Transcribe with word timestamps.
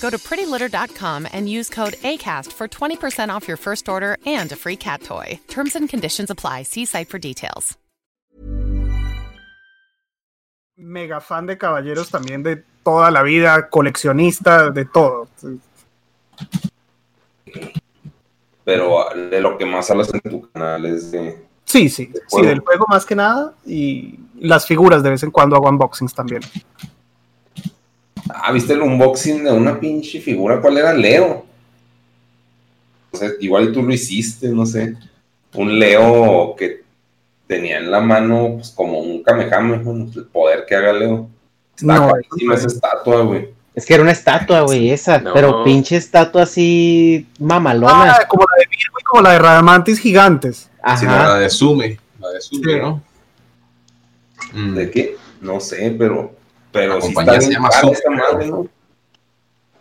Go 0.00 0.10
to 0.10 0.18
prettylitter.com 0.18 1.26
and 1.32 1.48
use 1.48 1.68
code 1.68 1.94
ACAST 1.94 2.52
for 2.52 2.68
20% 2.68 3.30
off 3.30 3.48
your 3.48 3.56
first 3.56 3.88
order 3.88 4.18
and 4.26 4.52
a 4.52 4.56
free 4.56 4.76
cat 4.76 5.02
toy. 5.02 5.40
Terms 5.48 5.74
and 5.74 5.88
conditions 5.88 6.30
apply. 6.30 6.64
See 6.64 6.84
site 6.84 7.08
for 7.08 7.18
details. 7.18 7.76
Mega 10.78 11.20
fan 11.20 11.46
de 11.46 11.56
caballeros 11.56 12.10
también 12.10 12.42
de 12.42 12.62
toda 12.84 13.10
la 13.10 13.22
vida, 13.22 13.70
coleccionista 13.70 14.70
de 14.70 14.84
todo. 14.84 15.26
Pero 18.62 19.00
ah, 19.00 19.14
de 19.14 19.40
lo 19.40 19.56
que 19.56 19.64
más 19.64 19.90
hablas 19.90 20.12
en 20.12 20.20
tu 20.20 20.50
canal 20.50 20.84
es 20.84 21.10
de. 21.12 21.46
Sí, 21.64 21.88
sí, 21.88 22.12
sí, 22.28 22.42
del 22.42 22.60
juego 22.60 22.84
más 22.88 23.06
que 23.06 23.14
nada 23.14 23.54
y 23.64 24.20
las 24.38 24.66
figuras 24.66 25.02
de 25.02 25.10
vez 25.10 25.22
en 25.22 25.30
cuando 25.30 25.56
hago 25.56 25.68
unboxings 25.68 26.14
también. 26.14 26.42
Ah, 28.28 28.52
¿viste 28.52 28.72
el 28.72 28.82
unboxing 28.82 29.44
de 29.44 29.52
una 29.52 29.78
pinche 29.78 30.20
figura? 30.20 30.60
¿Cuál 30.60 30.78
era? 30.78 30.92
Leo. 30.92 31.46
O 33.10 33.16
sea, 33.16 33.30
igual 33.40 33.72
tú 33.72 33.82
lo 33.82 33.92
hiciste, 33.92 34.48
no 34.48 34.66
sé. 34.66 34.94
Un 35.54 35.78
Leo 35.78 36.54
que 36.56 36.82
tenía 37.46 37.78
en 37.78 37.90
la 37.90 38.00
mano 38.00 38.54
pues, 38.56 38.70
como 38.70 38.98
un 38.98 39.22
Kamehameha, 39.22 39.80
el 40.16 40.24
poder 40.24 40.64
que 40.66 40.74
haga 40.74 40.92
Leo. 40.92 41.28
Está 41.76 41.98
No, 41.98 42.12
esa 42.52 42.66
estatua, 42.66 43.22
güey. 43.22 43.48
Es 43.74 43.84
que 43.84 43.92
era 43.94 44.02
una 44.02 44.12
estatua, 44.12 44.62
güey, 44.62 44.90
esa. 44.90 45.18
No. 45.18 45.34
Pero 45.34 45.62
pinche 45.62 45.96
estatua 45.96 46.44
así 46.44 47.26
mamalona. 47.38 48.12
Ah, 48.12 48.26
como 48.26 48.44
la 48.50 48.60
de 48.60 48.66
Virgo 48.70 48.96
y 48.98 49.04
como 49.04 49.22
la 49.22 49.32
de 49.32 49.38
Radamantis 49.38 49.98
gigantes. 49.98 50.70
Ajá. 50.82 50.96
Sí, 50.96 51.06
la 51.06 51.38
de 51.38 51.50
Sume. 51.50 51.98
La 52.18 52.30
de 52.30 52.40
Sume, 52.40 52.72
Sí. 52.72 52.78
¿no? 52.80 53.02
¿De 54.74 54.90
qué? 54.90 55.16
No 55.42 55.60
sé, 55.60 55.94
pero. 55.98 56.34
Pero 56.76 56.98
está 56.98 57.40
se 57.40 57.52
llama 57.52 57.68
esta 57.92 58.10
madre, 58.10 58.46
¿no? 58.48 58.66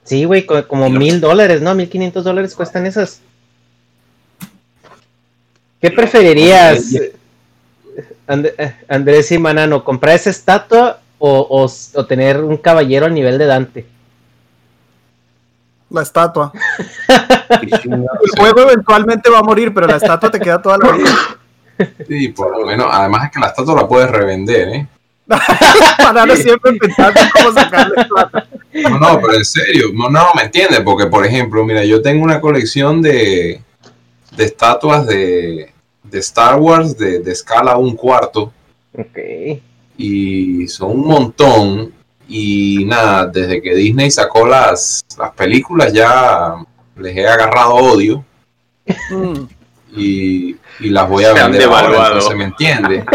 Sí, 0.04 0.24
güey, 0.26 0.46
co- 0.46 0.68
como 0.68 0.90
mil 0.90 1.20
dólares, 1.20 1.62
¿no? 1.62 1.74
Mil 1.76 1.90
quinientos 1.90 2.24
dólares 2.24 2.54
cuestan 2.56 2.86
esas. 2.86 3.22
¿Qué 5.82 5.92
preferirías, 5.92 6.86
And- 8.28 8.48
eh, 8.58 8.76
Andrés 8.88 9.32
y 9.32 9.38
Manano? 9.38 9.84
¿Comprar 9.84 10.16
esa 10.16 10.30
estatua 10.30 11.00
o, 11.20 11.40
o 11.40 12.00
o 12.00 12.06
tener 12.06 12.42
un 12.44 12.58
caballero 12.58 13.06
a 13.06 13.10
nivel 13.10 13.38
de 13.38 13.46
Dante? 13.46 13.86
La 15.90 16.02
estatua. 16.02 16.52
El 17.62 18.40
juego 18.40 18.62
eventualmente 18.62 19.30
va 19.30 19.40
a 19.40 19.44
morir, 19.44 19.74
pero 19.74 19.86
la 19.88 19.98
estatua 19.98 20.32
te 20.32 20.40
queda 20.40 20.62
toda 20.62 20.78
la 20.80 20.92
vida. 20.92 21.16
Sí, 22.08 22.30
por 22.30 22.58
lo 22.58 22.66
menos. 22.66 22.88
Además 22.90 23.26
es 23.26 23.32
que 23.32 23.40
la 23.40 23.48
estatua 23.48 23.76
la 23.82 23.88
puedes 23.88 24.10
revender, 24.10 24.70
¿eh? 24.70 24.88
Siempre 26.36 26.74
pensando 26.74 27.20
en 27.20 27.30
cómo 27.30 27.52
sacarle 27.54 27.96
plata. 28.08 28.48
No, 28.74 29.00
no, 29.00 29.22
pero 29.22 29.34
en 29.36 29.46
serio, 29.46 29.88
no, 29.94 30.10
no, 30.10 30.28
me 30.36 30.44
entiendes, 30.44 30.82
porque 30.82 31.08
por 31.08 31.26
ejemplo, 31.26 31.64
mira, 31.64 31.84
yo 31.84 32.02
tengo 32.02 32.24
una 32.24 32.42
colección 32.42 33.02
de, 33.02 33.62
de 34.36 34.44
estatuas 34.44 35.08
de, 35.08 35.72
de 36.04 36.20
Star 36.20 36.60
Wars 36.60 36.98
de, 36.98 37.20
de 37.20 37.32
escala 37.32 37.78
un 37.78 37.96
cuarto 37.96 38.52
Ok. 38.98 39.18
y 39.98 40.68
son 40.68 40.92
un 40.92 41.08
montón 41.08 41.94
y 42.28 42.86
nada, 42.86 43.28
desde 43.28 43.62
que 43.62 43.76
Disney 43.76 44.12
sacó 44.12 44.46
las, 44.48 45.06
las 45.18 45.32
películas 45.32 45.94
ya 45.94 46.56
les 46.98 47.16
he 47.16 47.28
agarrado 47.28 47.76
odio 47.76 48.24
Mm. 49.10 49.48
y, 49.98 50.56
y 50.80 50.90
las 50.90 51.10
voy 51.10 51.24
a 51.24 51.34
Se 51.34 51.40
han 51.40 51.52
vender 51.52 51.68
ahora, 51.68 51.82
devaluado. 51.82 52.14
entonces 52.14 52.38
me 52.38 52.44
entiendes, 52.46 53.06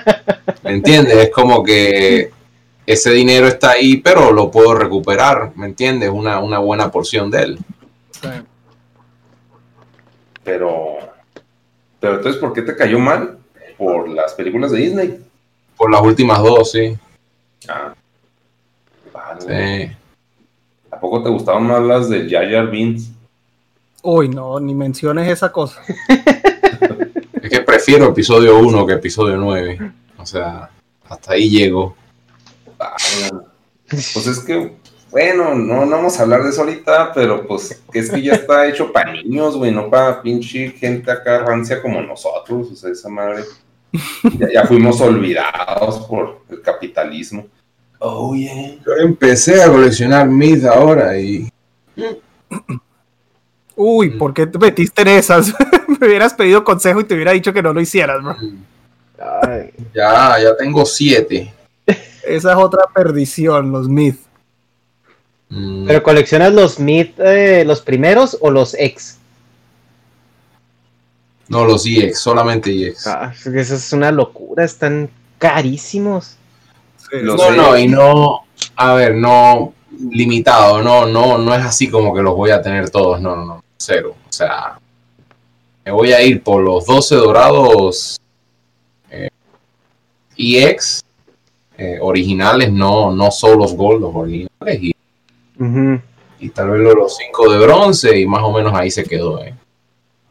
me 0.62 0.70
entiendes, 0.72 1.16
es 1.16 1.30
como 1.30 1.62
que 1.62 2.30
ese 2.86 3.10
dinero 3.12 3.46
está 3.46 3.70
ahí, 3.70 3.98
pero 3.98 4.32
lo 4.32 4.50
puedo 4.50 4.74
recuperar, 4.74 5.52
¿me 5.54 5.66
entiendes? 5.66 6.10
Una, 6.10 6.40
una 6.40 6.58
buena 6.58 6.90
porción 6.90 7.30
de 7.30 7.42
él. 7.42 7.58
Pero. 10.42 10.98
Pero 12.00 12.16
entonces, 12.16 12.40
¿por 12.40 12.52
qué 12.52 12.62
te 12.62 12.74
cayó 12.74 12.98
mal? 12.98 13.38
Por 13.76 14.08
las 14.08 14.34
películas 14.34 14.72
de 14.72 14.78
Disney. 14.78 15.20
Por 15.76 15.90
las 15.90 16.00
últimas 16.00 16.42
dos, 16.42 16.72
sí. 16.72 16.96
Ah. 17.68 17.94
Vale. 19.12 19.88
Sí. 19.88 19.96
¿A 20.90 20.98
poco 20.98 21.22
te 21.22 21.28
gustaban 21.28 21.66
más 21.66 21.82
las 21.82 22.08
de 22.08 22.28
Jar 22.28 22.50
Jar 22.50 22.70
Binks? 22.70 23.10
Uy, 24.02 24.28
no, 24.28 24.58
ni 24.58 24.74
menciones 24.74 25.28
esa 25.28 25.52
cosa. 25.52 25.80
Prefiero 27.80 28.10
episodio 28.10 28.58
1 28.58 28.86
que 28.86 28.92
episodio 28.92 29.38
9. 29.38 29.92
O 30.18 30.26
sea, 30.26 30.68
hasta 31.08 31.32
ahí 31.32 31.48
llego. 31.48 31.96
Pues 33.88 34.26
es 34.26 34.40
que, 34.40 34.76
bueno, 35.10 35.54
no, 35.54 35.86
no 35.86 35.96
vamos 35.96 36.18
a 36.18 36.24
hablar 36.24 36.42
de 36.42 36.50
eso 36.50 36.60
ahorita, 36.60 37.10
pero 37.14 37.46
pues 37.46 37.82
es 37.94 38.10
que 38.10 38.20
ya 38.20 38.34
está 38.34 38.68
hecho 38.68 38.92
para 38.92 39.14
niños, 39.14 39.56
güey, 39.56 39.72
no 39.72 39.88
para 39.88 40.20
pinche 40.20 40.72
gente 40.72 41.10
acá 41.10 41.38
rancia 41.38 41.80
como 41.80 42.02
nosotros, 42.02 42.70
o 42.70 42.76
sea, 42.76 42.90
esa 42.90 43.08
madre. 43.08 43.44
Ya, 44.38 44.52
ya 44.52 44.66
fuimos 44.66 45.00
olvidados 45.00 46.00
por 46.06 46.42
el 46.50 46.60
capitalismo. 46.60 47.46
Oh, 47.98 48.34
yeah. 48.34 48.76
Yo 48.84 48.92
empecé 49.00 49.62
a 49.62 49.68
coleccionar 49.68 50.28
Myth 50.28 50.66
ahora 50.66 51.18
y 51.18 51.50
Uy, 53.74 54.10
¿por 54.10 54.34
qué 54.34 54.46
te 54.46 54.58
metiste 54.58 55.00
en 55.00 55.08
esas? 55.08 55.54
Me 56.00 56.06
hubieras 56.06 56.34
pedido 56.34 56.64
consejo 56.64 57.00
y 57.00 57.04
te 57.04 57.14
hubiera 57.14 57.32
dicho 57.32 57.52
que 57.52 57.62
no 57.62 57.72
lo 57.72 57.80
hicieras, 57.80 58.22
bro. 58.22 58.36
Ay, 59.42 59.70
ya, 59.94 60.36
ya 60.42 60.56
tengo 60.56 60.84
7. 60.84 61.52
Esa 62.26 62.52
es 62.52 62.56
otra 62.56 62.84
perdición, 62.94 63.70
los 63.70 63.88
myth. 63.88 64.18
Mm, 65.50 65.86
¿Pero 65.86 66.02
coleccionas 66.02 66.52
los 66.52 66.78
Myth, 66.78 67.18
eh, 67.18 67.64
los 67.66 67.82
primeros 67.82 68.38
o 68.40 68.50
los 68.50 68.74
ex? 68.74 69.18
No, 71.48 71.64
los 71.64 71.84
EX, 71.84 72.20
solamente 72.20 72.70
EX. 72.70 73.08
Ah, 73.08 73.32
es 73.34 73.42
que 73.42 73.60
eso 73.60 73.74
es 73.74 73.92
una 73.92 74.12
locura, 74.12 74.64
están 74.64 75.10
carísimos. 75.38 76.36
No, 77.24 77.50
no, 77.50 77.76
y 77.76 77.88
no, 77.88 78.44
a 78.76 78.94
ver, 78.94 79.16
no 79.16 79.74
limitado, 80.12 80.80
no, 80.80 81.06
no, 81.06 81.38
no 81.38 81.54
es 81.54 81.64
así 81.64 81.88
como 81.88 82.14
que 82.14 82.22
los 82.22 82.36
voy 82.36 82.52
a 82.52 82.62
tener 82.62 82.88
todos, 82.90 83.20
no, 83.20 83.34
no, 83.34 83.44
no, 83.44 83.64
cero. 83.76 84.14
O 84.28 84.32
sea, 84.32 84.78
me 85.84 85.92
voy 85.92 86.12
a 86.12 86.22
ir 86.22 86.42
por 86.42 86.62
los 86.62 86.86
12 86.86 87.14
dorados 87.16 88.20
eh, 89.10 89.28
EX 90.36 91.02
eh, 91.78 91.98
originales, 92.00 92.72
no, 92.72 93.12
no 93.12 93.30
solo 93.30 93.56
los 93.56 93.74
gold, 93.74 94.02
los 94.02 94.14
originales, 94.14 94.82
y, 94.82 94.94
y 96.38 96.48
tal 96.50 96.70
vez 96.70 96.94
los 96.94 97.16
5 97.16 97.52
de 97.52 97.58
bronce, 97.58 98.18
y 98.18 98.26
más 98.26 98.42
o 98.42 98.52
menos 98.52 98.72
ahí 98.74 98.90
se 98.90 99.04
quedó, 99.04 99.42
eh. 99.42 99.54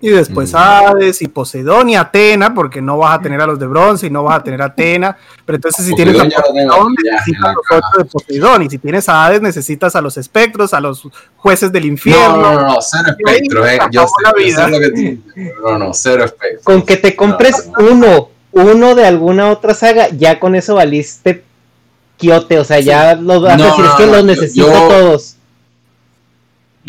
Y 0.01 0.09
después. 0.09 0.53
Hades 0.55 1.21
y 1.21 1.27
Poseidón 1.27 1.89
y 1.89 1.97
Atena, 1.97 2.53
porque 2.53 2.81
no 2.81 2.97
vas 2.97 3.19
a 3.19 3.21
tener 3.21 3.41
a 3.41 3.45
los 3.45 3.59
de 3.59 3.67
bronce 3.67 4.07
y 4.07 4.09
no 4.09 4.23
vas 4.23 4.39
a 4.39 4.43
tener 4.43 4.61
a 4.61 4.65
Atena. 4.65 5.17
Pero 5.45 5.57
entonces 5.57 5.85
si 5.85 5.93
tienes 5.93 6.15
a 6.19 6.23
Poseidón 6.41 6.95
necesitas 7.03 7.43
a 7.43 7.53
los 7.53 7.65
otros 7.69 7.97
de 7.97 8.05
Poseidón. 8.05 8.61
Y 8.63 8.69
si 8.69 8.77
tienes 8.77 9.09
a 9.09 9.25
Hades, 9.25 9.41
necesitas 9.41 9.95
a 9.97 10.01
los 10.01 10.15
espectros, 10.15 10.73
a 10.73 10.79
los 10.79 11.05
jueces 11.35 11.71
del 11.73 11.83
No, 11.83 11.89
infierno. 11.89 12.37
no, 12.37 12.53
no, 12.53 12.61
no, 12.67 12.77
cero 12.81 13.09
espectro, 13.17 13.67
eh. 13.67 13.79
Yo 13.91 14.07
sé, 14.07 14.13
la 14.23 14.31
yo 14.31 14.37
sé 14.37 14.43
vida. 14.45 14.67
lo 14.69 14.79
que 14.79 14.89
tú- 14.89 15.41
No, 15.69 15.77
no, 15.77 15.93
cero 15.93 16.23
espectro. 16.23 16.61
Con 16.63 16.81
que 16.83 16.95
te 16.95 17.15
compres 17.17 17.67
No, 17.67 17.79
no. 17.81 17.91
uno, 17.91 18.29
uno 18.51 18.95
de 18.95 19.05
alguna 19.05 19.49
otra 19.51 19.73
saga, 19.73 20.07
ya 20.09 20.39
con 20.39 20.55
eso 20.55 20.75
valiste 20.75 21.43
quiote, 22.17 22.57
o 22.57 22.63
sea, 22.63 22.79
ya 22.79 23.15
los 23.15 23.41
vas 23.41 23.53
a 23.53 23.57
No, 23.57 23.65
decir, 23.65 23.85
es 23.85 23.91
que 23.91 24.05
no, 24.05 24.11
los 24.13 24.23
necesito 24.25 24.67
yo- 24.67 24.87
todos. 24.87 25.35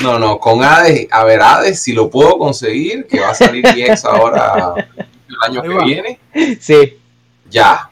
No, 0.02 0.18
no, 0.18 0.38
con 0.38 0.62
Hades, 0.64 1.06
a 1.10 1.24
ver, 1.24 1.40
Hades, 1.42 1.80
si 1.80 1.92
lo 1.92 2.08
puedo 2.10 2.38
conseguir, 2.38 3.06
que 3.06 3.20
va 3.20 3.30
a 3.30 3.34
salir 3.34 3.64
EX 3.66 4.04
ahora 4.04 4.74
el 5.28 5.36
año 5.46 5.62
que 5.62 5.84
viene, 5.84 6.18
Sí. 6.60 6.98
ya. 7.50 7.86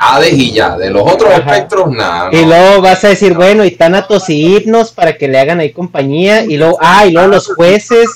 Hades 0.00 0.32
y 0.34 0.52
ya. 0.52 0.76
De 0.78 0.90
los 0.90 1.02
otros 1.02 1.28
Ajá. 1.30 1.38
espectros, 1.56 1.90
nada. 1.90 2.30
Y 2.32 2.42
no. 2.42 2.48
luego 2.48 2.82
vas 2.82 3.02
a 3.02 3.08
decir, 3.08 3.34
bueno, 3.34 3.64
y 3.64 3.72
Thanatos 3.72 4.30
y 4.30 4.54
Hipnos 4.56 4.92
para 4.92 5.16
que 5.16 5.26
le 5.26 5.40
hagan 5.40 5.58
ahí 5.58 5.72
compañía. 5.72 6.44
Y 6.44 6.56
luego, 6.56 6.78
ah, 6.80 7.04
y 7.04 7.10
luego 7.10 7.26
los 7.28 7.48
jueces. 7.52 8.08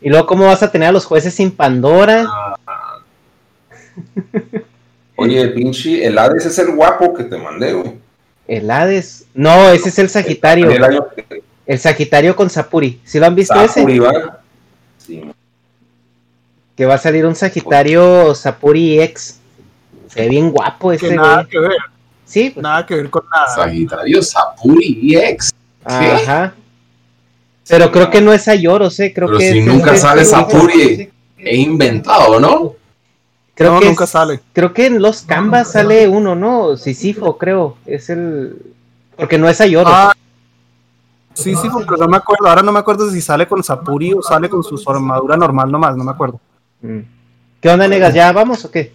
Y 0.00 0.08
luego, 0.08 0.26
¿cómo 0.26 0.46
vas 0.46 0.62
a 0.62 0.70
tener 0.72 0.88
a 0.88 0.92
los 0.92 1.04
jueces 1.04 1.34
sin 1.34 1.50
Pandora? 1.50 2.26
Oye, 5.16 5.40
el 5.40 5.52
pinche, 5.52 6.04
el 6.06 6.18
Hades 6.18 6.46
es 6.46 6.58
el 6.58 6.74
guapo 6.74 7.12
que 7.14 7.24
te 7.24 7.36
mandé, 7.36 7.72
güey. 7.74 7.92
El 8.48 8.70
Hades. 8.70 9.26
No, 9.34 9.70
ese 9.70 9.90
es 9.90 9.98
el 9.98 10.08
Sagitario. 10.08 10.70
El 10.70 10.84
año 10.84 11.06
que 11.14 11.42
El 11.66 11.78
Sagitario 11.78 12.36
con 12.36 12.50
Sapuri. 12.50 13.00
¿Sí 13.04 13.18
lo 13.18 13.26
han 13.26 13.34
visto 13.34 13.54
Sapuri, 13.54 13.94
ese? 13.94 14.00
¿va? 14.00 14.40
Sí. 14.98 15.22
Que 16.76 16.86
va 16.86 16.94
a 16.94 16.98
salir 16.98 17.24
un 17.24 17.34
Sagitario 17.34 18.34
Sapuri 18.34 19.00
X. 19.00 19.38
Se 20.08 20.20
ve 20.22 20.28
bien 20.28 20.50
guapo 20.50 20.90
Que 20.90 20.96
ese, 20.96 21.16
nada 21.16 21.36
güey. 21.36 21.48
que 21.48 21.58
ver, 21.58 21.72
Sí, 22.26 22.50
pues, 22.50 22.62
nada 22.62 22.84
que 22.86 22.94
ver 22.96 23.10
con 23.10 23.22
nada. 23.32 23.48
Sagitario, 23.54 24.22
Sapuri 24.22 25.14
EX. 25.14 25.52
¿Qué? 25.86 25.92
Ajá. 25.92 26.54
Pero 27.68 27.90
creo 27.92 28.10
que 28.10 28.20
no 28.20 28.32
es 28.32 28.46
Ayoros, 28.48 28.98
eh. 29.00 29.12
Creo 29.14 29.28
Pero 29.28 29.38
que 29.38 29.52
si 29.52 29.58
es 29.58 29.66
nunca 29.66 29.90
este- 29.94 30.00
sale 30.00 30.24
Sapuri, 30.24 31.10
es 31.38 31.58
inventado, 31.58 32.40
¿no? 32.40 32.74
Creo 33.54 33.74
no, 33.74 33.80
que 33.80 33.86
nunca 33.86 34.04
es- 34.04 34.10
sale. 34.10 34.40
Creo 34.52 34.72
que 34.74 34.86
en 34.86 35.00
los 35.00 35.22
Canvas 35.22 35.72
sale 35.72 36.08
uno, 36.08 36.34
¿no? 36.34 36.76
Sisifo, 36.76 37.38
creo. 37.38 37.76
Es 37.86 38.10
el. 38.10 38.56
Porque 39.16 39.38
no 39.38 39.48
es 39.48 39.60
Ayoros. 39.60 39.92
Ah, 39.94 40.13
sí, 41.34 41.54
sí, 41.54 41.68
porque 41.72 41.94
no 41.98 42.08
me 42.08 42.16
acuerdo. 42.16 42.48
Ahora 42.48 42.62
no 42.62 42.72
me 42.72 42.78
acuerdo 42.78 43.10
si 43.10 43.20
sale 43.20 43.46
con 43.46 43.62
Sapuri 43.62 44.12
o 44.12 44.22
sale 44.22 44.48
con 44.48 44.62
su 44.62 44.82
armadura 44.90 45.36
normal 45.36 45.70
nomás, 45.70 45.96
no 45.96 46.04
me 46.04 46.10
acuerdo. 46.10 46.40
Mm. 46.80 47.00
¿Qué 47.60 47.68
onda, 47.68 47.88
negas? 47.88 48.14
¿Ya 48.14 48.32
vamos 48.32 48.64
o 48.64 48.70
qué? 48.70 48.92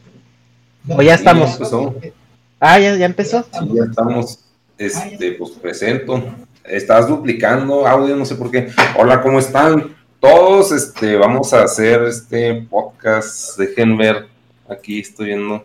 ¿O 0.88 1.02
ya 1.02 1.16
estamos? 1.16 1.52
Sí. 1.52 2.12
Ah, 2.60 2.80
ya, 2.80 2.96
ya 2.96 3.06
empezó. 3.06 3.44
Sí, 3.44 3.70
ya 3.74 3.84
estamos. 3.84 4.40
Este, 4.78 5.34
pues 5.34 5.52
presento. 5.52 6.24
Estás 6.64 7.08
duplicando 7.08 7.88
audio, 7.88 8.16
no 8.16 8.26
sé 8.26 8.36
por 8.36 8.52
qué. 8.52 8.72
Hola, 8.98 9.22
¿cómo 9.22 9.40
están? 9.40 9.96
Todos, 10.20 10.72
este, 10.72 11.16
vamos 11.16 11.54
a 11.54 11.64
hacer 11.64 12.04
este 12.04 12.68
podcast. 12.70 13.58
Dejen 13.58 13.98
ver. 13.98 14.28
Aquí 14.70 15.00
estoy 15.00 15.28
viendo. 15.28 15.64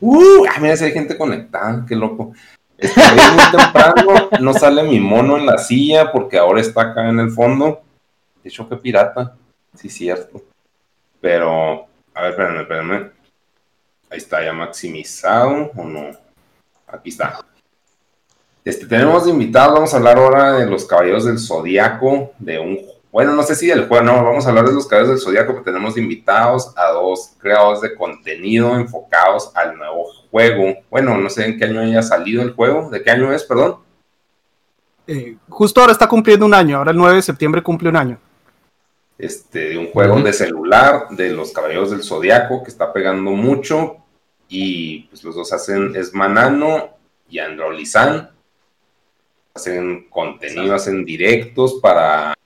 Uh, 0.00 0.44
ah, 0.48 0.60
mira, 0.60 0.76
si 0.76 0.84
hay 0.84 0.92
gente 0.92 1.16
conectada, 1.16 1.84
qué 1.86 1.94
loco. 1.94 2.32
Este, 2.78 3.00
hoy 3.00 3.18
es 3.18 3.32
muy 3.32 3.50
temprano, 3.50 4.28
no 4.40 4.52
sale 4.52 4.82
mi 4.82 5.00
mono 5.00 5.38
en 5.38 5.46
la 5.46 5.56
silla 5.56 6.12
porque 6.12 6.38
ahora 6.38 6.60
está 6.60 6.82
acá 6.82 7.08
en 7.08 7.20
el 7.20 7.30
fondo. 7.30 7.80
De 8.42 8.50
hecho, 8.50 8.68
qué 8.68 8.76
pirata. 8.76 9.34
Sí, 9.74 9.88
cierto. 9.88 10.42
Pero, 11.20 11.86
a 12.14 12.22
ver, 12.22 12.30
espérenme, 12.30 12.62
espérenme. 12.62 13.10
Ahí 14.10 14.18
está 14.18 14.44
ya 14.44 14.52
maximizado 14.52 15.70
o 15.74 15.84
no. 15.84 16.10
Aquí 16.86 17.08
está. 17.08 17.40
Este, 18.64 18.86
tenemos 18.86 19.24
de 19.24 19.30
invitados, 19.30 19.74
vamos 19.74 19.94
a 19.94 19.96
hablar 19.96 20.18
ahora 20.18 20.52
de 20.54 20.66
los 20.66 20.84
caballeros 20.84 21.24
del 21.24 21.38
zodiaco, 21.38 22.32
de 22.38 22.58
un, 22.58 22.78
bueno, 23.16 23.32
no 23.32 23.42
sé 23.44 23.54
si 23.54 23.68
del 23.68 23.88
juego, 23.88 24.04
no, 24.04 24.22
vamos 24.22 24.44
a 24.44 24.50
hablar 24.50 24.66
de 24.66 24.74
los 24.74 24.86
caballeros 24.86 25.16
del 25.16 25.24
zodiaco, 25.24 25.54
porque 25.54 25.70
tenemos 25.70 25.96
invitados 25.96 26.74
a 26.76 26.90
dos 26.90 27.32
creadores 27.38 27.80
de 27.80 27.94
contenido 27.94 28.76
enfocados 28.76 29.52
al 29.54 29.78
nuevo 29.78 30.04
juego. 30.30 30.74
Bueno, 30.90 31.16
no 31.16 31.30
sé 31.30 31.46
en 31.46 31.58
qué 31.58 31.64
año 31.64 31.80
haya 31.80 32.02
salido 32.02 32.42
el 32.42 32.52
juego, 32.52 32.90
¿de 32.90 33.02
qué 33.02 33.10
año 33.10 33.32
es, 33.32 33.42
perdón? 33.44 33.76
Eh, 35.06 35.34
justo 35.48 35.80
ahora 35.80 35.94
está 35.94 36.06
cumpliendo 36.06 36.44
un 36.44 36.52
año, 36.52 36.76
ahora 36.76 36.90
el 36.90 36.98
9 36.98 37.16
de 37.16 37.22
septiembre 37.22 37.62
cumple 37.62 37.88
un 37.88 37.96
año. 37.96 38.18
este, 39.16 39.70
de 39.70 39.78
un 39.78 39.86
juego 39.92 40.20
de 40.20 40.34
celular 40.34 41.08
de 41.08 41.30
los 41.30 41.52
Caballeros 41.52 41.92
del 41.92 42.02
Zodiaco 42.02 42.62
que 42.62 42.68
está 42.68 42.92
pegando 42.92 43.30
mucho 43.30 43.96
y 44.46 45.04
pues 45.04 45.24
los 45.24 45.34
dos 45.34 45.54
hacen 45.54 45.96
es 45.96 46.12
Manano 46.12 46.90
y 47.30 47.38
Androlizan 47.38 48.30
hacen 49.54 50.06
contenido, 50.10 50.74
hacen 50.74 51.06
directos 51.06 51.78
para 51.80 52.36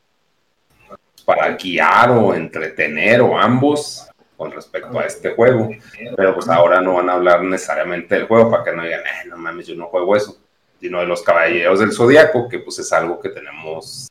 para 1.30 1.56
guiar 1.56 2.10
o 2.10 2.34
entretener 2.34 3.20
o 3.20 3.38
ambos 3.38 4.08
con 4.36 4.50
respecto 4.50 4.98
a 4.98 5.04
este 5.04 5.30
juego, 5.30 5.70
pero 6.16 6.34
pues 6.34 6.48
ahora 6.48 6.80
no 6.80 6.94
van 6.94 7.08
a 7.08 7.12
hablar 7.12 7.42
necesariamente 7.44 8.14
del 8.16 8.26
juego 8.26 8.50
para 8.50 8.64
que 8.64 8.72
no 8.72 8.82
digan, 8.82 9.00
"Eh, 9.00 9.28
no 9.28 9.36
mames, 9.36 9.66
yo 9.66 9.76
no 9.76 9.86
juego 9.86 10.16
eso, 10.16 10.38
sino 10.80 10.98
de 10.98 11.06
los 11.06 11.22
Caballeros 11.22 11.78
del 11.78 11.92
Zodiaco, 11.92 12.48
que 12.48 12.58
pues 12.58 12.78
es 12.80 12.92
algo 12.92 13.20
que 13.20 13.28
tenemos 13.28 14.10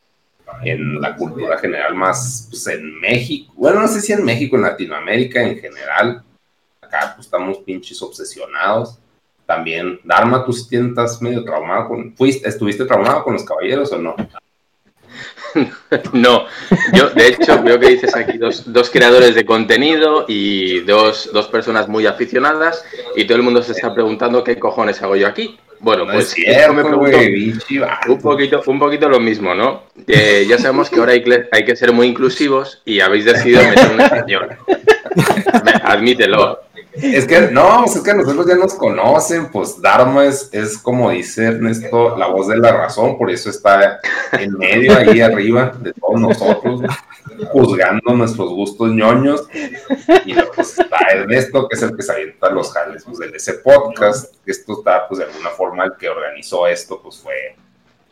en 0.64 1.02
la 1.02 1.16
cultura 1.16 1.58
general 1.58 1.94
más 1.94 2.48
pues, 2.50 2.68
en 2.68 3.00
México. 3.00 3.54
Bueno, 3.56 3.82
no 3.82 3.88
sé 3.88 4.02
si 4.02 4.14
en 4.14 4.24
México, 4.24 4.56
en 4.56 4.64
Latinoamérica 4.64 5.42
en 5.42 5.60
general. 5.60 6.24
Acá 6.82 7.14
pues 7.16 7.28
estamos 7.28 7.60
pinches 7.60 8.02
obsesionados. 8.02 8.98
También, 9.46 10.00
Dharma, 10.04 10.46
tú 10.46 10.52
estás 10.52 11.22
medio 11.22 11.44
traumado 11.44 11.88
con... 11.88 12.16
Fuiste, 12.16 12.48
¿Estuviste 12.48 12.86
traumado 12.86 13.24
con 13.24 13.34
los 13.34 13.44
caballeros 13.44 13.92
o 13.92 13.98
no? 13.98 14.16
No, 16.14 16.46
yo 16.94 17.10
de 17.10 17.28
hecho 17.28 17.62
veo 17.64 17.80
que 17.80 17.90
dices 17.90 18.16
aquí 18.16 18.38
dos, 18.38 18.72
dos 18.72 18.90
creadores 18.90 19.36
de 19.36 19.46
contenido 19.46 20.26
y 20.28 20.82
dos, 20.82 21.30
dos 21.34 21.48
personas 21.48 21.88
muy 21.88 22.06
aficionadas 22.06 22.84
y 23.16 23.26
todo 23.26 23.38
el 23.38 23.44
mundo 23.44 23.64
se 23.64 23.72
está 23.72 23.94
preguntando 23.94 24.44
qué 24.44 24.58
cojones 24.58 25.02
hago 25.02 25.16
yo 25.16 25.28
aquí. 25.28 25.58
Bueno, 25.82 26.06
No 26.06 26.14
pues 26.14 26.26
es 26.26 26.36
yo 26.36 26.54
cierto, 26.54 26.74
me 26.74 26.84
pregunto 26.84 27.18
un 28.10 28.22
poquito, 28.22 28.62
un 28.68 28.80
poquito 28.80 29.08
lo 29.08 29.20
mismo, 29.20 29.56
¿no? 29.56 29.84
Eh, 30.08 30.46
ya 30.48 30.58
sabemos 30.58 30.90
que 30.90 31.00
ahora 31.00 31.14
hay 31.14 31.24
que, 31.24 31.48
hay 31.52 31.64
que 31.64 31.76
ser 31.76 31.94
muy 31.94 32.08
inclusivos 32.08 32.82
y 32.84 33.00
habéis 33.00 33.26
decidido 33.26 33.64
meter 33.64 33.92
un 33.94 34.02
español. 34.02 34.50
Admítelo. 35.84 36.60
Es 37.02 37.26
que, 37.26 37.42
no, 37.52 37.84
pues 37.84 37.96
es 37.96 38.04
que 38.04 38.14
nosotros 38.14 38.48
ya 38.48 38.56
nos 38.56 38.74
conocen, 38.74 39.50
pues 39.52 39.82
Dharma 39.82 40.26
es, 40.26 40.50
es 40.52 40.78
como 40.78 41.12
dice 41.12 41.46
Ernesto, 41.46 42.18
la 42.18 42.28
voz 42.28 42.48
de 42.48 42.58
la 42.58 42.72
razón, 42.72 43.18
por 43.18 43.30
eso 43.30 43.50
está 43.50 44.00
en 44.34 44.58
medio, 44.58 44.98
ahí 44.98 45.22
arriba 45.22 45.72
de 45.80 45.94
todos 45.94 46.20
nosotros, 46.20 46.82
juzgando 47.52 48.14
nuestros 48.14 48.50
gustos 48.50 48.92
ñoños. 48.92 49.48
Y 50.26 50.34
pues 50.56 50.80
está 50.80 50.98
Ernesto, 51.12 51.68
que 51.68 51.76
es 51.76 51.84
el 51.84 51.96
que 51.96 52.02
se 52.02 52.12
avienta 52.12 52.50
los 52.50 52.72
jales 52.72 53.04
pues, 53.06 53.20
de 53.20 53.36
ese 53.36 53.54
podcast, 53.56 54.34
esto 54.46 54.80
está, 54.80 55.08
pues 55.08 55.20
de 55.20 55.26
alguna 55.26 55.50
forma, 55.50 55.86
el 55.86 55.94
que 55.98 56.10
organizó 56.10 56.68
esto, 56.68 57.02
pues 57.02 57.18
fue 57.18 57.56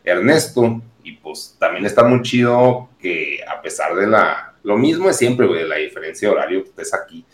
Ernesto. 0.04 0.80
Y 1.02 1.12
pues 1.12 1.56
también 1.58 1.86
está 1.86 2.04
muy 2.04 2.20
chido 2.22 2.88
que 3.00 3.40
a 3.48 3.62
pesar 3.62 3.94
de 3.94 4.06
la, 4.06 4.54
lo 4.62 4.76
mismo 4.76 5.08
es 5.08 5.16
siempre, 5.16 5.46
güey, 5.46 5.66
la 5.66 5.76
diferencia 5.76 6.28
de 6.28 6.34
horario 6.34 6.62
que 6.64 6.68
estés 6.68 6.92
aquí 6.92 7.24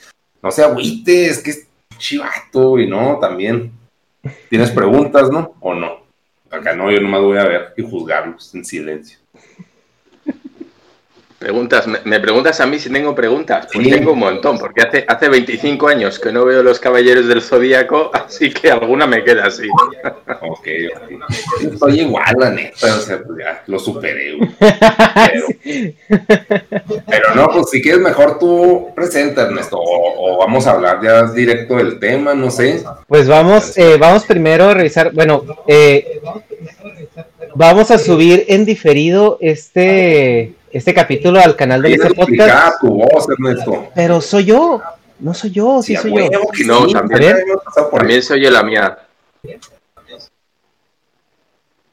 no 0.44 0.50
se 0.52 0.62
agüite, 0.62 1.26
es 1.26 1.42
que 1.42 1.50
es 1.52 1.66
chivato 1.96 2.78
y 2.78 2.86
no, 2.86 3.18
también. 3.18 3.72
¿Tienes 4.50 4.70
preguntas, 4.70 5.30
no? 5.30 5.54
¿O 5.58 5.74
no? 5.74 6.04
Acá 6.50 6.76
no, 6.76 6.90
yo 6.90 7.00
nomás 7.00 7.22
voy 7.22 7.38
a 7.38 7.44
ver 7.44 7.74
y 7.78 7.82
juzgarlos 7.82 8.54
en 8.54 8.62
silencio. 8.62 9.18
Preguntas, 11.44 11.86
me, 11.86 11.98
me 12.04 12.20
preguntas 12.20 12.58
a 12.62 12.66
mí 12.66 12.78
si 12.78 12.88
tengo 12.90 13.14
preguntas. 13.14 13.68
Pues 13.70 13.84
Sí. 13.84 13.90
tengo 13.92 14.12
un 14.14 14.18
montón, 14.20 14.58
porque 14.58 14.80
hace, 14.80 15.04
hace 15.06 15.28
25 15.28 15.88
años 15.88 16.18
que 16.18 16.32
no 16.32 16.46
veo 16.46 16.62
los 16.62 16.80
caballeros 16.80 17.28
del 17.28 17.42
zodíaco, 17.42 18.10
así 18.14 18.50
que 18.50 18.70
alguna 18.70 19.06
me 19.06 19.22
queda 19.22 19.44
así. 19.48 19.68
Ok, 20.40 20.66
Estoy 21.70 22.00
igual, 22.00 22.34
la 22.38 22.48
neta, 22.48 22.86
o 22.96 22.98
sea, 23.00 23.18
pues 23.22 23.38
ya 23.38 23.62
lo 23.66 23.78
superé, 23.78 24.38
pero 27.06 27.34
no, 27.34 27.46
pues 27.48 27.68
si 27.70 27.82
quieres 27.82 28.00
mejor 28.00 28.38
tú 28.38 28.88
presenta, 28.94 29.42
Ernesto, 29.42 29.76
o, 29.78 30.34
o 30.34 30.38
vamos 30.38 30.66
a 30.66 30.70
hablar 30.72 31.00
ya 31.02 31.24
directo 31.24 31.76
del 31.76 31.98
tema, 31.98 32.32
no 32.34 32.50
sé. 32.50 32.82
Pues 33.06 33.28
vamos, 33.28 33.76
eh, 33.76 33.96
vamos 33.98 34.24
primero 34.24 34.64
a 34.70 34.74
revisar. 34.74 35.12
Bueno, 35.12 35.44
eh, 35.66 36.20
vamos 37.54 37.90
a 37.90 37.98
subir 37.98 38.44
en 38.48 38.64
diferido 38.64 39.38
este, 39.40 40.54
este 40.70 40.94
capítulo 40.94 41.40
al 41.40 41.56
canal 41.56 41.82
de 41.82 41.96
duplicada 41.96 42.72
podcast. 42.72 42.80
tu 42.80 42.94
voz, 42.94 43.28
Ernesto. 43.28 43.88
Pero 43.94 44.20
soy 44.20 44.44
yo, 44.44 44.82
no 45.18 45.34
soy 45.34 45.50
yo, 45.50 45.82
sí 45.82 45.96
soy 45.96 46.12
yo. 46.12 46.30
que 46.52 46.64
No, 46.64 46.86
sí, 46.86 46.92
también. 46.92 47.36
soy 48.22 48.42
yo 48.42 48.50
la 48.50 48.62
mía. 48.62 48.98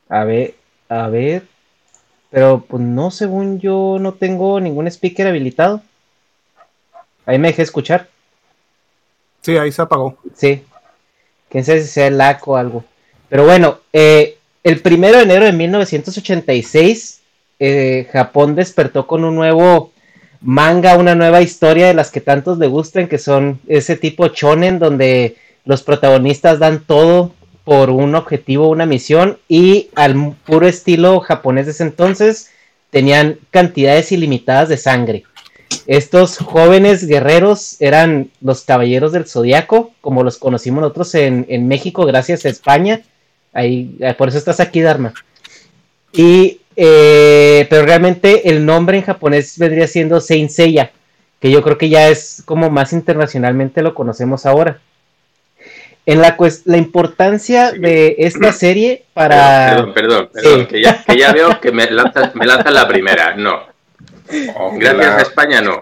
A 0.10 0.24
ver, 0.24 0.56
a 0.90 1.08
ver. 1.08 1.44
Pero 2.30 2.64
pues 2.68 2.82
no, 2.82 3.12
según 3.12 3.60
yo 3.60 3.98
no 4.00 4.14
tengo 4.14 4.60
ningún 4.60 4.88
speaker 4.88 5.28
habilitado. 5.28 5.82
Ahí 7.26 7.38
me 7.38 7.50
dejé 7.50 7.62
escuchar. 7.62 8.10
Sí, 9.42 9.58
ahí 9.58 9.72
se 9.72 9.82
apagó. 9.82 10.18
Sí. 10.36 10.64
Quién 11.50 11.66
sabe 11.66 11.82
si 11.82 11.88
sea 11.88 12.08
el 12.08 12.18
LAC 12.18 12.48
o 12.48 12.56
algo. 12.56 12.86
Pero 13.28 13.44
bueno, 13.46 13.80
eh, 13.92 14.38
el 14.64 14.82
primero 14.82 15.18
de 15.18 15.24
enero 15.24 15.46
de 15.46 15.54
1986, 15.54 17.22
eh, 17.60 18.08
Japón 18.12 18.56
despertó 18.56 19.08
con 19.08 19.24
un 19.24 19.36
nuevo 19.36 19.92
manga, 20.42 20.98
una 20.98 21.16
nueva 21.16 21.42
historia 21.42 21.88
de 21.88 21.94
las 21.94 22.12
que 22.12 22.22
tantos 22.22 22.58
le 22.58 22.68
gustan, 22.68 23.08
que 23.08 23.18
son 23.18 23.60
ese 23.68 23.96
tipo 23.96 24.28
shonen 24.28 24.80
donde 24.80 25.38
los 25.66 25.84
protagonistas 25.84 26.60
dan 26.60 26.84
todo 26.84 27.34
por 27.64 27.92
un 27.92 28.16
objetivo, 28.16 28.70
una 28.70 28.86
misión, 28.86 29.38
y 29.48 29.90
al 29.96 30.36
puro 30.46 30.68
estilo 30.68 31.20
japonés 31.20 31.68
de 31.68 31.72
ese 31.74 31.84
entonces 31.84 32.50
tenían 32.90 33.38
cantidades 33.52 34.12
ilimitadas 34.12 34.70
de 34.70 34.78
sangre. 34.78 35.24
Estos 35.88 36.38
jóvenes 36.38 37.08
guerreros 37.08 37.78
eran 37.80 38.30
los 38.42 38.62
caballeros 38.62 39.12
del 39.12 39.28
zodiaco, 39.28 39.92
como 40.02 40.24
los 40.24 40.38
conocimos 40.38 40.82
nosotros 40.82 41.16
en, 41.16 41.46
en 41.50 41.68
México, 41.68 42.06
gracias 42.06 42.46
a 42.46 42.50
España. 42.50 43.02
Ahí, 43.54 43.96
eh, 44.00 44.14
por 44.14 44.30
eso 44.30 44.38
estás 44.38 44.60
aquí, 44.60 44.82
Dharma. 44.82 45.14
Y, 46.14 46.62
eh, 46.76 47.68
pero 47.70 47.86
realmente 47.86 48.50
el 48.50 48.66
nombre 48.66 48.98
en 48.98 49.04
japonés 49.04 49.58
vendría 49.58 49.88
siendo 49.88 50.20
Saint 50.22 50.50
Seiya, 50.50 50.92
que 51.40 51.52
yo 51.52 51.62
creo 51.62 51.78
que 51.78 51.90
ya 51.90 52.08
es 52.10 52.42
como 52.46 52.70
más 52.70 52.94
internacionalmente 52.94 53.82
lo 53.82 53.94
conocemos 53.94 54.46
ahora. 54.46 54.80
En 56.06 56.20
la, 56.20 56.36
cues- 56.36 56.64
la 56.66 56.78
importancia 56.78 57.72
de 57.74 58.16
esta 58.18 58.52
serie 58.54 59.04
para... 59.14 59.70
Perdón, 59.76 59.94
perdón, 59.94 60.30
perdón, 60.34 60.60
Sí. 60.62 60.66
que, 60.66 60.82
ya, 60.84 61.04
que 61.04 61.18
ya 61.18 61.32
veo 61.32 61.62
que 61.62 61.72
me 61.72 61.90
lanzas, 61.92 62.34
me 62.36 62.46
lanzas 62.46 62.74
la 62.74 62.88
primera. 62.88 63.36
No. 63.36 63.70
Gracias 64.78 65.06
a 65.16 65.22
España, 65.22 65.62
no. 65.62 65.82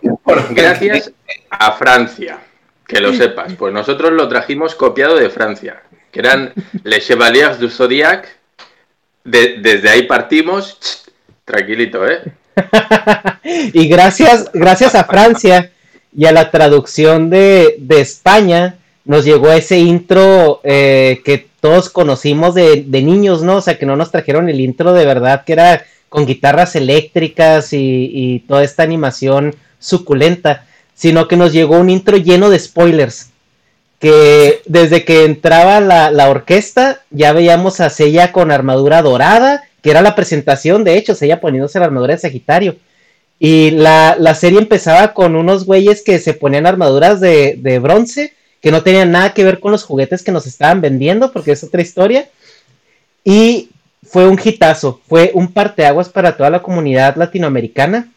Gracias 0.52 1.12
a 1.50 1.72
Francia. 1.74 2.40
Que 2.86 3.00
lo 3.00 3.14
sepas. 3.14 3.54
Pues 3.54 3.72
nosotros 3.72 4.12
lo 4.12 4.28
trajimos 4.28 4.76
copiado 4.76 5.16
de 5.16 5.30
Francia. 5.30 5.84
Que 6.12 6.20
eran 6.20 6.54
Les 6.84 7.06
Chevaliers 7.06 7.60
du 7.60 7.70
Zodiac. 7.70 8.28
De- 9.24 9.58
desde 9.62 9.90
ahí 9.90 10.04
partimos. 10.04 10.78
Tranquilito, 11.46 12.06
¿eh? 12.08 12.22
y 13.74 13.88
gracias, 13.88 14.50
gracias 14.54 14.96
a 14.96 15.06
Francia 15.06 15.72
y 16.16 16.26
a 16.26 16.32
la 16.32 16.52
traducción 16.52 17.30
de, 17.30 17.76
de 17.80 18.02
España, 18.02 18.76
nos 19.06 19.24
llegó 19.26 19.52
ese 19.52 19.80
intro 19.80 20.60
eh, 20.64 21.22
que 21.24 21.48
todos 21.62 21.90
conocimos 21.90 22.56
de, 22.56 22.84
de 22.86 23.02
niños, 23.02 23.42
¿no? 23.44 23.58
O 23.58 23.62
sea, 23.62 23.78
que 23.78 23.86
no 23.86 23.96
nos 23.96 24.12
trajeron 24.12 24.50
el 24.50 24.60
intro 24.60 24.94
de 24.94 25.06
verdad, 25.06 25.44
que 25.46 25.54
era 25.54 25.86
con 26.10 26.26
guitarras 26.26 26.76
eléctricas 26.76 27.74
y, 27.74 28.10
y 28.14 28.40
toda 28.42 28.64
esta 28.64 28.84
animación 28.84 29.56
suculenta, 29.80 30.66
sino 30.96 31.28
que 31.28 31.38
nos 31.38 31.54
llegó 31.54 31.78
un 31.78 31.90
intro 31.90 32.18
lleno 32.18 32.50
de 32.50 32.60
spoilers. 32.60 33.30
Que 34.00 34.62
desde 34.66 35.04
que 35.04 35.26
entraba 35.26 35.80
la, 35.82 36.10
la 36.12 36.30
orquesta 36.30 37.02
ya 37.10 37.34
veíamos 37.34 37.80
a 37.82 37.90
Sella 37.90 38.32
con 38.32 38.52
armadura 38.52 39.02
dorada, 39.02 39.64
que 39.82 39.92
era 39.92 40.02
la 40.02 40.16
presentación, 40.16 40.84
de 40.84 40.98
hecho, 40.98 41.16
Sella 41.16 41.42
poniéndose 41.42 41.80
la 41.80 41.86
armadura 41.86 42.14
de 42.14 42.22
Sagitario. 42.22 42.76
Y 43.40 43.72
la, 43.72 44.16
la 44.20 44.36
serie 44.36 44.60
empezaba 44.60 45.14
con 45.14 45.36
unos 45.36 45.66
güeyes 45.66 46.02
que 46.02 46.20
se 46.20 46.34
ponían 46.34 46.66
armaduras 46.66 47.22
de, 47.22 47.56
de 47.58 47.80
bronce, 47.80 48.34
que 48.62 48.72
no 48.72 48.84
tenían 48.84 49.12
nada 49.12 49.34
que 49.34 49.46
ver 49.46 49.60
con 49.60 49.72
los 49.72 49.84
juguetes 49.84 50.24
que 50.24 50.34
nos 50.34 50.46
estaban 50.46 50.82
vendiendo, 50.82 51.32
porque 51.32 51.54
es 51.54 51.64
otra 51.64 51.82
historia. 51.82 52.28
Y 53.24 53.70
fue 54.04 54.28
un 54.28 54.40
hitazo, 54.44 55.02
fue 55.08 55.32
un 55.34 55.52
parteaguas 55.54 56.10
para 56.10 56.36
toda 56.36 56.50
la 56.50 56.62
comunidad 56.62 57.16
latinoamericana, 57.16 58.10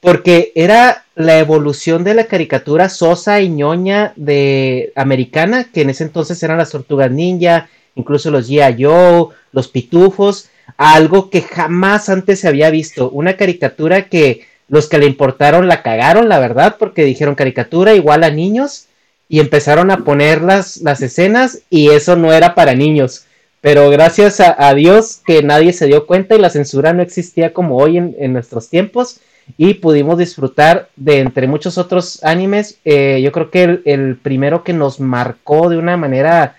porque 0.00 0.52
era 0.54 1.04
la 1.14 1.38
evolución 1.38 2.04
de 2.04 2.14
la 2.14 2.24
caricatura 2.24 2.88
sosa 2.88 3.40
y 3.40 3.50
ñoña 3.50 4.14
de 4.16 4.92
americana, 4.96 5.64
que 5.64 5.82
en 5.82 5.90
ese 5.90 6.04
entonces 6.04 6.42
eran 6.42 6.58
las 6.58 6.70
tortugas 6.70 7.10
ninja, 7.10 7.68
incluso 7.94 8.30
los 8.30 8.48
G.I. 8.48 8.82
Joe, 8.82 9.28
los 9.52 9.68
pitufos, 9.68 10.48
algo 10.78 11.28
que 11.28 11.42
jamás 11.42 12.08
antes 12.08 12.40
se 12.40 12.48
había 12.48 12.70
visto, 12.70 13.10
una 13.10 13.36
caricatura 13.36 14.08
que 14.08 14.46
los 14.68 14.88
que 14.88 14.98
le 14.98 15.06
importaron 15.06 15.68
la 15.68 15.82
cagaron, 15.82 16.28
la 16.28 16.38
verdad, 16.38 16.76
porque 16.78 17.04
dijeron 17.04 17.34
caricatura 17.34 17.94
igual 17.94 18.24
a 18.24 18.30
niños 18.30 18.86
y 19.28 19.40
empezaron 19.40 19.90
a 19.90 19.98
poner 19.98 20.40
las, 20.42 20.78
las 20.78 21.02
escenas 21.02 21.60
y 21.68 21.90
eso 21.90 22.16
no 22.16 22.32
era 22.32 22.54
para 22.54 22.74
niños. 22.74 23.26
Pero 23.60 23.90
gracias 23.90 24.40
a, 24.40 24.68
a 24.68 24.72
Dios 24.74 25.20
que 25.26 25.42
nadie 25.42 25.74
se 25.74 25.86
dio 25.86 26.06
cuenta 26.06 26.34
y 26.34 26.38
la 26.38 26.50
censura 26.50 26.94
no 26.94 27.02
existía 27.02 27.52
como 27.52 27.76
hoy 27.76 27.98
en, 27.98 28.16
en 28.18 28.32
nuestros 28.32 28.70
tiempos 28.70 29.20
y 29.56 29.74
pudimos 29.74 30.18
disfrutar 30.18 30.88
de 30.96 31.18
entre 31.20 31.46
muchos 31.46 31.78
otros 31.78 32.22
animes. 32.24 32.78
eh, 32.84 33.20
yo 33.22 33.32
creo 33.32 33.50
que 33.50 33.80
el, 33.84 34.16
primero 34.16 34.64
que 34.64 34.72
nos 34.72 35.00
marcó 35.00 35.68
de 35.68 35.78
una 35.78 35.96
manera 35.96 36.56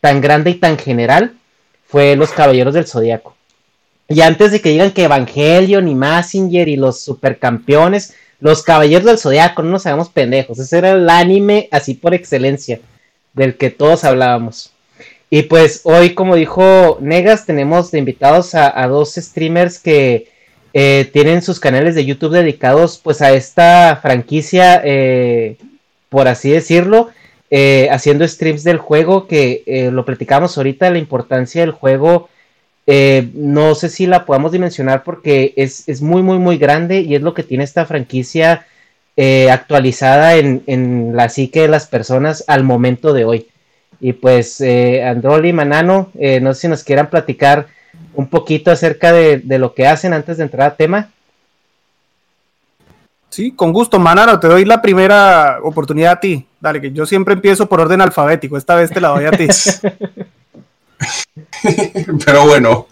tan 0.00 0.20
grande 0.20 0.50
y 0.50 0.54
tan 0.54 0.78
general 0.78 1.34
fue 1.86 2.16
Los 2.16 2.30
Caballeros 2.32 2.74
del 2.74 2.86
Zodiaco. 2.86 3.36
Y 4.08 4.20
antes 4.20 4.52
de 4.52 4.60
que 4.60 4.70
digan 4.70 4.92
que 4.92 5.04
Evangelion 5.04 5.88
y 5.88 5.94
Massinger 5.94 6.68
y 6.68 6.76
los 6.76 7.00
supercampeones, 7.00 8.14
los 8.40 8.62
Caballeros 8.62 9.06
del 9.06 9.18
Zodiaco, 9.18 9.62
no 9.62 9.70
nos 9.70 9.86
hagamos 9.86 10.08
pendejos. 10.08 10.58
Ese 10.58 10.78
era 10.78 10.92
el 10.92 11.08
anime 11.08 11.68
así 11.70 11.94
por 11.94 12.14
excelencia 12.14 12.80
del 13.32 13.56
que 13.56 13.70
todos 13.70 14.04
hablábamos. 14.04 14.72
Y 15.30 15.44
pues 15.44 15.80
hoy, 15.84 16.14
como 16.14 16.36
dijo 16.36 16.98
Negas, 17.00 17.46
tenemos 17.46 17.90
de 17.90 17.98
invitados 17.98 18.54
a 18.54 18.86
dos 18.86 19.14
streamers 19.14 19.78
que 19.78 20.32
eh, 20.74 21.10
tienen 21.12 21.42
sus 21.42 21.60
canales 21.60 21.94
de 21.94 22.06
YouTube 22.06 22.32
dedicados 22.32 22.98
pues 23.02 23.20
a 23.20 23.32
esta 23.32 23.98
franquicia, 24.00 24.80
eh, 24.84 25.56
por 26.08 26.28
así 26.28 26.50
decirlo, 26.50 27.10
eh, 27.50 27.88
haciendo 27.90 28.26
streams 28.26 28.64
del 28.64 28.78
juego 28.78 29.26
que 29.26 29.90
lo 29.92 30.04
platicamos 30.04 30.56
ahorita, 30.56 30.90
la 30.90 30.98
importancia 30.98 31.60
del 31.60 31.72
juego. 31.72 32.28
no 32.86 33.74
sé 33.74 33.88
si 33.88 34.06
la 34.06 34.24
podamos 34.24 34.52
dimensionar 34.52 35.04
porque 35.04 35.52
es, 35.56 35.88
es 35.88 36.00
muy, 36.02 36.22
muy, 36.22 36.38
muy 36.38 36.56
grande 36.58 37.00
y 37.00 37.14
es 37.14 37.22
lo 37.22 37.34
que 37.34 37.42
tiene 37.42 37.64
esta 37.64 37.84
franquicia 37.86 38.66
actualizada 39.50 40.36
en, 40.36 40.62
en 40.66 41.14
la 41.14 41.28
psique 41.28 41.60
de 41.62 41.68
las 41.68 41.86
personas 41.86 42.44
al 42.46 42.64
momento 42.64 43.12
de 43.12 43.24
hoy. 43.24 43.48
Y 44.00 44.14
pues, 44.14 44.62
Androli 44.62 45.52
Manano, 45.52 46.10
no 46.40 46.54
sé 46.54 46.60
si 46.62 46.68
nos 46.68 46.84
quieran 46.84 47.10
platicar 47.10 47.66
un 48.14 48.28
poquito 48.28 48.70
acerca 48.70 49.12
de, 49.12 49.38
de 49.38 49.58
lo 49.58 49.74
que 49.74 49.86
hacen 49.86 50.12
antes 50.12 50.36
de 50.36 50.44
entrar 50.44 50.72
a 50.72 50.76
tema. 50.76 51.10
Sí, 53.28 53.52
con 53.52 53.72
gusto, 53.72 53.98
Manaro, 53.98 54.38
te 54.38 54.46
doy 54.46 54.66
la 54.66 54.82
primera 54.82 55.58
oportunidad 55.62 56.12
a 56.12 56.20
ti. 56.20 56.46
Dale, 56.60 56.80
que 56.82 56.92
yo 56.92 57.06
siempre 57.06 57.32
empiezo 57.34 57.66
por 57.66 57.80
orden 57.80 58.02
alfabético, 58.02 58.58
esta 58.58 58.74
vez 58.74 58.90
te 58.90 59.00
la 59.00 59.08
doy 59.08 59.24
a 59.24 59.30
ti. 59.30 59.46
Pero 62.26 62.46
bueno, 62.46 62.86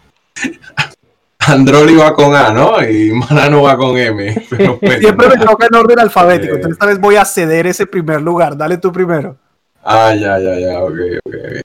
Androli 1.41 1.95
va 1.95 2.15
con 2.15 2.35
A, 2.35 2.53
¿no? 2.53 2.83
Y 2.89 3.13
Manano 3.13 3.63
va 3.63 3.77
con 3.77 3.97
M. 3.99 4.47
Pero 4.49 4.79
bueno, 4.81 4.99
Siempre 4.99 5.29
me 5.29 5.37
toca 5.45 5.67
en 5.67 5.75
orden 5.75 5.99
alfabético, 5.99 6.55
Eh. 6.55 6.57
entonces 6.57 6.77
esta 6.77 6.87
vez 6.87 6.99
voy 7.01 7.17
a 7.17 7.25
ceder 7.25 7.67
ese 7.67 7.87
primer 7.87 8.23
lugar. 8.23 8.57
Dale 8.57 8.79
tú 8.79 8.91
primero. 8.93 9.37
Ah, 9.85 10.15
ya, 10.15 10.39
ya, 10.39 10.59
ya, 10.59 10.81
ok, 10.81 10.95
ok. 11.25 11.35
ok. 11.35 11.61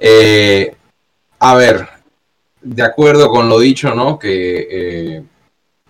Eh, 0.00 0.74
a 1.40 1.54
ver, 1.54 1.86
de 2.60 2.82
acuerdo 2.82 3.28
con 3.30 3.48
lo 3.48 3.58
dicho, 3.58 3.94
¿no? 3.94 4.18
Que 4.18 4.68
eh, 4.70 5.22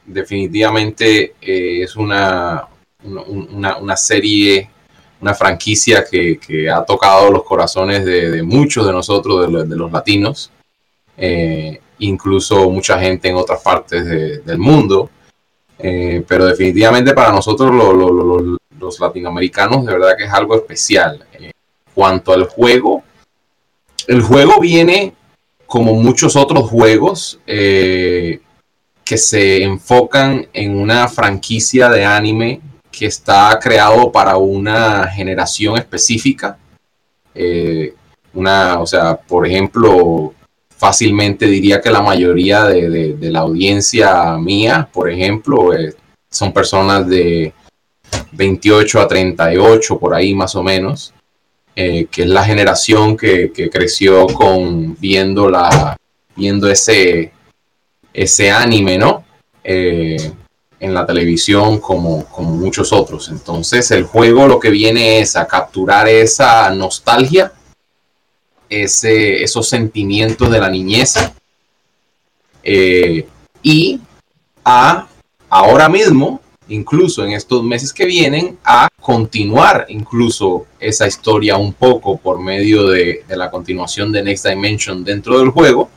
definitivamente 0.04 1.34
eh, 1.40 1.82
es 1.82 1.96
una, 1.96 2.66
una, 3.04 3.96
serie, 3.96 4.70
una 5.20 5.34
franquicia 5.34 6.04
que, 6.04 6.38
ha 6.70 6.84
tocado 6.84 7.30
los 7.30 7.44
corazones 7.44 8.04
de, 8.04 8.42
muchos 8.42 8.86
de 8.86 8.92
nosotros, 8.92 9.46
de, 9.46 9.52
lo- 9.52 9.64
de 9.64 9.76
los 9.76 9.90
latinos, 9.90 10.50
eh, 11.16 11.80
incluso 12.00 12.70
mucha 12.70 12.98
gente 12.98 13.28
en 13.28 13.36
otras 13.36 13.60
partes 13.62 14.04
de- 14.04 14.38
del 14.38 14.58
mundo. 14.58 15.10
Pero 15.80 16.46
definitivamente 16.46 17.14
para 17.14 17.30
nosotros 17.30 17.72
lo- 17.72 17.92
lo- 17.92 18.10
lo- 18.12 18.40
lo- 18.40 18.58
los 18.80 18.98
latinoamericanos 19.00 19.84
de 19.86 19.92
verdad 19.92 20.16
que 20.16 20.24
es 20.24 20.32
algo 20.32 20.56
especial. 20.56 21.24
Cuanto 21.94 22.32
al 22.32 22.44
juego, 22.44 23.02
el 24.06 24.22
juego 24.22 24.60
viene 24.60 25.14
como 25.68 25.92
muchos 25.92 26.34
otros 26.34 26.70
juegos 26.70 27.38
eh, 27.46 28.40
que 29.04 29.18
se 29.18 29.62
enfocan 29.62 30.48
en 30.54 30.74
una 30.74 31.08
franquicia 31.08 31.90
de 31.90 32.06
anime 32.06 32.62
que 32.90 33.04
está 33.04 33.58
creado 33.62 34.10
para 34.10 34.38
una 34.38 35.06
generación 35.08 35.76
específica. 35.76 36.56
Eh, 37.34 37.94
una, 38.32 38.80
o 38.80 38.86
sea, 38.86 39.14
por 39.14 39.46
ejemplo, 39.46 40.32
fácilmente 40.70 41.44
diría 41.44 41.82
que 41.82 41.90
la 41.90 42.00
mayoría 42.00 42.64
de, 42.64 43.14
la 43.20 43.40
audiencia 43.40 44.38
mía, 44.38 44.88
por 44.90 45.10
ejemplo, 45.10 45.74
eh, 45.74 45.94
son 46.30 46.50
personas 46.50 47.06
de 47.06 47.52
28 48.32 49.00
a 49.02 49.06
38, 49.06 49.98
por 49.98 50.14
ahí 50.14 50.34
más 50.34 50.56
o 50.56 50.62
menos, 50.62 51.12
eh, 51.80 52.08
que 52.10 52.22
es 52.22 52.28
la 52.28 52.42
generación 52.42 53.16
que, 53.16 53.52
creció 53.72 54.26
con 54.26 54.96
viendo 54.98 55.48
la 55.48 55.96
viendo 56.34 56.68
ese 56.68 57.30
ese 58.12 58.50
anime, 58.50 58.98
¿no? 58.98 59.24
Eh, 59.62 60.32
en 60.80 60.92
la 60.92 61.06
televisión 61.06 61.78
como, 61.78 62.24
como 62.24 62.50
muchos 62.50 62.92
otros. 62.92 63.28
Entonces 63.28 63.92
el 63.92 64.02
juego 64.02 64.48
lo 64.48 64.58
que 64.58 64.70
viene 64.70 65.20
es 65.20 65.36
a 65.36 65.46
capturar 65.46 66.08
esa 66.08 66.68
nostalgia, 66.70 67.52
ese, 68.68 69.44
esos 69.44 69.68
sentimientos 69.68 70.50
de 70.50 70.58
la 70.58 70.70
niñez 70.70 71.14
eh, 72.64 73.24
y 73.62 74.00
a 74.64 75.06
ahora 75.48 75.88
mismo, 75.88 76.40
incluso 76.68 77.24
en 77.24 77.34
estos 77.34 77.62
meses 77.62 77.92
que 77.92 78.04
vienen, 78.04 78.58
a 78.64 78.88
continuar 79.08 79.86
incluso 79.88 80.66
esa 80.78 81.06
historia 81.06 81.56
un 81.56 81.72
poco 81.72 82.18
por 82.18 82.38
medio 82.38 82.88
de, 82.88 83.24
la 83.30 83.50
continuación 83.50 84.12
de 84.12 84.22
Next 84.22 84.44
Dimension 84.44 85.02
dentro 85.02 85.38
del 85.38 85.48
juego 85.48 85.88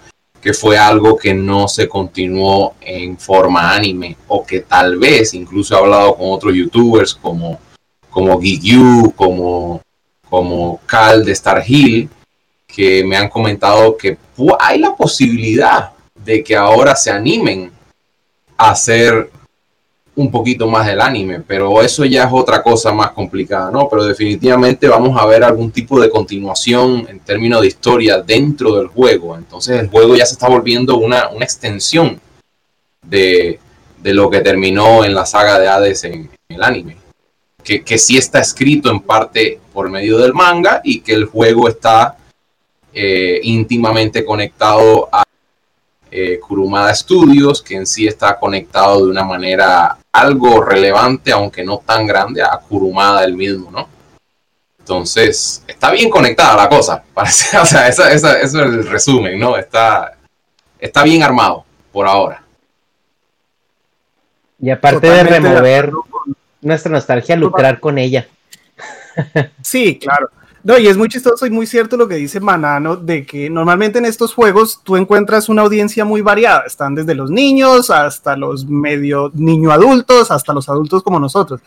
que 0.42 0.54
fue 0.54 0.78
algo 0.78 1.18
que 1.18 1.34
no 1.34 1.68
se 1.68 1.90
continuó 1.90 2.76
en 2.80 3.18
forma 3.18 3.76
anime 3.76 4.16
o 4.30 4.46
que 4.46 4.62
tal 4.62 4.98
vez 4.98 5.34
incluso 5.34 5.76
he 5.76 5.80
hablado 5.80 6.16
con 6.16 6.32
otros 6.32 6.56
youtubers 6.56 7.14
como 7.14 7.60
como 8.10 8.40
Gigyu, 8.40 9.12
como 9.14 9.82
como 10.30 10.80
Cal 10.86 11.26
de 11.26 11.34
Star 11.34 11.62
Hill 11.68 12.08
que 12.66 13.04
me 13.04 13.18
han 13.18 13.28
comentado 13.28 13.98
que 13.98 14.18
hay 14.58 14.80
la 14.80 14.96
posibilidad 14.96 15.92
de 16.16 16.42
que 16.42 16.56
ahora 16.56 16.96
se 16.96 17.12
animen 17.12 17.74
a 18.56 18.72
hacer 18.72 19.30
un 20.16 20.30
poquito 20.30 20.68
más 20.68 20.88
del 20.88 21.00
anime, 21.00 21.40
pero 21.40 21.82
eso 21.82 22.04
ya 22.04 22.26
es 22.26 22.30
otra 22.32 22.62
cosa 22.62 22.92
más 22.92 23.12
complicada, 23.12 23.72
¿no? 23.72 23.88
Pero 23.90 24.04
definitivamente 24.04 24.88
vamos 24.88 25.20
a 25.20 25.26
ver 25.26 25.44
algún 25.44 25.72
tipo 25.72 26.00
de 26.02 26.10
continuación 26.10 27.08
en 27.10 27.20
términos 27.22 27.62
de 27.62 27.68
historia 27.68 28.22
dentro 28.22 28.76
del 28.76 28.88
juego. 28.88 29.38
Entonces 29.38 29.80
el 29.80 29.90
juego 29.90 30.16
ya 30.16 30.26
se 30.26 30.34
está 30.34 30.50
volviendo 30.50 30.98
una, 30.98 31.30
una 31.30 31.46
extensión 31.46 32.20
de, 33.02 33.60
de, 34.02 34.14
lo 34.14 34.30
que 34.30 34.42
terminó 34.42 35.06
en 35.06 35.16
la 35.16 35.26
saga 35.26 35.58
de 35.60 35.70
Hades 35.70 36.04
en, 36.04 36.30
el 36.50 36.64
anime. 36.64 36.98
Que, 37.64 37.84
que, 37.84 37.98
sí 37.98 38.18
está 38.18 38.40
escrito 38.40 38.90
en 38.90 39.02
parte 39.02 39.60
por 39.72 39.90
medio 39.90 40.18
del 40.18 40.34
manga 40.34 40.82
y 40.84 41.00
que 41.02 41.14
el 41.14 41.26
juego 41.26 41.70
está 41.70 42.18
eh, 42.94 43.40
íntimamente 43.44 44.26
conectado 44.26 45.08
a 45.12 45.24
eh, 46.10 46.40
Kurumada 46.40 46.94
Studios, 46.94 47.62
que 47.62 47.76
en 47.76 47.86
sí 47.88 48.06
está 48.06 48.38
conectado 48.38 49.06
de 49.06 49.12
una 49.12 49.24
manera 49.24 49.98
algo 50.12 50.62
relevante, 50.62 51.32
aunque 51.32 51.64
no 51.64 51.80
tan 51.80 52.06
grande, 52.06 52.42
a 52.42 52.58
Kurumada 52.58 53.24
el 53.24 53.36
mismo, 53.36 53.72
¿no? 53.72 53.88
Entonces, 54.80 55.64
está 55.68 55.92
bien 55.92 56.10
conectada 56.10 56.56
la 56.56 56.70
cosa, 56.70 57.04
parece, 57.14 57.58
o 57.58 57.66
sea, 57.66 57.88
eso, 57.88 58.06
eso, 58.06 58.36
es 58.36 58.54
el 58.54 58.88
resumen, 58.88 59.40
¿no? 59.40 59.58
Está, 59.58 60.18
está 60.80 61.04
bien 61.04 61.24
armado 61.24 61.64
por 61.92 62.08
ahora. 62.08 62.44
Y 64.60 64.70
aparte 64.70 65.10
de 65.10 65.24
remover 65.24 65.92
nuestra 66.62 66.92
nostalgia, 66.92 67.36
lucrar 67.36 67.80
con 67.80 67.98
ella. 67.98 68.28
Sí, 69.62 69.98
claro. 69.98 70.30
No, 70.64 70.78
y 70.78 70.88
es 70.88 70.96
muy 70.96 71.08
chistoso 71.10 71.48
y 71.48 71.50
muy 71.50 71.66
cierto 71.66 71.98
lo 71.98 72.08
que 72.08 72.16
dice 72.16 72.40
Manano, 72.40 72.96
de 72.96 73.26
que 73.26 73.50
normalmente 73.50 73.98
en 73.98 74.06
estos 74.06 74.34
juegos 74.34 74.82
tú 74.84 74.96
encuentras 74.96 75.50
una 75.50 75.64
audiencia 75.64 76.06
muy 76.06 76.22
variada. 76.22 76.64
Están 76.68 76.94
desde 76.94 77.16
los 77.16 77.32
niños 77.32 77.90
hasta 77.90 78.38
los 78.38 78.66
medio 78.66 79.32
niño 79.34 79.72
adultos, 79.72 80.30
hasta 80.30 80.54
los 80.54 80.70
adultos 80.70 81.02
como 81.02 81.20
nosotros. 81.20 81.62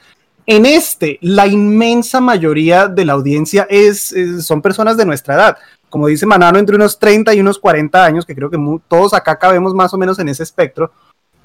En 0.47 0.65
este, 0.65 1.19
la 1.23 1.47
inmensa 1.47 2.21
mayoría 2.21 2.87
de 2.87 3.05
la 3.05 3.15
audiencia 3.15 3.67
es, 3.69 4.15
son 4.41 4.63
personas 4.63 4.97
de 4.97 5.07
nuestra 5.07 5.35
edad. 5.35 5.59
Como 5.91 6.07
dice 6.07 6.27
Manano, 6.27 6.59
entre 6.59 6.77
unos 6.77 6.99
30 6.99 7.35
y 7.35 7.41
unos 7.41 7.59
40 7.59 8.05
años, 8.05 8.25
que 8.25 8.35
creo 8.35 8.51
que 8.51 8.59
todos 8.87 9.13
acá 9.13 9.39
cabemos 9.39 9.75
más 9.75 9.93
o 9.93 9.99
menos 9.99 10.19
en 10.21 10.29
ese 10.29 10.45
espectro. 10.45 10.93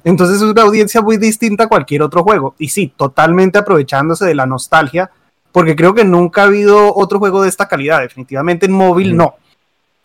Entonces 0.04 0.36
es 0.36 0.42
una 0.42 0.62
audiencia 0.62 1.00
muy 1.02 1.16
distinta 1.16 1.64
a 1.64 1.68
cualquier 1.68 2.02
otro 2.02 2.22
juego. 2.22 2.54
Y 2.58 2.68
sí, 2.68 2.92
totalmente 2.96 3.58
aprovechándose 3.58 4.24
de 4.24 4.34
la 4.34 4.46
nostalgia 4.46 5.10
porque 5.52 5.76
creo 5.76 5.94
que 5.94 6.04
nunca 6.04 6.42
ha 6.42 6.46
habido 6.46 6.94
otro 6.94 7.18
juego 7.18 7.42
de 7.42 7.48
esta 7.48 7.68
calidad, 7.68 8.00
definitivamente 8.00 8.66
en 8.66 8.72
móvil 8.72 9.16
no. 9.16 9.34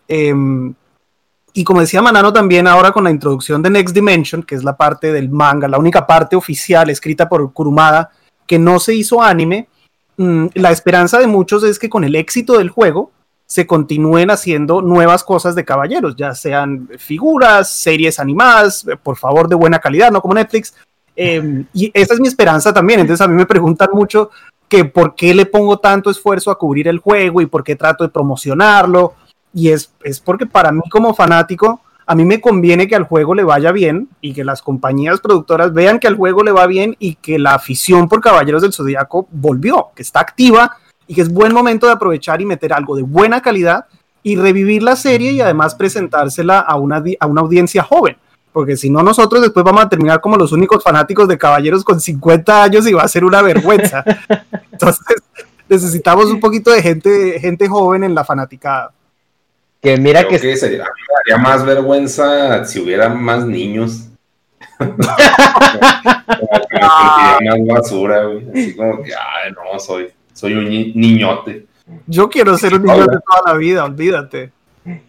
Em, 0.08 0.74
y 1.52 1.64
como 1.64 1.80
decía 1.80 2.02
Manano 2.02 2.32
también 2.32 2.66
ahora 2.66 2.92
con 2.92 3.04
la 3.04 3.10
introducción 3.10 3.62
de 3.62 3.70
Next 3.70 3.94
Dimension, 3.94 4.42
que 4.42 4.54
es 4.54 4.62
la 4.62 4.76
parte 4.76 5.12
del 5.12 5.30
manga, 5.30 5.68
la 5.68 5.78
única 5.78 6.06
parte 6.06 6.36
oficial 6.36 6.90
escrita 6.90 7.28
por 7.28 7.52
Kurumada 7.52 8.10
que 8.46 8.58
no 8.58 8.78
se 8.78 8.94
hizo 8.94 9.22
anime, 9.22 9.68
mm, 10.16 10.46
la 10.54 10.70
esperanza 10.70 11.18
de 11.18 11.26
muchos 11.26 11.64
es 11.64 11.78
que 11.78 11.88
con 11.88 12.04
el 12.04 12.14
éxito 12.14 12.58
del 12.58 12.70
juego 12.70 13.10
se 13.46 13.66
continúen 13.66 14.30
haciendo 14.30 14.82
nuevas 14.82 15.22
cosas 15.22 15.54
de 15.54 15.64
caballeros, 15.64 16.16
ya 16.16 16.34
sean 16.34 16.88
figuras, 16.98 17.70
series 17.70 18.18
animadas, 18.18 18.84
por 19.02 19.16
favor 19.16 19.48
de 19.48 19.54
buena 19.54 19.78
calidad, 19.78 20.10
no 20.10 20.20
como 20.20 20.34
Netflix. 20.34 20.74
Em, 21.14 21.64
y 21.72 21.90
esa 21.94 22.14
es 22.14 22.20
mi 22.20 22.28
esperanza 22.28 22.74
también. 22.74 23.00
Entonces 23.00 23.24
a 23.24 23.28
mí 23.28 23.34
me 23.34 23.46
preguntan 23.46 23.88
mucho 23.92 24.30
que 24.68 24.84
por 24.84 25.14
qué 25.14 25.34
le 25.34 25.46
pongo 25.46 25.78
tanto 25.78 26.10
esfuerzo 26.10 26.50
a 26.50 26.58
cubrir 26.58 26.88
el 26.88 26.98
juego 26.98 27.40
y 27.40 27.46
por 27.46 27.62
qué 27.62 27.76
trato 27.76 28.04
de 28.04 28.10
promocionarlo. 28.10 29.14
Y 29.52 29.68
es, 29.70 29.92
es 30.02 30.20
porque 30.20 30.46
para 30.46 30.72
mí 30.72 30.82
como 30.90 31.14
fanático, 31.14 31.80
a 32.06 32.14
mí 32.14 32.24
me 32.24 32.40
conviene 32.40 32.86
que 32.86 32.96
al 32.96 33.04
juego 33.04 33.34
le 33.34 33.42
vaya 33.42 33.72
bien 33.72 34.08
y 34.20 34.32
que 34.32 34.44
las 34.44 34.62
compañías 34.62 35.20
productoras 35.20 35.72
vean 35.72 35.98
que 35.98 36.06
al 36.06 36.16
juego 36.16 36.42
le 36.42 36.52
va 36.52 36.66
bien 36.66 36.96
y 36.98 37.16
que 37.16 37.38
la 37.38 37.54
afición 37.54 38.08
por 38.08 38.20
Caballeros 38.20 38.62
del 38.62 38.72
Zodíaco 38.72 39.26
volvió, 39.30 39.88
que 39.94 40.02
está 40.02 40.20
activa 40.20 40.76
y 41.06 41.14
que 41.14 41.22
es 41.22 41.32
buen 41.32 41.52
momento 41.52 41.86
de 41.86 41.92
aprovechar 41.92 42.40
y 42.40 42.46
meter 42.46 42.72
algo 42.72 42.96
de 42.96 43.02
buena 43.02 43.40
calidad 43.40 43.86
y 44.22 44.36
revivir 44.36 44.82
la 44.82 44.96
serie 44.96 45.32
y 45.32 45.40
además 45.40 45.74
presentársela 45.74 46.60
a 46.60 46.76
una, 46.76 47.02
a 47.20 47.26
una 47.26 47.40
audiencia 47.40 47.82
joven 47.82 48.16
porque 48.56 48.74
si 48.74 48.88
no 48.88 49.02
nosotros 49.02 49.42
después 49.42 49.62
vamos 49.62 49.84
a 49.84 49.88
terminar 49.90 50.18
como 50.22 50.38
los 50.38 50.50
únicos 50.50 50.82
fanáticos 50.82 51.28
de 51.28 51.36
caballeros 51.36 51.84
con 51.84 52.00
50 52.00 52.62
años 52.62 52.86
y 52.86 52.94
va 52.94 53.02
a 53.02 53.08
ser 53.08 53.22
una 53.22 53.42
vergüenza. 53.42 54.02
Entonces 54.72 55.04
necesitamos 55.68 56.30
un 56.30 56.40
poquito 56.40 56.70
de 56.70 56.80
gente, 56.80 57.38
gente 57.38 57.68
joven 57.68 58.02
en 58.04 58.14
la 58.14 58.24
fanaticada. 58.24 58.92
Que 59.82 59.98
mira 59.98 60.26
que... 60.26 60.38
sería, 60.56 60.86
más 61.38 61.66
vergüenza 61.66 62.64
si 62.64 62.80
hubiera 62.80 63.10
más 63.10 63.44
niños. 63.44 64.08
más 64.78 64.96
basura, 67.68 68.24
güey. 68.24 68.48
Así 68.48 68.74
como 68.74 69.02
que, 69.02 69.12
ay, 69.12 69.52
no, 69.52 69.78
soy, 69.78 70.08
soy 70.32 70.54
un 70.54 70.64
niñote. 70.98 71.66
Yo 72.06 72.30
quiero 72.30 72.56
ser 72.56 72.72
un 72.72 72.84
niñote 72.84 73.18
toda 73.18 73.52
la 73.52 73.58
vida, 73.58 73.84
olvídate. 73.84 74.50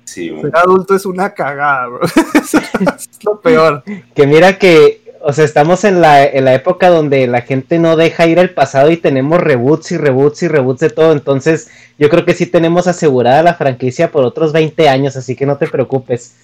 Ser 0.06 0.52
adulto 0.54 0.96
es 0.96 1.06
una 1.06 1.34
cagada, 1.34 1.88
bro. 1.88 2.00
es 2.34 3.24
lo 3.24 3.40
peor. 3.40 3.84
Que 4.16 4.26
mira 4.26 4.58
que, 4.58 5.02
o 5.22 5.34
sea, 5.34 5.46
estamos 5.46 5.84
en 5.84 6.02
la, 6.02 6.26
en 6.26 6.46
la 6.46 6.54
época 6.54 6.90
donde 6.90 7.28
la 7.28 7.42
gente 7.42 7.80
no 7.80 7.96
deja 7.96 8.28
ir 8.28 8.40
al 8.40 8.52
pasado 8.52 8.90
y 8.92 8.98
tenemos 8.98 9.40
reboots 9.40 9.92
y 9.92 9.98
reboots 9.98 10.44
y 10.44 10.48
reboots 10.48 10.80
de 10.80 10.90
todo. 10.90 11.12
Entonces, 11.12 11.70
yo 11.98 12.10
creo 12.10 12.26
que 12.26 12.34
sí 12.34 12.46
tenemos 12.46 12.88
asegurada 12.88 13.44
la 13.44 13.56
franquicia 13.56 14.12
por 14.12 14.24
otros 14.24 14.54
20 14.54 14.90
años, 14.90 15.16
así 15.16 15.36
que 15.36 15.46
no 15.46 15.58
te 15.58 15.68
preocupes. 15.68 16.36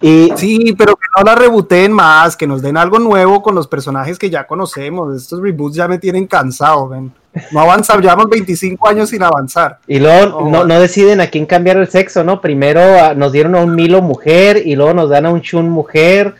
Y... 0.00 0.30
Sí, 0.36 0.74
pero 0.76 0.94
que 0.96 1.06
no 1.16 1.24
la 1.24 1.34
rebooten 1.34 1.92
más, 1.92 2.36
que 2.36 2.46
nos 2.46 2.60
den 2.60 2.76
algo 2.76 2.98
nuevo 2.98 3.42
con 3.42 3.54
los 3.54 3.66
personajes 3.66 4.18
que 4.18 4.30
ya 4.30 4.46
conocemos. 4.46 5.16
Estos 5.16 5.40
reboots 5.40 5.76
ya 5.76 5.88
me 5.88 5.98
tienen 5.98 6.26
cansado, 6.26 6.88
ven. 6.88 7.12
No 7.50 7.60
avanzamos, 7.60 8.02
llevamos 8.02 8.28
25 8.30 8.88
años 8.88 9.10
sin 9.10 9.22
avanzar. 9.22 9.78
Y 9.86 9.98
luego 9.98 10.48
no, 10.50 10.64
no, 10.64 10.80
deciden 10.80 11.20
a 11.20 11.28
quién 11.28 11.46
cambiar 11.46 11.76
el 11.76 11.88
sexo, 11.88 12.24
¿no? 12.24 12.40
Primero 12.40 12.80
ah, 12.80 13.14
nos 13.14 13.32
dieron 13.32 13.54
a 13.54 13.60
un 13.60 13.74
Milo 13.74 14.00
mujer 14.00 14.62
y 14.64 14.74
luego 14.74 14.94
nos 14.94 15.10
dan 15.10 15.26
a 15.26 15.30
un 15.30 15.42
Chun 15.42 15.68
mujer. 15.68 16.34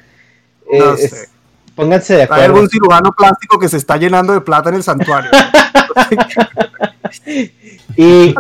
No 0.71 0.95
eh, 0.95 0.97
sé. 0.97 1.29
pónganse 1.75 2.17
de 2.17 2.23
acuerdo. 2.23 2.43
Hay 2.43 2.47
algún 2.47 2.69
cirujano 2.69 3.13
plástico 3.13 3.59
que 3.59 3.69
se 3.69 3.77
está 3.77 3.97
llenando 3.97 4.33
de 4.33 4.41
plata 4.41 4.71
en 4.71 4.77
el 4.77 4.83
santuario. 4.83 5.31
y 7.97 8.35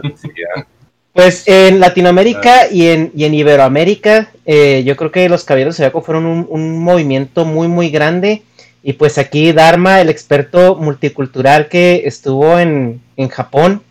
pues 1.13 1.45
en 1.47 1.81
Latinoamérica 1.81 2.69
y 2.71 2.89
en, 2.89 3.13
y 3.15 3.25
en 3.25 3.35
Iberoamérica, 3.35 4.31
eh, 4.45 4.83
yo 4.85 4.97
creo 4.97 5.11
que 5.11 5.29
los 5.29 5.45
Caballeros 5.45 5.77
Zodiaco 5.77 6.03
fueron 6.03 6.27
un, 6.27 6.47
un 6.49 6.83
movimiento 6.83 7.45
muy, 7.45 7.69
muy 7.69 7.91
grande 7.91 8.43
y 8.89 8.93
pues 8.93 9.19
aquí 9.19 9.53
Dharma, 9.53 10.01
el 10.01 10.09
experto 10.09 10.77
multicultural 10.77 11.67
que 11.67 12.03
estuvo 12.05 12.57
en, 12.57 13.01
Japón. 13.33 13.83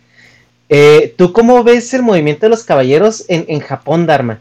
Eh, 0.70 1.14
¿Tú 1.18 1.34
cómo 1.34 1.62
ves 1.62 1.92
el 1.92 2.00
movimiento 2.02 2.46
de 2.46 2.48
los 2.48 2.64
caballeros 2.64 3.26
en, 3.28 3.60
Japón, 3.60 4.06
Dharma? 4.06 4.40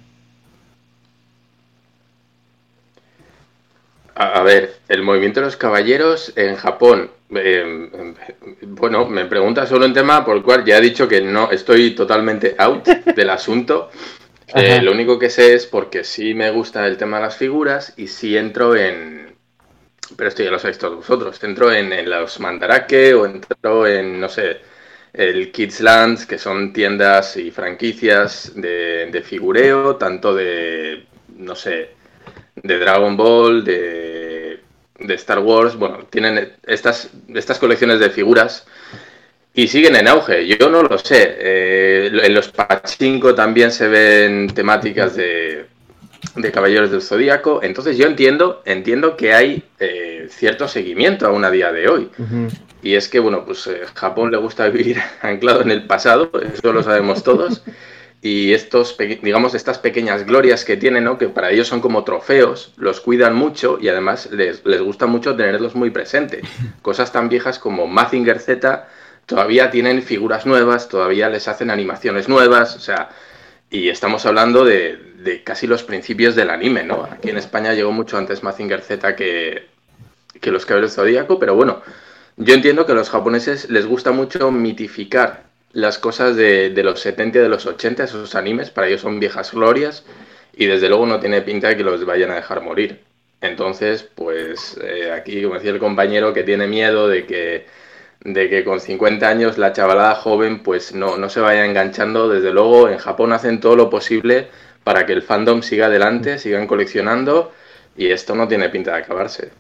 A, 4.16 4.42
ver, 4.44 4.78
el 4.88 5.04
movimiento 5.04 5.42
de 5.42 5.48
los 5.48 5.58
caballeros 5.58 6.32
en 6.38 6.56
Japón. 6.56 7.12
Eh, 7.36 7.90
bueno, 8.62 9.08
me 9.08 9.26
pregunta 9.26 9.68
solo 9.68 9.86
un 9.86 9.94
tema 9.94 10.24
por 10.24 10.38
el 10.38 10.44
cual 10.44 10.64
ya 10.64 10.78
he 10.78 10.82
dicho 10.82 11.06
que 11.06 11.20
no 11.20 11.52
estoy 11.52 11.96
totalmente 11.96 12.56
out 12.58 12.86
del 13.14 13.30
asunto. 13.30 13.90
Eh, 14.54 14.82
lo 14.82 14.94
único 14.94 15.20
que 15.20 15.30
sé 15.30 15.54
es 15.54 15.66
porque 15.66 16.06
sí 16.06 16.34
me 16.34 16.50
gusta 16.52 16.88
el 16.88 16.96
tema 16.96 17.18
de 17.18 17.24
las 17.24 17.36
figuras 17.36 17.92
y 17.98 18.08
sí 18.08 18.38
entro 18.38 18.74
en, 18.78 19.35
pero 20.16 20.30
esto 20.30 20.44
ya 20.44 20.52
lo 20.52 20.60
sabéis 20.60 20.78
todos 20.78 20.96
vosotros. 20.96 21.44
Entro 21.44 21.72
en, 21.72 22.10
los 22.10 22.40
Mandarake 22.40 23.14
o 23.14 23.26
entro 23.26 23.88
en, 23.88 24.20
no 24.20 24.30
sé, 24.30 24.58
el 25.14 25.52
Kids 25.52 25.82
Lands, 25.82 26.26
que 26.26 26.38
son 26.38 26.74
tiendas 26.74 27.38
y 27.38 27.52
franquicias 27.52 28.52
de, 28.56 29.24
figureo, 29.26 29.96
tanto 29.96 30.36
de, 30.36 31.06
no 31.38 31.56
sé, 31.56 31.92
de 32.56 32.80
Dragon 32.80 33.16
Ball, 33.16 33.64
de, 33.64 34.60
de 35.00 35.14
Star 35.16 35.40
Wars, 35.40 35.76
bueno, 35.76 36.06
tienen 36.10 36.54
estas, 36.66 37.10
estas 37.34 37.60
colecciones 37.60 38.00
de 38.00 38.10
figuras 38.10 38.66
y 39.54 39.68
siguen 39.68 39.96
en 39.96 40.08
auge. 40.08 40.46
Yo 40.48 40.70
no 40.70 40.84
lo 40.84 40.98
sé. 40.98 41.36
Eh, 41.40 42.12
en 42.24 42.34
los 42.34 42.50
Pachinko 42.50 43.34
también 43.34 43.72
se 43.72 43.88
ven 43.88 44.54
temáticas 44.54 45.16
de, 45.16 45.66
de 46.36 46.52
Caballeros 46.52 46.92
del 46.92 47.02
Zodíaco. 47.02 47.62
Entonces 47.64 47.98
yo 47.98 48.08
entiendo, 48.08 48.62
entiendo 48.66 49.18
que 49.18 49.34
hay 49.34 49.64
eh, 49.80 50.28
cierto 50.30 50.68
seguimiento 50.68 51.28
aún 51.28 51.46
a 51.46 51.52
día 51.52 51.72
de 51.72 51.88
hoy. 51.88 52.10
Y 52.82 52.96
es 52.96 53.08
que, 53.08 53.20
bueno, 53.20 53.46
pues 53.46 53.66
eh, 53.68 53.82
Japón 53.94 54.32
le 54.32 54.38
gusta 54.38 54.68
vivir 54.70 55.02
anclado 55.22 55.62
en 55.62 55.72
el 55.72 55.86
pasado, 55.86 56.32
eso 56.54 56.74
lo 56.74 56.84
sabemos 56.84 57.24
todos. 57.24 57.64
Y 58.22 58.54
estos, 58.54 58.98
digamos, 58.98 59.54
estas 59.54 59.78
pequeñas 59.78 60.26
glorias 60.26 60.66
que 60.66 60.78
tienen, 60.78 61.04
¿no? 61.04 61.18
que 61.18 61.28
para 61.30 61.52
ellos 61.52 61.68
son 61.68 61.80
como 61.80 62.04
trofeos, 62.04 62.74
los 62.76 63.00
cuidan 63.00 63.36
mucho 63.36 63.78
y 63.80 63.88
además 63.88 64.30
les, 64.32 64.66
les 64.66 64.82
gusta 64.82 65.06
mucho 65.06 65.36
tenerlos 65.36 65.76
muy 65.76 65.92
presentes. 65.92 66.42
Cosas 66.82 67.12
tan 67.12 67.30
viejas 67.30 67.60
como 67.60 67.86
Mazinger 67.86 68.40
Z 68.40 68.88
todavía 69.26 69.70
tienen 69.72 70.02
figuras 70.02 70.46
nuevas, 70.46 70.90
todavía 70.90 71.30
les 71.30 71.48
hacen 71.48 71.70
animaciones 71.70 72.30
nuevas, 72.30 72.76
o 72.76 72.80
sea, 72.80 73.10
y 73.70 73.90
estamos 73.90 74.26
hablando 74.26 74.64
de, 74.66 75.42
casi 75.44 75.68
los 75.68 75.84
principios 75.84 76.36
del 76.36 76.50
anime, 76.50 76.84
¿no? 76.84 77.04
Aquí 77.04 77.30
en 77.30 77.38
España 77.38 77.74
llegó 77.74 77.92
mucho 77.92 78.18
antes 78.18 78.44
Mazinger 78.44 78.82
Z 78.82 79.16
que, 79.16 79.68
que 80.40 80.52
los 80.52 80.66
Caballeros 80.66 80.94
Zodíaco, 80.94 81.40
pero 81.40 81.56
bueno, 81.56 81.82
yo 82.38 82.54
entiendo 82.54 82.86
que 82.86 82.92
a 82.92 82.96
los 82.96 83.10
japoneses 83.10 83.70
les 83.70 83.86
gusta 83.86 84.12
mucho 84.12 84.52
mitificar 84.52 85.46
las 85.76 85.98
cosas 85.98 86.36
de, 86.38 86.72
los 86.84 87.02
70 87.02 87.38
y 87.38 87.42
de 87.42 87.50
los 87.50 87.66
80, 87.66 88.06
esos 88.06 88.36
animes, 88.36 88.70
para 88.72 88.88
ellos 88.88 89.02
son 89.02 89.20
viejas 89.20 89.52
glorias 89.52 90.06
y 90.56 90.68
desde 90.68 90.88
luego 90.88 91.06
no 91.06 91.20
tiene 91.20 91.42
pinta 91.42 91.68
de 91.68 91.78
que 91.78 91.84
los 91.84 92.06
vayan 92.06 92.32
a 92.32 92.36
dejar 92.36 92.62
morir. 92.62 93.02
Entonces, 93.42 94.04
pues 94.16 94.80
eh, 94.82 95.12
aquí, 95.12 95.44
como 95.44 95.56
decía 95.56 95.72
el 95.72 95.80
compañero, 95.80 96.34
que 96.34 96.44
tiene 96.44 96.68
miedo 96.68 97.10
de 97.10 97.26
que 97.26 97.66
de 98.26 98.50
que 98.50 98.64
con 98.64 98.80
50 98.80 99.28
años 99.28 99.58
la 99.58 99.72
chavalada 99.72 100.16
joven 100.16 100.64
pues 100.64 100.94
no, 100.94 101.16
no 101.16 101.30
se 101.30 101.40
vaya 101.40 101.64
enganchando. 101.64 102.28
Desde 102.28 102.52
luego 102.52 102.90
en 102.90 102.98
Japón 102.98 103.32
hacen 103.32 103.60
todo 103.60 103.76
lo 103.76 103.90
posible 103.90 104.50
para 104.84 105.06
que 105.06 105.14
el 105.14 105.22
fandom 105.22 105.62
siga 105.62 105.86
adelante, 105.86 106.40
sigan 106.40 106.68
coleccionando 106.68 107.52
y 107.96 108.08
esto 108.08 108.36
no 108.36 108.48
tiene 108.48 108.70
pinta 108.70 108.92
de 108.92 108.98
acabarse. 108.98 109.52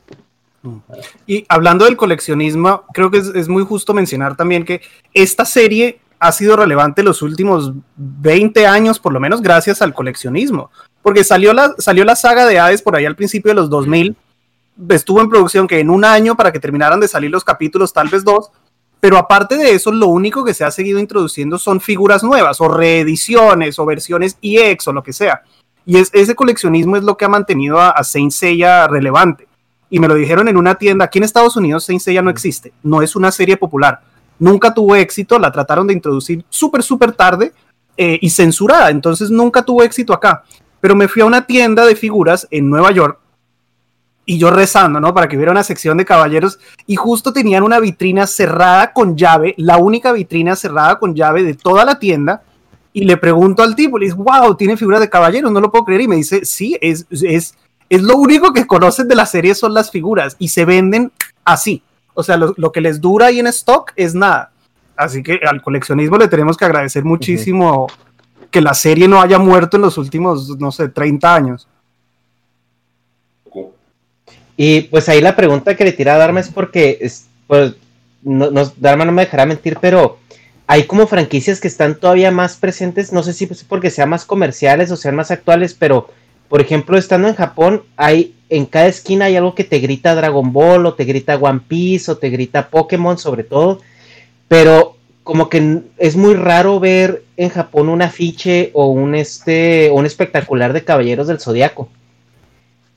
Y 1.28 1.45
hablando 1.47 1.86
del 1.86 1.95
coleccionismo, 1.95 2.86
creo 2.91 3.12
que 3.12 3.19
es, 3.19 3.47
muy 3.47 3.63
justo 3.63 3.93
mencionar 3.93 4.36
también 4.36 4.65
que 4.65 4.82
esta 5.13 5.45
serie 5.45 5.99
ha 6.17 6.32
sido 6.32 6.56
relevante 6.56 7.04
los 7.04 7.21
últimos 7.21 7.71
20 7.97 8.65
años, 8.65 8.99
por 8.99 9.13
lo 9.13 9.19
menos 9.19 9.43
gracias 9.43 9.84
al 9.84 9.93
coleccionismo. 9.93 10.71
Porque 11.04 11.23
salió 11.23 11.54
la, 11.54 11.75
salió 11.78 12.04
la 12.04 12.15
saga 12.15 12.47
de 12.47 12.58
Hades 12.58 12.82
por 12.82 12.95
ahí 12.95 13.06
al 13.06 13.15
principio 13.15 13.51
de 13.51 13.56
los 13.56 13.69
2000 13.69 14.15
estuvo 14.89 15.21
en 15.21 15.29
producción 15.29 15.67
que 15.67 15.79
en 15.79 15.89
un 15.89 16.05
año 16.05 16.35
para 16.35 16.51
que 16.51 16.59
terminaran 16.59 16.99
de 16.99 17.07
salir 17.07 17.31
los 17.31 17.43
capítulos, 17.43 17.93
tal 17.93 18.09
vez 18.09 18.23
dos, 18.23 18.51
pero 18.99 19.17
aparte 19.17 19.55
de 19.55 19.71
eso, 19.71 19.91
lo 19.91 20.07
único 20.07 20.43
que 20.43 20.53
se 20.53 20.63
ha 20.63 20.71
seguido 20.71 20.99
introduciendo 20.99 21.59
son 21.59 21.79
figuras 21.79 22.23
nuevas 22.23 22.59
o 22.59 22.67
reediciones 22.67 23.77
o 23.77 23.85
versiones 23.85 24.38
EX 24.41 24.88
o 24.88 24.93
lo 24.93 25.03
que 25.03 25.13
sea. 25.13 25.43
Y 25.85 25.97
es, 25.97 26.09
ese 26.13 26.33
coleccionismo 26.33 26.97
es 26.97 27.03
lo 27.03 27.15
que 27.15 27.25
ha 27.25 27.29
mantenido 27.29 27.79
a, 27.79 28.03
Saint 28.03 28.31
Seiya 28.31 28.88
relevante. 28.88 29.47
Y 29.89 29.99
me 29.99 30.07
lo 30.07 30.15
dijeron 30.15 30.47
en 30.47 30.57
una 30.57 30.75
tienda, 30.75 31.05
aquí 31.05 31.19
en 31.19 31.23
Estados 31.23 31.55
Unidos 31.55 31.85
Saint 31.85 32.01
Seiya 32.01 32.23
no 32.23 32.31
existe, 32.31 32.73
no 32.81 33.01
es 33.03 33.15
una 33.15 33.31
serie 33.31 33.57
popular. 33.57 34.01
Nunca 34.39 34.73
tuvo 34.73 34.95
éxito, 34.95 35.38
la 35.38 35.51
trataron 35.51 35.85
de 35.88 35.93
introducir 35.93 36.43
súper, 36.49 36.81
súper 36.81 37.11
tarde 37.11 37.53
eh, 37.95 38.17
y 38.19 38.29
censurada, 38.31 38.89
entonces 38.89 39.29
nunca 39.29 39.63
tuvo 39.63 39.83
éxito 39.83 40.13
acá. 40.13 40.43
Pero 40.81 40.95
me 40.95 41.07
fui 41.07 41.21
a 41.21 41.25
una 41.25 41.45
tienda 41.45 41.85
de 41.85 41.95
figuras 41.95 42.47
en 42.49 42.69
Nueva 42.69 42.91
York 42.91 43.19
y 44.25 44.38
yo 44.38 44.49
rezando, 44.49 44.99
¿no? 44.99 45.13
Para 45.13 45.27
que 45.27 45.35
hubiera 45.35 45.51
una 45.51 45.63
sección 45.63 45.97
de 45.97 46.05
caballeros 46.05 46.59
y 46.88 46.95
justo 46.95 47.31
tenían 47.31 47.63
una 47.63 47.79
vitrina 47.79 48.25
cerrada 48.25 48.91
con 48.91 49.15
llave, 49.15 49.53
la 49.57 49.77
única 49.77 50.11
vitrina 50.11 50.55
cerrada 50.55 50.97
con 50.97 51.13
llave 51.13 51.43
de 51.43 51.53
toda 51.53 51.85
la 51.85 51.99
tienda. 51.99 52.41
Y 52.91 53.03
le 53.03 53.17
pregunto 53.17 53.61
al 53.61 53.75
tipo, 53.75 53.99
le 53.99 54.05
dice, 54.05 54.17
wow, 54.17 54.55
tiene 54.55 54.77
figuras 54.77 55.01
de 55.01 55.09
caballeros, 55.09 55.51
no 55.51 55.59
lo 55.59 55.69
puedo 55.69 55.85
creer. 55.85 56.01
Y 56.01 56.07
me 56.07 56.15
dice, 56.15 56.45
sí, 56.45 56.77
es, 56.81 57.05
es, 57.11 57.55
es 57.89 58.01
lo 58.01 58.15
único 58.15 58.53
que 58.53 58.65
conocen 58.65 59.07
de 59.07 59.15
la 59.15 59.25
serie 59.25 59.53
son 59.53 59.73
las 59.73 59.91
figuras 59.91 60.35
y 60.39 60.47
se 60.47 60.65
venden 60.65 61.11
así. 61.43 61.83
O 62.13 62.23
sea, 62.23 62.38
lo, 62.38 62.71
que 62.71 62.81
les 62.81 63.01
dura 63.01 63.27
ahí 63.27 63.39
en 63.39 63.47
stock 63.47 63.91
es 63.95 64.15
nada. 64.15 64.51
Así 64.95 65.21
que 65.21 65.39
al 65.47 65.61
coleccionismo 65.61 66.17
le 66.17 66.29
tenemos 66.29 66.55
que 66.55 66.63
agradecer 66.63 67.03
muchísimo 67.03 67.88
que 68.49 68.61
la 68.61 68.73
serie 68.73 69.09
no 69.09 69.21
haya 69.21 69.38
muerto 69.38 69.75
en 69.75 69.83
los 69.83 69.97
últimos, 69.97 70.57
no 70.57 70.71
sé, 70.71 70.88
30 70.88 71.35
años. 71.35 71.67
Y 74.57 74.81
pues 74.81 75.09
ahí 75.09 75.21
la 75.21 75.35
pregunta 75.35 75.75
que 75.75 75.83
le 75.83 75.91
tira 75.91 76.15
a 76.15 76.17
Dharma 76.17 76.39
es 76.39 76.49
porque, 76.49 77.09
pues, 77.47 77.73
no, 78.23 78.51
no, 78.51 78.71
Dharma 78.77 79.05
no 79.05 79.11
me 79.11 79.23
dejará 79.23 79.45
mentir, 79.45 79.77
pero 79.81 80.19
hay 80.67 80.83
como 80.83 81.07
franquicias 81.07 81.59
que 81.59 81.67
están 81.67 81.95
todavía 81.95 82.31
más 82.31 82.55
presentes, 82.55 83.13
no 83.13 83.21
sé 83.21 83.33
si 83.33 83.45
es 83.45 83.63
porque 83.63 83.91
sean 83.91 84.09
más 84.09 84.25
comerciales 84.25 84.91
o 84.91 84.97
sean 84.97 85.15
más 85.15 85.31
actuales, 85.31 85.75
pero 85.77 86.09
por 86.49 86.61
ejemplo, 86.61 86.97
estando 86.97 87.27
en 87.27 87.35
Japón, 87.35 87.83
hay 87.97 88.35
en 88.49 88.65
cada 88.65 88.87
esquina 88.87 89.25
hay 89.25 89.35
algo 89.35 89.55
que 89.55 89.63
te 89.63 89.79
grita 89.79 90.13
Dragon 90.13 90.53
Ball 90.53 90.85
o 90.85 90.93
te 90.93 91.03
grita 91.03 91.35
One 91.35 91.61
Piece 91.67 92.11
o 92.11 92.17
te 92.17 92.29
grita 92.29 92.69
Pokémon 92.69 93.17
sobre 93.17 93.43
todo, 93.43 93.81
pero 94.47 94.95
como 95.23 95.49
que 95.49 95.81
es 95.97 96.15
muy 96.15 96.35
raro 96.35 96.79
ver 96.79 97.23
en 97.37 97.49
Japón 97.49 97.89
un 97.89 98.03
afiche 98.03 98.69
o 98.73 98.87
un 98.87 99.15
este 99.15 99.89
un 99.91 100.05
espectacular 100.05 100.73
de 100.73 100.83
Caballeros 100.83 101.27
del 101.27 101.39
Zodiaco. 101.39 101.89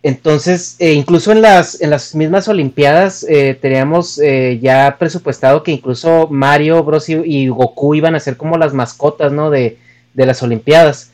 Entonces, 0.02 0.76
eh, 0.78 0.92
incluso 0.92 1.32
en 1.32 1.42
las, 1.42 1.80
en 1.80 1.90
las 1.90 2.14
mismas 2.14 2.46
Olimpiadas 2.46 3.26
eh, 3.28 3.58
teníamos 3.60 4.18
eh, 4.20 4.58
ya 4.62 4.96
presupuestado 4.98 5.64
que 5.64 5.72
incluso 5.72 6.28
Mario 6.30 6.84
Bros. 6.84 7.08
Y, 7.08 7.48
Goku 7.48 7.94
iban 7.94 8.14
a 8.14 8.20
ser 8.20 8.36
como 8.36 8.56
las 8.56 8.74
mascotas, 8.74 9.32
¿no? 9.32 9.50
De, 9.50 9.78
de 10.14 10.26
las 10.26 10.42
Olimpiadas. 10.42 11.10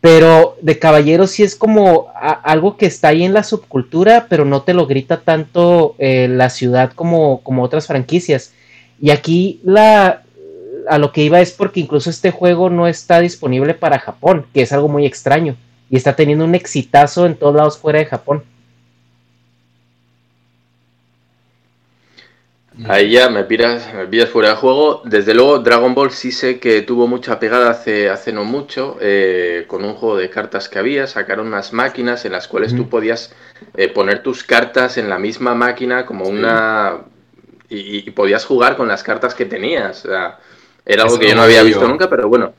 Pero 0.00 0.56
de 0.62 0.78
caballeros 0.78 1.30
sí 1.30 1.42
es 1.42 1.54
como 1.54 2.08
algo 2.42 2.78
que 2.78 2.86
está 2.86 3.08
ahí 3.08 3.22
en 3.22 3.34
la 3.34 3.44
subcultura, 3.44 4.26
pero 4.30 4.46
no 4.46 4.62
te 4.62 4.72
lo 4.72 4.86
grita 4.86 5.20
tanto 5.20 5.94
la 5.98 6.48
ciudad 6.48 6.92
como, 6.94 7.42
como 7.42 7.62
otras 7.62 7.86
franquicias. 7.86 8.54
Y 8.98 9.10
aquí 9.10 9.60
la, 9.62 10.22
a 10.88 10.98
lo 10.98 11.12
que 11.12 11.22
iba 11.22 11.42
es 11.42 11.52
porque 11.52 11.80
incluso 11.80 12.08
este 12.08 12.30
juego 12.30 12.70
no 12.70 12.86
está 12.86 13.20
disponible 13.20 13.74
para 13.74 13.98
Japón, 13.98 14.46
que 14.54 14.62
es 14.62 14.72
algo 14.72 14.88
muy 14.88 15.04
extraño 15.04 15.56
y 15.90 15.96
está 15.96 16.14
teniendo 16.14 16.44
un 16.44 16.54
exitazo 16.54 17.26
en 17.26 17.34
todos 17.34 17.54
lados 17.54 17.78
fuera 17.78 17.98
de 17.98 18.06
Japón. 18.06 18.44
Ahí 22.88 23.10
ya 23.10 23.28
me 23.28 23.44
piras, 23.44 23.92
me 23.92 24.06
pillas 24.06 24.30
fuera 24.30 24.50
de 24.50 24.54
juego. 24.54 25.02
Desde 25.04 25.34
luego, 25.34 25.58
Dragon 25.58 25.94
Ball 25.94 26.12
sí 26.12 26.32
sé 26.32 26.60
que 26.60 26.80
tuvo 26.80 27.06
mucha 27.06 27.38
pegada 27.38 27.70
hace, 27.70 28.08
hace 28.08 28.32
no 28.32 28.44
mucho, 28.44 28.96
eh, 29.00 29.64
con 29.66 29.84
un 29.84 29.94
juego 29.94 30.16
de 30.16 30.30
cartas 30.30 30.68
que 30.68 30.78
había. 30.78 31.06
Sacaron 31.06 31.48
unas 31.48 31.72
máquinas 31.72 32.24
en 32.24 32.32
las 32.32 32.48
cuales 32.48 32.74
tú 32.74 32.88
podías 32.88 33.34
eh, 33.76 33.88
poner 33.88 34.22
tus 34.22 34.44
cartas 34.44 34.96
en 34.96 35.10
la 35.10 35.18
misma 35.18 35.54
máquina 35.54 36.06
como 36.06 36.26
una. 36.26 37.00
Y, 37.68 38.10
podías 38.12 38.44
jugar 38.46 38.76
con 38.76 38.88
las 38.88 39.02
cartas 39.02 39.34
que 39.34 39.44
tenías. 39.44 40.04
era 40.04 41.02
algo 41.02 41.18
que 41.18 41.28
yo 41.28 41.34
no 41.34 41.42
había 41.42 41.62
visto 41.62 41.86
nunca, 41.86 42.08
pero 42.08 42.28
bueno. 42.28 42.54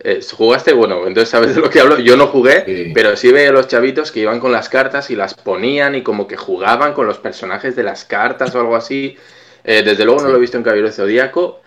Eh, 0.00 0.20
¿Jugaste? 0.32 0.72
Bueno, 0.72 1.06
entonces 1.06 1.28
sabes 1.28 1.54
de 1.54 1.60
lo 1.60 1.70
que 1.70 1.80
hablo. 1.80 1.98
Yo 1.98 2.16
no 2.16 2.28
jugué, 2.28 2.92
pero 2.94 3.16
sí 3.16 3.32
veía 3.32 3.48
a 3.48 3.52
los 3.52 3.66
chavitos 3.66 4.12
que 4.12 4.20
iban 4.20 4.38
con 4.38 4.52
las 4.52 4.68
cartas 4.68 5.10
y 5.10 5.16
las 5.16 5.34
ponían 5.34 5.94
y 5.94 6.02
como 6.02 6.26
que 6.28 6.36
jugaban 6.36 6.92
con 6.92 7.06
los 7.06 7.18
personajes 7.18 7.74
de 7.74 7.82
las 7.82 8.04
cartas 8.04 8.54
o 8.54 8.60
algo 8.60 8.76
así. 8.76 9.16
Eh, 9.64 9.82
desde 9.82 10.04
luego 10.04 10.22
no 10.22 10.28
lo 10.28 10.36
he 10.36 10.40
visto 10.40 10.56
en 10.56 10.62
Caballero 10.62 10.86
de 10.86 10.92
Zodíaco, 10.92 11.60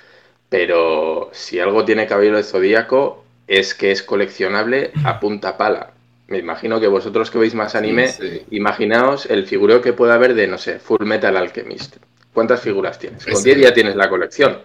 pero 0.49 1.29
si 1.33 1.59
algo 1.59 1.83
tiene 1.83 2.07
Caballero 2.07 2.37
de 2.37 2.43
Zodíaco 2.43 3.25
es 3.47 3.73
que 3.73 3.91
es 3.91 4.01
coleccionable 4.01 4.91
a 5.03 5.19
punta 5.19 5.57
pala. 5.57 5.91
Me 6.27 6.37
imagino 6.37 6.79
que 6.79 6.87
vosotros 6.87 7.29
que 7.29 7.37
veis 7.37 7.53
más 7.53 7.75
anime, 7.75 8.13
imaginaos 8.51 9.25
el 9.25 9.45
figureo 9.45 9.81
que 9.81 9.91
puede 9.91 10.13
haber 10.13 10.33
de, 10.33 10.47
no 10.47 10.57
sé, 10.57 10.79
Full 10.79 11.03
Metal 11.03 11.35
Alchemist. 11.35 11.97
¿Cuántas 12.33 12.61
figuras 12.61 12.97
tienes? 12.97 13.25
Con 13.25 13.43
10 13.43 13.57
ya 13.59 13.73
tienes 13.73 13.97
la 13.97 14.07
colección 14.07 14.59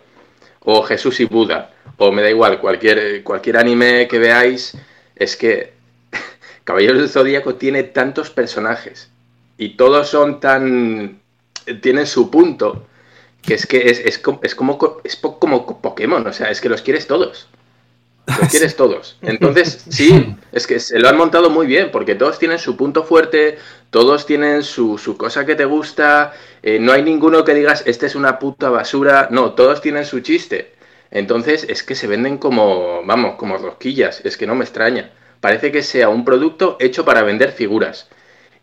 o 0.66 0.83
Jesús 0.83 1.20
y 1.20 1.24
Buda, 1.24 1.70
o 1.98 2.12
me 2.12 2.22
da 2.22 2.30
igual, 2.30 2.61
cualquier, 2.61 3.22
cualquier 3.22 3.56
anime 3.56 4.09
que 4.09 4.18
veáis, 4.18 4.76
es 5.14 5.37
que 5.37 5.72
Caballeros 6.64 6.98
del 6.98 7.09
Zodíaco 7.09 7.54
tiene 7.54 7.82
tantos 7.82 8.30
personajes 8.30 9.11
y 9.59 9.70
todos 9.70 10.09
son 10.09 10.40
tan. 10.40 11.20
tienen 11.80 12.06
su 12.06 12.30
punto, 12.30 12.87
que 13.42 13.54
es 13.54 13.66
que 13.66 13.90
es, 13.90 14.00
es, 14.00 14.18
como, 14.18 14.40
es 14.42 14.54
como 15.16 15.80
Pokémon, 15.80 16.26
o 16.26 16.32
sea, 16.32 16.50
es 16.50 16.61
que 16.61 16.68
los 16.68 16.82
quieres 16.82 17.06
todos. 17.06 17.48
Los 18.26 18.48
quieres 18.50 18.76
todos. 18.76 19.16
Entonces, 19.22 19.85
sí, 19.88 20.37
es 20.52 20.66
que 20.66 20.80
se 20.80 20.98
lo 20.98 21.09
han 21.09 21.16
montado 21.16 21.48
muy 21.48 21.66
bien, 21.66 21.90
porque 21.90 22.14
todos 22.14 22.38
tienen 22.38 22.59
su 22.59 22.76
punto 22.76 23.04
fuerte, 23.04 23.59
todos 23.90 24.26
tienen 24.26 24.62
su, 24.62 24.98
su 24.98 25.16
cosa 25.16 25.46
que 25.46 25.54
te 25.54 25.64
gusta, 25.64 26.35
eh, 26.62 26.78
no 26.78 26.92
hay 26.92 27.02
ninguno 27.02 27.44
que 27.44 27.54
digas, 27.54 27.85
este 27.87 28.06
es 28.06 28.14
una 28.14 28.38
puta 28.38 28.68
basura, 28.68 29.28
no, 29.30 29.52
todos 29.52 29.80
tienen 29.80 30.04
su 30.04 30.20
chiste. 30.20 30.75
Entonces, 31.10 31.66
es 31.68 31.82
que 31.82 31.94
se 31.94 32.06
venden 32.06 32.38
como, 32.38 33.02
vamos, 33.04 33.36
como 33.36 33.56
rosquillas, 33.58 34.20
es 34.24 34.36
que 34.36 34.46
no 34.46 34.54
me 34.54 34.64
extraña. 34.64 35.10
Parece 35.40 35.70
que 35.70 35.82
sea 35.82 36.08
un 36.08 36.24
producto 36.24 36.76
hecho 36.80 37.04
para 37.04 37.22
vender 37.22 37.52
figuras. 37.52 38.08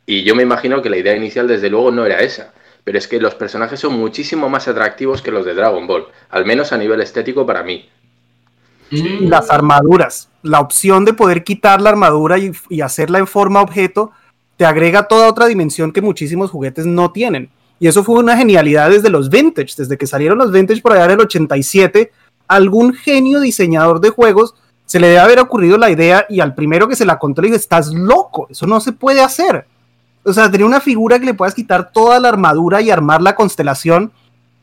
Y 0.06 0.24
yo 0.24 0.36
me 0.36 0.44
imagino 0.44 0.82
que 0.82 0.90
la 0.90 0.98
idea 0.98 1.16
inicial, 1.16 1.48
desde 1.48 1.70
luego, 1.70 1.92
no 1.92 2.06
era 2.06 2.20
esa. 2.20 2.54
Pero 2.84 2.98
es 2.98 3.08
que 3.08 3.20
los 3.20 3.36
personajes 3.36 3.80
son 3.80 3.94
muchísimo 3.94 4.50
más 4.50 4.68
atractivos 4.68 5.22
que 5.22 5.32
los 5.32 5.46
de 5.46 5.54
Dragon 5.54 5.88
Ball, 5.88 6.08
al 6.30 6.46
menos 6.46 6.74
a 6.74 6.78
nivel 6.78 7.00
estético 7.02 7.46
para 7.46 7.64
mí. 7.64 7.90
Y 8.92 9.26
las 9.26 9.50
armaduras, 9.50 10.30
la 10.42 10.60
opción 10.60 11.06
de 11.06 11.14
poder 11.14 11.44
quitar 11.44 11.82
la 11.82 11.90
armadura 11.90 12.38
y, 12.38 12.52
y 12.70 12.82
hacerla 12.82 13.20
en 13.20 13.28
forma 13.28 13.62
objeto, 13.62 14.12
te 14.58 14.66
agrega 14.66 15.08
toda 15.08 15.30
otra 15.30 15.48
dimensión 15.48 15.94
que 15.94 16.02
muchísimos 16.02 16.52
juguetes 16.52 16.86
no 16.86 17.12
tienen. 17.12 17.50
Y 17.80 17.88
eso 17.88 18.04
fue 18.04 18.20
una 18.20 18.38
genialidad 18.38 18.90
desde 18.90 19.10
los 19.10 19.30
vintage, 19.30 19.74
desde 19.78 19.98
que 19.98 20.08
salieron 20.08 20.38
los 20.38 20.52
vintage 20.52 20.82
por 20.82 20.94
allá 20.94 21.06
en 21.06 21.12
el 21.12 21.22
87, 21.22 22.12
algún 22.56 22.94
genio 22.94 23.40
diseñador 23.40 24.00
de 24.00 24.10
juegos 24.10 24.56
se 24.86 25.00
le 25.00 25.08
debe 25.08 25.20
haber 25.20 25.40
ocurrido 25.40 25.78
la 25.78 25.90
idea 25.90 26.26
y 26.30 26.40
al 26.40 26.56
primero 26.56 26.88
que 26.88 26.96
se 26.96 27.06
la 27.06 27.18
contó 27.18 27.42
le 27.42 27.48
dice, 27.48 27.60
estás 27.60 27.94
loco, 27.94 28.48
eso 28.50 28.68
no 28.68 28.80
se 28.80 28.92
puede 28.92 29.22
hacer. 29.22 29.66
O 30.24 30.34
sea, 30.34 30.52
tener 30.52 30.66
una 30.66 30.82
figura 30.82 31.20
que 31.20 31.26
le 31.26 31.34
puedas 31.34 31.54
quitar 31.54 31.92
toda 31.92 32.20
la 32.20 32.30
armadura 32.30 32.82
y 32.82 32.92
armar 32.92 33.22
la 33.22 33.36
constelación, 33.36 34.12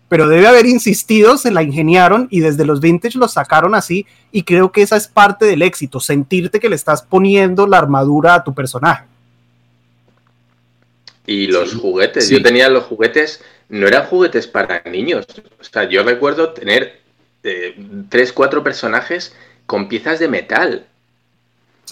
pero 0.08 0.28
debe 0.28 0.46
haber 0.46 0.66
insistido, 0.66 1.36
se 1.36 1.50
la 1.50 1.62
ingeniaron 1.62 2.28
y 2.30 2.40
desde 2.40 2.64
los 2.64 2.80
vintage 2.80 3.18
los 3.18 3.32
sacaron 3.32 3.74
así 3.74 4.06
y 4.32 4.42
creo 4.42 4.72
que 4.72 4.82
esa 4.82 4.96
es 4.96 5.06
parte 5.06 5.46
del 5.46 5.62
éxito, 5.62 6.00
sentirte 6.00 6.60
que 6.60 6.68
le 6.68 6.76
estás 6.76 7.02
poniendo 7.02 7.66
la 7.66 7.78
armadura 7.78 8.34
a 8.34 8.44
tu 8.44 8.54
personaje. 8.54 9.04
Y 11.26 11.46
los 11.46 11.74
juguetes, 11.74 12.28
yo 12.28 12.42
tenía 12.42 12.68
los 12.68 12.84
juguetes, 12.84 13.42
no 13.68 13.86
eran 13.86 14.06
juguetes 14.06 14.46
para 14.46 14.82
niños. 14.82 15.26
O 15.60 15.64
sea, 15.64 15.88
yo 15.88 16.02
recuerdo 16.02 16.50
tener 16.50 16.99
eh, 17.42 17.76
tres, 18.08 18.32
cuatro 18.32 18.62
personajes 18.62 19.34
con 19.66 19.88
piezas 19.88 20.18
de 20.18 20.28
metal. 20.28 20.86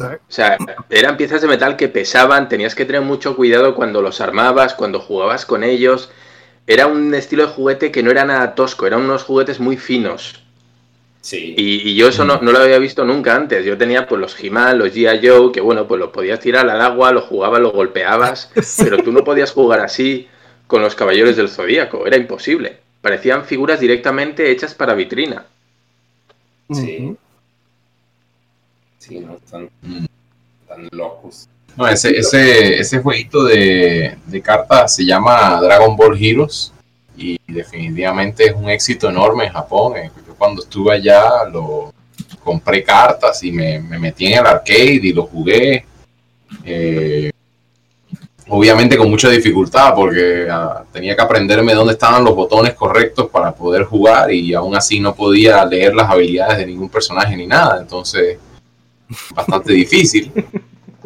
O 0.00 0.18
sea, 0.28 0.56
eran 0.90 1.16
piezas 1.16 1.42
de 1.42 1.48
metal 1.48 1.76
que 1.76 1.88
pesaban, 1.88 2.48
tenías 2.48 2.74
que 2.74 2.84
tener 2.84 3.02
mucho 3.02 3.34
cuidado 3.34 3.74
cuando 3.74 4.00
los 4.00 4.20
armabas, 4.20 4.74
cuando 4.74 5.00
jugabas 5.00 5.44
con 5.44 5.64
ellos. 5.64 6.10
Era 6.66 6.86
un 6.86 7.14
estilo 7.14 7.46
de 7.46 7.52
juguete 7.52 7.90
que 7.90 8.02
no 8.02 8.10
era 8.10 8.24
nada 8.24 8.54
tosco, 8.54 8.86
eran 8.86 9.02
unos 9.02 9.24
juguetes 9.24 9.58
muy 9.58 9.76
finos. 9.76 10.42
Sí. 11.20 11.54
Y, 11.56 11.90
y 11.90 11.96
yo 11.96 12.08
eso 12.08 12.24
no, 12.24 12.40
no, 12.40 12.52
lo 12.52 12.58
había 12.60 12.78
visto 12.78 13.04
nunca 13.04 13.34
antes. 13.34 13.64
Yo 13.64 13.76
tenía 13.76 14.06
pues 14.06 14.20
los 14.20 14.38
He-Man, 14.38 14.78
los 14.78 14.94
G.I. 14.94 15.26
Joe, 15.26 15.50
que 15.52 15.60
bueno, 15.60 15.88
pues 15.88 15.98
los 15.98 16.10
podías 16.10 16.38
tirar 16.38 16.68
al 16.68 16.80
agua, 16.80 17.10
los 17.12 17.24
jugabas, 17.24 17.60
los 17.60 17.72
golpeabas, 17.72 18.52
pero 18.78 18.98
tú 18.98 19.10
no 19.10 19.24
podías 19.24 19.50
jugar 19.50 19.80
así 19.80 20.28
con 20.66 20.82
los 20.82 20.94
Caballeros 20.94 21.36
del 21.36 21.48
Zodíaco, 21.48 22.06
era 22.06 22.16
imposible. 22.16 22.80
Parecían 23.00 23.44
figuras 23.44 23.80
directamente 23.80 24.50
hechas 24.50 24.74
para 24.74 24.94
vitrina. 24.94 25.46
Sí. 26.70 27.16
Sí, 28.98 29.20
no 29.20 29.36
están 29.36 29.70
tan 30.68 30.88
locos. 30.90 31.48
No, 31.76 31.86
ese, 31.86 32.18
ese, 32.18 32.80
ese 32.80 32.98
jueguito 32.98 33.44
de, 33.44 34.18
de 34.26 34.42
cartas 34.42 34.96
se 34.96 35.04
llama 35.04 35.60
Dragon 35.60 35.96
Ball 35.96 36.18
Heroes 36.20 36.72
y 37.16 37.38
definitivamente 37.46 38.46
es 38.46 38.54
un 38.54 38.68
éxito 38.68 39.08
enorme 39.08 39.46
en 39.46 39.52
Japón. 39.52 39.96
Eh, 39.96 40.10
Yo 40.26 40.34
cuando 40.34 40.62
estuve 40.62 40.92
allá 40.94 41.44
lo 41.44 41.94
compré 42.42 42.82
cartas 42.82 43.42
y 43.44 43.52
me, 43.52 43.78
me 43.78 43.98
metí 43.98 44.26
en 44.26 44.40
el 44.40 44.46
arcade 44.46 45.00
y 45.02 45.12
lo 45.12 45.26
jugué. 45.26 45.84
Eh, 46.64 47.30
obviamente 48.48 48.96
con 48.96 49.10
mucha 49.10 49.28
dificultad 49.28 49.94
porque 49.94 50.46
uh, 50.50 50.84
tenía 50.92 51.14
que 51.14 51.22
aprenderme 51.22 51.74
dónde 51.74 51.92
estaban 51.92 52.24
los 52.24 52.34
botones 52.34 52.74
correctos 52.74 53.28
para 53.28 53.54
poder 53.54 53.84
jugar 53.84 54.32
y 54.32 54.54
aún 54.54 54.74
así 54.74 55.00
no 55.00 55.14
podía 55.14 55.64
leer 55.64 55.94
las 55.94 56.10
habilidades 56.10 56.58
de 56.58 56.66
ningún 56.66 56.88
personaje 56.88 57.36
ni 57.36 57.46
nada. 57.46 57.80
Entonces, 57.80 58.38
bastante 59.34 59.72
difícil. 59.72 60.32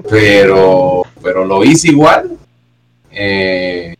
Pero, 0.09 1.03
pero 1.23 1.45
lo 1.45 1.63
hice 1.63 1.89
igual. 1.89 2.37
Eh, 3.11 3.95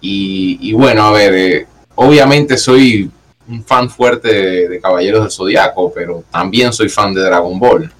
y, 0.00 0.58
y, 0.60 0.72
bueno, 0.74 1.04
a 1.04 1.12
ver, 1.12 1.34
eh, 1.34 1.66
obviamente 1.94 2.58
soy 2.58 3.10
un 3.48 3.64
fan 3.64 3.88
fuerte 3.88 4.28
de, 4.28 4.68
de, 4.68 4.80
Caballeros 4.80 5.22
del 5.22 5.30
Zodiaco, 5.30 5.92
pero 5.94 6.24
también 6.30 6.72
soy 6.72 6.88
fan 6.88 7.14
de 7.14 7.22
Dragon 7.22 7.58
Ball. 7.58 7.90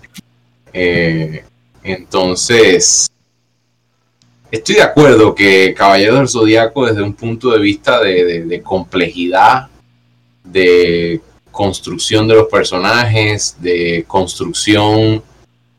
Eh, 0.73 1.45
entonces, 1.83 3.11
estoy 4.51 4.77
de 4.77 4.83
acuerdo 4.83 5.35
que 5.35 5.75
Caballeros 5.75 6.19
del 6.19 6.29
Zodiaco, 6.29 6.87
desde 6.87 7.03
un 7.03 7.15
punto 7.15 7.51
de 7.51 7.59
vista 7.59 8.01
de, 8.01 8.25
de, 8.25 8.45
de 8.45 8.63
complejidad, 8.63 9.69
de 10.45 11.21
construcción 11.51 12.27
de 12.29 12.35
los 12.35 12.49
personajes, 12.49 13.57
de 13.61 14.05
construcción 14.07 15.23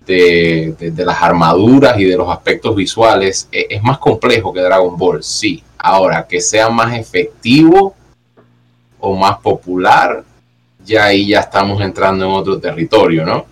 de, 0.05 0.93
las 1.05 1.21
armaduras 1.21 1.99
y 1.99 2.05
de 2.05 2.17
los 2.17 2.29
aspectos 2.29 2.75
visuales 2.75 3.47
es, 3.51 3.67
es, 3.69 3.83
más 3.83 3.97
complejo 3.97 4.51
que 4.53 4.61
Dragon 4.61 4.97
Ball, 4.97 5.23
sí. 5.23 5.63
Ahora, 5.77 6.27
que 6.27 6.41
sea 6.41 6.69
más 6.69 6.97
efectivo 6.97 7.95
o 8.99 9.15
más 9.15 9.37
popular, 9.37 10.23
ya 10.85 11.05
ahí 11.05 11.29
ya 11.29 11.39
estamos 11.41 11.81
entrando 11.81 12.25
en 12.25 12.31
otro 12.31 12.59
territorio, 12.59 13.25
¿no? 13.25 13.45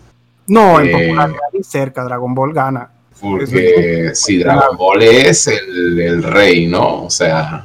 No, 0.47 0.79
en 0.79 0.87
eh, 0.87 0.91
popularidad 0.91 1.39
ni 1.53 1.63
cerca, 1.63 2.03
Dragon 2.03 2.33
Ball 2.33 2.53
gana. 2.53 2.89
Porque 3.19 4.11
si 4.13 4.37
Dragon 4.37 4.77
Ball 4.77 5.03
es 5.03 5.47
el, 5.47 5.99
el, 5.99 6.23
rey, 6.23 6.67
¿no? 6.67 7.03
O 7.03 7.09
sea... 7.09 7.63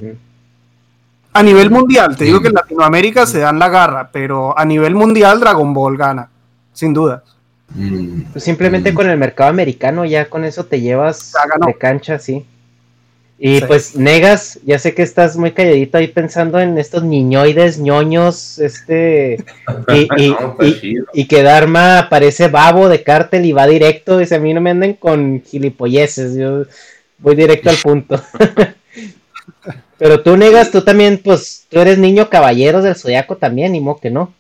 A 1.33 1.43
nivel 1.43 1.71
mundial, 1.71 2.17
te 2.17 2.25
digo 2.25 2.41
que 2.41 2.49
en 2.49 2.55
Latinoamérica 2.55 3.27
se 3.27 3.41
dan 3.41 3.59
la 3.59 3.69
garra, 3.69 4.09
pero 4.13 4.57
a 4.57 4.65
nivel 4.65 4.95
mundial 4.95 5.41
Dragon 5.41 5.75
Ball 5.75 5.97
gana, 5.97 6.29
sin 6.73 6.95
duda. 6.95 7.25
Pues 8.33 8.45
simplemente 8.45 8.93
mm. 8.93 8.95
con 8.95 9.11
el 9.11 9.19
mercado 9.19 9.51
americano 9.51 10.05
ya 10.05 10.29
con 10.29 10.45
eso 10.45 10.65
te 10.65 10.81
llevas 10.81 11.33
de 11.67 11.75
cancha, 11.75 12.19
sí. 12.19 12.47
Y 13.39 13.59
sí. 13.59 13.65
pues 13.67 13.97
Negas, 13.97 14.61
ya 14.65 14.79
sé 14.79 14.95
que 14.95 15.03
estás 15.03 15.37
muy 15.37 15.51
calladito 15.51 15.99
ahí 15.99 16.07
pensando 16.07 16.61
en 16.61 16.79
estos 16.79 17.03
niñoides, 17.03 17.79
ñoños, 17.79 18.59
este, 18.59 19.45
y, 19.89 20.23
y, 20.23 20.31
no, 20.31 20.57
pues 20.57 20.83
y, 20.85 20.99
y, 21.13 21.27
que 21.27 21.43
Dharma 21.43 22.07
parece 22.09 22.49
babo 22.49 22.89
de 22.89 23.03
cártel 23.03 23.45
y 23.45 23.53
va 23.53 23.67
directo, 23.67 24.19
dice 24.19 24.37
a 24.37 24.41
mí 24.41 24.55
no 24.55 24.61
me 24.61 24.71
anden 24.71 24.95
con 24.95 25.43
gilipolleces, 25.43 26.37
yo 26.37 26.65
voy 27.19 27.35
directo 27.35 27.71
al 27.71 27.77
punto. 27.77 28.23
Pero 29.99 30.23
tú 30.23 30.37
Negas, 30.37 30.71
tú 30.71 30.83
también, 30.83 31.21
pues, 31.23 31.67
tú 31.69 31.81
eres 31.81 31.99
niño 31.99 32.29
caballero 32.29 32.83
del 32.83 32.97
zodiaco 32.97 33.37
también, 33.37 33.73
ni 33.73 33.81
mo 33.81 33.99
que 33.99 34.11
no. 34.11 34.33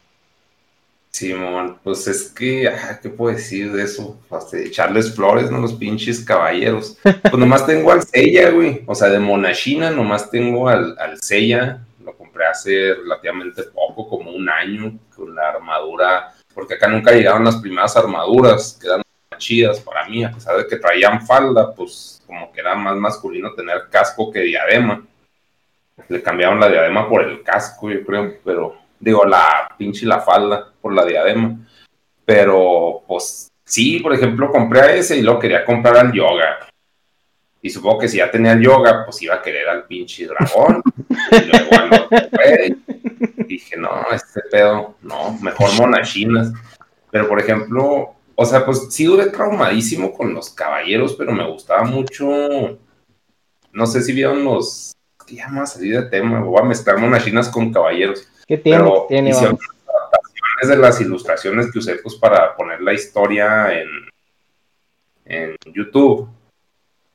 Simón, 1.14 1.78
pues 1.84 2.08
es 2.08 2.24
que, 2.24 2.66
ah, 2.66 2.98
¿qué 3.00 3.08
puedo 3.08 3.36
decir 3.36 3.70
de 3.70 3.84
eso? 3.84 4.18
Hasta 4.28 4.58
echarles 4.58 5.14
flores, 5.14 5.48
¿no? 5.48 5.60
Los 5.60 5.74
pinches 5.74 6.24
caballeros. 6.24 6.98
Pues 7.04 7.38
nomás 7.38 7.64
tengo 7.64 7.92
al 7.92 8.02
Seiya, 8.02 8.50
güey. 8.50 8.82
O 8.84 8.96
sea, 8.96 9.08
de 9.08 9.20
Monashina 9.20 9.92
nomás 9.92 10.28
tengo 10.28 10.68
al, 10.68 10.98
al 10.98 11.22
Seiya. 11.22 11.86
Lo 12.04 12.16
compré 12.16 12.46
hace 12.46 12.94
relativamente 12.94 13.62
poco, 13.62 14.08
como 14.08 14.32
un 14.32 14.48
año, 14.48 14.98
con 15.14 15.32
la 15.36 15.50
armadura. 15.50 16.34
Porque 16.52 16.74
acá 16.74 16.88
nunca 16.88 17.12
llegaron 17.12 17.44
las 17.44 17.56
primeras 17.56 17.96
armaduras, 17.96 18.76
que 18.80 18.88
eran 18.88 19.02
chidas 19.38 19.78
para 19.78 20.08
mí, 20.08 20.24
a 20.24 20.32
pesar 20.32 20.56
de 20.56 20.66
que 20.66 20.78
traían 20.78 21.24
falda, 21.24 21.72
pues 21.72 22.24
como 22.26 22.50
que 22.50 22.60
era 22.60 22.74
más 22.74 22.96
masculino 22.96 23.54
tener 23.54 23.84
casco 23.88 24.32
que 24.32 24.40
diadema. 24.40 25.00
Le 26.08 26.20
cambiaron 26.20 26.58
la 26.58 26.68
diadema 26.68 27.08
por 27.08 27.22
el 27.22 27.40
casco, 27.44 27.88
yo 27.88 28.04
creo, 28.04 28.34
pero 28.44 28.83
digo, 29.00 29.24
la 29.24 29.74
pinche 29.76 30.06
la 30.06 30.20
falda 30.20 30.72
por 30.80 30.92
la 30.94 31.04
diadema. 31.04 31.58
Pero, 32.24 33.02
pues, 33.06 33.50
sí, 33.64 34.00
por 34.00 34.14
ejemplo, 34.14 34.50
compré 34.50 34.80
a 34.80 34.94
ese 34.94 35.16
y 35.16 35.22
luego 35.22 35.40
quería 35.40 35.64
comprar 35.64 35.96
al 35.96 36.12
yoga. 36.12 36.68
Y 37.60 37.70
supongo 37.70 38.00
que 38.00 38.08
si 38.08 38.18
ya 38.18 38.30
tenía 38.30 38.52
el 38.52 38.62
yoga, 38.62 39.04
pues 39.04 39.22
iba 39.22 39.34
a 39.34 39.42
querer 39.42 39.68
al 39.68 39.84
pinche 39.84 40.26
dragón. 40.26 40.82
y 41.08 41.44
luego 41.46 41.70
al 41.72 41.92
otro. 41.94 42.18
Dije, 43.46 43.76
no, 43.76 43.90
este 44.12 44.40
pedo, 44.50 44.96
no, 45.02 45.38
mejor 45.40 45.72
monachinas. 45.74 46.52
Pero, 47.10 47.28
por 47.28 47.40
ejemplo, 47.40 48.14
o 48.34 48.44
sea, 48.44 48.64
pues 48.64 48.86
sí 48.90 49.04
duré 49.04 49.26
traumadísimo 49.26 50.12
con 50.12 50.34
los 50.34 50.50
caballeros, 50.50 51.14
pero 51.14 51.32
me 51.32 51.48
gustaba 51.48 51.84
mucho. 51.84 52.78
No 53.72 53.86
sé 53.86 54.02
si 54.02 54.12
vieron 54.12 54.44
los. 54.44 54.92
que 55.26 55.36
ya 55.36 55.48
me 55.48 55.58
va 55.58 55.64
a 55.64 55.66
salir 55.66 56.00
de 56.00 56.08
tema, 56.08 56.40
voy 56.40 56.60
a 56.60 56.64
mezclar 56.64 56.98
monachinas 56.98 57.48
con 57.48 57.72
caballeros 57.72 58.28
¿Qué 58.46 58.58
tiene? 58.58 58.78
Pero 58.78 59.06
tiene 59.08 59.30
hicieron 59.30 59.58
adaptaciones 59.88 60.68
de 60.68 60.76
las 60.76 61.00
ilustraciones 61.00 61.72
que 61.72 61.78
usé 61.78 61.96
pues, 61.96 62.14
para 62.16 62.54
poner 62.56 62.80
la 62.80 62.92
historia 62.92 63.80
en, 63.80 63.88
en 65.24 65.56
YouTube, 65.72 66.28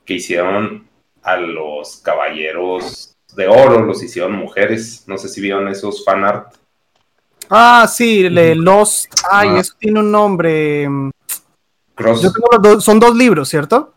que 0.04 0.14
hicieron 0.14 0.88
a 1.22 1.36
los 1.36 1.98
caballeros 1.98 3.16
de 3.36 3.46
oro, 3.46 3.80
los 3.84 4.02
hicieron 4.02 4.32
mujeres. 4.32 5.04
No 5.06 5.18
sé 5.18 5.28
si 5.28 5.40
vieron 5.40 5.68
esos 5.68 6.04
fan 6.04 6.24
art. 6.24 6.54
Ah, 7.48 7.86
sí, 7.92 8.28
le, 8.28 8.54
los. 8.54 9.08
Ay, 9.30 9.50
ah. 9.50 9.60
eso 9.60 9.74
tiene 9.78 10.00
un 10.00 10.10
nombre. 10.10 10.88
Cross. 11.94 12.22
Yo 12.22 12.32
tengo 12.32 12.48
dos, 12.60 12.84
son 12.84 12.98
dos 12.98 13.14
libros, 13.14 13.48
¿cierto? 13.48 13.94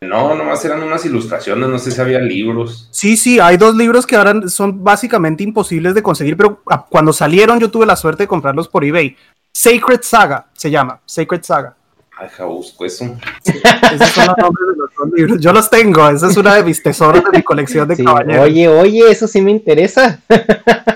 No, 0.00 0.34
nomás 0.34 0.62
eran 0.64 0.82
unas 0.82 1.04
ilustraciones, 1.06 1.68
no 1.68 1.78
sé 1.78 1.90
si 1.90 2.00
había 2.00 2.18
libros. 2.18 2.88
Sí, 2.92 3.16
sí, 3.16 3.40
hay 3.40 3.56
dos 3.56 3.74
libros 3.74 4.06
que 4.06 4.14
ahora 4.16 4.46
son 4.48 4.84
básicamente 4.84 5.42
imposibles 5.42 5.94
de 5.94 6.02
conseguir, 6.02 6.36
pero 6.36 6.60
cuando 6.90 7.12
salieron 7.14 7.58
yo 7.58 7.70
tuve 7.70 7.86
la 7.86 7.96
suerte 7.96 8.24
de 8.24 8.28
comprarlos 8.28 8.68
por 8.68 8.84
eBay. 8.84 9.16
Sacred 9.52 10.00
Saga 10.02 10.46
se 10.52 10.70
llama, 10.70 11.00
Sacred 11.06 11.42
Saga. 11.42 11.74
Ay, 12.18 12.28
ja, 12.34 12.44
busco 12.44 12.84
eso. 12.84 13.04
Esos 13.44 14.08
son 14.10 14.26
los 14.26 14.38
nombres 14.38 14.66
de 14.70 14.76
los 14.76 14.90
dos 14.98 15.08
libros. 15.14 15.40
Yo 15.40 15.52
los 15.52 15.68
tengo, 15.68 16.08
esa 16.08 16.28
es 16.28 16.36
una 16.36 16.54
de 16.54 16.62
mis 16.64 16.82
tesoros 16.82 17.22
de 17.24 17.38
mi 17.38 17.42
colección 17.42 17.88
de 17.88 17.96
Sí, 17.96 18.04
caballeros. 18.04 18.44
oye, 18.44 18.68
oye, 18.68 19.10
eso 19.10 19.26
sí 19.26 19.40
me 19.40 19.50
interesa. 19.50 20.20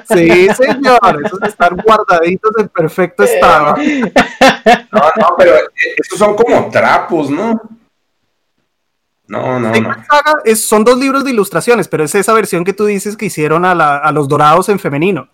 Sí, 0.08 0.48
señor, 0.56 1.22
esos 1.24 1.40
están 1.42 1.76
guardaditos 1.76 2.50
en 2.58 2.68
perfecto 2.68 3.22
estado. 3.22 3.76
No, 3.76 5.00
no, 5.20 5.34
pero 5.38 5.56
eh, 5.56 5.60
estos 5.98 6.18
son 6.18 6.34
como 6.34 6.68
trapos, 6.70 7.30
¿no? 7.30 7.60
No, 9.30 9.60
no, 9.60 9.68
no. 9.68 9.74
Secret 9.74 10.06
Saga 10.10 10.34
es- 10.44 10.66
son 10.66 10.82
dos 10.82 10.98
libros 10.98 11.24
de 11.24 11.30
ilustraciones, 11.30 11.86
pero 11.86 12.02
es 12.02 12.14
esa 12.16 12.32
versión 12.32 12.64
que 12.64 12.72
tú 12.72 12.84
dices 12.86 13.16
que 13.16 13.26
hicieron 13.26 13.64
a, 13.64 13.74
la- 13.76 13.98
a 13.98 14.10
los 14.10 14.26
dorados 14.26 14.68
en 14.68 14.78
femenino. 14.80 15.28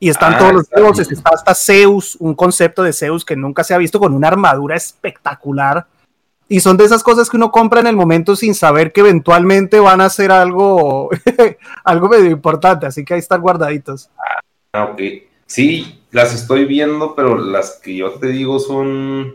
Y 0.00 0.08
están 0.10 0.34
Ah, 0.34 0.38
todos 0.38 0.52
los 0.54 0.70
dioses, 0.70 1.10
está 1.10 1.30
hasta 1.34 1.54
Zeus, 1.54 2.16
un 2.20 2.34
concepto 2.34 2.82
de 2.82 2.92
Zeus 2.92 3.24
que 3.24 3.36
nunca 3.36 3.62
se 3.64 3.74
ha 3.74 3.78
visto 3.78 3.98
con 4.00 4.12
una 4.14 4.28
armadura 4.28 4.76
espectacular. 4.76 5.86
Y 6.48 6.60
son 6.60 6.76
de 6.76 6.84
esas 6.84 7.02
cosas 7.04 7.28
que 7.28 7.36
uno 7.36 7.50
compra 7.52 7.80
en 7.80 7.86
el 7.88 7.96
momento 7.96 8.34
sin 8.34 8.54
saber 8.54 8.92
que 8.92 9.00
eventualmente 9.02 9.78
van 9.80 10.00
a 10.00 10.08
ser 10.08 10.32
algo, 10.32 11.10
algo 11.84 12.08
medio 12.08 12.30
importante, 12.30 12.86
así 12.86 13.04
que 13.04 13.14
ahí 13.14 13.20
están 13.20 13.40
guardaditos. 13.40 14.08
Ah, 14.72 14.84
ok. 14.84 15.00
Sí, 15.46 16.00
las 16.10 16.34
estoy 16.34 16.64
viendo, 16.64 17.14
pero 17.14 17.36
las 17.38 17.72
que 17.82 17.94
yo 17.96 18.12
te 18.12 18.28
digo 18.28 18.58
son 18.58 19.34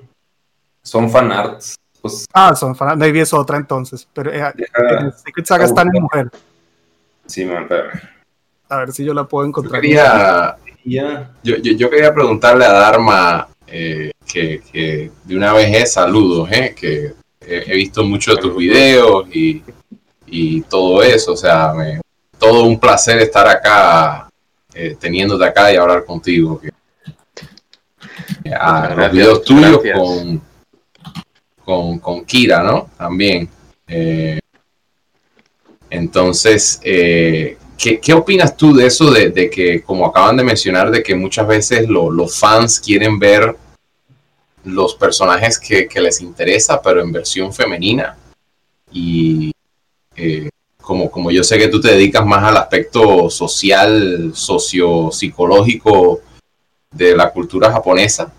son 0.82 1.10
fanarts. 1.10 1.76
Pues 2.04 2.26
Ah, 2.34 2.54
son 2.54 2.76
fan, 2.76 2.98
maybe 3.00 3.22
es 3.22 3.34
otra 3.34 3.56
entonces, 3.56 4.06
pero 4.14 4.30
eh, 4.30 4.34
deja, 4.34 4.54
en 5.00 5.14
Secret 5.14 5.46
Saga 5.46 5.64
están 5.64 5.88
en 5.96 6.02
mujer. 6.04 6.30
sí, 7.26 7.46
man. 7.46 7.66
A 8.68 8.78
ver 8.80 8.92
si 8.92 9.06
yo 9.06 9.14
la 9.14 9.24
puedo 9.24 9.46
Yo 9.46 9.50
encontrar. 9.50 9.80
quería, 9.82 10.58
Ya. 10.84 11.32
yo, 11.44 11.56
yo- 11.58 11.72
yo 11.72 11.90
quería 11.90 12.14
preguntarle 12.14 12.66
a 12.66 12.74
Dharma 12.74 13.48
eh, 13.68 14.12
que, 14.28 14.62
que 14.70 15.12
de 15.24 15.38
una 15.38 15.54
vez 15.54 15.74
es 15.74 15.94
saludos, 15.94 16.50
eh, 16.52 16.76
que 16.78 17.14
he, 17.40 17.72
he 17.72 17.76
visto 17.76 18.04
muchos 18.04 18.36
de 18.36 18.42
tus 18.42 18.56
videos 18.58 19.26
y, 19.34 19.64
y 20.28 20.62
todo 20.64 21.02
eso. 21.04 21.32
O 21.32 21.38
sea, 21.38 21.72
me- 21.74 22.02
todo 22.38 22.64
un 22.64 22.78
placer 22.78 23.20
estar 23.20 23.48
acá, 23.48 24.28
eh, 24.74 24.98
teniéndote 25.00 25.46
acá 25.46 25.72
y 25.72 25.78
hablar 25.78 26.04
contigo. 26.04 26.60
que- 26.60 26.72
Muchas 28.44 28.90
los 28.90 28.90
gracias, 28.98 29.12
videos 29.14 29.42
tuyos 29.44 29.72
gracias. 29.84 29.98
con, 30.00 30.42
con, 31.64 32.00
con 32.00 32.26
Kira, 32.26 32.62
¿no? 32.64 32.90
También. 32.98 33.48
Eh, 33.88 34.40
entonces, 35.90 36.80
eh, 36.84 37.58
¿qué, 37.78 38.00
qué 38.00 38.14
opinas 38.14 38.58
tú 38.58 38.74
de 38.76 38.88
eso 38.88 39.12
de, 39.12 39.30
de 39.30 39.50
que, 39.50 39.82
como 39.84 40.06
acaban 40.08 40.38
de 40.38 40.44
mencionar, 40.44 40.90
de 40.92 41.04
que 41.04 41.16
muchas 41.16 41.48
veces 41.48 41.88
lo- 41.88 42.10
los 42.10 42.38
fans 42.40 42.80
quieren 42.80 43.20
ver 43.20 43.56
los 44.64 44.96
personajes 44.96 45.60
que, 45.60 45.88
que 45.88 46.02
les 46.02 46.22
interesa, 46.22 46.82
pero 46.82 47.02
en 47.02 47.12
versión 47.12 47.54
femenina? 47.54 48.18
Y 48.92 49.52
eh, 50.16 50.50
como, 50.82 51.10
como 51.12 51.32
yo 51.32 51.44
sé 51.44 51.58
que 51.58 51.68
tú 51.68 51.80
te 51.80 51.92
dedicas 51.92 52.26
más 52.26 52.44
al 52.44 52.58
aspecto 52.58 53.30
social, 53.30 54.32
socio-psicológico 54.34 56.22
de 56.92 57.16
la 57.16 57.32
cultura 57.32 57.72
japonesa, 57.72 58.32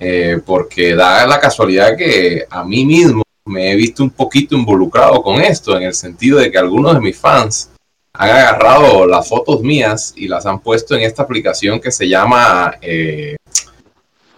eh, 0.00 0.40
porque 0.44 0.94
da 0.94 1.26
la 1.26 1.40
casualidad 1.40 1.96
que 1.96 2.46
a 2.48 2.64
mí 2.64 2.84
mismo 2.84 3.22
me 3.44 3.72
he 3.72 3.76
visto 3.76 4.02
un 4.02 4.10
poquito 4.10 4.54
involucrado 4.54 5.22
con 5.22 5.40
esto, 5.40 5.76
en 5.76 5.84
el 5.84 5.94
sentido 5.94 6.38
de 6.38 6.50
que 6.50 6.58
algunos 6.58 6.94
de 6.94 7.00
mis 7.00 7.18
fans 7.18 7.70
han 8.12 8.30
agarrado 8.30 9.06
las 9.06 9.28
fotos 9.28 9.62
mías 9.62 10.12
y 10.16 10.28
las 10.28 10.44
han 10.46 10.60
puesto 10.60 10.94
en 10.94 11.02
esta 11.02 11.22
aplicación 11.22 11.80
que 11.80 11.90
se 11.90 12.08
llama 12.08 12.76
eh, 12.80 13.36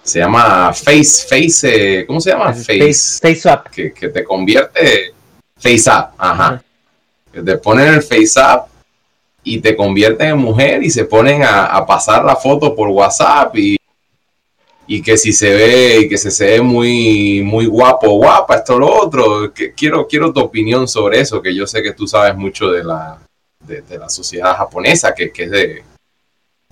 se 0.02 0.18
llama 0.18 0.72
Face 0.72 1.26
Face 1.28 2.00
eh, 2.00 2.06
¿cómo 2.06 2.20
se 2.20 2.30
llama? 2.30 2.52
Face, 2.52 3.18
Face, 3.20 3.36
Swap. 3.36 3.68
que, 3.68 3.92
que 3.92 4.08
te 4.08 4.24
convierte 4.24 5.12
Face 5.56 5.90
Up, 5.90 6.14
ajá. 6.16 6.62
Que 7.32 7.42
te 7.42 7.58
ponen 7.58 7.94
el 7.94 8.02
Face 8.02 8.40
Up 8.40 8.64
y 9.42 9.60
te 9.60 9.76
convierten 9.76 10.28
en 10.28 10.38
mujer 10.38 10.82
y 10.82 10.90
se 10.90 11.04
ponen 11.04 11.42
a, 11.42 11.66
a 11.66 11.86
pasar 11.86 12.24
la 12.24 12.36
foto 12.36 12.74
por 12.74 12.88
WhatsApp 12.88 13.56
y, 13.56 13.79
y 14.92 15.02
que 15.02 15.16
si 15.16 15.32
se 15.32 15.54
ve 15.54 16.00
y 16.00 16.08
que 16.08 16.18
se, 16.18 16.32
se 16.32 16.46
ve 16.46 16.60
muy 16.60 17.42
muy 17.44 17.66
guapo 17.66 18.10
guapa 18.10 18.56
esto 18.56 18.76
lo 18.76 18.92
otro 18.92 19.54
que 19.54 19.72
quiero 19.72 20.08
quiero 20.08 20.32
tu 20.32 20.40
opinión 20.40 20.88
sobre 20.88 21.20
eso 21.20 21.40
que 21.40 21.54
yo 21.54 21.64
sé 21.64 21.80
que 21.80 21.92
tú 21.92 22.08
sabes 22.08 22.34
mucho 22.34 22.72
de 22.72 22.82
la 22.82 23.20
de, 23.60 23.84
la 23.96 24.08
sociedad 24.08 24.56
japonesa 24.56 25.14
que, 25.14 25.30
que 25.30 25.44
es 25.44 25.50
de 25.52 25.84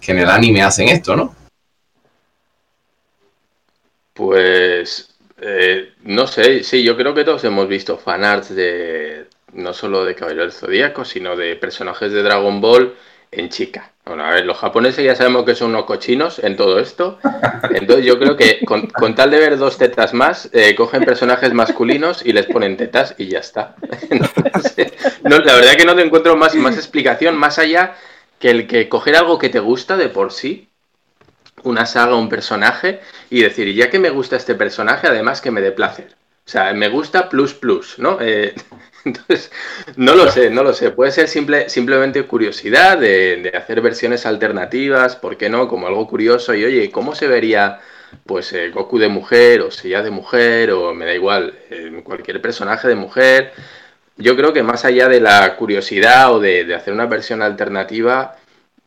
que 0.01 0.11
en 0.11 0.19
el 0.19 0.29
anime 0.29 0.63
hacen 0.63 0.89
esto 0.89 1.15
no 1.15 1.33
Pues 4.15 5.15
eh, 5.41 5.93
no 6.03 6.27
sé, 6.27 6.65
sí, 6.65 6.83
yo 6.83 6.97
creo 6.97 7.15
que 7.15 7.23
todos 7.23 7.45
hemos 7.45 7.69
visto 7.69 7.99
fanarts 7.99 8.53
de 8.53 9.27
no 9.53 9.73
solo 9.73 10.05
de 10.05 10.17
Caballero 10.17 10.43
del 10.43 10.53
Zodíaco, 10.53 11.05
sino 11.05 11.37
de 11.37 11.55
personajes 11.55 12.11
de 12.11 12.25
Dragon 12.25 12.61
Ball 12.61 12.97
en 13.31 13.49
chica. 13.49 13.93
Bueno, 14.05 14.25
a 14.25 14.31
ver, 14.31 14.47
los 14.47 14.57
japoneses 14.57 15.05
ya 15.05 15.15
sabemos 15.15 15.45
que 15.45 15.55
son 15.55 15.71
unos 15.71 15.85
cochinos 15.85 16.39
en 16.39 16.57
todo 16.57 16.79
esto. 16.79 17.19
Entonces 17.71 18.07
yo 18.07 18.19
creo 18.19 18.37
que 18.37 18.65
con, 18.65 18.87
con 18.87 19.15
tal 19.15 19.31
de 19.31 19.39
ver 19.39 19.59
dos 19.59 19.77
tetas 19.77 20.15
más, 20.15 20.49
eh, 20.53 20.75
cogen 20.75 21.05
personajes 21.05 21.53
masculinos 21.53 22.25
y 22.25 22.33
les 22.33 22.47
ponen 22.47 22.77
tetas 22.77 23.15
y 23.19 23.29
ya 23.29 23.41
está. 23.41 23.77
La 25.23 25.55
verdad 25.55 25.77
que 25.77 25.85
no 25.85 25.95
te 25.95 26.03
encuentro 26.03 26.37
más, 26.37 26.55
más 26.55 26.77
explicación, 26.77 27.37
más 27.37 27.59
allá 27.59 27.97
que 28.39 28.51
el 28.51 28.67
que 28.67 28.89
coger 28.89 29.17
algo 29.17 29.39
que 29.39 29.49
te 29.49 29.61
gusta 29.61 29.97
de 29.97 30.09
por 30.09 30.33
sí, 30.33 30.69
una 31.65 31.87
saga, 31.87 32.15
un 32.15 32.29
personaje, 32.29 33.01
y 33.31 33.43
decir, 33.43 33.75
ya 33.75 33.91
que 33.91 33.99
me 33.99 34.11
gusta 34.11 34.37
este 34.37 34.55
personaje, 34.55 35.09
además 35.09 35.41
que 35.41 35.51
me 35.51 35.61
dé 35.61 35.73
placer. 35.73 36.18
O 36.49 36.51
sea, 36.51 36.73
me 36.73 36.89
gusta 36.89 37.29
plus 37.29 37.53
plus, 37.53 37.99
¿no? 37.99 38.17
Eh, 38.23 38.55
entonces, 39.05 39.53
no 39.97 40.15
lo 40.15 40.31
sé, 40.31 40.49
no 40.49 40.63
lo 40.63 40.73
sé. 40.73 40.91
Puede 40.93 41.13
ser 41.13 41.29
simple, 41.29 41.69
simplemente 41.69 42.23
curiosidad 42.25 42.97
de, 42.97 43.53
hacer 43.55 43.83
versiones 43.83 44.25
alternativas, 44.25 45.15
¿por 45.17 45.37
qué 45.37 45.51
no? 45.51 45.69
Como 45.69 45.87
algo 45.89 46.09
curioso. 46.09 46.55
Y 46.55 46.65
oye, 46.65 46.91
¿cómo 46.91 47.15
se 47.15 47.27
vería 47.29 47.81
pues 48.25 48.51
eh, 48.55 48.71
Goku 48.71 48.99
de 48.99 49.09
mujer 49.09 49.61
o 49.61 49.71
Seiya 49.71 50.03
de 50.03 50.11
mujer 50.11 50.71
o 50.73 50.95
me 50.95 51.05
da 51.05 51.13
igual, 51.15 51.55
eh, 51.71 52.01
cualquier 52.03 52.41
personaje 52.41 52.89
de 52.89 52.95
mujer? 52.95 53.53
Yo 54.17 54.35
creo 54.37 54.55
que 54.55 54.63
más 54.63 54.87
allá 54.87 55.07
de 55.09 55.21
la 55.21 55.55
curiosidad 55.57 56.33
o 56.35 56.41
de, 56.41 56.65
de 56.65 56.75
hacer 56.75 56.95
una 56.95 57.07
versión 57.07 57.43
alternativa, 57.43 58.37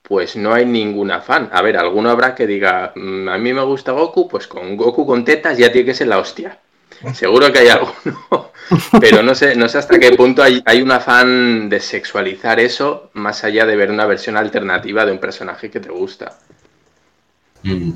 pues 0.03 0.35
no 0.35 0.53
hay 0.53 0.65
ningún 0.65 1.11
afán. 1.11 1.49
A 1.53 1.61
ver, 1.61 1.77
alguno 1.77 2.09
habrá 2.09 2.33
que 2.35 2.47
diga, 2.47 2.91
"Mm, 2.95 3.29
a 3.29 3.37
mí 3.37 3.53
me 3.53 3.63
gusta 3.63 3.91
Goku, 3.91 4.27
pues 4.27 4.47
con 4.47 4.75
Goku 4.77 5.05
con 5.05 5.23
tetas 5.25 5.57
ya 5.59 5.71
tiene 5.71 5.85
que 5.85 5.93
ser 5.93 6.07
la 6.07 6.17
hostia. 6.19 6.59
Seguro 7.13 7.51
que 7.51 7.59
hay 7.59 7.69
alguno, 7.69 8.51
pero 8.99 9.23
no 9.23 9.33
sé, 9.33 9.55
no 9.55 9.67
sé 9.67 9.77
hasta 9.79 9.99
qué 9.99 10.11
punto 10.11 10.43
hay, 10.43 10.61
hay 10.65 10.81
un 10.81 10.91
afán 10.91 11.69
de 11.69 11.79
sexualizar 11.79 12.59
eso, 12.59 13.09
más 13.13 13.43
allá 13.43 13.65
de 13.65 13.75
ver 13.75 13.89
una 13.89 14.05
versión 14.05 14.37
alternativa 14.37 15.05
de 15.05 15.11
un 15.11 15.19
personaje 15.19 15.69
que 15.69 15.79
te 15.79 15.89
gusta. 15.89 16.37
Mm. 17.63 17.91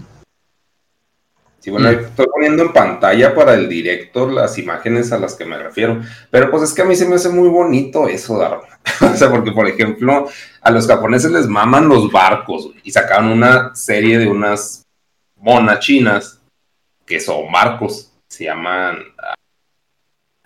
Sí, 1.66 1.72
bueno, 1.72 1.88
ahí 1.88 1.96
estoy 1.96 2.28
poniendo 2.32 2.62
en 2.62 2.74
pantalla 2.74 3.34
para 3.34 3.56
el 3.56 3.68
director 3.68 4.32
las 4.32 4.56
imágenes 4.60 5.12
a 5.12 5.18
las 5.18 5.34
que 5.34 5.46
me 5.46 5.58
refiero. 5.58 6.00
Pero 6.30 6.52
pues 6.52 6.62
es 6.62 6.74
que 6.74 6.84
a 6.84 6.86
mí 6.86 6.96
se 6.96 7.08
me 7.08 7.16
hace 7.16 7.30
muy 7.30 7.50
bonito 7.50 8.08
eso, 8.08 8.38
Darwin. 8.38 8.70
o 9.02 9.16
sea, 9.16 9.32
porque 9.32 9.52
por 9.52 9.68
ejemplo, 9.68 10.30
a 10.62 10.70
los 10.70 10.86
japoneses 10.86 11.32
les 11.32 11.48
maman 11.48 11.90
los 11.90 12.12
barcos 12.12 12.70
y 12.84 12.92
sacaron 12.92 13.32
una 13.32 13.74
serie 13.74 14.20
de 14.20 14.28
unas 14.28 14.86
monas 15.38 15.80
chinas 15.80 16.40
que 17.04 17.20
son 17.20 17.52
barcos. 17.52 18.12
Se 18.36 18.44
llaman. 18.44 19.02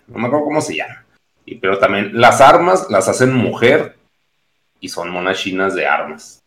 No 0.05 0.19
me 0.19 0.27
acuerdo 0.27 0.45
cómo 0.45 0.61
se 0.61 0.75
llaman. 0.75 1.03
Y, 1.45 1.55
pero 1.55 1.79
también 1.79 2.11
las 2.21 2.39
armas 2.39 2.85
las 2.91 3.07
hacen 3.09 3.33
mujer 3.33 3.95
y 4.79 4.89
son 4.89 5.09
monas 5.09 5.39
chinas 5.39 5.73
de 5.73 5.87
armas. 5.87 6.43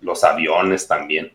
Los 0.00 0.24
aviones 0.24 0.88
también. 0.88 1.32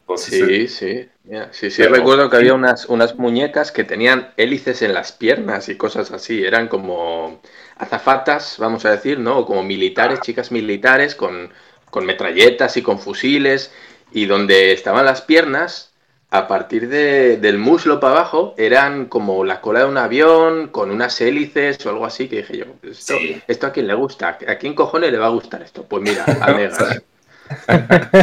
Entonces, 0.00 0.46
Sí, 0.46 0.68
sí. 0.68 1.08
mira, 1.22 1.52
sí, 1.52 1.70
sí, 1.70 1.82
Pero- 1.82 1.94
recuerdo 1.94 2.28
que 2.30 2.36
había 2.36 2.54
unas, 2.54 2.86
unas 2.86 3.14
muñecas 3.16 3.70
que 3.70 3.84
tenían 3.84 4.32
hélices 4.36 4.82
en 4.82 4.92
las 4.92 5.12
piernas 5.12 5.68
y 5.68 5.76
cosas 5.76 6.10
así. 6.10 6.44
Eran 6.44 6.66
como 6.66 7.40
azafatas, 7.76 8.56
vamos 8.58 8.84
a 8.86 8.90
decir, 8.90 9.20
¿no? 9.20 9.38
O 9.38 9.46
como 9.46 9.62
militares, 9.62 10.20
chicas 10.20 10.50
militares 10.50 11.14
con, 11.14 11.52
con 11.90 12.06
metralletas 12.06 12.76
y 12.76 12.82
con 12.82 12.98
fusiles. 12.98 13.72
Y 14.10 14.26
donde 14.26 14.72
estaban 14.72 15.04
las 15.04 15.22
piernas, 15.22 15.92
a 16.38 16.46
partir 16.48 16.88
de- 16.88 17.36
del 17.38 17.58
muslo 17.58 17.98
para 18.00 18.14
abajo, 18.14 18.54
eran 18.56 19.06
como 19.06 19.44
la 19.44 19.60
cola 19.60 19.80
de 19.80 19.84
un 19.86 19.96
avión 19.98 20.68
con 20.68 20.90
unas 20.90 21.20
hélices 21.20 21.84
o 21.86 21.90
algo 21.90 22.06
así. 22.06 22.28
Que 22.28 22.36
dije 22.38 22.58
yo, 22.58 22.64
¿esto, 22.82 23.14
Sí. 23.18 23.40
¿esto 23.46 23.66
a 23.66 23.72
quién 23.72 23.86
le 23.86 23.94
gusta? 23.94 24.38
¿A 24.48 24.54
quién 24.56 24.74
cojones 24.74 25.10
le 25.12 25.18
va 25.18 25.26
a 25.26 25.30
gustar 25.30 25.62
esto? 25.62 25.84
Pues 25.84 26.02
mira, 26.02 26.24
a 26.40 26.52
Negas. 26.52 27.02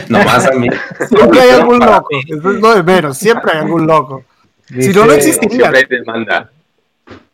nomás 0.09 0.45
a 0.51 0.51
mí. 0.53 0.67
Siempre 1.07 1.39
hay 1.41 1.49
algún 1.51 1.79
loco, 1.79 2.07
eso 2.27 2.51
es 2.51 2.59
lo 2.61 2.75
de 2.75 2.83
menos, 2.83 3.17
siempre 3.17 3.51
hay 3.53 3.59
algún 3.59 3.87
loco. 3.87 4.23
Si 4.67 4.89
no, 4.89 5.05
no 5.05 5.13
Dice- 5.13 5.29
existiría. 5.29 5.71
Siempre 5.71 5.79
hay 5.79 5.85
demanda. 5.99 6.49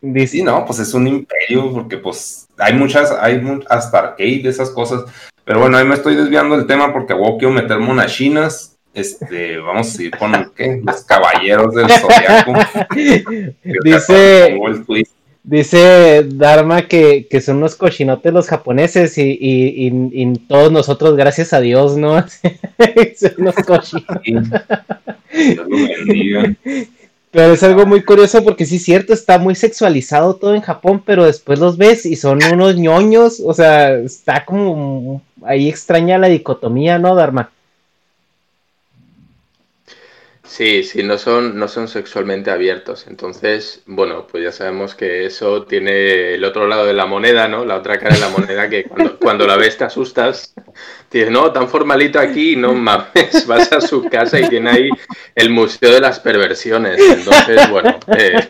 dice- 0.01 0.37
Sí, 0.37 0.43
no, 0.43 0.65
pues 0.65 0.79
es 0.79 0.93
un 0.93 1.07
imperio, 1.07 1.71
porque 1.73 1.97
pues 1.97 2.47
hay 2.57 2.73
muchas, 2.73 3.11
hay 3.11 3.41
hasta 3.69 3.99
arcade, 3.99 4.41
esas 4.47 4.69
cosas. 4.71 5.03
Pero 5.45 5.61
bueno, 5.61 5.77
ahí 5.77 5.85
me 5.85 5.95
estoy 5.95 6.15
desviando 6.15 6.55
del 6.57 6.67
tema 6.67 6.93
porque 6.93 7.13
a 7.13 7.15
huevo 7.15 7.37
quiero 7.37 7.53
meter 7.53 7.79
monas 7.79 8.11
chinas 8.13 8.75
Este, 8.93 9.57
vamos 9.57 9.87
a 9.87 9.91
seguir 9.91 10.17
con 10.17 10.51
¿qué? 10.55 10.81
los 10.83 11.03
caballeros 11.03 11.75
del 11.75 11.89
zodiaco. 11.89 12.53
Dice, 13.83 14.59
dice 15.43 16.23
Dharma 16.25 16.87
que, 16.87 17.27
que, 17.29 17.39
son 17.39 17.57
unos 17.57 17.75
cochinotes 17.75 18.33
los 18.33 18.47
japoneses 18.47 19.17
y, 19.17 19.31
y, 19.31 19.91
y, 20.11 20.33
todos 20.47 20.71
nosotros, 20.71 21.15
gracias 21.15 21.53
a 21.53 21.59
Dios, 21.59 21.97
¿no? 21.97 22.15
son 23.17 23.31
unos 23.37 23.55
cochinotes. 23.55 24.49
Dios 25.31 25.67
lo 25.67 25.77
bendiga. 25.77 26.55
Pero 27.31 27.53
es 27.53 27.61
algo 27.61 27.85
muy 27.85 28.01
curioso 28.03 28.43
porque 28.43 28.65
sí 28.65 28.77
es 28.77 28.83
cierto, 28.83 29.13
está 29.13 29.37
muy 29.37 29.53
sexualizado 29.53 30.35
todo 30.35 30.55
en 30.55 30.61
Japón, 30.61 31.03
pero 31.05 31.25
después 31.25 31.59
los 31.59 31.77
ves 31.77 32.07
y 32.07 32.15
son 32.15 32.39
unos 32.51 32.75
ñoños, 32.75 33.39
o 33.39 33.53
sea, 33.53 33.93
está 33.99 34.45
como 34.45 35.21
ahí 35.43 35.69
extraña 35.69 36.17
la 36.17 36.27
dicotomía, 36.27 36.97
¿no, 36.97 37.13
Dharma? 37.13 37.51
Sí, 40.49 40.81
sí, 40.81 41.03
no 41.03 41.19
son, 41.19 41.59
no 41.59 41.67
son 41.67 41.87
sexualmente 41.87 42.49
abiertos. 42.49 43.05
Entonces, 43.07 43.83
bueno, 43.85 44.25
pues 44.25 44.43
ya 44.43 44.51
sabemos 44.51 44.95
que 44.95 45.25
eso 45.27 45.63
tiene 45.65 46.33
el 46.33 46.43
otro 46.43 46.65
lado 46.65 46.87
de 46.87 46.93
la 46.95 47.05
moneda, 47.05 47.47
¿no? 47.47 47.65
La 47.65 47.75
otra 47.77 47.99
cara 47.99 48.15
de 48.15 48.19
la 48.19 48.29
moneda 48.37 48.67
que 48.67 48.83
cuando, 48.83 49.19
cuando 49.19 49.45
la 49.45 49.57
ves 49.57 49.77
te 49.77 49.83
asustas. 49.83 50.55
Dices, 51.11 51.29
no, 51.29 51.51
tan 51.51 51.69
formalito 51.69 52.19
aquí, 52.19 52.55
no 52.55 52.73
mames, 52.73 53.45
vas 53.47 53.71
a 53.71 53.79
su 53.79 54.09
casa 54.09 54.39
y 54.39 54.49
tiene 54.49 54.71
ahí 54.71 54.89
el 55.35 55.51
Museo 55.51 55.93
de 55.93 56.01
las 56.01 56.19
Perversiones. 56.19 56.99
Entonces, 56.99 57.69
bueno, 57.69 57.99
eh, 58.17 58.49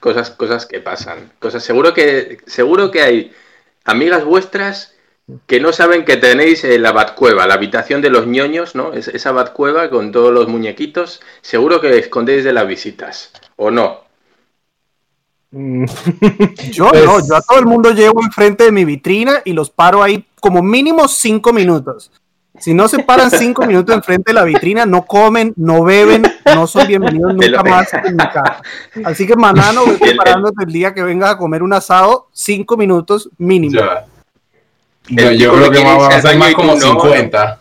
cosas, 0.00 0.30
cosas 0.30 0.66
que 0.66 0.80
pasan. 0.80 1.32
Cosas, 1.38 1.64
seguro 1.64 1.94
que, 1.94 2.38
seguro 2.46 2.90
que 2.90 3.00
hay 3.00 3.32
amigas 3.84 4.22
vuestras 4.22 4.97
que 5.46 5.60
no 5.60 5.72
saben 5.72 6.04
que 6.04 6.16
tenéis 6.16 6.64
eh, 6.64 6.78
la 6.78 6.92
Batcueva, 6.92 7.46
la 7.46 7.54
habitación 7.54 8.00
de 8.00 8.10
los 8.10 8.26
ñoños, 8.26 8.74
¿no? 8.74 8.92
Es, 8.92 9.08
esa 9.08 9.32
Batcueva 9.32 9.90
con 9.90 10.10
todos 10.10 10.32
los 10.32 10.48
muñequitos, 10.48 11.20
seguro 11.42 11.80
que 11.80 11.98
escondéis 11.98 12.44
de 12.44 12.52
las 12.52 12.66
visitas, 12.66 13.32
¿o 13.56 13.70
no? 13.70 14.00
Mm. 15.50 15.84
yo 16.70 16.88
pues 16.88 17.04
no, 17.04 17.26
yo 17.26 17.36
a 17.36 17.42
todo 17.42 17.58
el 17.58 17.66
mundo 17.66 17.92
llevo 17.92 18.22
enfrente 18.22 18.64
de 18.64 18.72
mi 18.72 18.84
vitrina 18.84 19.40
y 19.44 19.52
los 19.52 19.70
paro 19.70 20.02
ahí 20.02 20.26
como 20.40 20.62
mínimo 20.62 21.08
cinco 21.08 21.52
minutos. 21.52 22.10
Si 22.58 22.74
no 22.74 22.88
se 22.88 23.04
paran 23.04 23.30
cinco 23.30 23.64
minutos 23.66 23.94
enfrente 23.94 24.30
de 24.30 24.34
la 24.34 24.42
vitrina, 24.42 24.84
no 24.84 25.04
comen, 25.04 25.52
no 25.56 25.84
beben, 25.84 26.22
no 26.44 26.66
son 26.66 26.88
bienvenidos 26.88 27.34
nunca 27.36 27.62
más 27.62 27.94
en 27.94 28.16
mi 28.16 28.24
casa. 28.24 28.62
Así 29.04 29.26
que, 29.28 29.36
manano, 29.36 29.84
voy 29.86 29.96
preparándote 29.96 30.64
el 30.66 30.72
día 30.72 30.92
que 30.92 31.04
vengas 31.04 31.30
a 31.30 31.38
comer 31.38 31.62
un 31.62 31.72
asado, 31.72 32.28
cinco 32.32 32.76
minutos 32.76 33.30
mínimo. 33.38 33.78
yo 33.78 34.17
creo 35.14 35.70
que 35.70 35.84
va 35.84 36.08
a 36.08 36.20
ser 36.20 36.36
más 36.36 36.54
como 36.54 36.78
50. 36.78 37.58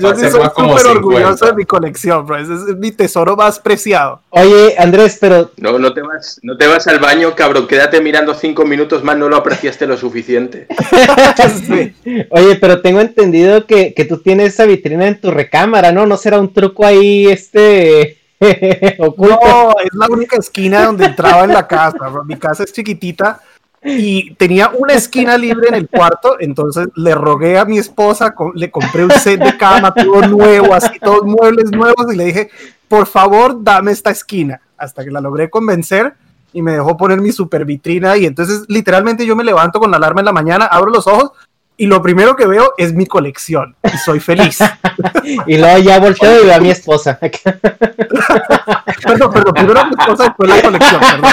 Yo 0.00 0.14
sí 0.14 0.28
soy 0.28 0.42
súper 0.56 0.86
orgulloso 0.86 1.46
de 1.46 1.54
mi 1.54 1.64
colección, 1.64 2.26
bro. 2.26 2.36
Ese 2.36 2.54
es 2.54 2.76
mi 2.76 2.90
tesoro 2.90 3.36
más 3.36 3.60
preciado. 3.60 4.20
Oye, 4.30 4.74
Andrés, 4.76 5.18
pero. 5.20 5.52
No, 5.56 5.78
no 5.78 5.92
te 5.94 6.02
vas, 6.02 6.40
no 6.42 6.56
te 6.56 6.66
vas 6.66 6.86
al 6.88 6.98
baño, 6.98 7.34
cabrón. 7.34 7.66
Quédate 7.68 8.00
mirando 8.00 8.34
cinco 8.34 8.64
minutos 8.64 9.04
más, 9.04 9.16
no 9.16 9.28
lo 9.28 9.36
apreciaste 9.36 9.86
lo 9.86 9.96
suficiente. 9.96 10.66
Oye, 12.30 12.56
pero 12.56 12.82
tengo 12.82 13.00
entendido 13.00 13.66
que, 13.66 13.94
que, 13.94 14.04
tú 14.04 14.18
tienes 14.18 14.54
esa 14.54 14.64
vitrina 14.64 15.06
en 15.06 15.20
tu 15.20 15.30
recámara, 15.30 15.92
¿no? 15.92 16.06
¿No 16.06 16.16
será 16.16 16.40
un 16.40 16.52
truco 16.52 16.84
ahí, 16.84 17.26
este. 17.26 18.18
oculto? 18.98 19.38
No, 19.42 19.74
es 19.82 19.94
la 19.94 20.06
única 20.08 20.36
esquina 20.38 20.86
donde 20.86 21.06
entraba 21.06 21.44
en 21.44 21.52
la 21.52 21.66
casa, 21.68 22.08
bro. 22.08 22.24
Mi 22.24 22.36
casa 22.36 22.64
es 22.64 22.72
chiquitita 22.72 23.40
y 23.84 24.34
tenía 24.34 24.70
una 24.70 24.94
esquina 24.94 25.36
libre 25.36 25.68
en 25.68 25.74
el 25.74 25.88
cuarto, 25.88 26.36
entonces 26.40 26.88
le 26.96 27.14
rogué 27.14 27.58
a 27.58 27.66
mi 27.66 27.78
esposa, 27.78 28.34
le 28.54 28.70
compré 28.70 29.04
un 29.04 29.10
set 29.10 29.38
de 29.40 29.56
cama 29.56 29.92
todo 29.92 30.22
nuevo, 30.26 30.74
así 30.74 30.98
todos 30.98 31.24
muebles 31.24 31.70
nuevos 31.70 32.12
y 32.12 32.16
le 32.16 32.24
dije, 32.24 32.50
por 32.88 33.06
favor, 33.06 33.62
dame 33.62 33.92
esta 33.92 34.10
esquina, 34.10 34.60
hasta 34.78 35.04
que 35.04 35.10
la 35.10 35.20
logré 35.20 35.50
convencer 35.50 36.14
y 36.52 36.62
me 36.62 36.72
dejó 36.72 36.96
poner 36.96 37.20
mi 37.20 37.32
super 37.32 37.64
vitrina 37.64 38.16
y 38.16 38.24
entonces 38.24 38.64
literalmente 38.68 39.26
yo 39.26 39.36
me 39.36 39.44
levanto 39.44 39.78
con 39.78 39.90
la 39.90 39.98
alarma 39.98 40.20
en 40.20 40.26
la 40.26 40.32
mañana, 40.32 40.64
abro 40.64 40.90
los 40.90 41.06
ojos 41.06 41.32
y 41.76 41.86
lo 41.86 42.00
primero 42.00 42.36
que 42.36 42.46
veo 42.46 42.72
es 42.78 42.94
mi 42.94 43.04
colección 43.06 43.74
y 43.82 43.98
soy 43.98 44.20
feliz. 44.20 44.60
y 45.46 45.58
luego 45.58 45.78
ya 45.78 45.98
volteo 45.98 46.42
y 46.42 46.46
veo 46.46 46.54
a 46.54 46.60
mi 46.60 46.70
esposa. 46.70 47.18
perdón, 49.02 49.32
perdón, 49.32 49.54
primero 49.54 49.84
mi 49.86 49.94
esposa 49.98 50.24
después 50.24 50.48
la 50.50 50.62
colección, 50.62 51.00
perdón. 51.00 51.30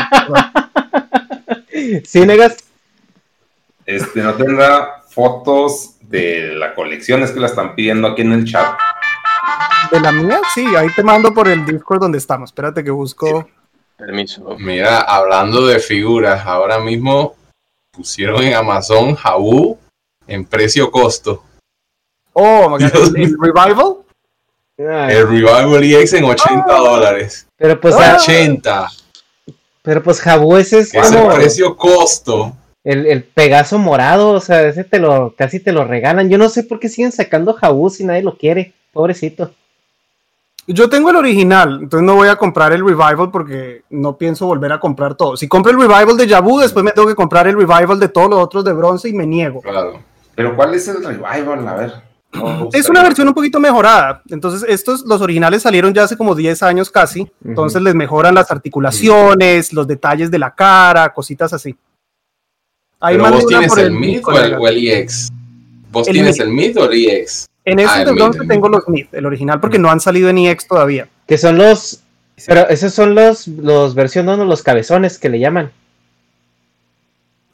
¿Sí, 1.30 1.31
Negas? 2.26 2.58
Este, 3.86 4.22
no 4.22 4.34
tendrá 4.36 5.04
fotos 5.10 5.96
de 6.02 6.56
la 6.56 6.74
colección, 6.74 7.24
es 7.24 7.32
que 7.32 7.40
la 7.40 7.48
están 7.48 7.76
pidiendo 7.76 8.08
aquí 8.08 8.22
en 8.22 8.32
el 8.34 8.46
chat. 8.46 8.78
¿De 9.92 10.00
la 10.00 10.12
mía? 10.12 10.40
Sí, 10.54 10.66
ahí 10.76 10.88
te 10.96 11.04
mando 11.04 11.34
por 11.34 11.48
el 11.48 11.66
Discord 11.66 12.02
donde 12.02 12.18
estamos. 12.18 12.50
Espérate 12.50 12.84
que 12.84 12.92
busco. 12.92 13.48
Permiso. 13.98 14.56
Mira, 14.60 15.02
hablando 15.02 15.66
de 15.68 15.80
figuras, 15.80 16.46
ahora 16.46 16.80
mismo 16.80 17.36
pusieron 17.92 18.42
en 18.44 18.54
Amazon 18.54 19.16
Jabu 19.16 19.78
en 20.28 20.46
precio-costo. 20.46 21.44
Oh, 22.34 22.78
¿el 23.16 23.36
Revival? 23.40 23.98
El 24.78 25.28
Revival 25.28 25.84
EX 25.84 26.14
en 26.14 26.24
80 26.24 26.76
dólares. 26.76 27.48
Pero 27.58 27.80
pues 27.80 27.96
80. 27.96 28.88
Pero 29.82 30.04
pues 30.04 30.22
Jabu 30.22 30.58
ese 30.58 30.80
es 30.80 30.92
como... 30.92 31.34
precio 31.34 31.76
costo. 31.76 32.54
El, 32.84 33.06
el, 33.06 33.24
Pegaso 33.24 33.78
morado, 33.78 34.32
o 34.32 34.40
sea, 34.40 34.64
ese 34.64 34.84
te 34.84 34.98
lo, 34.98 35.36
casi 35.38 35.60
te 35.60 35.72
lo 35.72 35.86
regalan. 35.86 36.30
Yo 36.30 36.38
no 36.38 36.50
sé 36.50 36.64
por 36.64 36.80
qué 36.80 36.90
siguen 36.90 37.12
sacando 37.12 37.54
Jabu 37.54 37.90
si 37.90 38.04
nadie 38.04 38.24
lo 38.24 38.38
quiere. 38.38 38.74
Pobrecito. 38.92 39.52
Yo 40.68 40.90
tengo 40.90 41.10
el 41.10 41.16
original, 41.16 41.80
entonces 41.82 42.06
no 42.06 42.16
voy 42.16 42.28
a 42.28 42.36
comprar 42.36 42.72
el 42.72 42.86
Revival 42.86 43.32
porque 43.32 43.82
no 43.90 44.18
pienso 44.18 44.46
volver 44.46 44.72
a 44.72 44.80
comprar 44.80 45.16
todo. 45.16 45.36
Si 45.36 45.48
compro 45.48 45.72
el 45.72 45.80
Revival 45.80 46.18
de 46.18 46.28
Jabu, 46.28 46.60
después 46.60 46.86
me 46.86 46.92
tengo 46.92 47.08
que 47.08 47.16
comprar 47.16 47.48
el 47.48 47.56
Revival 47.56 48.00
de 48.00 48.08
todos 48.08 48.30
los 48.30 48.40
otros 48.40 48.64
de 48.64 48.74
bronce 48.74 49.10
y 49.10 49.14
me 49.14 49.26
niego. 49.26 49.62
Claro. 49.62 50.02
Pero 50.36 50.56
¿cuál 50.56 50.76
es 50.76 50.88
el 50.88 51.04
Revival? 51.04 51.68
A 51.68 51.76
ver. 51.76 52.11
Es 52.74 52.90
una 52.90 53.04
versión 53.04 53.28
un 53.28 53.34
poquito 53.34 53.60
mejorada. 53.60 54.22
Entonces, 54.30 54.68
estos, 54.68 55.02
los 55.02 55.22
originales 55.22 55.62
salieron 55.62 55.94
ya 55.94 56.04
hace 56.04 56.18
como 56.18 56.36
10 56.36 56.64
años 56.64 56.90
casi. 56.90 57.30
Entonces, 57.44 57.82
les 57.82 57.94
mejoran 57.94 58.36
las 58.36 58.52
articulaciones, 58.52 59.74
los 59.74 59.88
detalles 59.88 60.32
de 60.32 60.40
la 60.40 60.56
cara, 60.56 61.14
cositas 61.14 61.52
así. 61.54 61.76
Ahí 63.00 63.18
Pero 63.18 63.32
vos 63.32 63.46
tienes 63.48 63.78
el, 63.78 63.92
Mid 63.92 64.22
o 64.26 64.68
el, 64.68 64.88
EX. 64.88 65.30
¿Vos 65.92 66.08
tienes 66.08 66.40
el 66.40 66.50
Mid 66.50 66.78
o 66.78 66.90
el 66.90 67.10
EX? 67.10 67.48
En 67.66 67.80
ese 67.80 67.90
ah, 67.92 68.04
entonces 68.08 68.48
tengo 68.48 68.70
los 68.70 68.88
Mid, 68.88 69.08
el 69.12 69.26
original, 69.26 69.60
porque 69.60 69.80
no 69.80 69.90
han 69.90 70.00
salido 70.00 70.30
en 70.30 70.38
EX 70.38 70.68
todavía. 70.68 71.10
Que 71.28 71.38
son 71.38 71.58
los. 71.58 72.02
Pero 72.46 72.68
esos 72.70 72.94
son 72.94 73.14
los, 73.14 73.48
los 73.48 73.94
versión 73.94 74.26
no, 74.26 74.38
los 74.46 74.64
cabezones 74.64 75.20
que 75.20 75.30
le 75.30 75.40
llaman. 75.40 75.72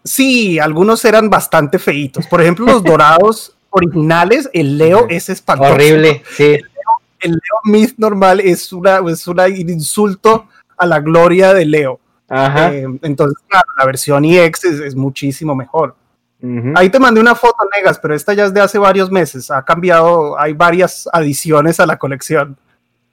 Sí, 0.04 0.60
algunos 0.60 1.04
eran 1.04 1.30
bastante 1.30 1.80
feitos. 1.80 2.26
Por 2.28 2.42
ejemplo, 2.42 2.66
los 2.66 2.84
dorados 2.84 3.57
originales, 3.78 4.50
el 4.54 4.78
Leo 4.78 5.08
es 5.10 5.30
espantoso. 5.30 5.74
Horrible, 5.74 6.24
sí. 6.30 6.58
El 7.20 7.32
Leo, 7.32 7.60
Myth 7.64 7.96
normal 7.98 8.40
es 8.40 8.72
una, 8.72 9.02
es 9.10 9.28
un 9.28 9.40
insulto 9.70 10.48
a 10.78 10.86
la 10.86 11.00
gloria 11.00 11.54
de 11.54 11.66
Leo. 11.66 12.00
Ajá. 12.30 12.74
Eh, 12.74 12.86
entonces, 13.02 13.38
claro, 13.48 13.66
la 13.78 13.86
versión 13.86 14.26
EX 14.26 14.64
es, 14.66 14.96
muchísimo 14.96 15.56
mejor. 15.56 15.96
Ahí 16.76 16.90
te 16.92 17.00
mandé 17.00 17.20
una 17.20 17.34
foto, 17.34 17.58
Negas, 17.76 17.98
pero 17.98 18.14
esta 18.14 18.32
ya 18.34 18.46
es 18.46 18.54
de 18.54 18.62
hace 18.62 18.78
varios 18.78 19.10
meses. 19.10 19.50
Ha 19.50 19.66
cambiado, 19.66 20.40
hay 20.40 20.54
varias 20.54 21.10
adiciones 21.12 21.80
a 21.80 21.88
la 21.88 21.98
colección. 21.98 22.58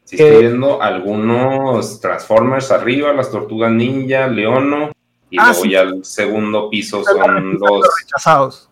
Sí, 0.04 0.16
estoy 0.16 0.42
viendo 0.42 0.82
algunos 0.82 2.00
Transformers 2.00 2.70
arriba, 2.70 3.14
las 3.14 3.30
Tortugas 3.30 3.72
Ninja, 3.72 4.26
Leono, 4.26 4.92
y 5.30 5.38
ah, 5.38 5.50
luego 5.50 5.64
ya 5.64 5.80
el 5.80 6.04
segundo 6.04 6.68
piso 6.68 7.02
son 7.02 7.58
los 7.58 7.88
rechazados. 8.02 8.68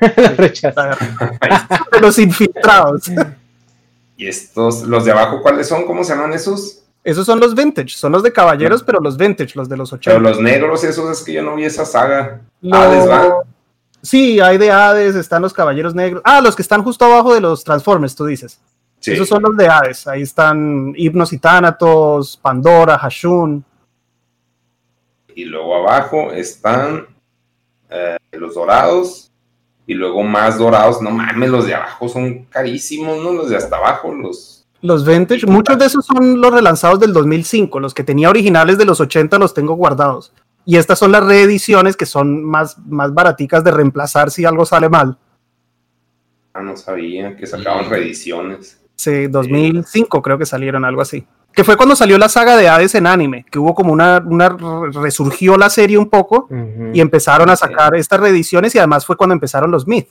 los 2.00 2.18
infiltrados. 2.18 3.10
¿Y 4.16 4.26
estos, 4.26 4.82
los 4.82 5.04
de 5.04 5.12
abajo, 5.12 5.42
cuáles 5.42 5.68
son? 5.68 5.86
¿Cómo 5.86 6.04
se 6.04 6.14
llaman 6.14 6.32
esos? 6.32 6.82
Esos 7.02 7.24
son 7.24 7.40
los 7.40 7.54
vintage, 7.54 7.96
son 7.96 8.12
los 8.12 8.22
de 8.22 8.32
caballeros, 8.32 8.82
pero 8.82 9.00
los 9.00 9.16
vintage, 9.16 9.52
los 9.54 9.68
de 9.68 9.76
los 9.76 9.92
80. 9.92 10.10
Pero 10.10 10.20
los 10.20 10.40
negros, 10.40 10.84
esos 10.84 11.10
es 11.10 11.24
que 11.24 11.32
yo 11.32 11.42
no 11.42 11.56
vi 11.56 11.64
esa 11.64 11.86
saga. 11.86 12.42
Hades, 12.70 13.08
¿va? 13.08 13.42
Sí, 14.02 14.40
hay 14.40 14.58
de 14.58 14.70
Hades, 14.70 15.14
están 15.14 15.42
los 15.42 15.52
caballeros 15.52 15.94
negros. 15.94 16.22
Ah, 16.24 16.40
los 16.40 16.54
que 16.54 16.62
están 16.62 16.82
justo 16.82 17.04
abajo 17.04 17.34
de 17.34 17.40
los 17.40 17.64
Transformers, 17.64 18.14
tú 18.14 18.26
dices. 18.26 18.60
Esos 19.02 19.28
son 19.28 19.42
los 19.42 19.56
de 19.56 19.66
Hades. 19.66 20.06
Ahí 20.06 20.22
están 20.22 20.92
Hipnos 20.94 21.32
y 21.32 21.38
Thanatos, 21.38 22.36
Pandora, 22.36 22.98
Hashun. 22.98 23.64
Y 25.34 25.44
luego 25.44 25.76
abajo 25.76 26.32
están 26.32 27.06
eh, 27.88 28.16
los 28.32 28.54
dorados, 28.54 29.29
y 29.86 29.94
luego 29.94 30.22
más 30.22 30.58
dorados, 30.58 31.02
no 31.02 31.10
mames, 31.10 31.50
los 31.50 31.66
de 31.66 31.74
abajo 31.74 32.08
son 32.08 32.44
carísimos, 32.44 33.18
¿no? 33.22 33.32
Los 33.32 33.50
de 33.50 33.56
hasta 33.56 33.76
abajo, 33.76 34.14
los... 34.14 34.66
Los 34.82 35.04
vintage, 35.04 35.46
muchos 35.46 35.78
de 35.78 35.84
esos 35.84 36.06
son 36.06 36.40
los 36.40 36.52
relanzados 36.52 37.00
del 37.00 37.12
2005, 37.12 37.80
los 37.80 37.92
que 37.92 38.02
tenía 38.02 38.30
originales 38.30 38.78
de 38.78 38.86
los 38.86 39.00
80 39.00 39.38
los 39.38 39.52
tengo 39.52 39.74
guardados. 39.74 40.32
Y 40.64 40.76
estas 40.76 40.98
son 40.98 41.12
las 41.12 41.24
reediciones 41.24 41.96
que 41.96 42.06
son 42.06 42.42
más, 42.44 42.78
más 42.86 43.12
baraticas 43.12 43.62
de 43.62 43.72
reemplazar 43.72 44.30
si 44.30 44.44
algo 44.44 44.64
sale 44.64 44.88
mal. 44.88 45.18
Ah, 46.54 46.62
no 46.62 46.76
sabía 46.76 47.36
que 47.36 47.46
sacaban 47.46 47.90
reediciones. 47.90 48.80
Sí, 48.96 49.26
2005 49.28 50.22
creo 50.22 50.38
que 50.38 50.46
salieron, 50.46 50.84
algo 50.84 51.02
así. 51.02 51.26
Que 51.52 51.64
fue 51.64 51.76
cuando 51.76 51.96
salió 51.96 52.16
la 52.16 52.28
saga 52.28 52.56
de 52.56 52.68
Hades 52.68 52.94
en 52.94 53.06
anime, 53.06 53.44
que 53.50 53.58
hubo 53.58 53.74
como 53.74 53.92
una, 53.92 54.22
una 54.24 54.56
resurgió 55.02 55.56
la 55.56 55.68
serie 55.68 55.98
un 55.98 56.08
poco 56.08 56.48
y 56.92 57.00
empezaron 57.00 57.50
a 57.50 57.56
sacar 57.56 57.94
estas 57.96 58.20
reediciones 58.20 58.74
y 58.74 58.78
además 58.78 59.04
fue 59.04 59.16
cuando 59.16 59.34
empezaron 59.34 59.70
los 59.70 59.86
Myth. 59.86 60.08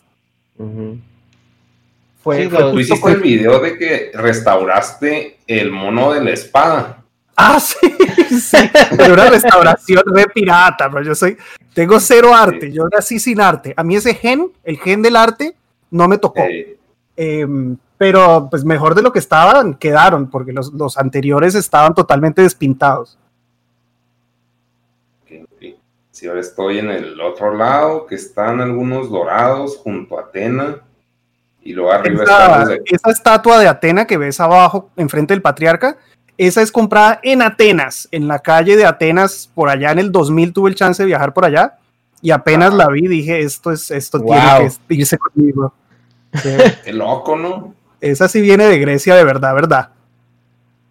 Fue, 2.22 2.44
Sí, 2.44 2.50
fue 2.50 2.72
Tú 2.72 2.80
hiciste 2.80 3.00
con- 3.02 3.12
el 3.14 3.22
video 3.22 3.60
de 3.60 3.78
que 3.78 4.12
restauraste 4.14 5.40
el 5.48 5.72
mono 5.72 6.12
de 6.12 6.22
la 6.24 6.32
espada. 6.32 7.04
Ah, 7.38 7.58
sí, 7.62 7.78
sí. 8.38 8.58
Pero 8.98 9.14
una 9.14 9.30
restauración 9.30 10.04
re 10.08 10.26
pirata, 10.28 10.90
pero 10.92 11.04
yo 11.06 11.16
soy, 11.16 11.38
tengo 11.74 11.98
cero 12.02 12.36
arte, 12.36 12.70
yo 12.72 12.90
nací 12.92 13.18
sin 13.20 13.40
arte. 13.40 13.74
A 13.78 13.84
mí 13.84 13.96
ese 13.96 14.14
gen, 14.14 14.52
el 14.66 14.78
gen 14.78 15.02
del 15.02 15.16
arte, 15.16 15.56
no 15.90 16.08
me 16.10 16.18
tocó. 16.18 16.44
Eh, 17.16 17.48
pero 18.00 18.48
pues 18.50 18.64
mejor 18.64 18.96
de 18.96 19.02
lo 19.02 19.12
que 19.12 19.20
estaban, 19.20 19.74
quedaron, 19.74 20.30
porque 20.30 20.54
los, 20.54 20.72
los 20.72 20.98
anteriores 20.98 21.54
estaban 21.54 21.94
totalmente 21.94 22.42
despintados. 22.42 23.20
Si 26.10 26.28
ahora 26.28 26.40
estoy 26.40 26.80
en 26.80 26.92
el 26.92 27.20
otro 27.20 27.54
lado, 27.54 28.06
que 28.06 28.16
están 28.16 28.62
algunos 28.62 29.10
dorados 29.10 29.76
junto 29.78 30.18
a 30.18 30.22
Atena. 30.22 30.78
Y 31.62 31.74
luego 31.74 31.92
arriba 31.92 32.24
están 32.24 32.62
Esa, 32.62 32.70
de 32.70 32.82
esa 32.86 33.12
estatua 33.12 33.60
de 33.60 33.68
Atena 33.68 34.08
que 34.08 34.18
ves 34.18 34.40
abajo, 34.40 34.90
enfrente 34.96 35.34
del 35.34 35.42
patriarca, 35.42 35.98
esa 36.38 36.62
es 36.62 36.72
comprada 36.72 37.20
en 37.22 37.42
Atenas, 37.42 38.08
en 38.14 38.30
la 38.30 38.40
calle 38.40 38.78
de 38.78 38.86
Atenas, 38.86 39.52
por 39.54 39.68
allá 39.68 39.92
en 39.92 40.00
el 40.00 40.14
2000 40.14 40.54
tuve 40.54 40.70
el 40.70 40.76
chance 40.76 41.04
de 41.04 41.08
viajar 41.08 41.34
por 41.34 41.44
allá 41.44 41.78
y 42.22 42.32
apenas 42.32 42.74
la 42.74 42.88
vi 42.88 43.10
dije, 43.10 43.42
esto 43.42 43.74
es 43.74 43.92
esto 43.92 44.20
Wow. 44.20 44.38
tiene 44.38 44.72
que 44.88 44.94
irse 44.96 45.18
conmigo. 45.18 45.74
Qué 46.86 46.94
loco, 46.94 47.36
¿no? 47.36 47.79
Esa 48.02 48.28
sí 48.28 48.42
viene 48.42 48.66
de 48.66 48.80
Grecia 48.80 49.16
de 49.16 49.24
verdad, 49.24 49.54
verdad. 49.54 49.90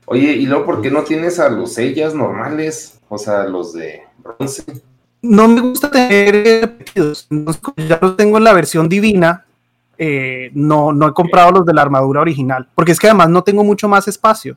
Oye, 0.07 0.33
¿y 0.33 0.47
luego 0.47 0.65
por 0.65 0.83
qué 0.83 0.91
no 0.91 1.03
tienes 1.03 1.39
a 1.39 1.49
los 1.49 1.75
sellas 1.75 2.15
normales? 2.15 2.99
O 3.09 3.19
sea, 3.19 3.45
los 3.45 3.73
de 3.73 4.03
bronce. 4.19 4.65
No 5.21 5.49
me 5.49 5.61
gusta 5.61 5.91
tener 5.91 6.61
repetidos, 6.61 7.27
entonces, 7.31 7.63
ya 7.77 7.99
los 8.01 8.17
tengo 8.17 8.39
en 8.39 8.45
la 8.45 8.53
versión 8.53 8.89
divina. 8.89 9.45
eh, 9.99 10.51
no, 10.55 10.93
no 10.93 11.09
he 11.09 11.13
comprado 11.13 11.51
los 11.51 11.67
de 11.67 11.75
la 11.75 11.83
armadura 11.83 12.21
original, 12.21 12.69
porque 12.75 12.93
es 12.93 13.01
que 13.01 13.09
además 13.09 13.29
no 13.29 13.43
tengo 13.43 13.65
mucho 13.65 13.89
más 13.89 14.07
espacio. 14.07 14.57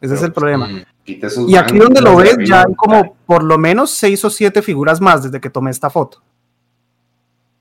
Ese 0.00 0.14
es 0.14 0.22
el 0.22 0.32
problema. 0.32 0.68
Mm. 0.68 0.84
Y 1.48 1.56
aquí 1.56 1.78
donde 1.78 2.00
lo 2.00 2.16
ves, 2.16 2.36
ya 2.46 2.60
hay 2.62 2.74
como 2.74 3.16
por 3.26 3.42
lo 3.42 3.58
menos 3.58 3.90
seis 3.90 4.24
o 4.24 4.30
siete 4.30 4.62
figuras 4.62 5.00
más 5.00 5.24
desde 5.24 5.40
que 5.40 5.50
tomé 5.50 5.70
esta 5.70 5.90
foto. 5.90 6.22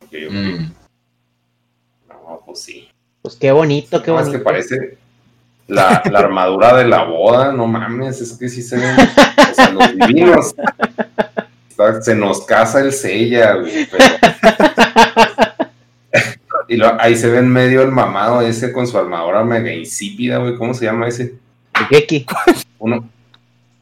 Ok, 0.03 0.13
ok. 0.27 0.33
Mm. 0.33 0.71
No, 2.09 2.41
pues 2.45 2.61
sí. 2.61 2.87
Pues 3.23 3.35
qué 3.37 3.51
bonito, 3.51 4.03
qué 4.03 4.11
No, 4.11 4.17
es 4.19 4.25
que 4.25 4.31
bonito. 4.31 4.43
parece 4.43 4.97
la, 5.67 6.03
la 6.11 6.19
armadura 6.19 6.75
de 6.77 6.85
la 6.85 7.03
boda, 7.05 7.51
no 7.53 7.65
mames, 7.65 8.21
es 8.21 8.33
que 8.33 8.49
sí 8.49 8.61
se 8.61 8.77
ven, 8.77 8.95
o 8.99 9.53
sea, 9.55 9.69
los 9.71 9.95
divinos. 9.95 10.53
Está- 11.69 12.01
Se 12.01 12.13
nos 12.15 12.45
casa 12.45 12.81
el 12.81 12.91
sella, 12.93 13.55
güey, 13.55 13.87
pero- 13.89 14.03
Y 16.67 16.77
lo- 16.77 16.99
ahí 17.01 17.15
se 17.15 17.29
ve 17.29 17.39
en 17.39 17.49
medio 17.49 17.81
el 17.81 17.91
mamado 17.91 18.41
ese 18.41 18.71
con 18.71 18.87
su 18.87 18.97
armadura 18.97 19.43
mega 19.43 19.71
insípida, 19.73 20.37
güey, 20.37 20.55
¿cómo 20.55 20.73
se 20.73 20.85
llama 20.85 21.07
ese? 21.07 21.35
El 21.79 21.85
Geki, 21.87 22.25
Uno, 22.79 23.09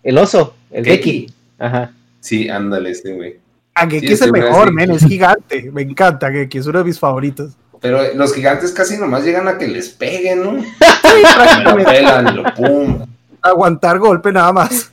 el 0.04 0.18
oso, 0.18 0.56
el 0.72 0.86
Geki. 0.86 1.12
Geki. 1.12 1.34
Ajá. 1.60 1.92
Sí, 2.20 2.50
ándale 2.50 2.92
ese, 2.92 3.14
güey. 3.14 3.40
A 3.76 3.88
Geki 3.88 4.08
Sí, 4.08 4.14
es 4.14 4.22
el 4.22 4.32
mejor, 4.32 4.74
men, 4.74 4.92
es 4.92 5.06
gigante. 5.06 5.70
Me 5.72 5.82
encanta 5.84 6.32
Geki, 6.32 6.58
es 6.58 6.66
uno 6.68 6.80
de 6.80 6.86
mis 6.86 7.00
favoritos. 7.00 7.54
Pero 7.82 8.14
los 8.14 8.34
gigantes 8.34 8.72
casi 8.72 8.98
nomás 8.98 9.26
llegan 9.26 9.48
a 9.48 9.58
que 9.58 9.68
les 9.68 9.90
peguen, 9.90 10.44
¿no? 10.44 10.52
Me 10.54 11.64
lo 11.64 11.84
pelan 11.84 12.28
y 12.28 12.32
lo 12.38 12.44
pum. 12.54 13.06
Aguantar 13.42 13.98
golpe 13.98 14.32
nada 14.32 14.54
más. 14.54 14.92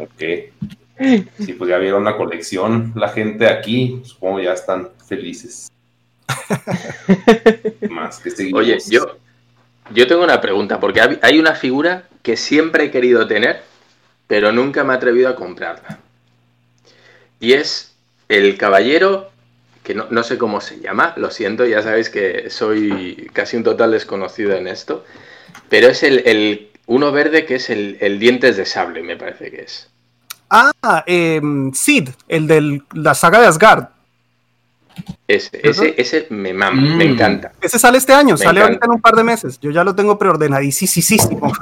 Ok. 0.00 0.22
Sí, 1.38 1.52
pues 1.52 1.70
ya 1.70 1.78
vieron 1.78 2.04
la 2.04 2.16
colección. 2.16 2.92
La 2.96 3.10
gente 3.10 3.46
aquí, 3.46 4.00
supongo 4.04 4.40
ya 4.40 4.54
están 4.54 4.88
felices. 5.06 5.70
Más 7.90 8.18
que 8.18 8.30
seguimos. 8.30 8.60
Oye, 8.60 8.78
yo, 8.88 9.16
yo 9.92 10.06
tengo 10.06 10.24
una 10.24 10.40
pregunta, 10.40 10.80
porque 10.80 11.18
hay 11.22 11.38
una 11.38 11.54
figura 11.54 12.04
que 12.22 12.36
siempre 12.36 12.84
he 12.84 12.90
querido 12.90 13.26
tener, 13.26 13.62
pero 14.26 14.52
nunca 14.52 14.84
me 14.84 14.92
he 14.92 14.96
atrevido 14.96 15.28
a 15.28 15.36
comprarla. 15.36 15.98
Y 17.38 17.54
es 17.54 17.94
el 18.28 18.58
caballero, 18.58 19.30
que 19.82 19.94
no, 19.94 20.06
no 20.10 20.22
sé 20.22 20.36
cómo 20.38 20.60
se 20.60 20.78
llama, 20.80 21.14
lo 21.16 21.30
siento, 21.30 21.64
ya 21.64 21.82
sabéis 21.82 22.10
que 22.10 22.50
soy 22.50 23.30
casi 23.32 23.56
un 23.56 23.64
total 23.64 23.92
desconocido 23.92 24.54
en 24.54 24.68
esto, 24.68 25.04
pero 25.68 25.88
es 25.88 26.02
el, 26.02 26.22
el 26.26 26.68
uno 26.86 27.12
verde 27.12 27.46
que 27.46 27.56
es 27.56 27.70
el, 27.70 27.96
el 28.00 28.18
dientes 28.18 28.56
de 28.56 28.66
sable, 28.66 29.02
me 29.02 29.16
parece 29.16 29.50
que 29.50 29.62
es. 29.62 29.88
Ah, 30.50 30.72
em, 31.06 31.72
Sid, 31.72 32.08
el 32.28 32.46
de 32.46 32.82
la 32.94 33.14
saga 33.14 33.40
de 33.40 33.46
Asgard. 33.46 33.84
Ese, 35.28 35.60
ese, 35.62 35.94
ese 35.96 36.26
me 36.30 36.52
mama, 36.52 36.80
me 36.82 37.04
Mm. 37.06 37.12
encanta. 37.12 37.52
Ese 37.60 37.78
sale 37.78 37.98
este 37.98 38.12
año, 38.12 38.34
Me 38.34 38.38
sale 38.38 38.58
encanta. 38.60 38.64
ahorita 38.66 38.86
en 38.86 38.92
un 38.92 39.00
par 39.00 39.14
de 39.14 39.22
meses. 39.24 39.58
Yo 39.60 39.70
ya 39.70 39.84
lo 39.84 39.94
tengo 39.94 40.18
preordenadísimo. 40.18 41.52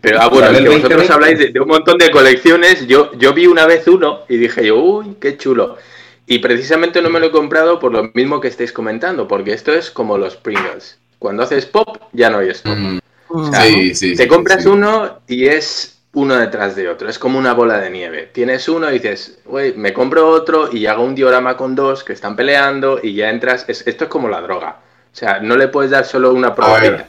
Pero 0.00 0.20
ah, 0.20 0.28
bueno, 0.28 0.48
que 0.48 0.68
vosotros 0.68 1.08
2020. 1.08 1.12
habláis 1.12 1.38
de, 1.38 1.48
de 1.48 1.60
un 1.60 1.68
montón 1.68 1.96
de 1.96 2.10
colecciones. 2.10 2.86
Yo, 2.86 3.12
yo 3.18 3.32
vi 3.32 3.46
una 3.46 3.66
vez 3.66 3.86
uno 3.88 4.20
y 4.28 4.36
dije 4.36 4.66
yo, 4.66 4.76
uy, 4.82 5.16
qué 5.20 5.36
chulo. 5.38 5.78
Y 6.26 6.38
precisamente 6.38 7.02
no 7.02 7.10
me 7.10 7.20
lo 7.20 7.26
he 7.26 7.30
comprado 7.30 7.78
por 7.78 7.92
lo 7.92 8.10
mismo 8.14 8.40
que 8.40 8.48
estáis 8.48 8.72
comentando, 8.72 9.28
porque 9.28 9.52
esto 9.52 9.72
es 9.72 9.90
como 9.90 10.16
los 10.16 10.36
Pringles. 10.36 10.98
Cuando 11.18 11.42
haces 11.42 11.66
pop, 11.66 11.98
ya 12.12 12.30
no 12.30 12.38
hay 12.38 12.48
stop. 12.50 12.76
Mm. 12.76 13.50
Sea, 13.52 13.62
Sí, 13.62 13.94
sí. 13.94 14.14
Te 14.16 14.28
compras 14.28 14.62
sí. 14.62 14.68
uno 14.68 15.20
y 15.26 15.46
es 15.46 15.98
uno 16.12 16.36
detrás 16.36 16.76
de 16.76 16.88
otro. 16.88 17.08
Es 17.08 17.18
como 17.18 17.38
una 17.38 17.52
bola 17.54 17.78
de 17.78 17.90
nieve. 17.90 18.30
Tienes 18.32 18.68
uno 18.68 18.88
y 18.90 18.94
dices, 18.94 19.38
güey, 19.44 19.74
me 19.74 19.92
compro 19.92 20.28
otro 20.28 20.70
y 20.72 20.86
hago 20.86 21.02
un 21.04 21.14
diorama 21.14 21.56
con 21.56 21.74
dos 21.74 22.04
que 22.04 22.12
están 22.12 22.36
peleando 22.36 23.00
y 23.02 23.14
ya 23.14 23.30
entras. 23.30 23.64
Es- 23.68 23.86
esto 23.86 24.04
es 24.04 24.10
como 24.10 24.28
la 24.28 24.40
droga. 24.40 24.78
O 25.12 25.16
sea, 25.16 25.40
no 25.40 25.56
le 25.56 25.68
puedes 25.68 25.90
dar 25.90 26.04
solo 26.06 26.32
una 26.32 26.54
probadita. 26.54 27.08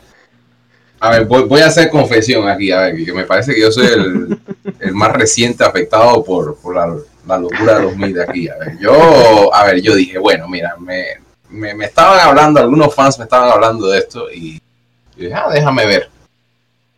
A 1.00 1.10
ver, 1.12 1.26
voy, 1.26 1.44
voy 1.44 1.62
a 1.62 1.68
hacer 1.68 1.90
confesión 1.90 2.48
aquí, 2.48 2.72
a 2.72 2.82
ver, 2.82 3.06
que 3.06 3.14
me 3.14 3.26
parece 3.26 3.54
que 3.54 3.62
yo 3.62 3.72
soy 3.72 3.86
el, 3.88 4.38
el 4.80 4.94
más 4.94 5.12
reciente 5.12 5.64
afectado 5.64 6.24
por, 6.24 6.58
por 6.58 6.74
la, 6.76 6.96
la 7.28 7.38
locura 7.38 7.78
de 7.78 7.84
los 7.84 7.96
mid 7.98 8.18
aquí. 8.18 8.48
A 8.50 8.58
ver, 8.58 8.78
yo, 8.80 9.54
a 9.54 9.64
ver, 9.66 9.82
yo 9.82 9.96
dije, 9.96 10.18
bueno, 10.18 10.48
mira, 10.48 10.76
me, 10.80 11.06
me, 11.50 11.74
me 11.74 11.86
estaban 11.86 12.20
hablando, 12.20 12.60
algunos 12.60 12.94
fans 12.94 13.18
me 13.18 13.24
estaban 13.26 13.50
hablando 13.52 13.88
de 13.88 14.00
esto 14.00 14.32
y 14.32 14.56
yo 15.18 15.24
dije, 15.26 15.34
ah, 15.34 15.50
déjame 15.52 15.86
ver. 15.86 16.10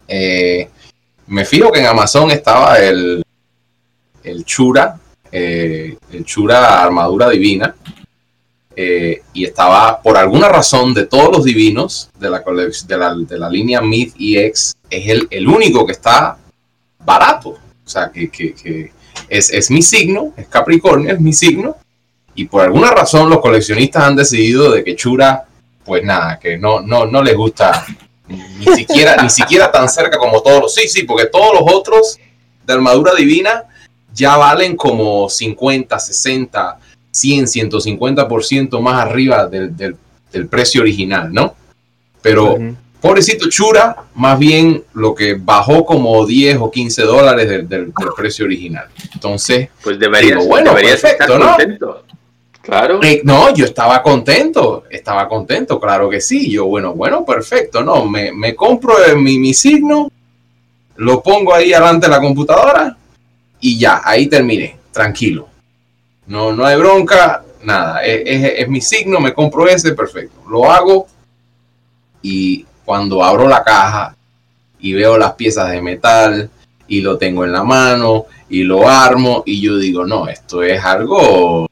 Eh, 0.07 0.69
me 1.27 1.43
fijo 1.45 1.71
que 1.71 1.79
en 1.79 1.85
Amazon 1.87 2.31
estaba 2.31 2.79
el, 2.79 3.23
el 4.23 4.45
Chura, 4.45 4.97
eh, 5.31 5.97
el 6.11 6.23
Chura 6.25 6.81
Armadura 6.81 7.29
Divina, 7.29 7.75
eh, 8.75 9.23
y 9.33 9.43
estaba, 9.43 10.01
por 10.01 10.17
alguna 10.17 10.49
razón, 10.49 10.93
de 10.93 11.05
todos 11.07 11.31
los 11.35 11.43
divinos 11.43 12.09
de 12.19 12.29
la, 12.29 12.39
de 12.41 12.97
la, 12.97 13.15
de 13.15 13.39
la 13.39 13.49
línea 13.49 13.81
Myth 13.81 14.13
EX, 14.19 14.75
es 14.89 15.09
el, 15.09 15.27
el 15.31 15.47
único 15.47 15.85
que 15.85 15.93
está 15.93 16.37
barato. 17.03 17.49
O 17.49 17.89
sea, 17.89 18.11
que- 18.11 18.29
que 18.29 18.91
es, 19.29 19.49
es 19.51 19.69
mi 19.71 19.81
signo, 19.81 20.33
es 20.37 20.47
Capricornio, 20.47 21.13
es 21.13 21.19
mi 21.19 21.33
signo. 21.33 21.75
Y 22.35 22.45
por 22.45 22.61
alguna 22.63 22.91
razón 22.91 23.29
los 23.29 23.39
coleccionistas 23.39 24.03
han 24.03 24.15
decidido 24.15 24.71
de 24.71 24.83
que 24.83 24.95
Chura, 24.95 25.45
pues 25.83 26.03
nada, 26.03 26.37
que 26.39 26.57
no, 26.57 26.81
no, 26.81 27.05
no 27.05 27.23
les 27.23 27.35
gusta 27.35 27.85
ni 28.27 28.65
siquiera, 28.75 29.21
ni 29.23 29.29
siquiera 29.29 29.71
tan 29.71 29.89
cerca 29.89 30.17
como 30.17 30.41
todos 30.41 30.61
los. 30.61 30.73
Sí, 30.75 30.87
sí, 30.87 31.03
porque 31.03 31.25
todos 31.27 31.53
los 31.59 31.73
otros 31.73 32.19
de 32.65 32.73
armadura 32.73 33.15
divina 33.15 33.63
ya 34.13 34.35
valen 34.37 34.75
como 34.75 35.29
50, 35.29 35.97
60, 35.97 36.77
100, 37.11 37.45
150% 37.45 38.79
más 38.81 39.01
arriba 39.05 39.47
del, 39.47 39.75
del- 39.75 39.97
precio 40.49 40.81
original, 40.81 41.33
¿no? 41.33 41.55
Pero. 42.21 42.57
Pobrecito 43.01 43.49
Chura, 43.49 43.95
más 44.15 44.37
bien 44.39 44.83
lo 44.93 45.13
que 45.15 45.35
bajó 45.35 45.85
como 45.85 46.25
10 46.25 46.57
o 46.59 46.71
15 46.71 47.01
dólares 47.03 47.47
del, 47.49 47.67
del- 47.69 47.93
del 47.93 48.09
precio 48.15 48.45
original. 48.45 48.87
Entonces, 49.13 49.69
Pues 49.83 49.99
deberías, 49.99 50.39
Digo, 50.39 50.49
bueno, 50.49 50.71
deberías 50.71 51.01
perfecto, 51.01 51.23
estar 51.33 51.39
¿no? 51.39 51.47
contento. 51.55 52.03
Claro. 52.61 52.99
eh, 53.01 53.21
no, 53.23 53.53
yo 53.53 53.63
estaba 53.63 54.03
contento, 54.03 54.83
estaba 54.89 55.29
contento, 55.29 55.79
claro 55.79 56.09
que 56.09 56.19
sí. 56.19 56.51
Yo, 56.51 56.65
bueno, 56.65 56.93
bueno, 56.93 57.23
perfecto, 57.23 57.81
no, 57.81 58.05
me, 58.05 58.33
me 58.33 58.53
compro 58.55 58.93
eh, 59.05 59.15
mi, 59.15 59.39
mi 59.39 59.53
signo, 59.53 60.11
lo 60.97 61.23
pongo 61.23 61.53
ahí 61.53 61.69
delante 61.69 62.07
de 62.07 62.11
la 62.11 62.19
computadora 62.19 62.97
y 63.61 63.77
ya, 63.79 64.01
ahí 64.03 64.27
terminé, 64.27 64.75
tranquilo. 64.91 65.47
No, 66.25 66.51
no 66.51 66.65
hay 66.65 66.75
bronca, 66.77 67.41
nada, 67.63 68.03
es, 68.03 68.21
es- 68.25 68.53
es 68.59 68.67
mi 68.67 68.81
signo, 68.81 69.21
me 69.21 69.33
compro 69.33 69.65
ese, 69.67 69.93
perfecto. 69.93 70.41
Lo 70.49 70.69
hago 70.69 71.07
y 72.21 72.65
cuando 72.87 73.21
abro 73.21 73.49
la 73.49 73.65
caja 73.65 74.15
y 74.79 74.93
veo 74.93 75.17
las 75.17 75.33
piezas 75.33 75.69
de 75.71 75.81
metal 75.81 76.49
y 76.87 77.01
lo 77.01 77.17
tengo 77.17 77.43
en 77.43 77.51
la 77.51 77.65
mano 77.65 78.27
y 78.47 78.63
lo 78.63 78.87
armo 78.87 79.43
y 79.45 79.59
yo 79.59 79.77
digo, 79.77 80.05
no, 80.05 80.29
esto 80.29 80.63
es 80.63 80.81
algo 80.81 81.67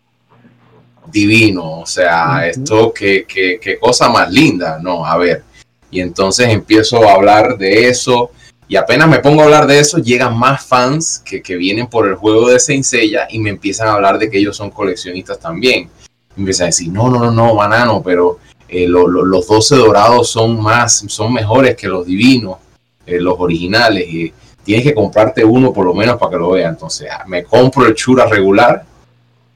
divino, 1.09 1.79
o 1.79 1.85
sea, 1.85 2.45
esto, 2.45 2.91
qué, 2.93 3.25
qué, 3.25 3.57
qué 3.61 3.79
cosa 3.79 4.09
más 4.09 4.29
linda, 4.29 4.77
no, 4.83 5.05
a 5.05 5.15
ver. 5.15 5.43
Y 5.89 6.01
entonces 6.01 6.49
empiezo 6.49 7.07
a 7.07 7.13
hablar 7.13 7.57
de 7.57 7.87
eso 7.87 8.31
y 8.67 8.75
apenas 8.75 9.07
me 9.07 9.19
pongo 9.19 9.39
a 9.39 9.45
hablar 9.45 9.67
de 9.67 9.79
eso, 9.79 9.99
llegan 9.99 10.37
más 10.37 10.65
fans 10.65 11.21
que, 11.23 11.41
que 11.41 11.55
vienen 11.55 11.87
por 11.87 12.09
el 12.09 12.15
juego 12.15 12.49
de 12.49 12.59
Seiya 12.59 13.25
y 13.29 13.39
me 13.39 13.51
empiezan 13.51 13.87
a 13.87 13.93
hablar 13.93 14.19
de 14.19 14.29
que 14.29 14.37
ellos 14.37 14.57
son 14.57 14.69
coleccionistas 14.69 15.39
también. 15.39 15.89
Me 16.35 16.41
empiezan 16.41 16.65
a 16.65 16.67
decir, 16.67 16.89
no, 16.89 17.07
no, 17.09 17.19
no, 17.19 17.31
no, 17.31 17.55
banano, 17.55 18.03
pero 18.03 18.39
eh, 18.67 18.87
los 18.87 19.47
12 19.47 19.75
dorados 19.75 20.29
son 20.29 20.61
más, 20.61 21.05
son 21.07 21.33
mejores 21.33 21.75
que 21.75 21.87
los 21.87 22.05
divinos, 22.05 22.57
eh, 23.05 23.19
los 23.19 23.35
originales. 23.37 24.07
Y 24.07 24.33
tienes 24.63 24.85
que 24.85 24.93
comprarte 24.93 25.43
uno 25.43 25.71
por 25.71 25.85
lo 25.85 25.93
menos 25.93 26.17
para 26.17 26.31
que 26.31 26.37
lo 26.37 26.51
vea. 26.51 26.69
Entonces, 26.69 27.07
ah, 27.11 27.23
me 27.27 27.43
compro 27.43 27.85
el 27.85 27.95
Chura 27.95 28.25
regular, 28.25 28.83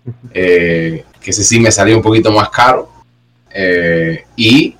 eh, 0.33 1.05
que 1.19 1.31
ese 1.31 1.43
sí 1.43 1.59
me 1.59 1.71
salió 1.71 1.95
un 1.95 2.03
poquito 2.03 2.31
más 2.31 2.49
caro. 2.49 2.89
y 4.35 4.75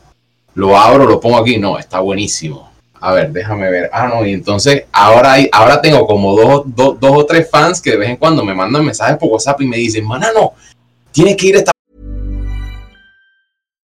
lo 0.56 0.78
abro, 0.78 1.06
lo 1.06 1.20
pongo 1.20 1.38
aquí. 1.38 1.58
No, 1.58 1.78
está 1.80 2.00
buenísimo. 2.00 2.70
A 3.02 3.14
ver, 3.14 3.32
déjame 3.32 3.70
ver. 3.72 3.90
Ah, 3.94 4.08
no, 4.08 4.26
y 4.26 4.34
entonces 4.34 4.84
ahora, 4.92 5.34
hay, 5.34 5.50
ahora 5.52 5.82
tengo 5.82 6.06
como 6.06 6.36
dos, 6.36 6.64
dos, 6.68 7.00
dos 7.00 7.12
o 7.18 7.26
tres 7.26 7.50
fans 7.50 7.82
que 7.82 7.92
de 7.92 7.98
vez 7.98 8.10
en 8.10 8.18
cuando 8.18 8.44
me 8.44 8.54
mandan 8.54 8.86
mensajes 8.86 9.18
por 9.18 9.30
WhatsApp 9.30 9.62
y 9.62 9.68
me 9.68 9.78
dicen, 9.78 10.06
manano, 10.06 10.54
tienes 11.12 11.38
que 11.38 11.48
ir 11.48 11.56
a 11.56 11.60
esta 11.60 11.72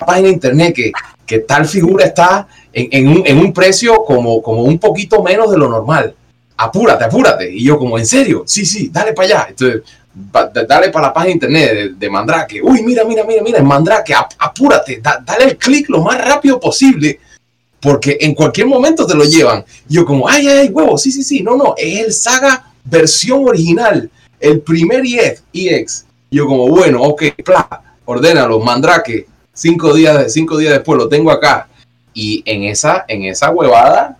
Página 0.00 0.28
en 0.28 0.34
internet 0.34 0.74
que, 0.74 0.92
que 1.26 1.38
tal 1.40 1.66
figura 1.66 2.04
está 2.04 2.48
en, 2.72 2.88
en, 2.90 3.08
un, 3.08 3.22
en, 3.26 3.38
un, 3.38 3.52
precio 3.52 4.04
como, 4.04 4.42
como 4.42 4.62
un 4.62 4.78
poquito 4.78 5.22
menos 5.22 5.50
de 5.50 5.58
lo 5.58 5.68
normal. 5.68 6.14
Apúrate, 6.56 7.04
apúrate. 7.04 7.50
Y 7.50 7.64
yo, 7.64 7.78
como, 7.78 7.98
¿en 7.98 8.06
serio? 8.06 8.44
Sí, 8.46 8.66
sí, 8.66 8.90
dale 8.92 9.12
para 9.12 9.26
allá. 9.26 9.46
Entonces, 9.50 9.82
dale 10.68 10.90
para 10.90 11.08
la 11.08 11.12
página 11.12 11.28
de 11.28 11.32
internet 11.32 11.74
de, 11.74 11.88
de, 11.90 12.10
Mandrake. 12.10 12.60
Uy, 12.62 12.82
mira, 12.82 13.04
mira, 13.04 13.24
mira, 13.24 13.42
mira, 13.42 13.62
Mandrake, 13.62 14.14
apúrate, 14.38 15.00
da, 15.00 15.22
dale 15.24 15.44
el 15.44 15.56
clic 15.56 15.88
lo 15.88 16.02
más 16.02 16.22
rápido 16.22 16.58
posible 16.58 17.20
porque 17.80 18.18
en 18.20 18.34
cualquier 18.34 18.66
momento 18.66 19.06
te 19.06 19.14
lo 19.14 19.24
llevan. 19.24 19.64
Yo 19.88 20.04
como, 20.04 20.28
ay, 20.28 20.46
ay, 20.46 20.68
huevo, 20.68 20.98
sí, 20.98 21.10
sí, 21.10 21.22
sí, 21.22 21.42
no, 21.42 21.56
no, 21.56 21.74
es 21.76 22.04
el 22.04 22.12
Saga 22.12 22.72
versión 22.84 23.46
original, 23.46 24.10
el 24.38 24.60
primer 24.60 25.04
EX. 25.04 25.42
EX. 25.52 26.04
Yo 26.30 26.46
como, 26.46 26.68
bueno, 26.68 27.02
ok, 27.02 27.22
pla, 27.44 27.82
ordénalo, 28.04 28.60
mandrake, 28.60 29.26
cinco 29.60 29.92
días, 29.92 30.32
cinco 30.32 30.56
días 30.56 30.72
después 30.72 30.96
lo 30.98 31.08
tengo 31.08 31.30
acá. 31.30 31.68
Y 32.14 32.42
en 32.46 32.64
esa, 32.64 33.04
en 33.06 33.24
esa 33.24 33.50
huevada 33.50 34.16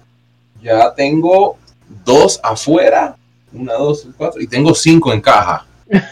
ya 0.62 0.92
tengo 0.94 1.56
dos 2.04 2.38
afuera, 2.42 3.16
una, 3.52 3.74
dos, 3.74 4.06
cuatro, 4.16 4.40
y 4.40 4.46
tengo 4.46 4.74
cinco 4.74 5.12
en 5.12 5.20
caja. 5.20 5.66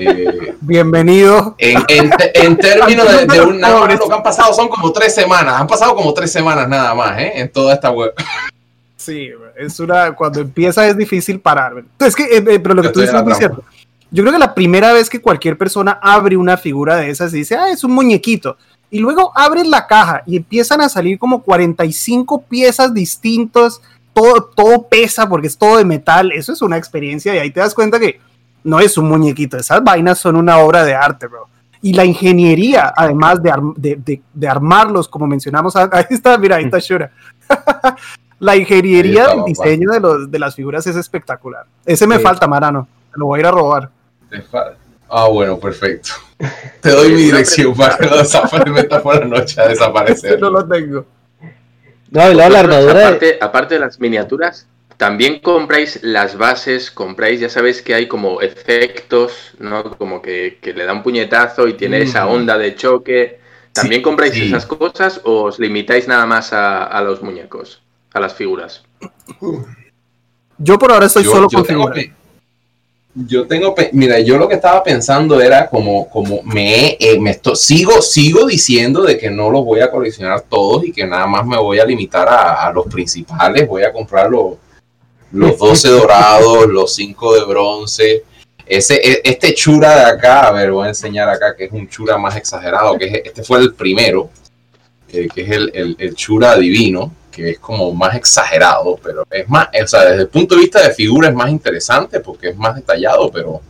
Eh, 0.00 0.54
Bienvenido. 0.60 1.56
En, 1.58 1.82
en, 1.88 2.56
términos 2.56 3.06
de, 3.26 3.40
un 3.40 3.60
lo 3.60 4.08
que 4.08 4.14
han 4.14 4.22
pasado 4.22 4.54
son 4.54 4.68
como 4.68 4.92
tres 4.92 5.14
semanas. 5.14 5.60
Han 5.60 5.66
pasado 5.66 5.94
como 5.94 6.14
tres 6.14 6.30
semanas 6.30 6.68
nada 6.68 6.94
más, 6.94 7.18
¿eh? 7.18 7.32
En 7.34 7.50
toda 7.50 7.74
esta 7.74 7.90
web. 7.90 8.12
Sí, 8.96 9.30
es 9.56 9.80
una. 9.80 10.14
Cuando 10.14 10.40
empieza 10.40 10.86
es 10.86 10.96
difícil 10.96 11.40
parar. 11.40 11.82
Es 11.98 12.14
que, 12.14 12.24
eh, 12.24 12.44
eh, 12.46 12.60
pero 12.60 12.74
lo 12.74 12.82
que 12.82 12.90
tú 12.90 13.00
dices 13.00 13.14
es 13.14 13.24
muy 13.24 13.34
cierto. 13.34 13.64
Yo 14.10 14.22
creo 14.22 14.32
que 14.32 14.38
la 14.38 14.54
primera 14.54 14.92
vez 14.92 15.10
que 15.10 15.20
cualquier 15.20 15.58
persona 15.58 15.98
abre 16.02 16.36
una 16.36 16.56
figura 16.56 16.96
de 16.96 17.10
esas 17.10 17.32
y 17.34 17.38
dice, 17.38 17.56
ah, 17.56 17.70
es 17.70 17.84
un 17.84 17.92
muñequito. 17.92 18.56
Y 18.90 19.00
luego 19.00 19.32
abres 19.34 19.66
la 19.66 19.86
caja 19.86 20.22
y 20.24 20.36
empiezan 20.36 20.80
a 20.80 20.88
salir 20.88 21.18
como 21.18 21.42
45 21.42 22.42
piezas 22.42 22.94
distintas. 22.94 23.82
Todo, 24.14 24.44
todo 24.44 24.88
pesa 24.88 25.28
porque 25.28 25.46
es 25.46 25.58
todo 25.58 25.76
de 25.76 25.84
metal. 25.84 26.32
Eso 26.32 26.52
es 26.52 26.62
una 26.62 26.78
experiencia 26.78 27.34
y 27.34 27.38
ahí 27.38 27.50
te 27.50 27.60
das 27.60 27.74
cuenta 27.74 28.00
que 28.00 28.18
no 28.64 28.80
es 28.80 28.98
un 28.98 29.08
muñequito, 29.08 29.56
esas 29.56 29.82
vainas 29.82 30.18
son 30.18 30.36
una 30.36 30.58
obra 30.58 30.84
de 30.84 30.94
arte, 30.94 31.26
bro. 31.26 31.48
Y 31.80 31.92
la 31.92 32.04
ingeniería, 32.04 32.92
además 32.94 33.40
de, 33.42 34.20
de, 34.34 34.48
armarlos, 34.48 35.08
como 35.08 35.26
mencionamos, 35.26 35.76
ahí 35.76 36.04
está, 36.10 36.36
mira, 36.38 36.56
ahí 36.56 36.64
está 36.64 36.78
Shura. 36.78 37.10
la 38.40 38.56
ingeniería 38.56 39.28
del 39.28 39.44
diseño 39.44 39.90
de, 39.92 40.00
los, 40.00 40.30
de 40.30 40.38
las 40.38 40.54
figuras 40.54 40.86
es 40.86 40.96
espectacular. 40.96 41.66
Ese 41.86 42.06
me 42.06 42.18
falta, 42.18 42.48
Marano, 42.48 42.88
lo 43.14 43.26
voy 43.26 43.38
a 43.38 43.40
ir 43.40 43.46
a 43.46 43.50
robar. 43.52 43.90
Ah, 45.08 45.28
bueno, 45.28 45.58
perfecto. 45.58 46.10
Te 46.80 46.90
doy 46.90 47.12
mi 47.12 47.22
dirección 47.22 47.74
para 47.74 47.96
que 47.96 48.06
lo 48.06 48.18
desaparezca 48.18 49.02
por 49.02 49.18
la 49.18 49.24
noche 49.24 49.60
a 49.60 49.68
desaparecer. 49.68 50.40
no 50.40 50.50
lo 50.50 50.66
tengo. 50.66 51.06
No, 52.10 52.32
la 52.32 52.46
armadura. 52.46 53.06
Aparte, 53.06 53.38
aparte 53.40 53.74
de 53.74 53.80
las 53.80 53.98
miniaturas, 54.00 54.66
también 54.96 55.38
compráis 55.40 56.00
las 56.02 56.36
bases, 56.36 56.90
compráis, 56.90 57.40
ya 57.40 57.48
sabéis 57.48 57.82
que 57.82 57.94
hay 57.94 58.08
como 58.08 58.40
efectos, 58.40 59.54
¿no? 59.58 59.96
Como 59.96 60.20
que, 60.20 60.58
le 60.62 60.84
da 60.84 60.92
un 60.92 61.02
puñetazo 61.02 61.68
y 61.68 61.74
tiene 61.74 62.02
esa 62.02 62.26
onda 62.26 62.58
de 62.58 62.74
choque. 62.74 63.40
¿También 63.72 64.02
compráis 64.02 64.34
esas 64.36 64.66
cosas 64.66 65.20
o 65.24 65.44
os 65.44 65.58
limitáis 65.58 66.08
nada 66.08 66.26
más 66.26 66.52
a, 66.52 67.00
los 67.02 67.22
muñecos, 67.22 67.80
a 68.12 68.20
las 68.20 68.34
figuras? 68.34 68.82
Yo 70.58 70.78
por 70.78 70.90
ahora 70.90 71.06
estoy 71.06 71.24
solo 71.24 71.48
con 71.48 71.64
figuras. 71.64 72.06
Yo 73.14 73.46
tengo, 73.46 73.74
mira, 73.92 74.20
yo 74.20 74.38
lo 74.38 74.48
que 74.48 74.54
estaba 74.54 74.82
pensando 74.82 75.40
era 75.40 75.68
como, 75.68 76.08
como 76.08 76.42
me, 76.44 76.96
eh, 77.00 77.18
me 77.18 77.40
sigo, 77.54 78.00
sigo 78.00 78.46
diciendo 78.46 79.02
de 79.02 79.18
que 79.18 79.30
no 79.30 79.50
los 79.50 79.64
voy 79.64 79.80
a 79.80 79.90
coleccionar 79.90 80.42
todos 80.42 80.84
y 80.84 80.92
que 80.92 81.06
nada 81.06 81.26
más 81.26 81.44
me 81.44 81.56
voy 81.56 81.80
a 81.80 81.84
limitar 81.84 82.28
a, 82.28 82.66
a 82.66 82.72
los 82.72 82.86
principales, 82.86 83.66
voy 83.66 83.82
a 83.82 83.92
comprar 83.92 84.30
los, 84.30 84.54
los 85.32 85.58
12 85.58 85.88
dorados, 85.88 86.66
los 86.68 86.94
5 86.94 87.34
de 87.34 87.44
bronce. 87.44 88.24
Ese, 88.66 88.96
e, 88.96 89.20
este 89.24 89.54
chura 89.54 89.96
de 89.96 90.04
acá, 90.04 90.48
a 90.48 90.52
ver, 90.52 90.70
voy 90.70 90.86
a 90.86 90.90
enseñar 90.90 91.28
acá 91.28 91.56
que 91.56 91.64
es 91.64 91.72
un 91.72 91.88
chura 91.88 92.18
más 92.18 92.36
exagerado, 92.36 92.98
que 92.98 93.22
este 93.24 93.42
fue 93.42 93.58
el 93.60 93.74
primero, 93.74 94.30
eh, 95.10 95.26
que 95.34 95.42
es 95.42 95.50
el, 95.50 95.96
el, 95.98 96.14
chura 96.14 96.56
divino, 96.56 97.12
que 97.38 97.50
es 97.50 97.58
como 97.60 97.92
más 97.92 98.16
exagerado, 98.16 98.98
pero 99.02 99.24
es 99.30 99.48
más, 99.48 99.68
o 99.82 99.86
sea, 99.86 100.04
desde 100.04 100.22
el 100.22 100.28
punto 100.28 100.56
de 100.56 100.62
vista 100.62 100.82
de 100.82 100.92
figura 100.92 101.28
es 101.28 101.34
más 101.34 101.50
interesante 101.50 102.18
porque 102.18 102.48
es 102.48 102.56
más 102.56 102.74
detallado, 102.74 103.30
pero, 103.30 103.60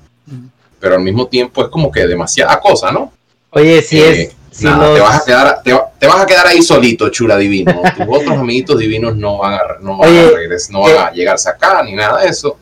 pero 0.81 0.95
al 0.95 1.03
mismo 1.03 1.27
tiempo 1.27 1.62
es 1.62 1.69
como 1.69 1.91
que 1.93 2.07
demasiada 2.07 2.59
cosa, 2.61 2.91
¿no? 2.91 3.12
Oye, 3.51 3.83
si 3.83 4.01
es 4.01 4.19
eh, 4.19 4.33
te, 4.59 4.66
vas 4.66 5.23
a 5.23 5.25
quedar, 5.25 5.62
te, 5.62 6.07
vas 6.07 6.21
a 6.21 6.27
quedar 6.27 6.47
ahí 6.47 6.62
solito, 6.62 7.11
chula 7.11 7.37
divino. 7.37 7.83
Tus 7.97 8.07
otros 8.09 8.39
amiguitos 8.39 8.79
divinos 8.79 9.16
no 9.16 9.39
van 9.39 9.55
a, 9.55 9.61
no 9.81 9.99
van 9.99 10.16
a, 10.16 10.31
regresar, 10.31 10.73
no 10.73 10.81
van 10.83 10.97
a 10.97 11.12
llegarse 11.12 11.51
acá 11.51 11.83
ni 11.83 11.95
nada 11.95 12.23
de 12.23 12.29
eso. 12.29 12.57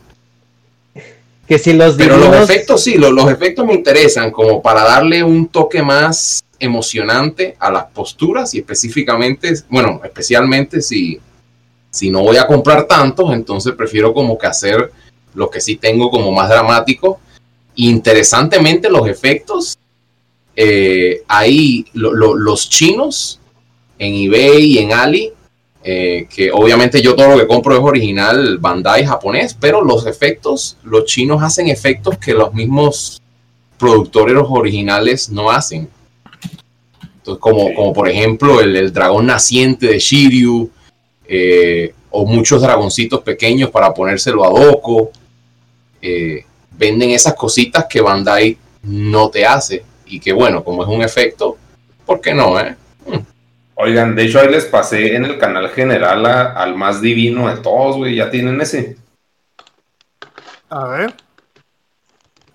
Que 1.47 1.59
si 1.61 1.73
los 1.73 1.95
Pero 1.95 2.17
los 2.17 2.35
efectos 2.35 2.83
sí, 2.83 2.97
los, 2.97 3.13
los 3.13 3.31
efectos 3.31 3.65
me 3.65 3.75
interesan 3.75 4.33
como 4.33 4.61
para 4.61 4.83
darle 4.83 5.23
un 5.23 5.47
toque 5.47 5.81
más 5.81 6.43
emocionante 6.59 7.57
a 7.59 7.71
las 7.71 7.85
posturas 7.87 8.55
y 8.55 8.59
específicamente, 8.59 9.55
bueno, 9.69 10.01
especialmente 10.05 10.81
si, 10.81 11.21
si 11.91 12.11
no 12.11 12.23
voy 12.23 12.37
a 12.37 12.47
comprar 12.47 12.85
tantos, 12.87 13.33
entonces 13.33 13.75
prefiero 13.75 14.13
como 14.13 14.39
que 14.39 14.47
hacer 14.47 14.93
lo 15.35 15.51
que 15.51 15.61
sí 15.61 15.77
tengo 15.77 16.11
como 16.11 16.33
más 16.33 16.49
dramático. 16.49 17.21
Interesantemente 17.75 18.89
los 18.89 19.07
efectos 19.09 19.77
eh, 20.55 21.23
ahí 21.29 21.85
los 21.93 22.71
chinos 22.71 23.41
en 23.99 24.15
eBay 24.15 24.65
y 24.65 24.79
en 24.79 24.93
Ali 24.93 25.33
eh, 25.89 26.27
que 26.35 26.51
obviamente 26.51 27.01
yo 27.01 27.15
todo 27.15 27.29
lo 27.29 27.39
que 27.39 27.47
compro 27.47 27.73
es 27.73 27.81
original 27.81 28.59
Bandai 28.59 29.07
japonés, 29.07 29.55
pero 29.55 29.85
los 29.85 30.05
efectos, 30.07 30.77
los 30.83 31.05
chinos 31.05 31.41
hacen 31.45 31.69
efectos 31.69 32.19
que 32.19 32.35
los 32.35 32.53
mismos 32.53 33.23
productores 33.79 34.35
originales 34.49 35.31
no 35.31 35.49
hacen. 35.49 35.89
Entonces, 37.27 37.41
como, 37.41 37.75
como 37.75 37.93
por 37.93 38.09
ejemplo 38.09 38.61
el, 38.61 38.77
el 38.77 38.93
dragón 38.93 39.27
naciente 39.27 39.89
de 39.89 39.99
Shiryu, 39.99 40.71
eh, 41.27 41.93
o 42.11 42.25
muchos 42.25 42.63
dragoncitos 42.63 43.21
pequeños 43.23 43.71
para 43.71 43.93
ponérselo 43.93 44.45
a 44.45 44.49
Doko. 44.61 45.11
Eh, 46.01 46.45
venden 46.71 47.11
esas 47.11 47.35
cositas 47.35 47.87
que 47.91 48.01
Bandai 48.01 48.57
no 48.85 49.29
te 49.29 49.45
hace. 49.45 49.85
Y 50.07 50.21
que 50.21 50.33
bueno, 50.33 50.63
como 50.63 50.85
es 50.85 50.89
un 50.89 51.03
efecto, 51.03 51.57
¿por 52.05 52.21
qué 52.21 52.33
no? 52.33 52.61
Eh? 52.61 52.77
Oigan, 53.75 54.15
de 54.15 54.25
hecho 54.25 54.39
ahí 54.39 54.49
les 54.49 54.67
pasé 54.67 55.17
en 55.17 55.25
el 55.25 55.37
canal 55.37 55.69
general 55.71 56.25
a- 56.27 56.53
al 56.53 56.77
más 56.77 57.01
divino 57.03 57.49
de 57.49 57.61
todos, 57.61 57.97
güey. 57.97 58.15
Ya 58.15 58.31
tienen 58.31 58.61
ese. 58.61 58.97
A 60.71 60.85
ver. 60.87 61.15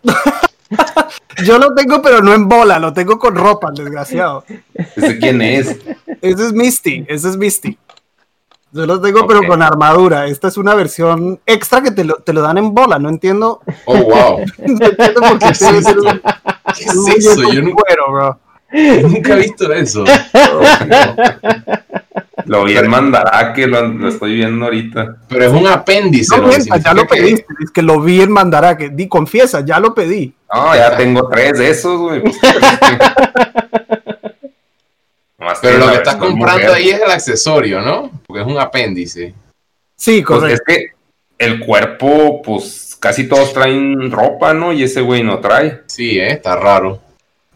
Yo 1.45 1.57
lo 1.57 1.73
tengo, 1.73 2.01
pero 2.01 2.21
no 2.21 2.33
en 2.33 2.47
bola, 2.47 2.79
lo 2.79 2.93
tengo 2.93 3.17
con 3.17 3.35
ropa, 3.35 3.69
el 3.69 3.75
desgraciado. 3.75 4.43
¿Ese 4.95 5.17
quién 5.19 5.41
es? 5.41 5.77
Ese 6.21 6.45
es 6.47 6.53
Misty, 6.53 7.05
ese 7.07 7.29
es 7.29 7.37
Misty. 7.37 7.77
Yo 8.73 8.85
lo 8.85 9.01
tengo, 9.01 9.27
pero 9.27 9.43
con 9.45 9.61
armadura. 9.61 10.27
Esta 10.27 10.47
es 10.47 10.55
una 10.57 10.73
versión 10.75 11.39
extra 11.45 11.81
que 11.81 11.91
te 11.91 12.05
lo, 12.05 12.15
te 12.15 12.31
lo 12.31 12.41
dan 12.41 12.57
en 12.57 12.73
bola. 12.73 12.99
No 12.99 13.09
entiendo, 13.09 13.59
Oh, 13.85 13.97
wow. 13.97 14.39
no 14.59 14.85
entiendo 14.85 15.21
por 15.21 15.39
qué 15.39 15.45
¿Qué 15.47 15.51
es 15.51 15.61
eso? 15.61 15.99
un, 15.99 16.21
¿Qué 16.73 16.89
un 16.97 17.09
es 17.09 17.25
eso? 17.25 17.41
muñeco 17.41 17.53
Yo 17.53 17.61
nunca, 17.63 17.83
cuero, 17.83 18.11
bro. 18.13 18.39
nunca 19.09 19.33
he 19.33 19.39
visto 19.39 19.73
eso. 19.73 20.05
Lo 22.45 22.63
vi 22.63 22.77
en 22.77 22.89
Mandarake, 22.89 23.67
lo, 23.67 23.87
lo 23.87 24.07
estoy 24.07 24.35
viendo 24.35 24.65
ahorita. 24.65 25.17
Pero 25.27 25.45
es 25.45 25.51
un 25.51 25.67
apéndice. 25.67 26.35
No 26.35 26.43
lo 26.43 26.49
que 26.49 26.57
mientas, 26.57 26.83
ya 26.83 26.93
lo 26.93 27.01
que- 27.05 27.15
pediste. 27.17 27.45
Es 27.63 27.71
que 27.71 27.81
lo 27.81 27.99
vi 28.01 28.21
en 28.21 28.31
Mandarake. 28.31 28.89
Di, 28.89 29.07
confiesa, 29.07 29.63
ya 29.65 29.79
lo 29.79 29.93
pedí. 29.93 30.33
No, 30.53 30.75
ya 30.75 30.95
tengo 30.97 31.27
tres 31.29 31.57
de 31.59 31.69
esos, 31.69 31.97
güey. 31.99 32.23
Pues, 35.37 35.57
Pero 35.61 35.79
lo 35.79 35.89
que 35.89 35.95
estás 35.97 36.15
comprando 36.17 36.67
mujer. 36.67 36.69
ahí 36.75 36.89
es 36.89 37.01
el 37.01 37.09
accesorio, 37.11 37.81
¿no? 37.81 38.11
Porque 38.27 38.41
es 38.43 38.47
un 38.47 38.59
apéndice. 38.59 39.33
Sí, 39.95 40.23
Pues 40.25 40.39
correcto. 40.39 40.63
es 40.67 40.77
que 40.77 40.85
el 41.39 41.59
cuerpo, 41.65 42.41
pues 42.43 42.95
casi 42.99 43.27
todos 43.27 43.51
traen 43.51 44.11
ropa, 44.11 44.53
¿no? 44.53 44.71
Y 44.71 44.83
ese 44.83 45.01
güey 45.01 45.23
no 45.23 45.39
trae. 45.39 45.81
Sí, 45.87 46.19
¿eh? 46.19 46.33
está 46.33 46.55
raro. 46.55 46.99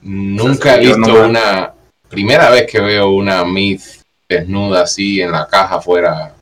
Nunca 0.01 0.69
sea, 0.73 0.75
he 0.77 0.79
visto 0.79 0.97
no 0.97 1.07
me- 1.13 1.19
una. 1.29 1.71
Primera 2.09 2.49
vez 2.49 2.65
que 2.71 2.79
veo 2.79 3.09
una 3.09 3.43
Myth 3.45 3.81
desnuda 4.27 4.83
así 4.83 5.21
en 5.21 5.31
la 5.31 5.47
caja 5.47 5.75
afuera. 5.75 6.35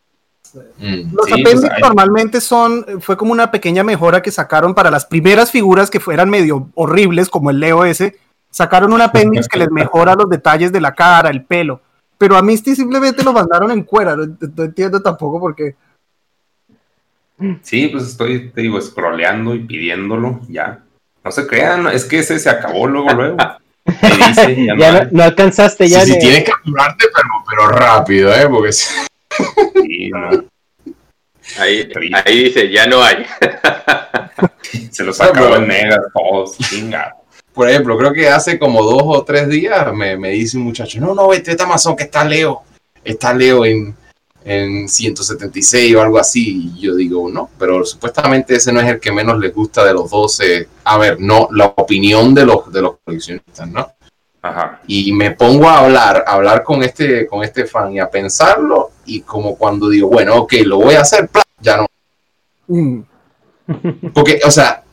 Mm. 0.78 1.16
Los 1.16 1.26
Sí, 1.26 1.34
apéndices 1.34 1.72
normalmente 1.82 2.40
son, 2.42 2.86
fue 3.02 3.18
como 3.18 3.32
una 3.32 3.52
pequeña 3.52 3.84
mejora 3.84 4.22
que 4.22 4.32
sacaron 4.32 4.76
para 4.76 4.92
las 4.92 5.06
primeras 5.06 5.52
figuras 5.52 5.90
que 5.90 6.00
fueran 6.00 6.30
medio 6.30 6.70
horribles, 6.76 7.30
como 7.30 7.50
el 7.50 7.60
Leo 7.60 7.86
ese. 7.86 8.18
Sacaron 8.52 8.94
un 8.94 9.02
apéndice 9.02 9.50
que 9.50 9.60
les 9.60 9.72
mejora 9.72 10.16
los 10.16 10.30
detalles 10.30 10.72
de 10.72 10.82
la 10.82 10.94
cara, 10.94 11.30
el 11.30 11.44
pelo. 11.44 11.82
Pero 12.18 12.38
a 12.38 12.44
Misty 12.44 12.76
simplemente 12.76 13.24
lo 13.24 13.34
mandaron 13.34 13.72
en 13.72 13.84
cuera. 13.84 14.16
No, 14.16 14.26
no 14.26 14.64
entiendo 14.64 15.02
tampoco 15.02 15.40
por 15.40 15.56
qué. 15.56 15.76
Sí, 17.62 17.88
pues 17.88 18.06
estoy, 18.06 18.52
te 18.52 18.62
digo, 18.62 18.80
scrolleando 18.80 19.56
y 19.56 19.60
pidiéndolo, 19.60 20.42
ya. 20.48 20.84
No 21.24 21.32
se 21.32 21.48
crean, 21.48 21.88
es 21.88 22.06
que 22.06 22.20
ese 22.20 22.38
se 22.40 22.50
acabó 22.50 22.88
luego, 22.88 23.12
luego. 23.12 23.38
Dice, 23.86 24.56
ya 24.66 24.74
no 24.74 24.80
Ya 24.80 24.92
no, 24.92 25.00
hay. 25.00 25.08
no 25.12 25.24
alcanzaste 25.24 25.88
ya. 25.88 26.02
sí, 26.06 26.14
de- 26.14 26.20
tienes 26.20 26.44
que 26.44 26.52
apurarte, 26.52 27.06
pero, 27.14 27.28
pero 27.50 27.68
rápido, 27.70 28.34
¿eh? 28.34 28.48
Porque 28.50 28.72
si- 28.74 28.94
Sí, 29.82 30.10
no, 30.10 30.30
Ahí, 31.60 31.90
ahí 32.26 32.44
dice, 32.46 32.70
ya 32.72 32.88
no 32.88 33.04
hay. 33.04 33.26
se 34.92 35.04
los 35.04 35.20
acabó 35.20 35.56
en 35.58 35.68
megas 35.68 36.00
todos, 36.14 36.58
chinga. 36.58 37.16
por 37.54 37.70
ejemplo, 37.70 37.98
creo 37.98 38.14
que 38.14 38.30
hace 38.30 38.58
como 38.58 38.82
dos 38.84 39.02
o 39.06 39.24
tres 39.24 39.50
días 39.50 39.94
me, 39.94 40.18
me 40.18 40.30
dice 40.30 40.58
un 40.58 40.64
muchacho, 40.64 41.00
no, 41.02 41.14
no, 41.14 41.28
vete 41.28 41.52
a 41.60 41.64
Amazon 41.64 41.96
que 41.96 42.04
está 42.04 42.24
Leo. 42.24 42.64
Está 43.04 43.34
Leo 43.34 43.66
en, 43.66 43.94
en 44.46 44.88
176 44.90 45.96
o 45.96 46.02
algo 46.02 46.20
así. 46.20 46.72
Y 46.76 46.82
yo 46.82 46.96
digo, 46.96 47.30
no, 47.30 47.50
pero 47.58 47.84
supuestamente 47.86 48.56
ese 48.56 48.72
no 48.74 48.80
es 48.82 48.88
el 48.88 49.00
que 49.00 49.12
menos 49.12 49.40
les 49.40 49.54
gusta 49.54 49.84
de 49.86 49.94
los 49.94 50.10
12. 50.10 50.68
A 50.84 50.98
ver, 50.98 51.20
no, 51.20 51.48
la 51.52 51.68
opinión 51.68 52.34
de 52.34 52.46
los, 52.46 52.72
de 52.72 52.82
los 52.82 52.96
coleccionistas, 53.04 53.68
¿no? 53.70 53.92
Ajá. 54.46 54.82
y 54.88 55.14
me 55.14 55.32
pongo 55.32 55.70
a 55.70 55.80
hablar, 55.80 56.26
a 56.28 56.34
hablar 56.34 56.64
con 56.66 56.84
este, 56.84 57.26
con 57.28 57.46
este 57.46 57.66
fan 57.66 57.94
y 57.94 58.00
a 58.00 58.10
pensarlo 58.12 58.92
y 59.06 59.22
como 59.22 59.56
cuando 59.56 59.88
digo, 59.88 60.10
bueno, 60.10 60.36
ok, 60.36 60.54
lo 60.66 60.80
voy 60.80 60.96
a 60.96 61.00
hacer, 61.02 61.30
ya 61.62 61.78
no. 61.78 61.86
Mm, 62.68 63.04
Porque, 64.14 64.42
o 64.46 64.52
sea, 64.52 64.84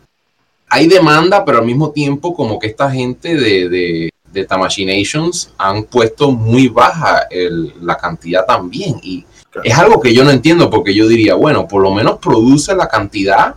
hay 0.69 0.87
demanda, 0.87 1.45
pero 1.45 1.59
al 1.59 1.67
mismo 1.67 1.91
tiempo 1.91 2.33
como 2.33 2.61
que 2.61 2.69
esta 2.69 2.93
gente 2.93 3.35
de, 3.35 3.69
de, 3.69 4.11
de 4.33 4.45
Tamashinations 4.45 5.53
han 5.59 5.83
puesto 5.83 6.31
muy 6.31 6.69
baja 6.69 7.27
el- 7.29 7.75
la 7.85 7.97
cantidad 7.97 8.47
también 8.47 9.01
y 9.03 9.25
es 9.65 9.77
algo 9.79 10.01
que 10.01 10.15
yo 10.15 10.25
no 10.25 10.31
entiendo 10.31 10.71
porque 10.71 10.95
yo 10.95 11.09
diría, 11.09 11.35
bueno, 11.35 11.67
por 11.67 11.83
lo 11.83 11.93
menos 11.93 12.19
produce 12.19 12.75
la 12.75 12.89
cantidad 12.89 13.55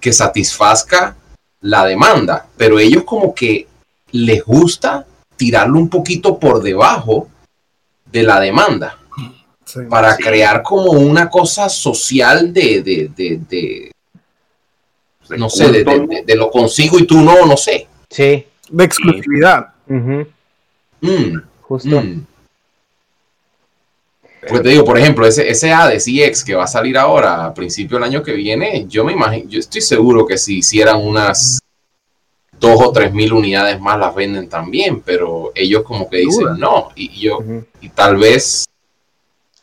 que 0.00 0.12
satisfazca 0.12 1.16
la 1.62 1.84
demanda, 1.86 2.46
pero 2.56 2.78
ellos 2.78 3.04
como 3.04 3.34
que 3.34 3.66
les 4.12 4.44
gusta 4.44 5.06
tirarlo 5.36 5.78
un 5.78 5.88
poquito 5.88 6.38
por 6.38 6.62
debajo 6.62 7.28
de 8.12 8.22
la 8.22 8.38
demanda 8.38 8.98
sí. 9.64 9.80
para 9.88 10.14
Sí. 10.16 10.22
crear 10.22 10.62
como 10.62 10.92
una 10.92 11.28
cosa 11.30 11.68
social 11.68 12.52
de, 12.52 12.82
de, 12.82 13.10
de, 13.16 13.40
de- 13.48 13.90
De 15.28 15.38
no 15.38 15.48
sé, 15.48 15.72
de, 15.72 15.84
culto, 15.84 16.00
de- 16.06 16.16
de- 16.16 16.22
de 16.24 16.36
lo 16.36 16.50
consigo 16.50 16.98
y 16.98 17.06
tú 17.06 17.16
no, 17.22 17.46
no 17.46 17.56
sé. 17.56 17.88
Sí, 18.10 18.44
De 18.68 18.84
exclusividad. 18.84 19.68
Mm, 19.88 20.22
justo. 21.62 22.00
mm. 22.02 22.26
Pues 24.48 24.62
te 24.62 24.68
digo, 24.70 24.84
por 24.84 24.98
ejemplo, 24.98 25.26
ese, 25.26 25.48
ese 25.48 25.70
EX 25.72 26.44
que 26.44 26.54
va 26.54 26.64
a 26.64 26.68
salir 26.68 26.96
ahora 26.98 27.44
a 27.46 27.54
principio 27.54 27.96
del 27.96 28.04
año 28.04 28.22
que 28.22 28.32
viene, 28.32 28.86
yo 28.88 29.04
me 29.04 29.12
imagino, 29.12 29.48
yo 29.48 29.58
estoy 29.60 29.80
seguro 29.80 30.26
que 30.26 30.36
si 30.38 30.58
hicieran 30.58 31.00
unas 31.00 31.60
dos 32.60 32.80
o 32.80 32.92
tres 32.92 33.12
mil 33.12 33.32
unidades 33.32 33.80
más 33.80 33.98
las 33.98 34.14
venden 34.14 34.48
también, 34.48 35.00
pero 35.00 35.52
ellos 35.54 35.82
como 35.82 36.08
que 36.08 36.18
dicen 36.18 36.44
Duda. 36.44 36.56
no, 36.58 36.88
y, 36.94 37.20
yo, 37.20 37.38
y 37.80 37.88
tal 37.90 38.16
vez, 38.16 38.64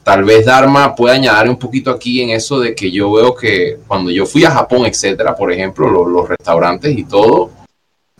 tal 0.04 0.24
vez 0.24 0.46
Dharma 0.46 0.96
pueda 0.96 1.16
añadir 1.16 1.50
un 1.50 1.58
poquito 1.58 1.92
aquí 1.92 2.22
en 2.22 2.32
eso 2.32 2.60
de 2.60 2.76
que 2.76 2.92
yo 2.92 3.12
veo 3.14 3.34
que 3.36 3.80
cuando 3.88 4.12
yo 4.12 4.26
fui 4.26 4.44
a 4.46 4.52
Japón, 4.52 4.86
etcétera, 4.86 5.36
por 5.36 5.52
ejemplo, 5.52 5.90
lo- 5.90 6.06
los 6.08 6.28
restaurantes 6.30 6.96
y 6.98 7.04
todo, 7.06 7.52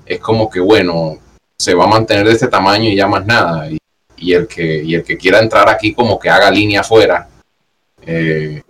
es 0.06 0.20
como 0.20 0.50
que 0.50 0.60
bueno, 0.60 1.18
se 1.58 1.74
va 1.76 1.84
a 1.84 1.88
mantener 1.88 2.26
de 2.28 2.34
este 2.34 2.48
tamaño 2.48 2.90
y 2.90 2.96
ya 2.96 3.08
más 3.08 3.26
nada. 3.26 3.70
Y, 3.70 3.78
y 4.22 4.34
el 4.34 4.48
que, 4.48 4.84
y 4.84 4.96
el 4.96 5.04
que 5.04 5.18
quiera 5.18 5.40
entrar 5.40 5.68
aquí 5.68 5.94
como 5.94 6.18
que 6.20 6.30
haga 6.30 6.50
línea 6.50 6.82
afuera. 6.82 7.28
Eh, 8.06 8.62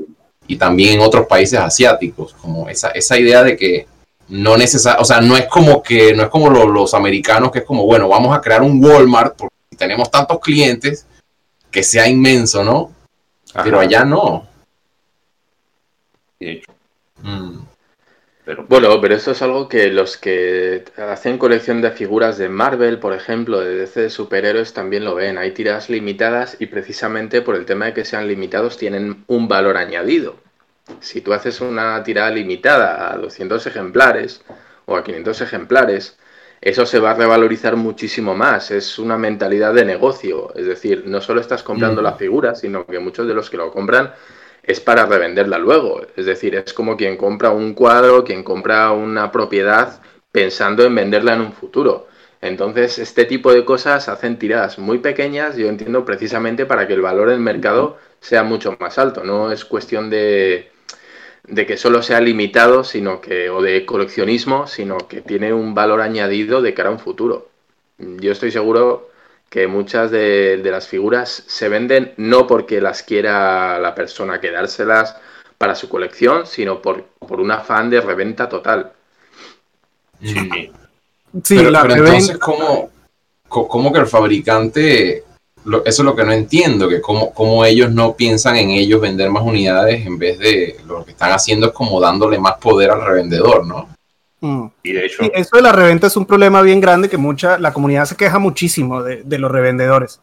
y 0.47 0.56
también 0.58 0.95
en 0.95 1.02
otros 1.02 1.28
países 1.28 1.60
asiáticos, 1.60 2.34
como 2.34 2.68
esa, 2.68 2.89
esa 2.89 3.18
idea 3.20 3.43
de 3.43 3.56
que 3.56 3.88
no 4.30 4.58
necesariamente, 4.58 5.02
o 5.02 5.06
sea, 5.06 5.22
no 5.22 5.38
es 5.38 5.45
como 5.47 5.84
que, 5.84 6.14
no 6.14 6.24
es 6.24 6.30
como 6.30 6.49
lo- 6.49 6.68
los 6.68 6.93
americanos 6.93 7.52
que 7.52 7.60
es 7.60 7.66
como, 7.66 7.86
bueno, 7.86 8.08
vamos 8.10 8.36
a 8.36 8.41
crear 8.41 8.62
un 8.62 8.84
Walmart 8.84 9.36
porque 9.38 9.56
tenemos 9.78 10.10
tantos 10.10 10.39
clientes 10.39 11.06
que 11.70 11.84
sea 11.84 12.08
inmenso, 12.08 12.64
¿no? 12.64 12.91
Ajá. 13.54 13.64
Pero 13.64 13.80
allá 13.80 14.04
no. 14.04 14.47
Sí, 16.39 16.62
Mm. 17.24 17.60
Pero 18.56 18.66
Bueno, 18.68 18.99
pero 19.02 19.16
eso 19.16 19.32
es 19.32 19.41
algo 19.41 19.68
que 19.70 19.88
los 19.91 20.18
que 20.18 20.84
hacen 20.97 21.38
colección 21.38 21.82
de 21.82 21.91
figuras 21.91 22.38
de 22.38 22.49
Marvel, 22.49 22.99
por 22.99 23.14
ejemplo, 23.14 23.60
de 23.62 23.76
DC 23.76 24.02
de 24.02 24.10
superhéroes, 24.10 24.74
también 24.74 25.06
lo 25.06 25.16
ven. 25.16 25.38
Hay 25.38 25.52
tiradas 25.52 25.89
limitadas 25.89 26.58
y 26.60 26.66
precisamente 26.66 27.41
por 27.41 27.56
el 27.56 27.66
tema 27.66 27.86
de 27.86 27.93
que 27.93 28.06
sean 28.06 28.28
limitados 28.28 28.78
tienen 28.78 29.24
un 29.28 29.47
valor 29.47 29.78
añadido. 29.78 30.36
Si 30.99 31.22
tú 31.22 31.34
haces 31.34 31.62
una 31.62 32.04
tirada 32.04 32.32
limitada 32.32 33.14
a 33.14 33.18
200 33.18 33.66
ejemplares 33.68 34.41
o 34.86 34.97
a 34.97 35.04
500 35.04 35.39
ejemplares, 35.41 36.18
eso 36.60 36.86
se 36.86 36.99
va 36.99 37.12
a 37.12 37.14
revalorizar 37.16 37.76
muchísimo 37.78 38.36
más. 38.36 38.70
Es 38.72 38.99
una 38.99 39.18
mentalidad 39.18 39.74
de 39.74 39.86
negocio. 39.86 40.54
Es 40.56 40.66
decir, 40.66 41.04
no 41.06 41.22
solo 41.22 41.39
estás 41.39 41.64
comprando 41.64 42.02
Mm. 42.02 42.04
la 42.04 42.14
figura, 42.16 42.56
sino 42.56 42.86
que 42.86 42.99
muchos 42.99 43.28
de 43.28 43.34
los 43.34 43.49
que 43.49 43.58
lo 43.58 43.72
compran 43.72 44.14
es 44.64 44.80
para 44.80 45.05
revenderla 45.05 45.57
luego. 45.57 46.01
Es 46.16 46.26
decir, 46.26 46.55
es 46.55 46.74
como 46.74 46.97
quien 46.97 47.18
compra 47.18 47.51
un 47.51 47.74
cuadro, 47.74 48.24
quien 48.24 48.43
compra 48.43 48.91
una 48.91 49.32
propiedad 49.32 50.01
pensando 50.32 50.84
en 50.84 50.95
venderla 50.95 51.34
en 51.34 51.41
un 51.41 51.53
futuro. 51.53 52.07
Entonces, 52.41 52.97
este 52.97 53.26
tipo 53.26 53.53
de 53.53 53.66
cosas 53.66 54.09
hacen 54.09 54.39
tiradas 54.39 54.80
muy 54.80 54.97
pequeñas, 54.97 55.57
yo 55.57 55.68
entiendo 55.68 56.05
precisamente 56.05 56.66
para 56.66 56.88
que 56.88 56.93
el 56.93 57.01
valor 57.01 57.30
en 57.30 57.36
el 57.36 57.41
mercado 57.41 57.97
sea 58.20 58.43
mucho 58.43 58.76
más 58.80 58.97
alto. 58.97 59.24
No 59.24 59.51
es 59.51 59.64
cuestión 59.64 60.09
de, 60.09 60.72
de 61.47 61.66
que 61.68 61.78
solo 61.78 62.01
sea 62.01 62.20
limitado, 62.20 62.84
sino 62.84 63.22
que, 63.22 63.49
o 63.49 63.62
de 63.62 63.86
coleccionismo, 63.86 64.68
sino 64.68 64.97
que 64.97 65.22
tiene 65.22 65.53
un 65.53 65.76
valor 65.76 66.01
añadido 66.01 66.62
de 66.62 66.74
cara 66.74 66.89
a 66.89 66.93
un 66.93 66.99
futuro. 66.99 67.49
Yo 67.99 68.32
estoy 68.32 68.51
seguro 68.51 69.11
que 69.52 69.68
muchas 69.68 70.12
de, 70.12 70.62
de 70.64 70.72
las 70.72 70.88
figuras 70.88 71.43
se 71.45 71.68
venden 71.68 72.14
no 72.16 72.47
porque 72.47 72.80
las 72.80 73.04
quiera 73.04 73.78
la 73.80 73.93
persona 73.93 74.39
quedárselas 74.39 75.18
para 75.58 75.76
su 75.76 75.89
colección, 75.89 76.47
sino 76.47 76.82
por, 76.82 77.04
por 77.20 77.41
un 77.41 77.52
afán 77.52 77.89
de 77.89 77.99
reventa 77.99 78.47
total. 78.47 78.93
Sí, 80.24 80.72
pero, 81.49 81.70
la 81.70 81.82
pero 81.82 81.95
entonces, 81.95 82.38
¿cómo, 82.38 82.91
¿cómo, 83.49 83.91
que 83.91 83.99
el 83.99 84.08
fabricante, 84.08 85.26
lo, 85.66 85.84
eso 85.84 86.02
es 86.02 86.06
lo 86.06 86.16
que 86.16 86.24
no 86.24 86.32
entiendo, 86.32 86.88
que 86.88 87.02
cómo, 87.02 87.34
cómo 87.34 87.66
ellos 87.66 87.91
no 87.91 88.16
piensan 88.16 88.56
en 88.56 88.70
ellos 88.70 89.02
vender 89.02 89.30
más 89.30 89.43
unidades 89.43 90.06
en 90.06 90.18
vez 90.18 90.39
de 90.39 90.78
lo 90.88 91.04
que 91.04 91.12
están 91.12 91.34
haciendo 91.34 91.68
es 91.68 91.74
como 91.74 91.99
dándole 91.99 92.39
más 92.39 92.56
poder 92.56 92.89
al 92.89 93.06
revendedor, 93.06 93.68
¿no? 93.68 93.89
Mm. 94.42 94.66
Y 94.84 94.92
de 94.92 95.06
hecho, 95.06 95.24
eso 95.34 95.56
de 95.56 95.62
la 95.62 95.72
reventa 95.72 96.08
es 96.08 96.18
un 96.18 96.26
problema 96.26 96.62
bien 96.62 96.82
grande 96.82 97.10
que 97.10 97.18
mucha, 97.18 97.58
la 97.58 97.72
comunidad 97.72 98.06
se 98.06 98.18
queja 98.18 98.39
muchísimo 98.39 99.02
de, 99.02 99.24
de 99.24 99.39
los 99.39 99.50
revendedores. 99.50 100.20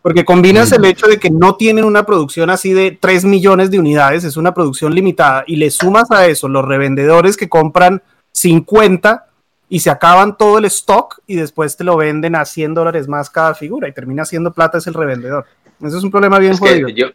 Porque 0.00 0.24
combinas 0.24 0.72
el 0.72 0.84
hecho 0.86 1.06
de 1.06 1.18
que 1.18 1.28
no 1.28 1.56
tienen 1.56 1.84
una 1.84 2.06
producción 2.06 2.48
así 2.48 2.72
de 2.72 2.96
3 2.98 3.26
millones 3.26 3.70
de 3.70 3.78
unidades, 3.78 4.24
es 4.24 4.38
una 4.38 4.54
producción 4.54 4.94
limitada, 4.94 5.44
y 5.46 5.56
le 5.56 5.70
sumas 5.70 6.10
a 6.10 6.26
eso 6.26 6.48
los 6.48 6.64
revendedores 6.64 7.36
que 7.36 7.48
compran 7.48 8.02
50 8.32 9.26
y 9.68 9.80
se 9.80 9.90
acaban 9.90 10.36
todo 10.36 10.58
el 10.58 10.64
stock 10.64 11.20
y 11.26 11.36
después 11.36 11.76
te 11.76 11.84
lo 11.84 11.96
venden 11.96 12.36
a 12.36 12.44
100 12.44 12.74
dólares 12.74 13.06
más 13.06 13.28
cada 13.28 13.54
figura 13.54 13.86
y 13.86 13.92
termina 13.92 14.22
haciendo 14.22 14.52
plata 14.52 14.78
es 14.78 14.86
el 14.86 14.94
revendedor. 14.94 15.44
Eso 15.82 15.98
es 15.98 16.04
un 16.04 16.10
problema 16.10 16.38
bien 16.38 16.56
jodido. 16.56 16.88
yo 16.88 17.08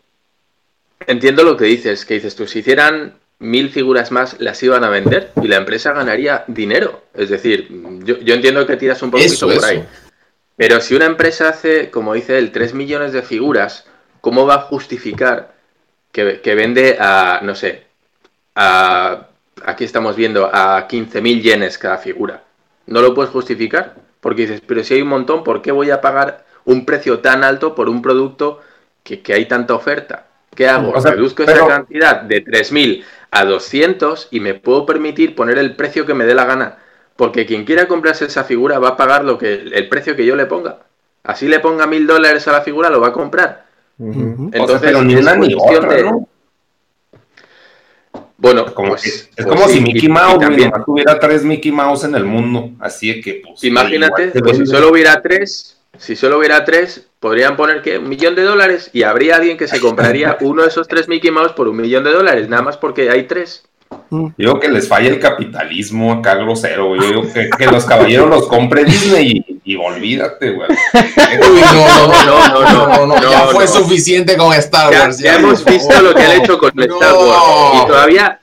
entiendo 1.07 1.43
lo 1.43 1.57
que 1.57 1.65
dices, 1.65 2.05
que 2.05 2.15
dices 2.15 2.35
tú, 2.35 2.47
si 2.47 2.59
hicieran 2.59 3.15
mil 3.39 3.69
figuras 3.69 4.11
más 4.11 4.39
las 4.39 4.61
iban 4.63 4.83
a 4.83 4.89
vender 4.89 5.31
y 5.41 5.47
la 5.47 5.57
empresa 5.57 5.93
ganaría 5.93 6.43
dinero. 6.47 7.03
Es 7.13 7.29
decir, 7.29 7.69
yo, 8.03 8.33
entiendo 8.33 8.65
que 8.65 8.77
tiras 8.77 9.01
un 9.01 9.11
poquito 9.11 9.47
por 9.47 9.65
ahí. 9.65 9.85
Pero 10.55 10.79
si 10.79 10.95
una 10.95 11.05
empresa 11.05 11.49
hace, 11.49 11.89
como 11.91 12.13
dice 12.13 12.37
él, 12.37 12.51
3 12.51 12.73
millones 12.73 13.11
de 13.11 13.21
figuras, 13.21 13.85
¿cómo 14.21 14.45
va 14.45 14.55
a 14.55 14.61
justificar 14.61 15.53
que, 16.11 16.39
que 16.41 16.55
vende 16.55 16.97
a, 16.99 17.41
no 17.43 17.55
sé, 17.55 17.83
a 18.55 19.27
aquí 19.63 19.83
estamos 19.83 20.15
viendo 20.15 20.49
a 20.51 20.87
15.000 20.87 21.41
yenes 21.41 21.77
cada 21.77 21.97
figura. 21.97 22.43
No 22.87 23.01
lo 23.01 23.13
puedes 23.13 23.31
justificar 23.31 23.95
porque 24.19 24.43
dices, 24.43 24.61
pero 24.65 24.83
si 24.83 24.95
hay 24.95 25.01
un 25.01 25.09
montón, 25.09 25.43
¿por 25.43 25.61
qué 25.61 25.71
voy 25.71 25.91
a 25.91 26.01
pagar 26.01 26.45
un 26.65 26.85
precio 26.85 27.19
tan 27.19 27.43
alto 27.43 27.75
por 27.75 27.89
un 27.89 28.01
producto 28.01 28.61
que, 29.03 29.21
hay 29.33 29.45
tanta 29.47 29.73
oferta? 29.73 30.27
¿Qué 30.53 30.67
hago? 30.67 30.93
Reduzco 30.93 31.43
esa 31.43 31.67
cantidad 31.67 32.21
de 32.21 32.43
3.000 32.43 33.03
a 33.35 33.43
200 33.43 34.29
y 34.31 34.39
me 34.39 34.53
puedo 34.53 34.85
permitir 34.85 35.35
poner 35.35 35.57
el 35.57 35.75
precio 35.75 36.05
que 36.05 36.13
me 36.13 36.25
dé 36.25 36.33
la 36.33 36.45
gana. 36.45 36.77
Porque 37.17 37.45
quien 37.45 37.65
quiera 37.65 37.87
comprarse 37.87 38.25
esa 38.25 38.45
figura 38.45 38.79
va 38.79 38.89
a 38.89 38.97
pagar 38.97 39.25
lo 39.25 39.37
que 39.37 39.53
el 39.53 39.89
precio 39.89 40.15
que 40.15 40.25
yo 40.25 40.35
le 40.35 40.45
ponga. 40.45 40.79
Así 41.21 41.47
le 41.47 41.59
ponga 41.59 41.85
mil 41.85 42.07
dólares 42.07 42.47
a 42.47 42.53
la 42.53 42.61
figura, 42.61 42.89
lo 42.89 43.01
va 43.01 43.07
a 43.09 43.13
comprar. 43.13 43.65
Entonces, 43.99 44.79
pero 44.81 45.03
ni 45.03 45.15
una 45.15 45.35
ni 45.35 45.53
otra, 45.53 45.97
bueno, 48.37 48.73
como 48.73 48.89
pues, 48.89 49.05
es 49.05 49.29
pues 49.35 49.47
como 49.47 49.67
si 49.67 49.79
Mickey 49.79 50.09
Mouse 50.09 50.39
también. 50.39 50.71
tuviera 50.85 51.17
tres 51.17 51.43
Mickey 51.43 51.71
Mouse 51.71 52.03
en 52.03 52.15
el 52.15 52.25
mundo, 52.25 52.71
así 52.79 53.21
que 53.21 53.41
pues, 53.45 53.63
Imagínate, 53.63 54.31
pues, 54.41 54.57
si 54.57 54.65
solo 54.65 54.91
hubiera 54.91 55.21
tres, 55.21 55.81
si 55.97 56.15
solo 56.15 56.37
hubiera 56.37 56.65
tres, 56.65 57.07
podrían 57.19 57.55
poner 57.55 57.81
que 57.81 57.97
un 57.97 58.09
millón 58.09 58.35
de 58.35 58.43
dólares 58.43 58.89
y 58.93 59.03
habría 59.03 59.37
alguien 59.37 59.57
que 59.57 59.67
se 59.67 59.79
compraría 59.79 60.37
uno 60.41 60.63
de 60.63 60.69
esos 60.69 60.87
tres 60.87 61.07
Mickey 61.07 61.31
Mouse 61.31 61.53
por 61.53 61.67
un 61.67 61.77
millón 61.77 62.03
de 62.03 62.11
dólares, 62.11 62.49
nada 62.49 62.61
más 62.61 62.77
porque 62.77 63.09
hay 63.09 63.23
tres. 63.23 63.63
Yo 64.09 64.31
digo 64.37 64.59
que 64.59 64.67
les 64.67 64.87
falla 64.87 65.09
el 65.09 65.19
capitalismo 65.19 66.13
acá 66.13 66.35
grosero, 66.35 66.95
Yo 66.95 67.01
digo 67.01 67.23
que, 67.31 67.65
los 67.65 67.85
caballeros 67.85 68.29
los 68.29 68.47
compre 68.47 68.83
Disney 68.83 69.45
y, 69.63 69.75
olvídate, 69.75 70.51
güey. 70.51 70.69
no, 70.93 72.07
no, 72.25 72.61
no, 72.61 72.87
no, 72.87 73.07
no, 73.07 73.31
ya 73.31 73.47
fue 73.47 73.67
suficiente 73.67 74.37
con 74.37 74.53
Star 74.53 74.91
Wars. 74.91 75.19
Ya, 75.19 75.35
hemos 75.35 75.63
visto 75.63 76.01
lo 76.01 76.13
que 76.13 76.23
han 76.23 76.41
hecho 76.41 76.57
con 76.57 76.71
Star 76.77 77.13
Wars 77.13 77.83
y 77.83 77.87
todavía 77.87 78.39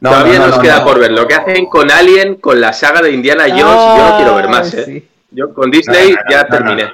todavía 0.00 0.38
nos 0.38 0.58
queda 0.58 0.84
por 0.84 0.98
ver 0.98 1.12
lo 1.12 1.26
que 1.26 1.34
hacen 1.34 1.66
con 1.66 1.90
Alien, 1.90 2.36
con 2.36 2.60
la 2.60 2.72
saga 2.72 3.02
de 3.02 3.12
Indiana 3.12 3.44
Jones. 3.48 3.62
yo 3.62 4.10
no 4.10 4.16
quiero 4.16 4.34
ver 4.34 4.48
más, 4.48 4.74
¿eh? 4.74 5.04
Yo 5.30 5.52
con 5.52 5.70
Disney 5.70 6.14
ya 6.30 6.46
terminé. 6.46 6.92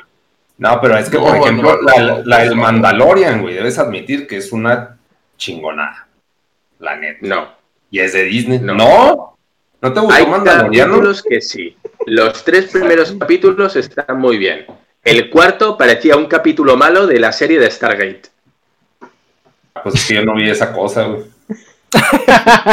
No, 0.58 0.80
pero 0.80 0.96
es 0.96 1.10
que, 1.10 1.18
por 1.18 1.36
ejemplo, 1.36 1.80
la, 1.82 2.22
la, 2.24 2.44
el 2.44 2.54
Mandalorian, 2.54 3.42
güey, 3.42 3.54
debes 3.54 3.78
admitir 3.78 4.26
que 4.26 4.36
es 4.36 4.52
una 4.52 4.96
chingonada. 5.36 6.06
La 6.78 6.96
neta. 6.96 7.18
No. 7.22 7.48
Y 7.90 8.00
es 8.00 8.12
de 8.12 8.24
Disney. 8.24 8.58
No. 8.60 9.36
¿No, 9.80 9.92
te 9.92 10.00
gustó 10.00 10.14
Hay 10.14 10.26
capítulos 10.44 11.22
que 11.22 11.40
sí. 11.40 11.76
Los 12.06 12.44
tres 12.44 12.66
primeros 12.70 13.12
capítulos 13.12 13.74
están 13.76 14.20
muy 14.20 14.38
bien. 14.38 14.66
El 15.02 15.30
cuarto 15.30 15.76
parecía 15.76 16.16
un 16.16 16.26
capítulo 16.26 16.76
malo 16.76 17.06
de 17.06 17.18
la 17.18 17.32
serie 17.32 17.58
de 17.58 17.68
Stargate. 17.68 18.22
Pues 19.82 19.96
es 19.96 20.06
que 20.06 20.14
yo 20.14 20.24
no 20.24 20.34
vi 20.34 20.48
esa 20.48 20.72
cosa, 20.72 21.04
güey. 21.04 21.24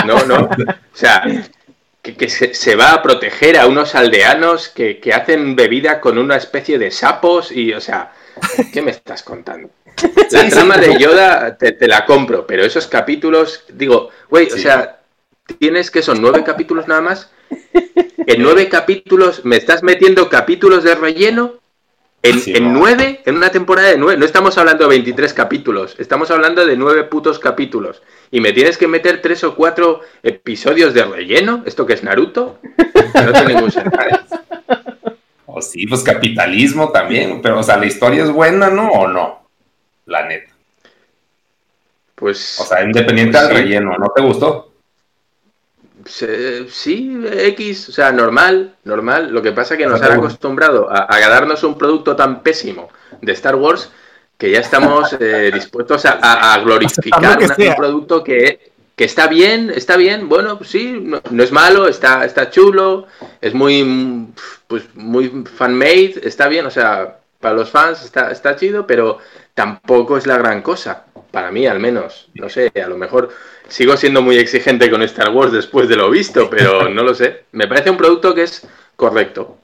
No, 0.06 0.24
no. 0.26 0.46
O 0.46 0.50
sea, 0.94 1.24
que, 2.02 2.30
se, 2.30 2.76
va 2.76 2.94
a 2.94 3.02
proteger 3.02 3.58
a 3.58 3.68
unos 3.68 3.96
aldeanos 3.96 4.70
que, 4.70 5.00
hacen 5.14 5.56
bebida 5.56 6.00
con 6.00 6.18
una 6.18 6.38
especie 6.38 6.80
de 6.80 6.92
sapos 6.92 7.52
y, 7.52 7.74
o 7.74 7.82
sea, 7.82 8.14
¿qué 8.74 8.82
me 8.82 8.92
estás 8.92 9.24
contando? 9.24 9.70
La 10.32 10.48
trama 10.50 10.78
de 10.78 10.98
Yoda 10.98 11.58
te, 11.58 11.74
te, 11.74 11.88
la 11.88 12.06
compro, 12.06 12.48
pero 12.48 12.64
esos 12.64 12.88
capítulos, 12.88 13.66
digo, 13.70 14.10
güey, 14.30 14.48
o 14.48 14.58
sea, 14.58 15.00
tienes 15.58 15.92
que 15.92 16.02
son 16.02 16.22
nueve 16.22 16.44
capítulos 16.44 16.88
nada 16.88 17.02
más. 17.02 17.30
En 18.28 18.44
nueve 18.44 18.70
capítulos, 18.70 19.44
me 19.44 19.58
estás 19.58 19.82
metiendo 19.82 20.30
capítulos 20.30 20.84
de 20.84 20.96
relleno. 20.96 21.56
En, 22.22 22.74
nueve, 22.74 23.22
en 23.26 23.38
una 23.38 23.50
temporada 23.50 23.90
de 23.90 23.98
nueve. 23.98 24.20
No 24.20 24.26
estamos 24.26 24.58
hablando 24.58 24.84
de 24.84 24.90
23 24.90 25.34
capítulos, 25.34 25.96
estamos 26.00 26.30
hablando 26.32 26.66
de 26.66 26.76
nueve 26.76 27.04
putos 27.06 27.40
capítulos. 27.40 28.02
Y 28.30 28.42
me 28.42 28.52
tienes 28.52 28.78
que 28.78 28.88
meter 28.88 29.22
tres 29.22 29.44
o 29.44 29.56
cuatro 29.56 30.02
episodios 30.22 30.94
de 30.94 31.04
relleno. 31.06 31.64
¿Esto 31.66 31.86
que 31.86 31.94
es 31.94 32.04
Naruto? 32.04 32.60
No 33.14 33.32
tiene 33.32 33.54
ningún 33.54 33.72
sentido. 33.72 34.00
O 35.52 35.64
sí, 35.64 35.88
pues 35.88 36.04
capitalismo 36.04 36.92
también. 36.92 37.42
Pero, 37.42 37.60
o 37.60 37.64
sea, 37.64 37.76
la 37.76 37.88
historia 37.88 38.24
es 38.24 38.30
buena, 38.30 38.70
¿no? 38.70 38.88
¿O 38.92 39.08
no? 39.08 39.50
La 40.06 40.28
neta. 40.28 40.54
Pues. 42.14 42.60
O 42.60 42.66
sea, 42.66 42.84
independiente 42.84 43.36
pues 43.36 43.48
del 43.48 43.58
relleno, 43.58 43.98
¿no 43.98 44.10
te 44.16 44.22
gustó? 44.22 44.69
Sí, 46.06 47.22
X, 47.32 47.90
o 47.90 47.92
sea, 47.92 48.12
normal, 48.12 48.76
normal. 48.84 49.32
Lo 49.32 49.42
que 49.42 49.52
pasa 49.52 49.74
es 49.74 49.80
que 49.80 49.86
nos 49.86 50.02
han 50.02 50.14
acostumbrado 50.14 50.90
a, 50.90 51.08
a 51.14 51.30
darnos 51.30 51.64
un 51.64 51.78
producto 51.78 52.16
tan 52.16 52.42
pésimo 52.42 52.90
de 53.22 53.32
Star 53.34 53.56
Wars 53.56 53.92
que 54.40 54.50
ya 54.52 54.62
estamos 54.62 55.16
eh, 55.20 55.52
dispuestos 55.54 56.06
a, 56.06 56.58
glorificar 56.64 57.38
un 57.38 57.76
producto 57.76 58.24
que, 58.24 58.72
está 58.98 59.28
bien, 59.28 59.70
está 59.76 59.98
bien, 59.98 60.30
bueno, 60.30 60.58
pues 60.58 60.72
sí, 60.72 60.98
no, 61.04 61.44
es 61.44 61.52
malo, 61.52 61.88
está, 61.88 62.26
está 62.26 62.50
chulo, 62.50 63.06
es 63.42 63.54
muy, 63.54 64.28
pues, 64.68 64.84
muy 64.96 65.44
fan-made, 65.58 66.22
está 66.24 66.48
bien, 66.48 66.66
o 66.66 66.72
sea, 66.72 67.20
para 67.40 67.54
los 67.54 67.70
fans 67.70 68.04
está, 68.04 68.32
está 68.32 68.56
chido, 68.56 68.88
pero 68.88 69.20
tampoco 69.54 70.18
es 70.18 70.26
la 70.26 70.38
gran 70.38 70.62
cosa, 70.62 71.06
para 71.32 71.52
mí 71.52 71.68
al 71.68 71.80
menos, 71.80 72.30
no 72.34 72.48
sé, 72.48 72.72
a 72.82 72.88
lo 72.88 72.98
mejor 72.98 73.30
sigo 73.70 73.96
siendo 73.98 74.22
muy 74.22 74.38
exigente 74.38 74.90
con 74.90 75.02
Star 75.04 75.30
Wars 75.30 75.52
después 75.52 75.88
de 75.88 75.96
lo 75.96 76.10
visto, 76.10 76.50
pero 76.50 76.90
no 76.94 77.04
lo 77.04 77.14
sé. 77.14 77.46
Me 77.52 77.68
parece 77.68 77.90
un 77.90 77.98
producto 77.98 78.34
que 78.34 78.44
es 78.44 78.68
correcto. 78.96 79.58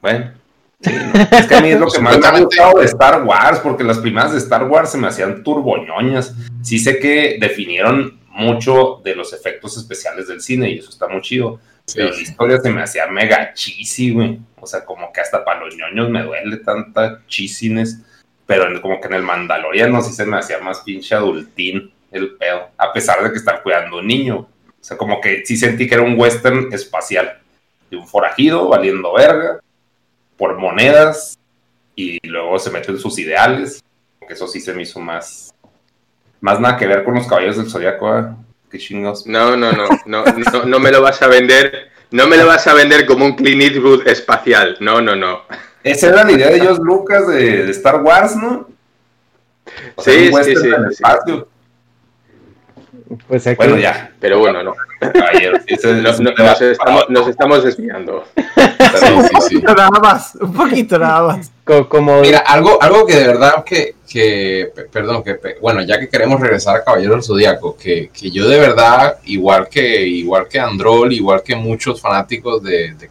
Bueno. 0.00 0.32
es 0.80 1.46
que 1.46 1.54
a 1.54 1.60
mí 1.60 1.70
es 1.70 1.80
lo 1.80 1.86
que 1.86 2.00
más 2.00 2.18
me 2.18 2.26
ha 2.26 2.40
gustado 2.40 2.78
de 2.78 2.84
Star 2.86 3.22
Wars, 3.22 3.60
porque 3.60 3.84
las 3.84 3.98
primeras 3.98 4.32
de 4.32 4.38
Star 4.38 4.64
Wars 4.64 4.90
se 4.90 4.98
me 4.98 5.06
hacían 5.06 5.42
turboñoñas. 5.42 6.34
Sí 6.62 6.78
sé 6.78 6.98
que 6.98 7.38
definieron 7.40 8.20
mucho 8.28 9.00
de 9.02 9.14
los 9.14 9.32
efectos 9.32 9.76
especiales 9.76 10.28
del 10.28 10.40
cine 10.40 10.70
y 10.70 10.78
eso 10.78 10.90
está 10.90 11.08
muy 11.08 11.22
chido. 11.22 11.60
pero 11.94 12.10
la 12.10 12.20
historia 12.20 12.60
se 12.60 12.70
me 12.70 12.82
hacía 12.82 13.06
mega 13.06 13.54
cheesy, 13.54 14.12
güey. 14.12 14.38
O 14.60 14.66
sea, 14.66 14.84
como 14.84 15.12
que 15.12 15.20
hasta 15.20 15.44
para 15.44 15.60
los 15.60 15.74
ñoños 15.74 16.10
me 16.10 16.22
duele 16.22 16.58
tanta 16.58 17.22
cheesiness. 17.28 18.00
Pero 18.46 18.80
como 18.82 19.00
que 19.00 19.06
en 19.06 19.14
el 19.14 19.22
Mandaloriano 19.22 20.02
sí 20.02 20.12
se 20.12 20.26
me 20.26 20.36
hacía 20.36 20.58
más 20.58 20.80
pinche 20.80 21.14
adultín 21.14 21.94
el 22.14 22.36
pedo, 22.36 22.68
a 22.78 22.92
pesar 22.92 23.22
de 23.22 23.30
que 23.30 23.38
están 23.38 23.60
cuidando 23.62 23.98
un 23.98 24.06
niño. 24.06 24.36
O 24.38 24.86
sea, 24.86 24.96
como 24.96 25.20
que 25.20 25.44
sí 25.44 25.56
sentí 25.56 25.88
que 25.88 25.94
era 25.94 26.02
un 26.02 26.18
western 26.18 26.72
espacial, 26.72 27.38
de 27.90 27.96
un 27.96 28.06
forajido 28.06 28.68
valiendo 28.68 29.12
verga, 29.14 29.60
por 30.36 30.56
monedas, 30.58 31.38
y 31.96 32.18
luego 32.26 32.58
se 32.58 32.70
meten 32.70 32.98
sus 32.98 33.18
ideales, 33.18 33.82
que 34.26 34.34
eso 34.34 34.46
sí 34.46 34.60
se 34.60 34.72
me 34.74 34.82
hizo 34.82 35.00
más, 35.00 35.54
más 36.40 36.60
nada 36.60 36.76
que 36.76 36.86
ver 36.86 37.04
con 37.04 37.14
los 37.14 37.26
caballos 37.26 37.56
del 37.56 37.70
zodiaco, 37.70 38.18
¿eh? 38.18 38.24
qué 38.70 38.78
chingos. 38.78 39.26
No, 39.26 39.56
no, 39.56 39.72
no, 39.72 39.88
no, 40.06 40.24
no, 40.24 40.64
no 40.64 40.80
me 40.80 40.90
lo 40.90 41.02
vas 41.02 41.22
a 41.22 41.28
vender, 41.28 41.90
no 42.10 42.26
me 42.26 42.36
lo 42.36 42.46
vas 42.46 42.66
a 42.66 42.74
vender 42.74 43.06
como 43.06 43.24
un 43.24 43.36
Clint 43.36 43.62
Eastwood 43.62 44.06
espacial, 44.06 44.76
no, 44.80 45.00
no, 45.00 45.14
no. 45.14 45.42
Esa 45.82 46.08
era 46.08 46.24
la 46.24 46.32
idea 46.32 46.50
de 46.50 46.60
George 46.60 46.80
Lucas 46.82 47.28
de, 47.28 47.70
Star 47.70 48.02
Wars, 48.02 48.36
¿no? 48.36 48.68
sí, 49.98 50.30
sí, 50.42 50.56
sí, 50.56 50.70
pues 53.26 53.44
ya. 53.80 54.12
Pero 54.20 54.38
bueno, 54.38 54.62
no. 54.62 54.74
nos, 57.08 57.28
estamos, 57.28 57.64
desviando. 57.64 58.24
sí, 58.36 59.36
sí, 59.48 59.62
nada 59.62 59.88
más, 60.02 60.34
un 60.40 60.52
poquito 60.52 60.98
nada 60.98 61.28
más. 61.28 61.50
Como... 61.88 62.20
Mira, 62.20 62.38
algo, 62.38 62.82
algo 62.82 63.06
que 63.06 63.16
de 63.16 63.26
verdad 63.26 63.64
que, 63.64 63.96
que, 64.08 64.72
perdón, 64.90 65.22
que, 65.22 65.38
bueno, 65.60 65.82
ya 65.82 65.98
que 65.98 66.08
queremos 66.08 66.40
regresar 66.40 66.76
a 66.76 66.84
Caballero 66.84 67.14
del 67.14 67.22
Zodíaco, 67.22 67.76
que, 67.76 68.10
que 68.12 68.30
yo 68.30 68.48
de 68.48 68.58
verdad, 68.58 69.18
igual 69.24 69.68
que, 69.68 70.06
igual 70.06 70.48
que 70.48 70.60
Androl, 70.60 71.12
igual 71.12 71.42
que 71.42 71.56
muchos 71.56 72.00
fanáticos 72.00 72.62
de, 72.62 72.94
de, 72.94 73.08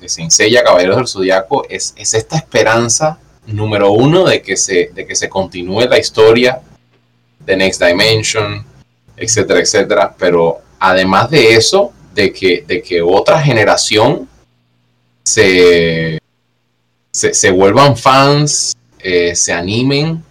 de 0.00 0.62
Caballeros 0.62 0.96
del 0.96 1.08
Zodíaco, 1.08 1.66
es, 1.68 1.94
es 1.96 2.14
esta 2.14 2.36
esperanza 2.36 3.18
número 3.46 3.92
uno 3.92 4.24
de 4.24 4.42
que 4.42 4.56
se, 4.56 4.90
de 4.94 5.06
que 5.06 5.14
se 5.14 5.28
continúe 5.28 5.82
la 5.82 5.98
historia 5.98 6.60
de 7.40 7.56
Next 7.56 7.82
Dimension, 7.82 8.64
etcétera, 9.20 9.60
etcétera, 9.60 10.14
pero 10.18 10.60
además 10.78 11.30
de 11.30 11.54
eso, 11.54 11.92
de 12.14 12.32
que, 12.32 12.64
de 12.66 12.82
que 12.82 13.02
otra 13.02 13.40
generación 13.40 14.26
se, 15.22 16.18
se, 17.12 17.50
vuelvan 17.50 17.96
fans, 17.96 18.74
eh, 18.98 19.34
se 19.36 19.52
animen 19.52 20.24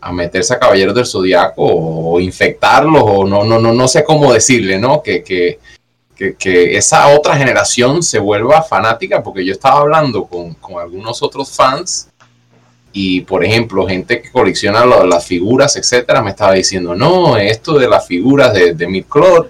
a 0.00 0.12
meterse 0.12 0.52
a 0.54 0.58
Caballeros 0.58 0.94
del 0.94 1.06
Zodiaco 1.06 1.62
o, 1.64 2.20
infectarlos, 2.20 3.02
o 3.04 3.24
no, 3.24 3.42
no, 3.42 3.58
no, 3.58 3.72
no 3.72 3.88
sé 3.88 4.04
cómo 4.04 4.32
decirle, 4.32 4.78
¿no? 4.78 5.02
Que, 5.02 5.24
que, 5.24 5.58
que, 6.38 6.76
esa 6.76 7.08
otra 7.08 7.36
generación 7.36 8.02
se 8.02 8.18
vuelva 8.18 8.62
fanática, 8.62 9.22
porque 9.22 9.44
yo 9.44 9.52
estaba 9.52 9.80
hablando 9.80 10.26
con, 10.26 10.54
con 10.54 10.78
algunos 10.78 11.22
otros 11.22 11.50
fans 11.50 12.08
y 12.98 13.20
por 13.20 13.44
ejemplo, 13.44 13.86
gente 13.86 14.22
que 14.22 14.30
colecciona 14.30 14.86
las 14.86 15.26
figuras, 15.26 15.76
etcétera, 15.76 16.22
me 16.22 16.30
estaba 16.30 16.54
diciendo, 16.54 16.94
no, 16.94 17.36
esto 17.36 17.78
de 17.78 17.86
las 17.86 18.06
figuras 18.06 18.54
de, 18.54 18.72
de 18.72 18.88
Midcloth, 18.88 19.48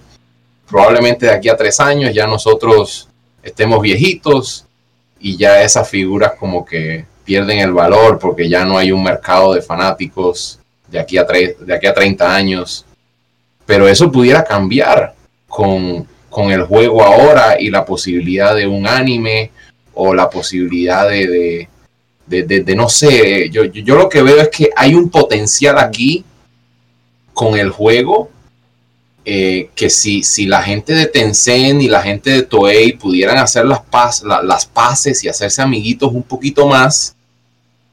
probablemente 0.69 1.27
de 1.27 1.33
aquí 1.33 1.49
a 1.49 1.57
tres 1.57 1.79
años 1.79 2.13
ya 2.13 2.27
nosotros 2.27 3.09
estemos 3.45 3.81
viejitos 3.81 4.67
y 5.21 5.37
ya 5.37 5.63
esas 5.63 5.89
figuras 5.89 6.33
como 6.41 6.65
que 6.65 7.05
pierden 7.25 7.61
el 7.61 7.73
valor 7.73 8.19
porque 8.19 8.49
ya 8.49 8.65
no 8.65 8.79
hay 8.79 8.91
un 8.91 9.05
mercado 9.05 9.55
de 9.55 9.63
fanáticos 9.63 10.59
de 10.89 10.99
aquí 10.99 11.17
a, 11.17 11.23
de 11.23 11.73
aquí 11.73 11.87
a 11.87 11.95
30 11.95 12.35
años. 12.35 12.85
Pero 13.65 13.87
eso 13.87 14.11
pudiera 14.11 14.43
cambiar 14.43 15.15
con, 15.47 16.05
con 16.29 16.51
el 16.51 16.65
juego 16.65 17.01
ahora 17.05 17.61
y 17.61 17.71
la 17.71 17.85
posibilidad 17.85 18.57
de 18.57 18.67
un 18.67 18.89
anime 18.89 19.53
o 19.95 20.13
la 20.13 20.29
posibilidad 20.29 21.09
de, 21.09 21.69
no 22.29 22.89
sé, 22.89 23.51
yo, 23.51 23.65
yo, 23.65 23.95
lo 23.97 24.09
que 24.09 24.23
veo 24.23 24.41
es 24.41 24.49
que 24.49 24.71
hay 24.77 24.95
un 24.95 25.11
potencial 25.11 25.79
aquí 25.79 26.25
con 27.33 27.57
el 27.57 27.71
juego 27.71 28.31
eh, 29.25 29.71
que 29.75 29.91
si, 29.91 30.23
si 30.23 30.47
la 30.47 30.63
gente 30.63 30.93
de 30.93 31.07
Tencent 31.07 31.83
y 31.83 31.89
la 31.89 32.03
gente 32.03 32.31
de 32.31 32.43
Toei 32.43 32.93
pudieran 32.93 33.39
hacer 33.39 33.65
las, 33.65 33.81
paz, 33.81 34.23
las 34.23 34.67
paces 34.67 35.23
y 35.25 35.29
hacerse 35.29 35.63
amiguitos 35.63 36.13
un 36.13 36.23
poquito 36.23 36.67
más, 36.67 37.17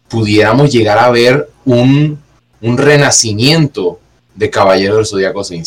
pudiéramos 0.07 0.71
llegar 0.71 0.99
a 0.99 1.09
ver 1.09 1.49
un, 1.65 2.19
un 2.61 2.77
renacimiento 2.77 3.99
de 4.35 4.49
Caballero 4.49 4.97
del 4.97 5.05
Zodíaco 5.05 5.43
Sin 5.43 5.63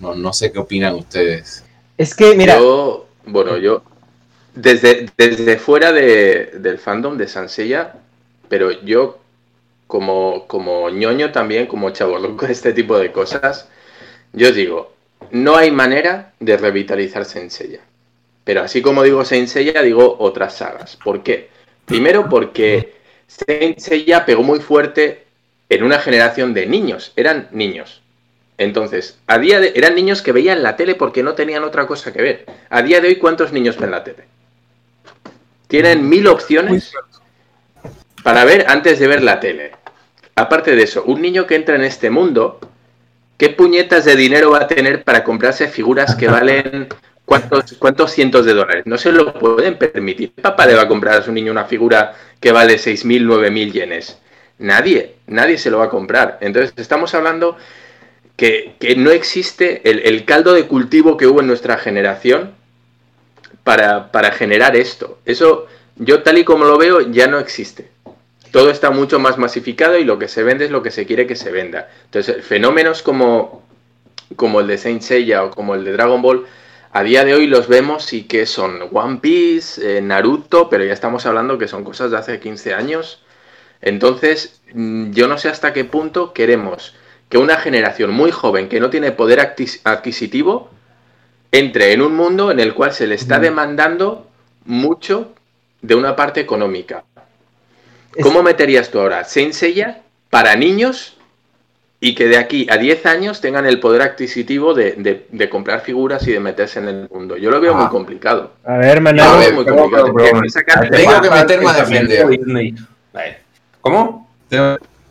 No, 0.00 0.14
no 0.14 0.32
sé 0.32 0.52
qué 0.52 0.58
opinan 0.58 0.94
ustedes. 0.94 1.64
Es 1.98 2.14
que, 2.14 2.34
mira. 2.34 2.58
bueno, 3.26 3.56
yo, 3.58 3.82
desde, 4.54 5.08
desde 5.16 5.58
fuera 5.58 5.92
de, 5.92 6.52
del 6.60 6.78
fandom 6.78 7.16
de 7.16 7.28
Sansella, 7.28 7.94
pero 8.50 8.72
yo 8.82 9.20
como, 9.86 10.46
como 10.48 10.90
ñoño 10.90 11.32
también, 11.32 11.66
como 11.66 11.92
con 12.36 12.50
este 12.50 12.72
tipo 12.72 12.98
de 12.98 13.12
cosas, 13.12 13.68
yo 14.32 14.52
digo, 14.52 14.92
no 15.30 15.56
hay 15.56 15.70
manera 15.70 16.32
de 16.40 16.56
revitalizar 16.56 17.24
Senseiya. 17.24 17.80
Pero 18.44 18.62
así 18.62 18.82
como 18.82 19.04
digo 19.04 19.24
Senseiya, 19.24 19.82
digo 19.82 20.16
otras 20.18 20.56
sagas. 20.56 20.96
¿Por 20.96 21.22
qué? 21.22 21.48
Primero 21.86 22.28
porque 22.28 22.94
Senseiya 23.28 24.26
pegó 24.26 24.42
muy 24.42 24.58
fuerte 24.58 25.24
en 25.68 25.84
una 25.84 26.00
generación 26.00 26.52
de 26.52 26.66
niños, 26.66 27.12
eran 27.14 27.48
niños. 27.52 28.02
Entonces, 28.58 29.18
a 29.28 29.38
día 29.38 29.60
de 29.60 29.72
eran 29.76 29.94
niños 29.94 30.22
que 30.22 30.32
veían 30.32 30.62
la 30.62 30.76
tele 30.76 30.96
porque 30.96 31.22
no 31.22 31.34
tenían 31.34 31.62
otra 31.62 31.86
cosa 31.86 32.12
que 32.12 32.20
ver. 32.20 32.46
A 32.68 32.82
día 32.82 33.00
de 33.00 33.08
hoy, 33.08 33.16
¿cuántos 33.16 33.52
niños 33.52 33.78
ven 33.78 33.92
la 33.92 34.02
tele? 34.02 34.24
Tienen 35.68 36.08
mil 36.08 36.26
opciones 36.26 36.92
para 38.22 38.44
ver 38.44 38.66
antes 38.68 38.98
de 38.98 39.06
ver 39.06 39.22
la 39.22 39.40
tele. 39.40 39.72
Aparte 40.34 40.74
de 40.76 40.82
eso, 40.82 41.04
un 41.04 41.20
niño 41.20 41.46
que 41.46 41.54
entra 41.54 41.74
en 41.74 41.84
este 41.84 42.10
mundo, 42.10 42.60
¿qué 43.36 43.50
puñetas 43.50 44.04
de 44.04 44.16
dinero 44.16 44.50
va 44.50 44.62
a 44.62 44.66
tener 44.66 45.04
para 45.04 45.24
comprarse 45.24 45.68
figuras 45.68 46.14
que 46.14 46.28
valen 46.28 46.88
cuántos, 47.24 47.74
cuántos 47.78 48.12
cientos 48.12 48.46
de 48.46 48.54
dólares? 48.54 48.86
No 48.86 48.98
se 48.98 49.12
lo 49.12 49.34
pueden 49.34 49.76
permitir. 49.78 50.32
¿Qué 50.34 50.42
papá 50.42 50.66
le 50.66 50.74
va 50.74 50.82
a 50.82 50.88
comprar 50.88 51.18
a 51.18 51.22
su 51.22 51.32
niño 51.32 51.52
una 51.52 51.64
figura 51.64 52.14
que 52.40 52.52
vale 52.52 52.76
6.000, 52.76 53.26
9.000 53.26 53.72
yenes? 53.72 54.18
Nadie, 54.58 55.16
nadie 55.26 55.58
se 55.58 55.70
lo 55.70 55.78
va 55.78 55.86
a 55.86 55.90
comprar. 55.90 56.38
Entonces 56.40 56.72
estamos 56.76 57.14
hablando 57.14 57.56
que, 58.36 58.76
no 58.96 59.10
existe 59.10 59.82
el, 59.90 60.24
caldo 60.24 60.52
de 60.52 60.66
cultivo 60.66 61.16
que 61.16 61.26
hubo 61.26 61.40
en 61.40 61.46
nuestra 61.46 61.76
generación 61.78 62.52
para, 63.64 64.12
para 64.12 64.32
generar 64.32 64.76
esto. 64.76 65.18
Eso, 65.24 65.66
yo 65.96 66.22
tal 66.22 66.38
y 66.38 66.44
como 66.44 66.64
lo 66.64 66.78
veo, 66.78 67.00
ya 67.00 67.26
no 67.26 67.38
existe 67.38 67.90
todo 68.50 68.70
está 68.70 68.90
mucho 68.90 69.18
más 69.18 69.38
masificado 69.38 69.98
y 69.98 70.04
lo 70.04 70.18
que 70.18 70.28
se 70.28 70.42
vende 70.42 70.64
es 70.64 70.70
lo 70.70 70.82
que 70.82 70.90
se 70.90 71.06
quiere 71.06 71.26
que 71.26 71.36
se 71.36 71.50
venda. 71.50 71.88
Entonces, 72.04 72.44
fenómenos 72.44 73.02
como, 73.02 73.62
como 74.36 74.60
el 74.60 74.66
de 74.66 74.78
Saint 74.78 75.02
Seiya 75.02 75.44
o 75.44 75.50
como 75.50 75.74
el 75.74 75.84
de 75.84 75.92
Dragon 75.92 76.20
Ball, 76.22 76.46
a 76.92 77.02
día 77.04 77.24
de 77.24 77.34
hoy 77.34 77.46
los 77.46 77.68
vemos 77.68 78.12
y 78.12 78.24
que 78.24 78.46
son 78.46 78.88
One 78.92 79.18
Piece, 79.20 79.98
eh, 79.98 80.00
Naruto, 80.00 80.68
pero 80.68 80.84
ya 80.84 80.92
estamos 80.92 81.24
hablando 81.26 81.58
que 81.58 81.68
son 81.68 81.84
cosas 81.84 82.10
de 82.10 82.18
hace 82.18 82.40
15 82.40 82.74
años. 82.74 83.22
Entonces, 83.80 84.60
mm, 84.74 85.12
yo 85.12 85.28
no 85.28 85.38
sé 85.38 85.48
hasta 85.48 85.72
qué 85.72 85.84
punto 85.84 86.32
queremos 86.32 86.94
que 87.28 87.38
una 87.38 87.56
generación 87.56 88.10
muy 88.10 88.32
joven 88.32 88.68
que 88.68 88.80
no 88.80 88.90
tiene 88.90 89.12
poder 89.12 89.38
adquisitivo 89.84 90.70
entre 91.52 91.92
en 91.92 92.02
un 92.02 92.16
mundo 92.16 92.50
en 92.50 92.58
el 92.58 92.74
cual 92.74 92.92
se 92.92 93.06
le 93.06 93.14
está 93.14 93.38
demandando 93.38 94.26
mucho 94.64 95.32
de 95.80 95.94
una 95.94 96.16
parte 96.16 96.40
económica. 96.40 97.04
¿Cómo 98.22 98.42
meterías 98.42 98.90
tú 98.90 99.00
ahora 99.00 99.24
Saint 99.24 99.54
para 100.28 100.56
niños 100.56 101.16
y 102.00 102.14
que 102.14 102.26
de 102.26 102.38
aquí 102.38 102.66
a 102.70 102.78
10 102.78 103.06
años 103.06 103.40
tengan 103.40 103.66
el 103.66 103.78
poder 103.78 104.02
adquisitivo 104.02 104.74
de, 104.74 105.48
comprar 105.50 105.82
figuras 105.82 106.26
y 106.26 106.32
de 106.32 106.40
meterse 106.40 106.80
en 106.80 106.88
el 106.88 107.08
mundo? 107.08 107.36
Yo 107.36 107.50
lo 107.50 107.60
veo 107.60 107.74
muy 107.74 107.86
ah. 107.86 107.90
complicado. 107.90 108.52
A 108.64 108.78
ver, 108.78 109.00
Manolo. 109.00 109.52
muy 109.52 109.64
complicado. 109.64 110.12
Tengo 110.90 111.20
que 111.20 111.30
meterme 111.30 111.70
a 111.70 111.72
defender. 111.74 112.26
¿Cómo? 113.80 114.28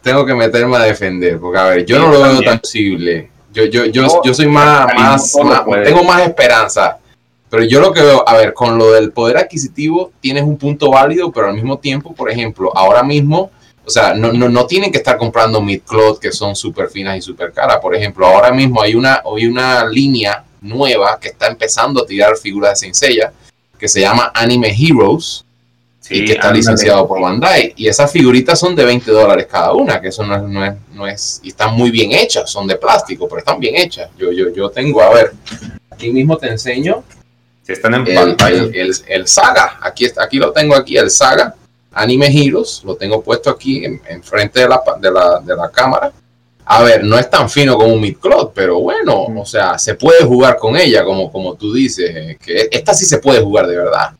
Tengo, 0.01 0.25
que 0.25 0.33
meterme 0.33 0.77
a 0.77 0.83
defender, 0.83 1.39
porque 1.39 1.59
a 1.59 1.65
ver, 1.65 1.85
yo 1.85 1.99
no 1.99 2.11
lo 2.11 2.21
veo 2.21 2.41
tan 2.41 2.59
posible. 2.59 3.29
Yo, 3.51 3.65
yo, 3.65 3.85
yo, 3.85 4.21
yo 4.23 4.33
soy 4.33 4.47
más, 4.47 4.93
más 4.95 5.35
tengo 5.83 6.03
más 6.03 6.21
esperanza 6.21 6.98
pero 7.49 7.63
yo 7.63 7.79
lo 7.79 7.91
que 7.91 8.01
veo, 8.01 8.27
a 8.27 8.37
ver, 8.37 8.53
con 8.53 8.77
lo 8.77 8.91
del 8.91 9.11
poder 9.11 9.37
adquisitivo 9.37 10.11
tienes 10.19 10.43
un 10.43 10.57
punto 10.57 10.91
válido, 10.91 11.31
pero 11.31 11.47
al 11.47 11.55
mismo 11.55 11.79
tiempo, 11.79 12.13
por 12.13 12.29
ejemplo, 12.29 12.71
ahora 12.75 13.01
mismo, 13.01 13.49
o 13.83 13.89
sea, 13.89 14.13
no, 14.13 14.31
no, 14.31 14.47
no 14.49 14.67
tienen 14.67 14.91
que 14.91 14.99
estar 14.99 15.17
comprando 15.17 15.59
mid-cloth 15.59 16.19
que 16.19 16.31
son 16.31 16.55
súper 16.55 16.89
finas 16.89 17.17
y 17.17 17.21
súper 17.21 17.51
caras. 17.51 17.79
Por 17.81 17.95
ejemplo, 17.95 18.27
ahora 18.27 18.51
mismo 18.51 18.81
hay 18.81 18.93
una, 18.93 19.23
hay 19.35 19.47
una 19.47 19.83
línea 19.87 20.43
nueva 20.61 21.17
que 21.19 21.29
está 21.29 21.47
empezando 21.47 22.03
a 22.03 22.05
tirar 22.05 22.37
figuras 22.37 22.79
de 22.81 22.93
Seiya 22.93 23.33
que 23.79 23.87
se 23.87 24.01
llama 24.01 24.31
Anime 24.35 24.75
Heroes 24.77 25.45
y 26.09 26.25
que 26.25 26.33
está 26.33 26.51
licenciado 26.51 27.07
por 27.07 27.21
Bandai. 27.21 27.73
Y 27.77 27.87
esas 27.87 28.11
figuritas 28.11 28.59
son 28.59 28.75
de 28.75 28.83
20 28.83 29.09
dólares 29.09 29.47
cada 29.49 29.73
una, 29.73 29.99
que 30.01 30.09
eso 30.09 30.23
no 30.23 30.35
es, 30.35 30.43
no 30.43 30.65
es, 30.65 30.73
no 30.93 31.07
es, 31.07 31.39
y 31.43 31.49
están 31.49 31.73
muy 31.73 31.89
bien 31.89 32.11
hechas, 32.11 32.51
son 32.51 32.67
de 32.67 32.75
plástico, 32.75 33.27
pero 33.27 33.39
están 33.39 33.59
bien 33.59 33.75
hechas. 33.75 34.09
Yo, 34.17 34.31
yo, 34.31 34.53
yo 34.53 34.69
tengo, 34.69 35.01
a 35.01 35.13
ver, 35.13 35.33
aquí 35.89 36.11
mismo 36.11 36.37
te 36.37 36.47
enseño 36.47 37.03
están 37.74 37.93
en 37.95 38.07
el, 38.07 38.15
pantalla. 38.15 38.70
El, 39.07 39.28
Saga, 39.28 39.80
aquí, 39.82 40.05
aquí 40.17 40.38
lo 40.38 40.51
tengo 40.51 40.76
aquí, 40.76 40.97
el 40.97 41.09
Saga, 41.09 41.55
Anime 41.91 42.28
Heroes, 42.28 42.82
lo 42.86 42.95
tengo 42.95 43.22
puesto 43.22 43.49
aquí 43.49 43.84
en, 43.86 44.24
frente 44.24 44.61
de 44.61 44.70
la, 44.70 44.82
de, 44.99 45.11
la, 45.11 45.39
de 45.39 45.55
la 45.55 45.70
cámara. 45.70 46.11
A 46.65 46.84
ver, 46.84 47.03
no 47.03 47.17
es 47.17 47.30
tan 47.30 47.49
fino 47.49 47.76
como 47.76 47.93
un 47.93 48.01
Midcloth, 48.01 48.53
pero 48.53 48.80
bueno, 48.80 49.24
o 49.24 49.45
sea, 49.45 49.80
se 49.80 49.95
puede 49.95 50.24
jugar 50.24 50.57
con 50.57 50.78
ella, 50.78 51.03
como, 51.03 51.32
como 51.32 51.55
tú 51.55 51.74
dices, 51.74 52.38
que 52.38 52.70
esta 52.72 52.93
sí 52.93 53.05
se 53.05 53.17
puede 53.17 53.41
jugar 53.41 53.65
de 53.65 53.76
verdad. 53.76 54.11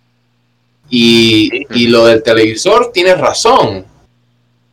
Y, 0.90 1.50
y 1.70 1.88
lo 1.88 2.08
del 2.08 2.24
televisor, 2.24 2.92
tienes 2.92 3.20
razón, 3.20 3.86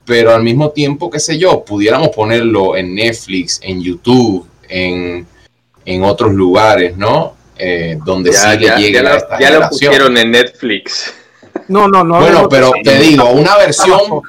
pero 0.06 0.32
al 0.32 0.42
mismo 0.42 0.70
tiempo, 0.70 1.10
qué 1.10 1.20
sé 1.20 1.36
yo, 1.36 1.62
pudiéramos 1.64 2.08
ponerlo 2.08 2.76
en 2.76 2.94
Netflix, 2.94 3.60
en 3.62 3.82
YouTube, 3.82 4.48
en, 4.68 5.26
en 5.84 6.02
otros 6.02 6.32
lugares, 6.32 6.96
¿no? 6.96 7.35
Eh, 7.58 7.98
donde 8.04 8.32
ya, 8.32 8.52
sí 8.52 8.58
ya, 8.60 8.78
ya, 8.78 9.16
esta 9.16 9.38
ya 9.38 9.50
lo 9.50 9.68
pusieron 9.68 10.16
en 10.16 10.30
Netflix. 10.30 11.14
No, 11.68 11.88
no, 11.88 12.04
no. 12.04 12.20
Bueno, 12.20 12.48
pero 12.48 12.72
te 12.82 12.98
digo, 12.98 13.30
una 13.30 13.56
versión 13.56 14.20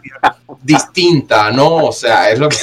distinta, 0.64 1.52
¿no? 1.52 1.88
O 1.88 1.92
sea, 1.92 2.32
es 2.32 2.40
lo 2.40 2.50
que. 2.50 2.58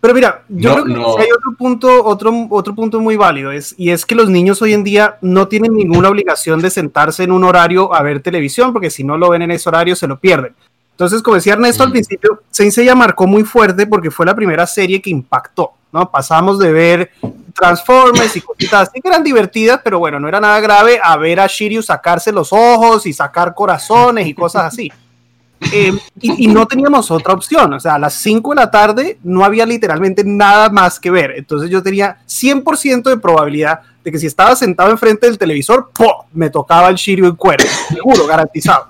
Pero 0.00 0.14
mira, 0.14 0.42
yo 0.48 0.82
creo 0.82 1.16
que 1.16 1.22
hay 1.22 1.28
otro 1.30 1.54
punto, 1.58 2.04
otro, 2.04 2.46
otro 2.48 2.74
punto 2.74 3.00
muy 3.00 3.16
válido, 3.16 3.52
es, 3.52 3.74
y 3.76 3.90
es 3.90 4.06
que 4.06 4.14
los 4.14 4.30
niños 4.30 4.62
hoy 4.62 4.72
en 4.72 4.82
día 4.82 5.18
no 5.20 5.46
tienen 5.46 5.74
ninguna 5.74 6.08
obligación 6.08 6.62
de 6.62 6.70
sentarse 6.70 7.22
en 7.22 7.32
un 7.32 7.44
horario 7.44 7.94
a 7.94 8.02
ver 8.02 8.22
televisión, 8.22 8.72
porque 8.72 8.88
si 8.88 9.04
no 9.04 9.18
lo 9.18 9.28
ven 9.28 9.42
en 9.42 9.50
ese 9.50 9.68
horario 9.68 9.94
se 9.94 10.06
lo 10.06 10.18
pierden. 10.18 10.54
Entonces, 10.92 11.22
como 11.22 11.34
decía 11.34 11.52
Ernesto 11.52 11.82
al 11.82 11.90
mm. 11.90 11.92
principio, 11.92 12.42
Saint 12.50 12.72
Seiya 12.72 12.94
marcó 12.94 13.26
muy 13.26 13.44
fuerte 13.44 13.86
porque 13.86 14.10
fue 14.10 14.24
la 14.24 14.34
primera 14.34 14.66
serie 14.66 15.02
que 15.02 15.10
impactó, 15.10 15.72
¿no? 15.92 16.10
Pasamos 16.10 16.58
de 16.58 16.72
ver 16.72 17.10
Transformers 17.52 18.36
y 18.36 18.40
cositas 18.40 18.88
así 18.88 19.00
que 19.00 19.08
eran 19.08 19.24
divertidas, 19.24 19.80
pero 19.82 19.98
bueno, 19.98 20.18
no 20.20 20.28
era 20.28 20.40
nada 20.40 20.60
grave 20.60 21.00
a 21.02 21.16
ver 21.16 21.40
a 21.40 21.46
Shiryu 21.46 21.82
sacarse 21.82 22.32
los 22.32 22.52
ojos 22.52 23.06
y 23.06 23.12
sacar 23.12 23.54
corazones 23.54 24.26
y 24.26 24.34
cosas 24.34 24.64
así. 24.64 24.90
Eh, 25.72 25.92
y, 26.20 26.46
no 26.48 26.66
teníamos 26.66 27.10
otra 27.10 27.34
opción, 27.34 27.72
o 27.74 27.80
sea, 27.80 27.94
a 27.94 27.98
las 27.98 28.14
5 28.14 28.50
de 28.50 28.56
la 28.56 28.70
tarde 28.70 29.18
no 29.22 29.44
había 29.44 29.66
literalmente 29.66 30.24
nada 30.24 30.70
más 30.70 30.98
que 30.98 31.10
ver. 31.10 31.34
Entonces 31.36 31.70
yo 31.70 31.82
tenía 31.82 32.18
100% 32.26 33.10
de 33.10 33.18
probabilidad 33.18 33.80
de 34.02 34.10
que 34.10 34.18
si 34.18 34.26
estaba 34.26 34.56
sentado 34.56 34.90
enfrente 34.90 35.26
del 35.26 35.38
televisor, 35.38 35.90
¡po! 35.92 36.26
me 36.32 36.48
tocaba 36.48 36.88
el 36.88 36.96
Shiryu 36.96 37.26
en 37.26 37.36
cuero, 37.36 37.64
seguro, 37.88 38.26
garantizado. 38.26 38.88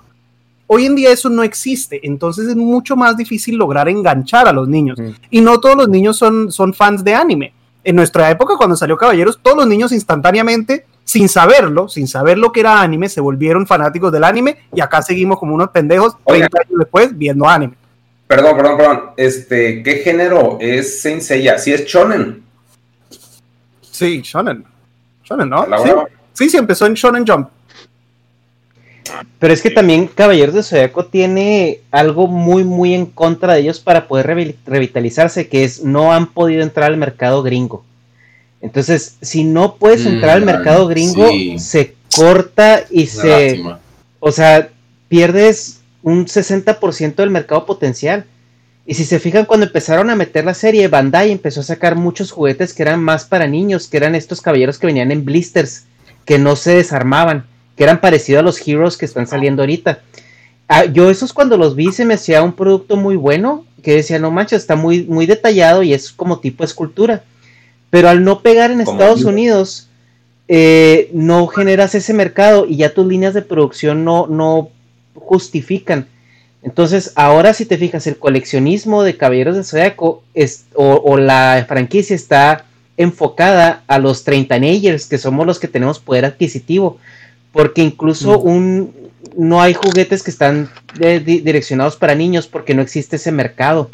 Hoy 0.68 0.86
en 0.86 0.94
día 0.94 1.10
eso 1.10 1.28
no 1.28 1.42
existe, 1.42 2.00
entonces 2.06 2.46
es 2.46 2.54
mucho 2.54 2.94
más 2.94 3.16
difícil 3.16 3.56
lograr 3.56 3.88
enganchar 3.88 4.46
a 4.46 4.52
los 4.52 4.68
niños. 4.68 5.00
Mm. 5.00 5.10
Y 5.28 5.40
no 5.40 5.58
todos 5.58 5.76
los 5.76 5.88
niños 5.88 6.16
son, 6.16 6.52
son 6.52 6.72
fans 6.72 7.02
de 7.02 7.14
anime. 7.14 7.52
En 7.82 7.96
nuestra 7.96 8.30
época, 8.30 8.56
cuando 8.56 8.76
salió 8.76 8.96
Caballeros, 8.96 9.38
todos 9.42 9.56
los 9.56 9.66
niños 9.66 9.92
instantáneamente 9.92 10.86
sin 11.04 11.28
saberlo, 11.28 11.88
sin 11.88 12.06
saber 12.06 12.38
lo 12.38 12.52
que 12.52 12.60
era 12.60 12.80
anime, 12.80 13.08
se 13.08 13.20
volvieron 13.20 13.66
fanáticos 13.66 14.12
del 14.12 14.22
anime 14.22 14.58
y 14.72 14.80
acá 14.80 15.02
seguimos 15.02 15.38
como 15.38 15.54
unos 15.54 15.70
pendejos 15.70 16.16
30 16.24 16.58
años 16.58 16.78
después 16.78 17.16
viendo 17.16 17.48
anime. 17.48 17.74
Perdón, 18.28 18.56
perdón, 18.56 18.76
perdón. 18.76 19.00
Este, 19.16 19.82
¿qué 19.82 19.96
género 19.96 20.58
es 20.60 21.02
Saint 21.02 21.20
Seiya? 21.20 21.58
¿Sí 21.58 21.72
es 21.72 21.84
shonen? 21.84 22.44
Sí, 23.80 24.20
shonen. 24.22 24.64
Shonen, 25.24 25.48
¿no? 25.48 25.64
Sí. 25.82 25.90
sí, 26.32 26.50
sí, 26.50 26.56
empezó 26.56 26.86
en 26.86 26.94
Shonen 26.94 27.26
Jump. 27.26 27.48
Pero 29.38 29.54
es 29.54 29.62
que 29.62 29.70
también 29.70 30.06
Caballeros 30.06 30.54
de 30.54 30.62
Zodiaco 30.62 31.06
tiene 31.06 31.80
algo 31.90 32.26
muy, 32.26 32.64
muy 32.64 32.94
en 32.94 33.06
contra 33.06 33.54
de 33.54 33.60
ellos 33.60 33.80
para 33.80 34.08
poder 34.08 34.56
revitalizarse, 34.66 35.48
que 35.48 35.64
es 35.64 35.82
no 35.82 36.12
han 36.12 36.26
podido 36.32 36.62
entrar 36.62 36.90
al 36.90 36.96
mercado 36.96 37.42
gringo. 37.42 37.84
Entonces, 38.60 39.16
si 39.22 39.44
no 39.44 39.76
puedes 39.76 40.04
entrar 40.04 40.36
al 40.36 40.42
mm, 40.42 40.46
mercado 40.46 40.86
gringo, 40.86 41.28
se 41.58 41.94
corta 42.14 42.84
y 42.90 43.06
se... 43.06 43.62
O 44.22 44.32
sea, 44.32 44.68
pierdes 45.08 45.80
un 46.02 46.26
60% 46.26 47.14
del 47.16 47.30
mercado 47.30 47.66
potencial. 47.66 48.26
Y 48.86 48.94
si 48.94 49.04
se 49.04 49.18
fijan, 49.18 49.44
cuando 49.44 49.66
empezaron 49.66 50.10
a 50.10 50.16
meter 50.16 50.44
la 50.44 50.54
serie, 50.54 50.88
Bandai 50.88 51.30
empezó 51.30 51.60
a 51.60 51.64
sacar 51.64 51.96
muchos 51.96 52.32
juguetes 52.32 52.74
que 52.74 52.82
eran 52.82 53.02
más 53.02 53.24
para 53.24 53.46
niños, 53.46 53.86
que 53.86 53.96
eran 53.96 54.14
estos 54.14 54.40
caballeros 54.40 54.78
que 54.78 54.86
venían 54.86 55.10
en 55.10 55.24
blisters, 55.24 55.84
que 56.24 56.38
no 56.38 56.56
se 56.56 56.74
desarmaban, 56.74 57.46
que 57.80 57.84
eran 57.84 58.02
parecidos 58.02 58.40
a 58.40 58.42
los 58.42 58.68
heroes 58.68 58.98
que 58.98 59.06
están 59.06 59.26
saliendo 59.26 59.62
ahorita. 59.62 60.00
Ah, 60.68 60.84
yo 60.84 61.08
esos 61.08 61.32
cuando 61.32 61.56
los 61.56 61.74
vi 61.74 61.90
se 61.92 62.04
me 62.04 62.12
hacía 62.12 62.42
un 62.42 62.52
producto 62.52 62.98
muy 62.98 63.16
bueno, 63.16 63.64
que 63.82 63.94
decía, 63.94 64.18
no 64.18 64.30
manches, 64.30 64.60
está 64.60 64.76
muy, 64.76 65.04
muy 65.04 65.24
detallado 65.24 65.82
y 65.82 65.94
es 65.94 66.12
como 66.12 66.40
tipo 66.40 66.62
escultura. 66.62 67.24
Pero 67.88 68.10
al 68.10 68.22
no 68.22 68.40
pegar 68.42 68.70
en 68.70 68.82
Estados 68.82 69.24
Unidos, 69.24 69.88
eh, 70.46 71.08
no 71.14 71.46
generas 71.46 71.94
ese 71.94 72.12
mercado 72.12 72.66
y 72.66 72.76
ya 72.76 72.92
tus 72.92 73.06
líneas 73.06 73.32
de 73.32 73.40
producción 73.40 74.04
no, 74.04 74.26
no 74.26 74.68
justifican. 75.14 76.06
Entonces, 76.62 77.12
ahora 77.14 77.54
si 77.54 77.64
te 77.64 77.78
fijas, 77.78 78.06
el 78.06 78.18
coleccionismo 78.18 79.04
de 79.04 79.16
Caballeros 79.16 79.56
de 79.56 79.64
Zodiaco 79.64 80.22
es, 80.34 80.66
o, 80.74 81.16
la 81.16 81.64
franquicia 81.66 82.14
está 82.14 82.66
enfocada 82.98 83.84
a 83.86 83.98
los 83.98 84.22
30 84.24 84.54
teenagers, 84.54 85.06
que 85.06 85.16
somos 85.16 85.46
los 85.46 85.58
que 85.58 85.66
tenemos 85.66 85.98
poder 85.98 86.26
adquisitivo, 86.26 86.98
porque 87.52 87.82
incluso 87.82 88.38
un, 88.38 88.92
no 89.36 89.60
hay 89.60 89.74
juguetes 89.74 90.22
que 90.22 90.30
están 90.30 90.70
direccionados 90.98 91.96
para 91.96 92.14
niños 92.14 92.46
porque 92.46 92.74
no 92.74 92.82
existe 92.82 93.16
ese 93.16 93.32
mercado. 93.32 93.90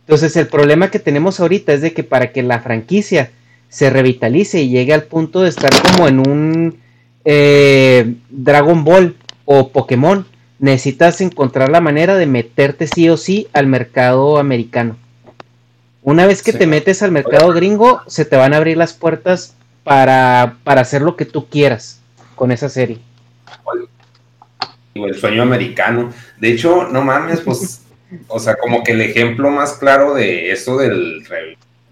Entonces 0.00 0.36
el 0.36 0.46
problema 0.46 0.90
que 0.90 0.98
tenemos 0.98 1.40
ahorita 1.40 1.72
es 1.72 1.80
de 1.80 1.92
que 1.92 2.04
para 2.04 2.32
que 2.32 2.42
la 2.42 2.60
franquicia 2.60 3.30
se 3.68 3.90
revitalice 3.90 4.62
y 4.62 4.70
llegue 4.70 4.94
al 4.94 5.04
punto 5.04 5.42
de 5.42 5.50
estar 5.50 5.70
como 5.82 6.08
en 6.08 6.18
un 6.20 6.78
eh, 7.24 8.14
Dragon 8.30 8.84
Ball 8.84 9.16
o 9.44 9.68
Pokémon, 9.68 10.26
necesitas 10.58 11.20
encontrar 11.20 11.68
la 11.68 11.80
manera 11.80 12.16
de 12.16 12.26
meterte 12.26 12.86
sí 12.86 13.08
o 13.10 13.16
sí 13.16 13.48
al 13.52 13.66
mercado 13.66 14.38
americano. 14.38 14.96
Una 16.02 16.26
vez 16.26 16.42
que 16.42 16.54
te 16.54 16.66
metes 16.66 17.02
al 17.02 17.12
mercado 17.12 17.52
gringo, 17.52 18.00
se 18.06 18.24
te 18.24 18.36
van 18.36 18.54
a 18.54 18.56
abrir 18.56 18.78
las 18.78 18.94
puertas 18.94 19.54
para, 19.84 20.56
para 20.64 20.80
hacer 20.80 21.02
lo 21.02 21.16
que 21.16 21.26
tú 21.26 21.48
quieras 21.48 21.98
con 22.38 22.52
esa 22.52 22.68
serie. 22.68 22.98
El 24.94 25.14
sueño 25.14 25.42
americano. 25.42 26.10
De 26.38 26.52
hecho, 26.52 26.88
no 26.88 27.02
mames, 27.02 27.40
pues 27.42 27.82
o 28.28 28.38
sea, 28.38 28.56
como 28.56 28.82
que 28.82 28.92
el 28.92 29.02
ejemplo 29.02 29.50
más 29.50 29.74
claro 29.74 30.14
de 30.14 30.52
eso 30.52 30.78
del 30.78 31.26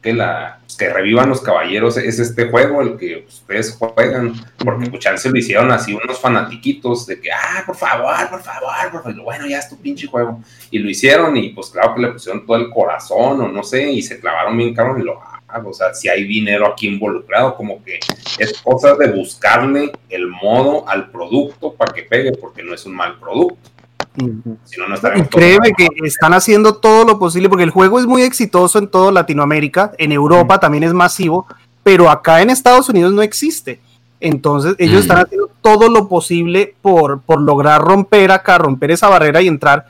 que 0.01 0.15
la 0.15 0.61
que 0.79 0.91
revivan 0.91 1.31
los 1.31 1.41
caballeros 1.41 1.97
es 1.97 2.19
este 2.19 2.49
juego, 2.51 2.83
el 2.83 2.97
que 2.97 3.25
ustedes 3.27 3.77
juegan, 3.79 4.35
porque 4.59 4.91
pues 4.91 5.21
se 5.21 5.31
lo 5.31 5.39
hicieron 5.39 5.71
así 5.71 5.95
unos 5.95 6.21
fanatiquitos 6.21 7.07
de 7.07 7.19
que, 7.19 7.33
ah, 7.33 7.63
por 7.65 7.77
favor, 7.77 8.15
por 8.29 8.43
favor, 8.43 8.91
por 8.93 9.03
favor, 9.03 9.23
bueno, 9.23 9.47
ya 9.47 9.59
es 9.59 9.69
tu 9.71 9.79
pinche 9.79 10.07
juego. 10.07 10.43
Y 10.71 10.79
lo 10.79 10.91
hicieron 10.91 11.37
y 11.37 11.51
pues 11.51 11.71
claro 11.71 11.95
que 11.95 12.03
le 12.03 12.13
pusieron 12.13 12.45
todo 12.45 12.57
el 12.57 12.69
corazón 12.71 13.41
o 13.41 13.49
no 13.49 13.63
sé, 13.63 13.91
y 13.91 14.03
se 14.03 14.21
clavaron 14.21 14.57
bien 14.57 14.75
caro 14.75 14.99
y 14.99 15.03
lo. 15.03 15.19
O 15.65 15.73
sea, 15.73 15.95
si 15.95 16.09
hay 16.09 16.25
dinero 16.25 16.67
aquí 16.67 16.89
involucrado, 16.89 17.55
como 17.55 17.83
que 17.83 17.99
es 18.39 18.61
cosa 18.63 18.95
de 18.97 19.13
buscarle 19.13 19.93
el 20.09 20.29
modo 20.29 20.89
al 20.89 21.11
producto 21.11 21.73
para 21.73 21.93
que 21.93 22.03
pegue, 22.03 22.33
porque 22.33 22.63
no 22.63 22.75
es 22.75 22.85
un 22.85 22.95
mal 22.95 23.19
producto. 23.19 23.71
Y 24.19 25.23
créeme 25.25 25.73
que 25.77 25.89
están 26.05 26.33
haciendo 26.33 26.77
todo 26.77 27.05
lo 27.05 27.19
posible 27.19 27.49
porque 27.49 27.65
el 27.65 27.71
juego 27.71 27.99
es 27.99 28.07
muy 28.07 28.23
exitoso 28.23 28.79
en 28.79 28.89
toda 28.89 29.13
Latinoamérica, 29.13 29.93
en 29.99 30.13
Europa 30.13 30.59
también 30.59 30.85
es 30.85 30.95
masivo, 30.95 31.47
pero 31.83 32.09
acá 32.09 32.41
en 32.41 32.51
Estados 32.51 32.89
Unidos 32.89 33.13
no 33.13 33.23
existe. 33.23 33.81
Entonces 34.21 34.75
ellos 34.79 35.03
están 35.03 35.19
haciendo 35.19 35.51
todo 35.61 35.91
lo 35.91 36.09
posible 36.09 36.75
por, 36.81 37.21
por 37.21 37.41
lograr 37.41 37.83
romper 37.83 38.33
acá, 38.33 38.57
romper 38.57 38.91
esa 38.91 39.09
barrera 39.09 39.43
y 39.43 39.49
entrar, 39.49 39.87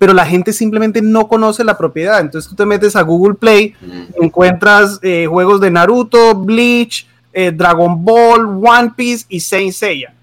pero 0.00 0.12
la 0.12 0.26
gente 0.26 0.52
simplemente 0.52 1.00
no 1.00 1.28
conoce 1.28 1.62
la 1.62 1.78
propiedad. 1.78 2.20
Entonces 2.20 2.48
tú 2.48 2.56
te 2.56 2.66
metes 2.66 2.96
a 2.96 3.02
Google 3.02 3.34
Play, 3.34 3.76
encuentras 4.20 4.98
eh, 5.02 5.26
juegos 5.28 5.60
de 5.60 5.70
Naruto, 5.70 6.34
Bleach, 6.34 7.06
eh, 7.32 7.52
Dragon 7.54 8.04
Ball, 8.04 8.46
One 8.46 8.94
Piece 8.96 9.26
y 9.28 9.38
Saint 9.38 9.72
Seiya 9.72 10.14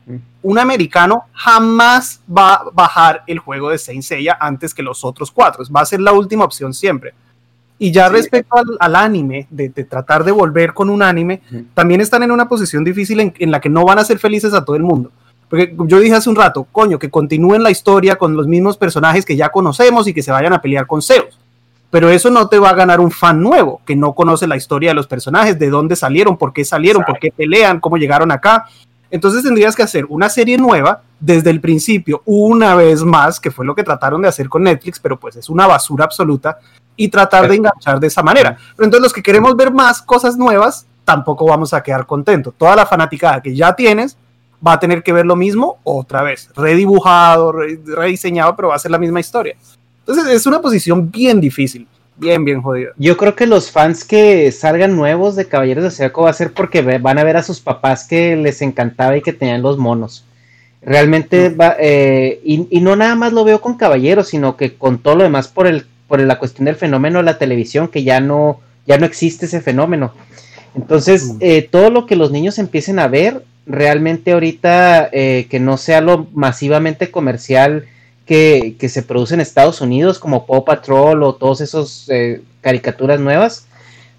un 0.48 0.58
americano 0.58 1.26
jamás 1.34 2.22
va 2.26 2.54
a 2.54 2.64
bajar 2.74 3.22
el 3.28 3.38
juego 3.38 3.70
de 3.70 3.78
Saint 3.78 4.02
Seiya 4.02 4.38
antes 4.40 4.74
que 4.74 4.82
los 4.82 5.04
otros 5.04 5.30
cuatro. 5.30 5.62
Va 5.76 5.82
a 5.82 5.86
ser 5.86 6.00
la 6.00 6.14
última 6.14 6.46
opción 6.46 6.74
siempre. 6.74 7.14
Y 7.78 7.92
ya 7.92 8.08
respecto 8.08 8.56
al, 8.80 8.96
anime, 8.96 9.46
de, 9.50 9.70
tratar 9.70 10.24
de 10.24 10.32
volver 10.32 10.74
con 10.74 10.90
un 10.90 11.04
anime, 11.04 11.42
también 11.74 12.00
están 12.00 12.24
en 12.24 12.32
una 12.32 12.48
posición 12.48 12.86
difícil 12.86 13.20
en, 13.20 13.52
la 13.52 13.60
que 13.60 13.68
no 13.68 13.84
van 13.84 14.00
a 14.00 14.06
ser 14.06 14.20
felices 14.20 14.54
a 14.54 14.64
todo 14.64 14.78
el 14.78 14.84
mundo. 14.84 15.12
Porque 15.50 15.74
yo 15.86 16.00
dije 16.00 16.16
hace 16.16 16.30
un 16.30 16.36
rato, 16.36 16.68
coño, 16.72 17.00
que 17.00 17.10
continúen 17.10 17.64
la 17.64 17.72
historia 17.72 18.18
con 18.18 18.36
los 18.36 18.48
mismos 18.48 18.78
personajes 18.78 19.26
que 19.26 19.36
ya 19.36 19.50
conocemos 19.50 20.08
y 20.08 20.14
que 20.14 20.22
se 20.22 20.32
vayan 20.32 20.54
a 20.54 20.62
pelear 20.62 20.88
con 20.88 21.02
Zeus. 21.02 21.40
Pero 21.90 22.10
eso 22.10 22.30
no 22.30 22.50
te 22.50 22.60
va 22.60 22.72
a 22.72 22.74
ganar 22.74 23.00
un 23.00 23.12
fan 23.12 23.42
nuevo 23.42 23.82
que 23.86 23.96
no 23.96 24.14
conoce 24.14 24.46
la 24.46 24.58
historia 24.58 24.90
de 24.90 24.96
los 24.96 25.08
personajes, 25.08 25.58
de 25.58 25.70
dónde 25.70 25.96
salieron, 25.96 26.38
por 26.38 26.52
qué 26.52 26.66
salieron, 26.66 27.04
por 27.06 27.18
qué 27.18 27.32
pelean, 27.32 27.80
cómo 27.80 27.96
llegaron 27.98 28.32
acá. 28.32 28.66
Entonces 29.10 29.44
tendrías 29.44 29.74
que 29.74 29.84
hacer 29.84 30.06
una 30.10 30.28
serie 30.28 30.58
nueva 30.58 31.02
desde 31.20 31.50
el 31.50 31.62
principio, 31.62 32.22
una 32.26 32.76
vez 32.76 33.04
más, 33.04 33.40
que 33.40 33.52
fue 33.52 33.66
lo 33.66 33.74
que 33.74 33.84
trataron 33.84 34.22
de 34.22 34.28
hacer 34.28 34.50
con 34.50 34.64
Netflix, 34.64 35.00
pero 35.00 35.18
pues 35.18 35.38
es 35.38 35.50
una 35.50 35.66
basura 35.66 36.04
absoluta, 36.04 36.60
y 36.98 37.08
tratar 37.08 37.48
de 37.48 37.56
enganchar 37.56 38.00
de 38.00 38.08
esa 38.08 38.24
manera. 38.24 38.58
Pero 38.76 38.86
entonces 38.86 39.04
los 39.04 39.14
que 39.14 39.24
queremos 39.24 39.56
ver 39.56 39.72
más 39.72 40.02
cosas 40.02 40.36
nuevas, 40.36 40.88
tampoco 41.06 41.46
vamos 41.46 41.74
a 41.74 41.82
quedar 41.82 42.06
contentos. 42.06 42.54
Toda 42.58 42.76
la 42.76 42.86
fanaticada 42.86 43.42
que 43.42 43.56
ya 43.56 43.74
tienes 43.74 44.18
va 44.66 44.74
a 44.74 44.80
tener 44.80 45.04
que 45.04 45.14
ver 45.14 45.26
lo 45.26 45.36
mismo 45.36 45.78
otra 45.84 46.24
vez, 46.24 46.50
redibujado, 46.56 47.52
rediseñado, 47.52 48.56
pero 48.56 48.70
va 48.70 48.76
a 48.76 48.80
ser 48.80 48.92
la 48.92 48.98
misma 48.98 49.20
historia. 49.20 49.56
Entonces 50.00 50.28
es 50.34 50.46
una 50.46 50.62
posición 50.62 51.12
bien 51.12 51.42
difícil 51.42 51.88
bien, 52.18 52.46
bien 52.46 52.62
jodido. 52.62 52.92
Yo 52.98 53.16
creo 53.18 53.36
que 53.36 53.46
los 53.46 53.72
fans 53.72 54.04
que 54.04 54.52
salgan 54.52 54.96
nuevos 54.96 55.36
de 55.36 55.48
Caballeros 55.48 55.84
de 55.84 55.92
Zodiaco 55.92 56.24
va 56.24 56.32
a 56.32 56.34
ser 56.34 56.52
porque 56.52 56.82
van 56.82 57.18
a 57.18 57.24
ver 57.24 57.38
a 57.38 57.44
sus 57.44 57.60
papás 57.60 58.06
que 58.08 58.36
les 58.36 58.62
encantaba 58.62 59.16
y 59.18 59.22
que 59.22 59.34
tenían 59.34 59.62
los 59.62 59.78
monos. 59.78 60.26
Realmente 60.82 61.50
va, 61.50 61.76
eh, 61.80 62.40
y, 62.44 62.80
no 62.82 62.96
nada 62.96 63.16
más 63.16 63.34
lo 63.34 63.44
veo 63.44 63.62
con 63.62 63.78
Caballeros, 63.78 64.30
sino 64.30 64.58
que 64.58 64.76
con 64.76 65.00
todo 65.00 65.16
lo 65.16 65.24
demás 65.24 65.48
por 65.48 65.68
el, 65.68 65.86
por 66.08 66.20
la 66.20 66.40
cuestión 66.40 66.66
del 66.66 66.76
fenómeno 66.76 67.20
de 67.20 67.26
la 67.26 67.38
televisión, 67.38 67.88
que 67.88 68.04
ya 68.04 68.20
no, 68.20 68.60
ya 68.86 68.98
no 68.98 69.06
existe 69.06 69.46
ese 69.46 69.62
fenómeno. 69.62 70.14
Entonces, 70.76 71.36
eh, 71.40 71.68
todo 71.70 71.90
lo 71.90 72.06
que 72.06 72.16
los 72.16 72.32
niños 72.32 72.60
empiecen 72.60 73.00
a 73.00 73.08
ver, 73.08 73.44
realmente 73.68 74.32
ahorita 74.32 75.10
eh, 75.12 75.48
que 75.50 75.60
no 75.60 75.78
sea 75.78 76.02
lo 76.02 76.28
masivamente 76.34 77.12
comercial, 77.12 77.86
que, 78.26 78.76
se 78.90 79.04
produce 79.04 79.34
en 79.34 79.42
Estados 79.42 79.82
Unidos, 79.82 80.20
como 80.20 80.46
Paw 80.46 80.66
Patrol 80.66 81.24
o 81.24 81.36
todas 81.36 81.62
esas 81.62 82.06
eh, 82.10 82.42
caricaturas 82.62 83.20
nuevas, 83.20 83.68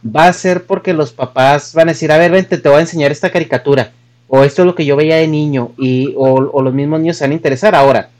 va 0.05 0.27
a 0.27 0.33
ser 0.33 0.65
porque 0.65 0.93
los 0.93 1.13
papás 1.13 1.75
van 1.75 1.89
a 1.89 1.93
decir, 1.93 2.11
a 2.13 2.19
ver, 2.19 2.31
vente, 2.31 2.59
te 2.59 2.69
voy 2.69 2.79
a 2.79 2.83
enseñar 2.83 3.11
esta 3.11 3.31
caricatura, 3.31 3.93
o 4.29 4.45
esto 4.45 4.63
es 4.63 4.67
lo 4.67 4.75
que 4.75 4.87
yo 4.87 4.97
veía 4.97 5.17
de 5.17 5.29
niño, 5.29 5.73
y, 5.77 6.15
o, 6.17 6.63
los 6.63 6.75
mismos 6.75 7.01
niños 7.01 7.17
se 7.17 7.25
van 7.25 7.33
a 7.33 7.35
interesar. 7.35 7.75
Ahora, 7.75 8.11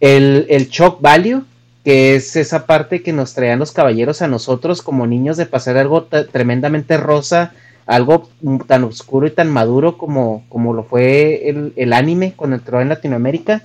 el, 0.00 0.46
el 0.48 0.68
shock 0.68 1.00
value, 1.00 1.44
que 1.84 2.14
es 2.14 2.36
esa 2.36 2.66
parte 2.66 3.02
que 3.02 3.12
nos 3.12 3.34
traían 3.34 3.58
los 3.58 3.72
caballeros 3.72 4.22
a 4.22 4.28
nosotros 4.28 4.82
como 4.82 5.06
niños 5.06 5.36
de 5.36 5.46
pasar 5.46 5.76
algo 5.76 6.04
tremendamente 6.04 6.96
rosa, 6.96 7.52
algo 7.88 8.28
tan 8.68 8.84
oscuro 8.84 9.26
y 9.26 9.30
tan 9.32 9.50
maduro 9.50 9.98
como, 9.98 10.44
como 10.48 10.72
lo 10.72 10.84
fue 10.84 11.48
el, 11.48 11.72
el 11.74 11.92
anime 11.92 12.34
cuando 12.36 12.54
entró 12.54 12.80
en 12.80 12.90
Latinoamérica 12.90 13.64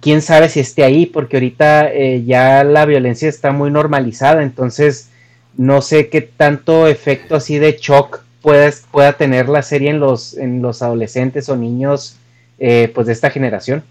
quién 0.00 0.22
sabe 0.22 0.48
si 0.48 0.60
esté 0.60 0.84
ahí, 0.84 1.06
porque 1.06 1.36
ahorita 1.36 1.92
eh, 1.92 2.22
ya 2.24 2.64
la 2.64 2.86
violencia 2.86 3.28
está 3.28 3.52
muy 3.52 3.70
normalizada, 3.70 4.42
entonces 4.42 5.10
no 5.56 5.82
sé 5.82 6.08
qué 6.08 6.20
tanto 6.20 6.86
efecto 6.86 7.36
así 7.36 7.58
de 7.58 7.76
shock 7.80 8.22
pueda, 8.40 8.70
pueda 8.90 9.14
tener 9.14 9.48
la 9.48 9.62
serie 9.62 9.90
en 9.90 10.00
los, 10.00 10.36
en 10.36 10.62
los 10.62 10.82
adolescentes 10.82 11.48
o 11.48 11.56
niños 11.56 12.16
eh, 12.58 12.90
pues 12.94 13.06
de 13.06 13.12
esta 13.12 13.30
generación. 13.30 13.82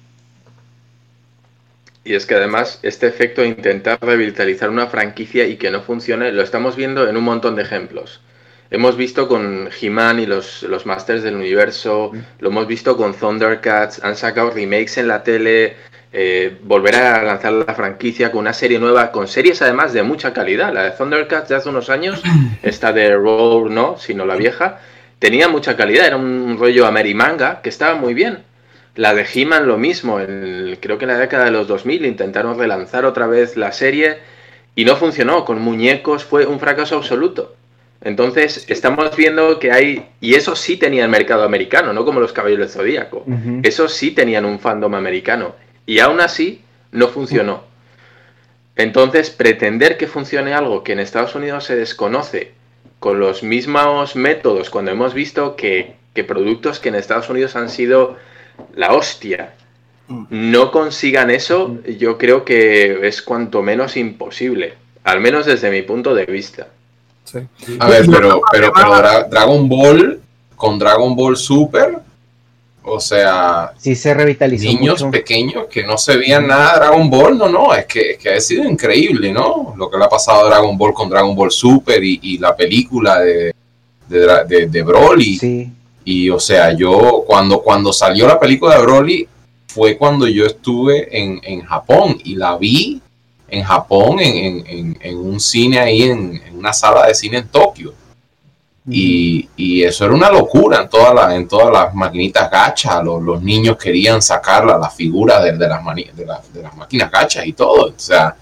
Y 2.03 2.15
es 2.15 2.25
que 2.25 2.35
además 2.35 2.79
este 2.81 3.07
efecto 3.07 3.41
de 3.41 3.49
intentar 3.49 3.99
revitalizar 4.01 4.69
una 4.69 4.87
franquicia 4.87 5.45
y 5.45 5.57
que 5.57 5.69
no 5.69 5.83
funcione 5.83 6.31
lo 6.31 6.41
estamos 6.41 6.75
viendo 6.75 7.07
en 7.07 7.15
un 7.15 7.23
montón 7.23 7.55
de 7.55 7.61
ejemplos. 7.61 8.21
Hemos 8.73 8.95
visto 8.95 9.27
con 9.27 9.69
He-Man 9.81 10.21
y 10.21 10.25
los, 10.25 10.63
los 10.63 10.85
Masters 10.85 11.23
del 11.23 11.35
Universo, 11.35 12.13
lo 12.39 12.49
hemos 12.49 12.67
visto 12.67 12.95
con 12.95 13.13
Thundercats, 13.13 14.01
han 14.01 14.15
sacado 14.15 14.49
remakes 14.49 14.97
en 14.97 15.09
la 15.09 15.23
tele, 15.23 15.75
eh, 16.13 16.57
volver 16.63 16.95
a 16.95 17.21
lanzar 17.21 17.51
la 17.51 17.75
franquicia 17.75 18.31
con 18.31 18.39
una 18.39 18.53
serie 18.53 18.79
nueva, 18.79 19.11
con 19.11 19.27
series 19.27 19.61
además 19.61 19.91
de 19.91 20.03
mucha 20.03 20.31
calidad. 20.31 20.73
La 20.73 20.83
de 20.83 20.91
Thundercats 20.91 21.49
de 21.49 21.55
hace 21.55 21.67
unos 21.67 21.89
años, 21.89 22.23
esta 22.63 22.93
de 22.93 23.13
Roar 23.13 23.69
no, 23.69 23.97
sino 23.97 24.25
la 24.25 24.37
vieja, 24.37 24.79
tenía 25.19 25.49
mucha 25.49 25.75
calidad, 25.75 26.07
era 26.07 26.15
un 26.15 26.57
rollo 26.57 26.85
Amerimanga 26.85 27.61
que 27.61 27.67
estaba 27.67 27.95
muy 27.95 28.13
bien. 28.13 28.39
La 28.95 29.13
de 29.13 29.25
He-Man 29.33 29.67
lo 29.67 29.77
mismo, 29.77 30.17
creo 30.79 30.97
que 30.97 31.03
en 31.03 31.11
la 31.11 31.17
década 31.17 31.43
de 31.43 31.51
los 31.51 31.67
2000 31.67 32.05
intentaron 32.05 32.57
relanzar 32.57 33.03
otra 33.03 33.27
vez 33.27 33.57
la 33.57 33.73
serie 33.73 34.19
y 34.75 34.85
no 34.85 34.95
funcionó, 34.95 35.43
con 35.43 35.61
muñecos 35.61 36.23
fue 36.23 36.45
un 36.45 36.61
fracaso 36.61 36.95
absoluto. 36.95 37.57
Entonces, 38.03 38.65
estamos 38.67 39.15
viendo 39.15 39.59
que 39.59 39.71
hay, 39.71 40.07
y 40.19 40.33
eso 40.33 40.55
sí 40.55 40.77
tenía 40.77 41.03
el 41.03 41.11
mercado 41.11 41.43
americano, 41.43 41.93
no 41.93 42.03
como 42.03 42.19
los 42.19 42.33
Caballeros 42.33 42.67
del 42.67 42.73
Zodíaco, 42.73 43.25
eso 43.61 43.87
sí 43.87 44.11
tenían 44.11 44.45
un 44.45 44.59
fandom 44.59 44.95
americano, 44.95 45.55
y 45.85 45.99
aún 45.99 46.19
así 46.19 46.61
no 46.91 47.09
funcionó. 47.09 47.63
Entonces, 48.75 49.29
pretender 49.29 49.97
que 49.97 50.07
funcione 50.07 50.53
algo 50.53 50.83
que 50.83 50.93
en 50.93 50.99
Estados 50.99 51.35
Unidos 51.35 51.65
se 51.65 51.75
desconoce 51.75 52.53
con 52.99 53.19
los 53.19 53.43
mismos 53.43 54.15
métodos, 54.15 54.71
cuando 54.71 54.91
hemos 54.91 55.13
visto 55.13 55.55
que, 55.55 55.93
que 56.15 56.23
productos 56.23 56.79
que 56.79 56.89
en 56.89 56.95
Estados 56.95 57.29
Unidos 57.29 57.55
han 57.55 57.69
sido 57.69 58.17
la 58.75 58.93
hostia, 58.93 59.53
mm. 60.07 60.25
no 60.29 60.71
consigan 60.71 61.29
eso, 61.29 61.77
yo 61.99 62.17
creo 62.17 62.45
que 62.45 63.07
es 63.07 63.21
cuanto 63.21 63.61
menos 63.61 63.95
imposible, 63.95 64.73
al 65.03 65.19
menos 65.19 65.45
desde 65.45 65.69
mi 65.69 65.83
punto 65.83 66.15
de 66.15 66.25
vista. 66.25 66.67
A 67.79 67.87
ver, 67.87 68.05
pero, 68.09 68.41
pero, 68.51 68.73
Dragon 69.29 69.69
Ball 69.69 70.21
con 70.55 70.77
Dragon 70.77 71.15
Ball 71.15 71.37
Super, 71.37 71.97
o 72.83 72.99
sea, 72.99 73.73
sí 73.77 73.95
se 73.95 74.13
revitalizó 74.13 74.65
niños 74.65 75.03
pequeños 75.11 75.65
que 75.69 75.83
no 75.83 75.97
se 75.97 76.17
veían 76.17 76.47
nada 76.47 76.73
de 76.73 76.79
Dragon 76.79 77.09
Ball, 77.09 77.37
no, 77.37 77.47
no, 77.49 77.73
es 77.73 77.85
que, 77.85 78.17
que, 78.17 78.33
ha 78.33 78.41
sido 78.41 78.63
increíble, 78.63 79.31
¿no? 79.31 79.73
Lo 79.77 79.89
que 79.89 79.97
le 79.97 80.05
ha 80.05 80.09
pasado 80.09 80.45
a 80.45 80.49
Dragon 80.49 80.77
Ball 80.77 80.93
con 80.93 81.09
Dragon 81.09 81.35
Ball 81.35 81.51
Super 81.51 82.03
y, 82.03 82.37
la 82.39 82.55
película 82.55 83.19
de, 83.19 83.53
de, 84.07 84.67
de, 84.67 84.81
Broly. 84.83 85.71
Y, 86.03 86.29
o 86.29 86.39
sea, 86.39 86.73
yo 86.73 87.23
cuando, 87.27 87.61
cuando 87.61 87.93
salió 87.93 88.27
la 88.27 88.39
película 88.39 88.77
de 88.77 88.81
Broly 88.81 89.27
fue 89.67 89.97
cuando 89.97 90.27
yo 90.27 90.45
estuve 90.47 91.07
en, 91.17 91.39
en 91.43 91.61
Japón 91.61 92.17
y 92.23 92.35
la 92.35 92.57
vi 92.57 93.01
en 93.51 93.63
Japón, 93.63 94.17
en, 94.21 95.17
un 95.17 95.39
cine 95.39 95.77
ahí, 95.79 96.03
en, 96.03 96.41
una 96.53 96.71
sala 96.71 97.05
de 97.05 97.13
cine 97.13 97.39
en 97.39 97.47
Tokio. 97.49 97.93
Y, 98.89 99.83
eso 99.83 100.05
era 100.05 100.13
una 100.13 100.31
locura 100.31 100.81
en, 100.81 100.89
todas 100.89 101.13
las 101.13 101.33
en 101.33 101.47
todas 101.47 101.71
las 101.71 101.93
maquinitas 101.93 102.49
gachas. 102.49 103.03
Los, 103.03 103.41
niños 103.43 103.77
querían 103.77 104.21
sacar 104.21 104.65
la, 104.65 104.89
figura 104.89 105.41
de, 105.41 105.51
las 105.57 106.53
de, 106.53 106.61
las 106.61 106.75
máquinas 106.75 107.11
gachas 107.11 107.45
y 107.45 107.53
todo. 107.53 107.89
O 107.89 107.93
sea, 107.99 108.35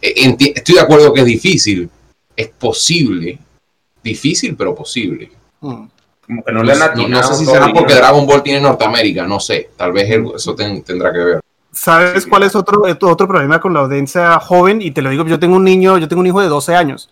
e, 0.00 0.36
estoy 0.54 0.74
de 0.74 0.80
acuerdo 0.80 1.12
que 1.14 1.20
es 1.20 1.26
difícil. 1.26 1.88
Es 2.36 2.48
posible. 2.48 3.38
Difícil, 4.02 4.54
pero 4.54 4.74
posible. 4.74 5.30
Mm. 5.60 5.86
no, 6.28 7.22
sé 7.22 7.34
si 7.34 7.46
será 7.46 7.72
porque 7.72 7.94
Dragon 7.94 8.26
Ball 8.26 8.42
tiene 8.42 8.60
Norteamérica, 8.60 9.26
no 9.26 9.40
sé. 9.40 9.70
Tal 9.76 9.92
vez 9.92 10.10
eso 10.36 10.54
tendrá 10.54 11.10
que 11.10 11.18
ver. 11.18 11.40
¿Sabes 11.76 12.26
cuál 12.26 12.42
es 12.42 12.56
otro, 12.56 12.86
eh, 12.86 12.96
otro 13.02 13.28
problema 13.28 13.60
con 13.60 13.74
la 13.74 13.80
audiencia 13.80 14.40
joven? 14.40 14.80
Y 14.80 14.92
te 14.92 15.02
lo 15.02 15.10
digo, 15.10 15.26
yo 15.26 15.38
tengo 15.38 15.56
un 15.56 15.64
niño, 15.64 15.98
yo 15.98 16.08
tengo 16.08 16.20
un 16.20 16.26
hijo 16.26 16.40
de 16.40 16.48
12 16.48 16.74
años. 16.74 17.10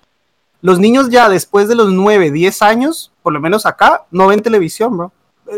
Los 0.63 0.79
niños 0.79 1.11
ya 1.11 1.29
después 1.29 1.69
de 1.69 1.75
los 1.75 1.93
9, 1.93 2.31
10 2.31 2.63
años, 2.63 3.13
por 3.23 3.35
lo 3.35 3.41
menos 3.41 3.67
acá, 3.67 4.05
no 4.11 4.29
ven 4.29 4.41
televisión, 4.41 4.97
bro. 4.97 5.13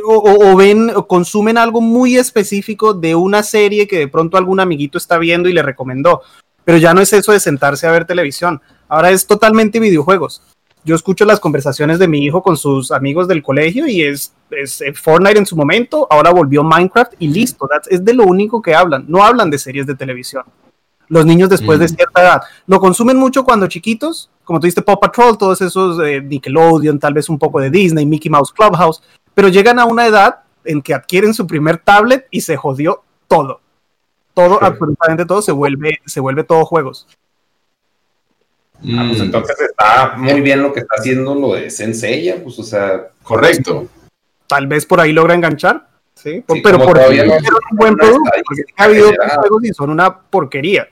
O, 0.04 0.56
ven, 0.56 0.90
o 0.96 1.06
consumen 1.06 1.56
algo 1.56 1.80
muy 1.80 2.16
específico 2.16 2.92
de 2.92 3.14
una 3.14 3.44
serie 3.44 3.86
que 3.86 3.98
de 3.98 4.08
pronto 4.08 4.36
algún 4.36 4.58
amiguito 4.58 4.98
está 4.98 5.16
viendo 5.16 5.48
y 5.48 5.52
le 5.52 5.62
recomendó. 5.62 6.22
Pero 6.64 6.78
ya 6.78 6.92
no 6.92 7.00
es 7.00 7.12
eso 7.12 7.30
de 7.30 7.38
sentarse 7.38 7.86
a 7.86 7.92
ver 7.92 8.04
televisión. 8.04 8.60
Ahora 8.88 9.10
es 9.10 9.28
totalmente 9.28 9.78
videojuegos 9.78 10.42
yo 10.86 10.94
escucho 10.94 11.24
las 11.24 11.40
conversaciones 11.40 11.98
de 11.98 12.06
mi 12.06 12.24
hijo 12.24 12.42
con 12.44 12.56
sus 12.56 12.92
amigos 12.92 13.26
del 13.26 13.42
colegio 13.42 13.88
y 13.88 14.02
es, 14.02 14.32
es 14.50 14.80
eh, 14.80 14.94
Fortnite 14.94 15.36
en 15.36 15.44
su 15.44 15.56
momento, 15.56 16.06
ahora 16.08 16.30
volvió 16.30 16.62
Minecraft 16.62 17.14
y 17.18 17.26
listo, 17.26 17.68
es 17.90 18.04
de 18.04 18.14
lo 18.14 18.22
único 18.22 18.62
que 18.62 18.72
hablan, 18.72 19.04
no 19.08 19.24
hablan 19.24 19.50
de 19.50 19.58
series 19.58 19.86
de 19.86 19.96
televisión. 19.96 20.44
Los 21.08 21.26
niños 21.26 21.48
después 21.48 21.80
de 21.80 21.88
cierta 21.88 22.22
edad 22.22 22.42
lo 22.66 22.78
consumen 22.78 23.16
mucho 23.16 23.44
cuando 23.44 23.66
chiquitos, 23.66 24.30
como 24.44 24.60
tú 24.60 24.66
dijiste, 24.66 24.82
Paw 24.82 25.00
Patrol, 25.00 25.36
todos 25.36 25.60
esos 25.60 25.98
de 25.98 26.20
Nickelodeon, 26.20 27.00
tal 27.00 27.14
vez 27.14 27.28
un 27.28 27.38
poco 27.38 27.60
de 27.60 27.68
Disney, 27.68 28.06
Mickey 28.06 28.30
Mouse 28.30 28.52
Clubhouse, 28.52 29.02
pero 29.34 29.48
llegan 29.48 29.80
a 29.80 29.86
una 29.86 30.06
edad 30.06 30.36
en 30.64 30.80
que 30.82 30.94
adquieren 30.94 31.34
su 31.34 31.48
primer 31.48 31.78
tablet 31.78 32.28
y 32.30 32.42
se 32.42 32.56
jodió 32.56 33.02
todo. 33.26 33.60
Todo, 34.34 34.62
absolutamente 34.62 35.24
todo 35.24 35.42
se 35.42 35.50
vuelve, 35.50 35.98
se 36.06 36.20
vuelve 36.20 36.44
todo 36.44 36.64
juegos. 36.64 37.08
Ah, 38.82 39.04
pues 39.08 39.18
mm. 39.18 39.22
entonces 39.22 39.56
está 39.60 40.14
muy 40.16 40.40
bien 40.40 40.62
lo 40.62 40.72
que 40.72 40.80
está 40.80 40.96
haciendo 40.98 41.34
lo 41.34 41.54
de 41.54 41.70
Senseiya, 41.70 42.42
pues 42.42 42.58
o 42.58 42.62
sea. 42.62 43.08
Correcto. 43.22 43.88
Tal 44.46 44.66
vez 44.66 44.86
por 44.86 45.00
ahí 45.00 45.12
logra 45.12 45.34
enganchar, 45.34 45.88
sí, 46.14 46.44
pero 46.62 46.78
por 46.78 46.94
todavía 46.94 47.24
no, 47.24 47.34
un 47.34 47.76
buen 47.76 47.96
producto, 47.96 48.30
porque 48.46 48.62
ha 48.76 48.84
habido 48.84 49.08
juegos 49.08 49.64
y 49.64 49.74
son 49.74 49.90
una 49.90 50.16
porquería. 50.16 50.88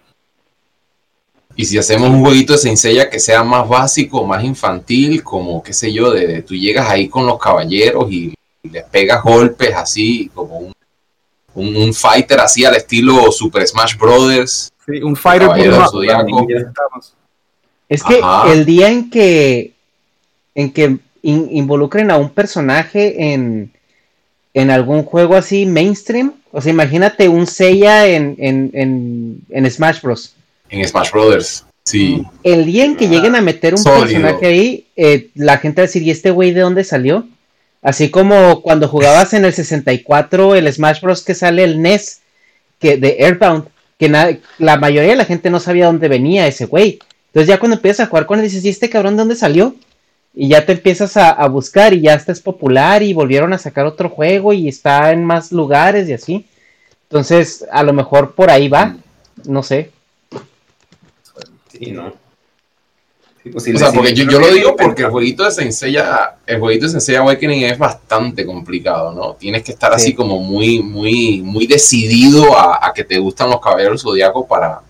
Y 1.56 1.64
si 1.66 1.78
hacemos 1.78 2.10
un 2.10 2.20
jueguito 2.20 2.54
de 2.54 2.58
Senseiya 2.58 3.08
que 3.08 3.20
sea 3.20 3.44
más 3.44 3.68
básico, 3.68 4.26
más 4.26 4.42
infantil, 4.42 5.22
como 5.22 5.62
qué 5.62 5.72
sé 5.72 5.92
yo, 5.92 6.10
de, 6.10 6.42
tú 6.42 6.54
llegas 6.54 6.88
ahí 6.90 7.08
con 7.08 7.26
los 7.26 7.38
caballeros 7.38 8.10
y, 8.10 8.34
les 8.64 8.82
pegas 8.84 9.22
golpes 9.22 9.74
así, 9.76 10.30
como 10.34 10.58
un, 10.58 10.72
un, 11.76 11.92
fighter 11.92 12.40
así 12.40 12.64
al 12.64 12.74
estilo 12.76 13.30
Super 13.30 13.68
Smash 13.68 13.94
Brothers. 13.98 14.72
Sí, 14.86 15.02
un 15.02 15.14
fighter 15.14 15.50
es 17.88 18.02
que 18.02 18.20
el 18.52 18.64
día 18.64 18.88
en 18.88 19.10
que, 19.10 19.72
en 20.54 20.72
que 20.72 20.98
involucren 21.22 22.10
a 22.10 22.16
un 22.16 22.30
personaje 22.30 23.32
en, 23.32 23.72
en 24.52 24.70
algún 24.70 25.04
juego 25.04 25.36
así 25.36 25.66
mainstream, 25.66 26.34
o 26.52 26.60
sea, 26.60 26.72
imagínate 26.72 27.28
un 27.28 27.46
Seiya 27.46 28.06
en, 28.06 28.36
en, 28.38 29.40
en, 29.48 29.70
Smash 29.70 30.00
Bros. 30.00 30.34
En 30.70 30.86
Smash 30.86 31.10
Brothers, 31.10 31.64
sí. 31.84 32.24
El 32.42 32.66
día 32.66 32.84
en 32.84 32.96
que 32.96 33.08
lleguen 33.08 33.36
a 33.36 33.40
meter 33.40 33.74
un 33.74 33.82
personaje 33.82 34.46
ahí, 34.46 34.86
eh, 34.96 35.28
la 35.34 35.58
gente 35.58 35.80
va 35.80 35.84
a 35.84 35.88
decir, 35.88 36.02
¿y 36.02 36.10
este 36.10 36.30
güey 36.30 36.52
de 36.52 36.60
dónde 36.60 36.84
salió? 36.84 37.26
Así 37.82 38.10
como 38.10 38.62
cuando 38.62 38.88
jugabas 38.88 39.34
en 39.34 39.44
el 39.44 39.52
64 39.52 40.54
el 40.54 40.72
Smash 40.72 41.00
Bros. 41.02 41.22
que 41.22 41.34
sale 41.34 41.64
el 41.64 41.82
NES 41.82 42.20
que, 42.78 42.96
de 42.96 43.18
Airbound, 43.20 43.66
que 43.98 44.08
la 44.08 44.76
mayoría 44.78 45.10
de 45.10 45.16
la 45.16 45.26
gente 45.26 45.50
no 45.50 45.60
sabía 45.60 45.86
dónde 45.86 46.08
venía 46.08 46.46
ese 46.46 46.66
güey. 46.66 46.98
Entonces 47.34 47.48
ya 47.48 47.58
cuando 47.58 47.74
empiezas 47.74 48.06
a 48.06 48.10
jugar 48.10 48.26
con 48.26 48.38
él 48.38 48.44
dices, 48.44 48.64
¿y 48.64 48.68
este 48.68 48.88
cabrón 48.88 49.16
de 49.16 49.22
dónde 49.22 49.34
salió? 49.34 49.74
Y 50.32 50.50
ya 50.50 50.64
te 50.64 50.70
empiezas 50.70 51.16
a, 51.16 51.44
buscar 51.48 51.92
y 51.92 52.00
ya 52.00 52.14
estás 52.14 52.38
popular 52.38 53.02
y 53.02 53.12
volvieron 53.12 53.52
a 53.52 53.58
sacar 53.58 53.86
otro 53.86 54.08
juego 54.08 54.52
y 54.52 54.68
está 54.68 55.10
en 55.10 55.24
más 55.24 55.50
lugares 55.50 56.08
y 56.08 56.12
así. 56.12 56.46
Entonces, 57.08 57.64
a 57.72 57.82
lo 57.82 57.92
mejor 57.92 58.36
por 58.36 58.50
ahí 58.50 58.68
va, 58.68 58.96
no 59.46 59.64
sé. 59.64 59.90
Sí, 61.72 61.90
¿no? 61.90 62.14
Pues 63.50 63.68
o 63.74 63.78
sea, 63.78 63.92
porque 63.92 64.14
yo, 64.14 64.26
lo 64.26 64.52
digo 64.52 64.76
porque 64.76 65.02
el 65.02 65.10
jueguito 65.10 65.44
de 65.44 65.50
Senseiya, 65.50 66.36
el 66.46 66.60
jueguito 66.60 66.86
de 66.86 66.92
Senseiya 66.92 67.18
Awakening 67.20 67.64
es 67.64 67.78
bastante 67.78 68.46
complicado, 68.46 69.12
¿no? 69.12 69.34
Tienes 69.34 69.64
que 69.64 69.72
estar 69.72 69.92
así 69.92 70.14
como 70.14 70.38
muy, 70.38 70.80
muy, 70.80 71.42
muy 71.42 71.66
decidido 71.66 72.56
a, 72.56 72.92
que 72.94 73.02
te 73.02 73.18
gustan 73.18 73.50
los 73.50 73.60
caballeros 73.60 74.02
zodiacos 74.02 74.46
para, 74.46 74.82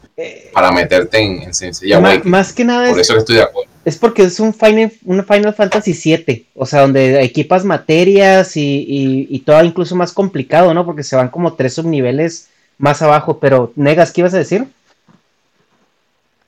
para 0.52 0.70
meterte 0.70 1.18
en, 1.18 1.42
en 1.42 2.02
más, 2.02 2.24
más, 2.24 2.52
que 2.52 2.64
nada 2.64 2.88
Por 2.88 3.00
eso 3.00 3.14
que 3.14 3.18
estoy 3.18 3.36
de 3.36 3.42
acuerdo. 3.42 3.70
Es 3.84 3.98
porque 3.98 4.22
es 4.22 4.38
un 4.38 4.54
Final, 4.54 4.92
un 5.04 5.24
Final 5.24 5.54
Fantasy 5.54 5.92
VII, 5.92 6.46
o 6.54 6.64
sea, 6.64 6.82
donde 6.82 7.22
equipas 7.22 7.64
materias 7.64 8.56
y, 8.56 8.62
y, 8.62 9.26
y, 9.28 9.40
todo 9.40 9.62
incluso 9.64 9.96
más 9.96 10.12
complicado, 10.12 10.72
¿no? 10.72 10.86
Porque 10.86 11.02
se 11.02 11.16
van 11.16 11.28
como 11.28 11.54
tres 11.54 11.74
subniveles 11.74 12.48
más 12.78 13.02
abajo, 13.02 13.38
pero 13.38 13.72
Negas, 13.74 14.12
¿qué 14.12 14.20
ibas 14.20 14.34
a 14.34 14.38
decir? 14.38 14.66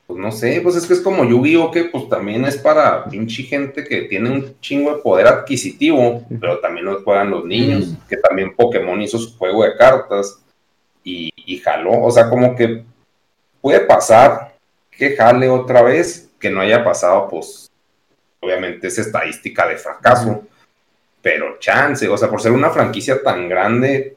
Pues 0.06 0.20
no 0.20 0.30
sé, 0.30 0.60
pues 0.62 0.76
es 0.76 0.86
que 0.86 0.94
es 0.94 1.00
como 1.00 1.24
Yu-Gi-Oh! 1.24 1.72
que 1.72 1.84
pues 1.84 2.08
también 2.08 2.44
es 2.44 2.56
para 2.56 3.04
pinche 3.06 3.42
gente 3.42 3.82
que 3.82 4.02
tiene 4.02 4.30
un 4.30 4.54
chingo 4.60 4.94
de 4.94 5.02
poder 5.02 5.26
adquisitivo, 5.26 6.22
pero 6.40 6.60
también 6.60 6.86
lo 6.86 7.02
juegan 7.02 7.30
los 7.30 7.44
niños, 7.44 7.94
que 8.08 8.16
también 8.16 8.54
Pokémon 8.54 9.02
hizo 9.02 9.18
su 9.18 9.36
juego 9.36 9.64
de 9.64 9.76
cartas 9.76 10.38
y, 11.02 11.32
y 11.34 11.58
jaló, 11.58 12.04
o 12.04 12.10
sea, 12.12 12.30
como 12.30 12.54
que 12.54 12.84
puede 13.60 13.80
pasar 13.80 14.54
que 14.90 15.16
jale 15.16 15.48
otra 15.48 15.82
vez, 15.82 16.30
que 16.38 16.50
no 16.50 16.60
haya 16.60 16.84
pasado, 16.84 17.28
pues 17.28 17.70
obviamente 18.40 18.86
es 18.86 18.98
estadística 18.98 19.66
de 19.66 19.76
fracaso, 19.76 20.46
pero 21.20 21.58
chance, 21.58 22.08
o 22.08 22.16
sea, 22.16 22.30
por 22.30 22.40
ser 22.40 22.52
una 22.52 22.70
franquicia 22.70 23.22
tan 23.22 23.48
grande, 23.48 24.16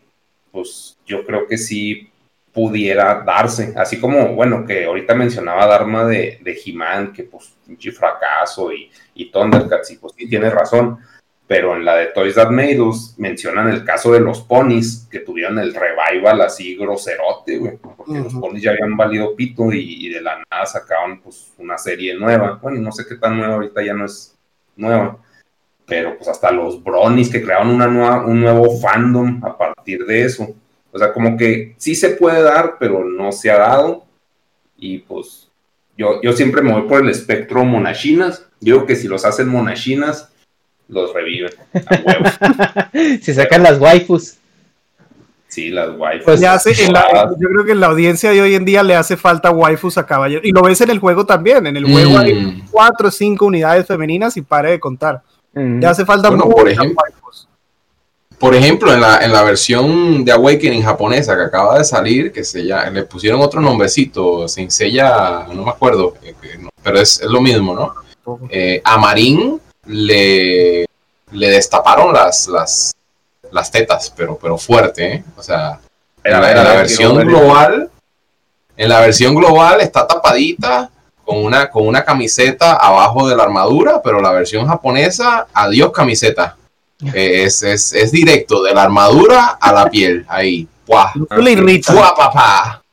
pues 0.51 0.97
yo 1.05 1.25
creo 1.25 1.47
que 1.47 1.57
sí 1.57 2.09
pudiera 2.53 3.21
darse, 3.21 3.73
así 3.75 3.99
como, 3.99 4.33
bueno, 4.35 4.65
que 4.65 4.85
ahorita 4.85 5.13
mencionaba 5.15 5.65
Dharma 5.65 6.05
de, 6.05 6.39
de 6.41 6.59
He-Man, 6.63 7.13
que 7.13 7.23
pues 7.23 7.53
pinche 7.65 7.91
fracaso 7.91 8.71
y, 8.71 8.91
y 9.15 9.31
Thundercats, 9.31 9.91
y 9.91 9.97
pues 9.97 10.13
sí 10.17 10.27
tiene 10.27 10.49
razón, 10.49 10.99
pero 11.49 11.75
en 11.75 11.83
la 11.83 11.95
de 11.95 12.05
Toys 12.07 12.35
That 12.35 12.51
Made 12.51 12.79
Us 12.79 13.15
mencionan 13.17 13.69
el 13.69 13.83
caso 13.83 14.13
de 14.13 14.19
los 14.19 14.41
ponis 14.41 15.07
que 15.09 15.21
tuvieron 15.21 15.57
el 15.57 15.73
revival 15.73 16.41
así 16.41 16.75
groserote, 16.75 17.57
güey, 17.57 17.75
porque 17.77 18.19
los 18.19 18.35
ponis 18.35 18.61
ya 18.61 18.69
habían 18.69 18.95
valido 18.95 19.35
pito 19.35 19.73
y, 19.73 20.05
y, 20.05 20.09
de 20.09 20.21
la 20.21 20.43
nada 20.51 20.67
sacaron 20.67 21.19
pues 21.21 21.51
una 21.57 21.75
serie 21.79 22.13
nueva, 22.13 22.59
bueno, 22.61 22.79
no 22.79 22.91
sé 22.91 23.03
qué 23.09 23.15
tan 23.15 23.35
nueva, 23.35 23.55
ahorita 23.55 23.83
ya 23.83 23.95
no 23.95 24.05
es 24.05 24.37
nueva, 24.75 25.17
pero 25.87 26.15
pues 26.15 26.27
hasta 26.27 26.51
los 26.51 26.83
Bronies 26.83 27.31
que 27.31 27.41
crearon 27.41 27.69
una 27.71 27.87
nueva, 27.87 28.23
un 28.27 28.41
nuevo 28.41 28.79
fandom 28.79 29.43
a 29.43 29.57
partir 29.57 30.05
de 30.05 30.25
eso, 30.25 30.53
o 30.91 30.99
sea, 30.99 31.11
como 31.11 31.35
que 31.35 31.73
sí 31.77 31.95
se 31.95 32.11
puede 32.11 32.43
dar, 32.43 32.77
pero 32.79 33.03
no 33.03 33.31
se 33.31 33.49
ha 33.49 33.57
dado. 33.57 34.05
Y 34.77 34.99
pues 34.99 35.49
yo, 35.97 36.21
yo 36.21 36.33
siempre 36.33 36.61
me 36.61 36.73
voy 36.73 36.87
por 36.87 37.01
el 37.01 37.09
espectro 37.09 37.63
monachinas. 37.63 38.47
Digo 38.59 38.85
que 38.85 38.95
si 38.95 39.07
los 39.07 39.25
hacen 39.25 39.49
monachinas, 39.49 40.31
los 40.89 41.13
reviven. 41.13 41.51
A 41.73 42.89
si 43.21 43.33
sacan 43.33 43.63
las 43.63 43.79
waifus. 43.79 44.35
Sí, 45.47 45.69
las 45.69 45.97
waifus. 45.97 46.25
Pues 46.25 46.39
ya 46.39 46.53
hace, 46.53 46.71
en 46.83 46.93
la, 46.93 47.31
yo 47.39 47.47
creo 47.49 47.65
que 47.65 47.71
en 47.71 47.79
la 47.79 47.87
audiencia 47.87 48.31
de 48.31 48.41
hoy 48.41 48.55
en 48.55 48.65
día 48.65 48.83
le 48.83 48.95
hace 48.95 49.15
falta 49.17 49.51
waifus 49.51 49.97
a 49.97 50.05
caballeros. 50.05 50.45
Y 50.45 50.51
lo 50.51 50.61
ves 50.63 50.81
en 50.81 50.89
el 50.89 50.99
juego 50.99 51.25
también. 51.25 51.65
En 51.65 51.77
el 51.77 51.85
juego 51.85 52.11
Mm. 52.11 52.17
hay 52.17 52.63
cuatro 52.69 53.07
o 53.07 53.11
cinco 53.11 53.45
unidades 53.45 53.85
femeninas 53.87 54.35
y 54.37 54.41
pare 54.41 54.71
de 54.71 54.79
contar. 54.79 55.21
Mm. 55.53 55.79
Le 55.79 55.87
hace 55.87 56.05
falta 56.05 56.29
Bueno, 56.29 56.49
por 56.49 56.67
ejemplo, 56.67 57.01
waifus. 57.01 57.47
Por 58.39 58.55
ejemplo, 58.55 58.93
en 58.93 59.01
la, 59.01 59.19
en 59.19 59.33
la 59.33 59.43
versión 59.43 60.23
de 60.23 60.31
Awakening 60.31 60.81
japonesa 60.81 61.35
que 61.35 61.43
acaba 61.43 61.77
de 61.77 61.83
salir, 61.83 62.31
que 62.31 62.43
se 62.43 62.65
ya, 62.65 62.89
le 62.89 63.03
pusieron 63.03 63.41
otro 63.41 63.59
nombrecito, 63.59 64.47
Senseiya, 64.47 65.45
no 65.53 65.65
me 65.65 65.71
acuerdo, 65.71 66.13
eh, 66.23 66.33
eh, 66.41 66.59
pero 66.81 66.99
es, 66.99 67.19
es 67.19 67.27
lo 67.27 67.41
mismo, 67.41 67.75
¿no? 67.75 67.93
Eh, 68.49 68.81
a 68.81 68.97
Marín 68.97 69.59
le, 69.89 70.85
le 71.31 71.49
destaparon 71.49 72.13
las, 72.13 72.47
las, 72.47 72.95
las 73.51 73.71
tetas, 73.71 74.13
pero, 74.15 74.37
pero 74.41 74.57
fuerte, 74.57 75.13
¿eh? 75.15 75.23
O 75.35 75.43
sea, 75.43 75.79
en 76.23 76.31
la, 76.39 76.51
en 76.51 76.63
la 76.63 76.73
versión 76.75 77.15
global, 77.17 77.89
en 78.77 78.89
la 78.89 78.99
versión 79.01 79.35
global 79.35 79.81
está 79.81 80.07
tapadita 80.07 80.89
con 81.25 81.43
una, 81.43 81.69
con 81.69 81.87
una 81.87 82.03
camiseta 82.05 82.73
abajo 82.73 83.27
de 83.27 83.35
la 83.35 83.43
armadura, 83.43 84.01
pero 84.03 84.21
la 84.21 84.31
versión 84.31 84.67
japonesa, 84.67 85.47
adiós 85.53 85.91
camiseta. 85.91 86.55
Eh, 87.13 87.43
es, 87.43 87.63
es, 87.63 87.93
es 87.93 88.11
directo, 88.11 88.61
de 88.61 88.73
la 88.73 88.83
armadura 88.83 89.57
a 89.61 89.71
la 89.71 89.89
piel, 89.89 90.25
ahí. 90.27 90.67
¡Puah! 90.85 91.11
No 91.29 91.37
le 91.37 91.51
irrita. 91.51 91.93
¡Puah, 91.93 92.13
papá! 92.15 92.83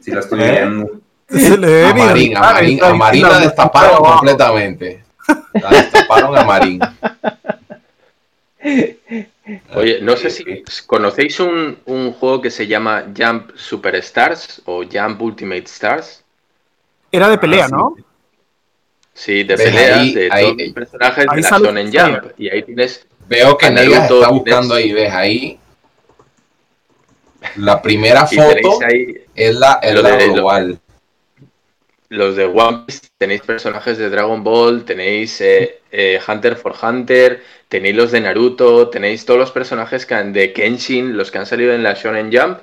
Sí, 0.00 0.10
la 0.12 0.20
estoy 0.20 0.38
viendo. 0.38 0.90
Se 1.28 1.58
le 1.58 1.66
debe 1.66 1.88
A 1.90 1.94
Marín, 1.94 2.06
a 2.06 2.12
irritar, 2.14 2.54
Marín, 2.54 2.74
está 2.74 2.86
a 2.86 2.90
ahí 2.90 2.96
Marín 2.98 3.22
la- 3.22 3.28
la 3.30 3.38
destaparon 3.40 3.96
completamente. 3.98 5.04
La 5.54 5.70
destaparon 5.70 6.36
a 6.36 6.44
Marín. 6.44 6.80
Oye, 9.74 10.00
no 10.02 10.16
sé 10.16 10.30
si 10.30 10.44
conocéis 10.86 11.40
un, 11.40 11.78
un 11.86 12.12
juego 12.12 12.42
que 12.42 12.50
se 12.50 12.66
llama 12.66 13.04
Jump 13.16 13.52
Superstars 13.56 14.62
o 14.66 14.82
Jump 14.84 15.20
Ultimate 15.22 15.64
Stars. 15.64 16.22
Era 17.10 17.28
de 17.30 17.38
pelea, 17.38 17.64
Ah, 17.64 17.68
sí. 17.68 17.74
¿no? 17.74 17.96
Sí, 19.14 19.44
de 19.44 19.56
Ves, 19.56 19.62
peleas 19.64 19.98
ahí- 19.98 20.14
de 20.14 20.28
ahí- 20.30 20.44
todos 20.44 20.56
los 20.58 20.72
personajes 20.74 21.26
ahí 21.28 21.36
de 21.36 21.42
Seiya. 21.42 22.04
Jump. 22.20 22.32
Y 22.38 22.48
ahí 22.50 22.62
tienes 22.62 23.06
Veo 23.26 23.58
que 23.58 23.70
Negas 23.70 24.10
está 24.10 24.28
buscando 24.28 24.74
tienes- 24.76 24.84
ahí, 24.84 24.92
ves, 24.92 25.12
ahí. 25.12 25.60
La 27.56 27.80
primera 27.82 28.26
foto 28.26 28.78
ahí 28.86 29.14
es 29.34 29.54
la, 29.54 29.78
es 29.82 29.94
la 30.02 30.16
de- 30.16 30.26
lo- 30.28 30.32
global. 30.34 30.78
Los 32.10 32.36
de 32.36 32.46
One 32.46 32.84
Piece, 32.86 33.08
tenéis 33.18 33.42
personajes 33.42 33.98
de 33.98 34.08
Dragon 34.10 34.42
Ball, 34.42 34.84
tenéis 34.84 35.40
eh, 35.40 35.80
eh, 35.92 36.20
Hunter 36.26 36.56
for 36.56 36.74
Hunter, 36.82 37.42
tenéis 37.68 37.96
los 37.96 38.12
de 38.12 38.20
Naruto, 38.22 38.88
tenéis 38.88 39.24
todos 39.26 39.38
los 39.40 39.50
personajes 39.52 40.06
que 40.06 40.14
han- 40.14 40.32
de 40.32 40.52
Kenshin, 40.52 41.16
los 41.16 41.30
que 41.30 41.38
han 41.38 41.46
salido 41.46 41.72
en 41.74 41.82
la 41.82 41.94
Shonen 41.94 42.30
Jump. 42.32 42.60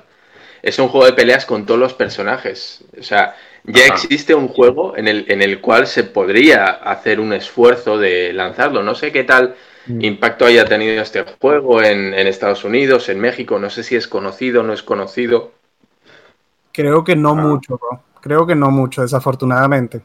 Es 0.62 0.78
un 0.78 0.88
juego 0.88 1.06
de 1.06 1.12
peleas 1.12 1.46
con 1.46 1.64
todos 1.66 1.78
los 1.80 1.94
personajes. 1.94 2.84
O 2.98 3.02
sea, 3.02 3.36
ya 3.64 3.84
Ajá. 3.84 3.94
existe 3.94 4.34
un 4.34 4.48
juego 4.48 4.96
en 4.96 5.06
el, 5.08 5.24
en 5.28 5.42
el 5.42 5.60
cual 5.60 5.86
se 5.86 6.04
podría 6.04 6.66
hacer 6.66 7.20
un 7.20 7.32
esfuerzo 7.32 7.98
de 7.98 8.32
lanzarlo. 8.32 8.82
No 8.82 8.94
sé 8.94 9.12
qué 9.12 9.24
tal 9.24 9.54
Mm. 9.86 10.04
impacto 10.04 10.44
haya 10.46 10.64
tenido 10.64 11.00
este 11.00 11.22
juego 11.40 11.80
en, 11.82 12.12
en 12.14 12.26
Estados 12.26 12.64
Unidos, 12.64 13.08
en 13.08 13.20
México. 13.20 13.58
No 13.60 13.70
sé 13.70 13.84
si 13.84 13.94
es 13.96 14.08
conocido 14.08 14.60
o 14.62 14.64
no 14.64 14.72
es 14.72 14.82
conocido. 14.82 15.52
Creo 16.72 17.02
que 17.02 17.16
no 17.16 17.30
Ah. 17.30 17.34
mucho, 17.34 17.76
bro. 17.78 18.02
Creo 18.26 18.44
que 18.44 18.56
no 18.56 18.72
mucho, 18.72 19.02
desafortunadamente. 19.02 20.00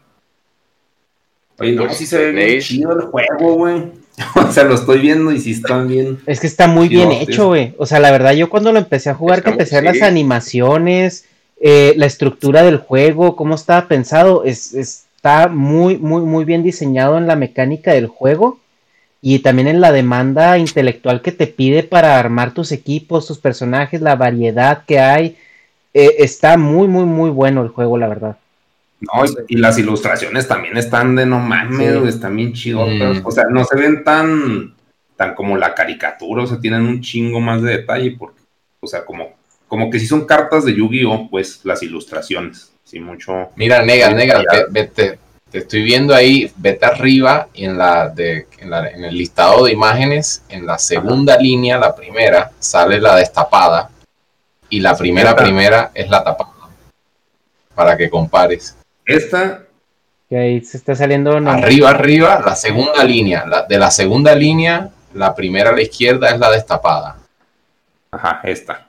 Oye, 1.57 1.71
no, 1.71 1.91
sí 1.91 2.05
se 2.05 2.19
ve 2.19 2.31
bien 2.31 2.61
chido 2.61 2.91
el 2.91 3.01
juego, 3.07 3.55
güey. 3.55 3.93
O 4.35 4.51
sea, 4.51 4.63
lo 4.65 4.75
estoy 4.75 4.99
viendo 4.99 5.31
y 5.31 5.39
sí 5.39 5.53
están 5.53 5.87
bien. 5.87 6.19
Es 6.27 6.39
que 6.39 6.45
está 6.45 6.67
muy 6.67 6.87
bien 6.87 7.11
hecho, 7.11 7.47
güey. 7.47 7.73
O 7.79 7.87
sea, 7.87 7.99
la 7.99 8.11
verdad, 8.11 8.33
yo 8.33 8.47
cuando 8.47 8.71
lo 8.71 8.77
empecé 8.77 9.09
a 9.09 9.15
jugar, 9.15 9.39
Está 9.39 9.49
que 9.49 9.53
empecé 9.53 9.75
ver 9.77 9.85
las 9.85 9.97
sí. 9.97 10.03
animaciones, 10.03 11.25
eh, 11.59 11.95
la 11.97 12.05
estructura 12.05 12.61
del 12.61 12.77
juego, 12.77 13.35
cómo 13.35 13.55
estaba 13.55 13.87
pensado, 13.87 14.43
es, 14.43 14.75
está 14.75 15.47
muy, 15.47 15.97
muy, 15.97 16.21
muy 16.21 16.45
bien 16.45 16.61
diseñado 16.61 17.17
en 17.17 17.25
la 17.25 17.35
mecánica 17.35 17.93
del 17.93 18.05
juego 18.05 18.59
y 19.19 19.39
también 19.39 19.67
en 19.67 19.81
la 19.81 19.91
demanda 19.91 20.59
intelectual 20.59 21.23
que 21.23 21.31
te 21.31 21.47
pide 21.47 21.81
para 21.81 22.19
armar 22.19 22.53
tus 22.53 22.71
equipos, 22.71 23.25
tus 23.25 23.39
personajes, 23.39 23.99
la 23.99 24.15
variedad 24.15 24.83
que 24.85 24.99
hay. 24.99 25.37
Eh, 25.93 26.15
está 26.19 26.57
muy, 26.57 26.87
muy, 26.87 27.05
muy 27.05 27.29
bueno 27.29 27.61
el 27.61 27.69
juego, 27.69 27.97
la 27.97 28.07
verdad. 28.07 28.37
No, 29.01 29.25
y, 29.25 29.55
y 29.55 29.57
las 29.57 29.77
ilustraciones 29.77 30.47
también 30.47 30.77
están 30.77 31.15
de 31.15 31.25
no 31.25 31.39
mames, 31.39 32.01
Sí. 32.01 32.07
están 32.07 32.35
bien 32.35 32.53
chidotas. 32.53 33.21
Mm. 33.21 33.25
O 33.25 33.31
sea, 33.31 33.45
no 33.49 33.63
se 33.65 33.75
ven 33.75 34.03
tan, 34.03 34.75
tan 35.15 35.33
como 35.35 35.57
la 35.57 35.73
caricatura, 35.73 36.43
o 36.43 36.47
sea, 36.47 36.59
tienen 36.59 36.81
un 36.83 37.01
chingo 37.01 37.39
más 37.39 37.61
de 37.61 37.71
detalle, 37.77 38.15
porque, 38.17 38.39
o 38.79 38.87
sea, 38.87 39.03
como, 39.03 39.33
como 39.67 39.89
que 39.89 39.99
si 39.99 40.05
son 40.07 40.25
cartas 40.25 40.65
de 40.65 40.75
Yu-Gi-Oh, 40.75 41.29
pues 41.29 41.61
las 41.63 41.81
ilustraciones. 41.83 42.71
Sí, 42.83 42.99
mucho. 42.99 43.49
Mira, 43.55 43.85
ya. 44.43 44.49
ve- 44.51 44.65
vete, 44.69 45.19
te 45.49 45.57
estoy 45.59 45.81
viendo 45.83 46.13
ahí, 46.13 46.51
vete 46.57 46.85
arriba 46.85 47.47
y 47.53 47.65
en, 47.65 47.77
la 47.77 48.09
de, 48.09 48.47
en, 48.59 48.69
la- 48.69 48.89
en 48.89 49.03
el 49.05 49.17
listado 49.17 49.65
de 49.65 49.71
imágenes, 49.71 50.43
en 50.49 50.65
la 50.65 50.77
segunda 50.77 51.37
línea, 51.37 51.77
la 51.77 51.95
primera, 51.95 52.51
sale 52.59 52.99
la 52.99 53.15
destapada 53.15 53.89
y 54.71 54.79
la 54.79 54.95
primera, 54.95 55.29
Esta. 55.31 55.43
primera 55.43 55.91
es 55.93 56.09
la 56.09 56.23
tapada. 56.23 56.49
Para 57.75 57.95
que 57.95 58.09
compares. 58.09 58.75
Esta, 59.05 59.61
Que 60.29 60.37
ahí 60.37 60.63
se 60.63 60.77
está 60.77 60.95
saliendo. 60.95 61.39
no- 61.39 61.51
Arriba, 61.51 61.89
arriba, 61.91 62.41
la 62.45 62.55
segunda 62.55 63.03
línea. 63.03 63.45
La, 63.45 63.63
de 63.63 63.77
la 63.77 63.91
segunda 63.91 64.33
línea, 64.33 64.89
la 65.13 65.35
primera 65.35 65.69
a 65.69 65.73
la 65.73 65.81
izquierda 65.81 66.29
es 66.29 66.39
la 66.39 66.49
destapada. 66.51 67.17
ajá, 68.11 68.41
esta. 68.43 68.87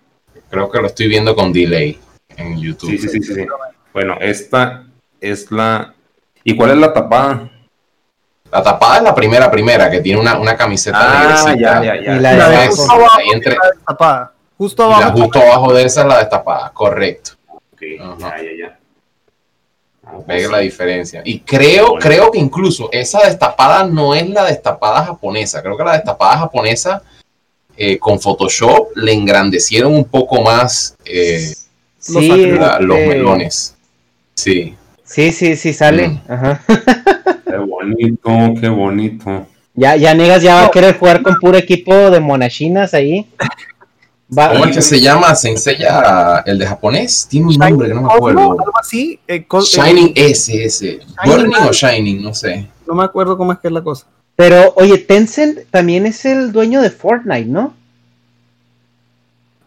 Creo 0.51 0.71
que 0.71 0.81
lo 0.81 0.87
estoy 0.87 1.09
viendo 1.09 1.35
con 1.35 1.53
delay 1.53 1.99
en 2.37 2.59
YouTube. 2.61 2.91
Sí, 2.91 2.99
sí, 2.99 3.09
sí, 3.09 3.23
sí, 3.23 3.35
sí. 3.35 3.47
Bueno, 3.93 4.17
esta 4.21 4.85
es 5.21 5.51
la. 5.53 5.95
¿Y 6.45 6.57
cuál 6.57 6.71
es 6.73 6.77
la 6.79 6.93
tapada? 6.93 7.49
La 8.51 8.63
tapada 8.63 8.97
es 8.99 9.03
la 9.05 9.15
primera, 9.15 9.51
primera, 9.51 9.91
que 9.91 10.01
tiene 10.01 10.21
una, 10.21 10.39
una 10.39 10.57
camiseta 10.57 10.99
Ah, 11.01 11.55
ya, 11.55 11.83
ya, 11.83 11.95
ya. 12.01 12.17
Y 12.17 12.21
la 12.21 12.33
La 12.35 12.49
de 12.51 12.57
abajo 12.67 13.09
entre-. 13.33 13.57
Justo 14.63 14.89
la 14.89 14.97
abajo. 14.99 15.23
justo 15.23 15.39
abajo 15.41 15.73
de 15.75 15.85
esa 15.85 16.03
es 16.03 16.07
la 16.07 16.19
destapada, 16.19 16.71
correcto. 16.73 17.33
Ok, 17.49 17.83
Ajá. 18.01 18.37
ya, 18.37 18.43
ya, 18.45 18.51
ya. 18.61 18.79
Ah, 20.05 20.13
pues 20.25 20.27
Ve 20.27 20.45
sí. 20.47 20.53
la 20.53 20.59
diferencia. 20.59 21.23
Y 21.25 21.41
creo, 21.41 21.87
Bueno. 21.91 22.01
creo 22.01 22.31
que 22.31 22.39
incluso 22.39 22.89
esa 22.93 23.25
destapada 23.27 23.85
no 23.85 24.15
es 24.15 24.29
la 24.31 24.45
destapada 24.45 25.05
japonesa. 25.07 25.63
Creo 25.63 25.77
que 25.77 25.83
la 25.85 25.95
destapada 25.95 26.39
japonesa 26.39 27.03
eh, 27.77 27.99
con 27.99 28.21
Photoshop 28.21 28.97
le 28.97 29.13
engrandecieron 29.15 29.95
un 29.95 30.05
poco 30.05 30.43
más 30.43 30.95
eh, 31.05 31.55
Sí, 31.99 32.29
la- 32.53 32.79
los 32.79 32.99
este, 32.99 33.09
melones. 33.09 33.75
Sí. 34.35 34.77
Sí, 35.05 35.33
sí, 35.33 35.57
sí, 35.57 35.73
sale. 35.73 36.09
Mm. 36.09 36.21
Ajá. 36.29 36.61
Está 36.69 37.59
bonito, 37.67 38.31
qué 38.61 38.69
bonito. 38.69 39.47
Ya, 39.75 39.97
ya 39.97 40.15
Negas 40.15 40.43
ya 40.43 40.55
va 40.57 40.67
a 40.67 40.71
querer 40.71 40.99
jugar 40.99 41.23
con 41.23 41.35
puro 41.41 41.57
equipo 41.57 41.95
de 42.11 42.21
monachinas 42.21 42.93
ahí. 42.95 43.27
Va- 44.37 44.53
¿Cómo 44.53 44.65
es 44.65 44.77
que 44.77 44.83
se 44.83 45.01
llama? 45.01 45.35
¿Se 45.35 45.51
enseña 45.51 46.39
el 46.47 46.59
de 46.59 46.67
japonés? 46.67 47.27
Tiene 47.29 47.47
un 47.49 47.57
nombre 47.57 47.89
que 47.89 47.95
no 47.95 48.03
me 48.03 48.13
acuerdo. 48.15 48.41
Algo 48.53 48.73
así. 48.81 49.19
eh, 49.29 49.45
co- 49.45 49.61
eh, 49.61 49.65
Shining 49.67 50.13
S, 50.15 50.65
ese. 50.65 51.01
Burning 51.25 51.53
o 51.69 51.73
Shining, 51.73 52.23
no 52.23 52.33
sé. 52.35 52.69
no 52.87 52.95
me 52.95 53.05
acuerdo 53.05 53.37
cómo 53.37 53.53
es 53.53 53.59
que 53.59 53.69
es 53.69 53.73
la 53.75 53.83
cosa. 53.83 54.07
Pero, 54.37 54.73
oye, 54.77 54.97
Tencent 54.99 55.59
también 55.71 56.07
es 56.07 56.25
el 56.25 56.53
dueño 56.53 56.81
de 56.81 56.91
Fortnite, 56.91 57.45
¿no? 57.47 57.75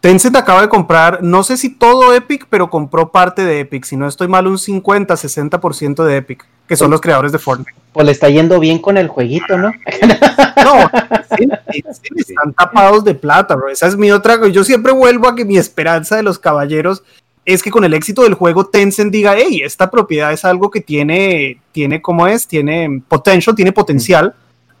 Tencent 0.00 0.36
acaba 0.36 0.60
de 0.62 0.68
comprar, 0.68 1.22
no 1.22 1.42
sé 1.42 1.56
si 1.56 1.70
todo 1.74 2.14
Epic, 2.14 2.46
pero 2.50 2.70
compró 2.70 3.10
parte 3.10 3.44
de 3.44 3.60
Epic. 3.60 3.84
Si 3.84 3.96
no 3.96 4.06
estoy 4.06 4.28
mal, 4.28 4.46
un 4.46 4.58
50-60% 4.58 6.04
de 6.04 6.16
Epic, 6.16 6.44
que 6.68 6.76
son 6.76 6.90
los 6.90 7.00
creadores 7.00 7.32
de 7.32 7.38
Fortnite. 7.38 7.72
Pues 7.96 8.04
le 8.04 8.12
está 8.12 8.28
yendo 8.28 8.60
bien 8.60 8.78
con 8.78 8.98
el 8.98 9.08
jueguito, 9.08 9.56
¿no? 9.56 9.72
No, 10.62 10.90
sí, 11.38 11.48
sí, 11.70 11.82
sí, 11.92 12.14
están 12.28 12.52
tapados 12.52 13.04
de 13.04 13.14
plata, 13.14 13.54
bro. 13.56 13.70
Esa 13.70 13.86
es 13.86 13.96
mi 13.96 14.10
otra. 14.10 14.46
Yo 14.48 14.64
siempre 14.64 14.92
vuelvo 14.92 15.28
a 15.28 15.34
que 15.34 15.46
mi 15.46 15.56
esperanza 15.56 16.14
de 16.16 16.22
los 16.22 16.38
caballeros 16.38 17.02
es 17.46 17.62
que 17.62 17.70
con 17.70 17.84
el 17.84 17.94
éxito 17.94 18.22
del 18.24 18.34
juego 18.34 18.66
Tencent 18.66 19.10
diga, 19.10 19.34
hey, 19.34 19.62
esta 19.64 19.90
propiedad 19.90 20.30
es 20.34 20.44
algo 20.44 20.70
que 20.70 20.82
tiene, 20.82 21.58
tiene, 21.72 22.02
¿cómo 22.02 22.26
es? 22.26 22.46
Tiene 22.46 23.00
potential, 23.08 23.56
tiene 23.56 23.72
potencial. 23.72 24.34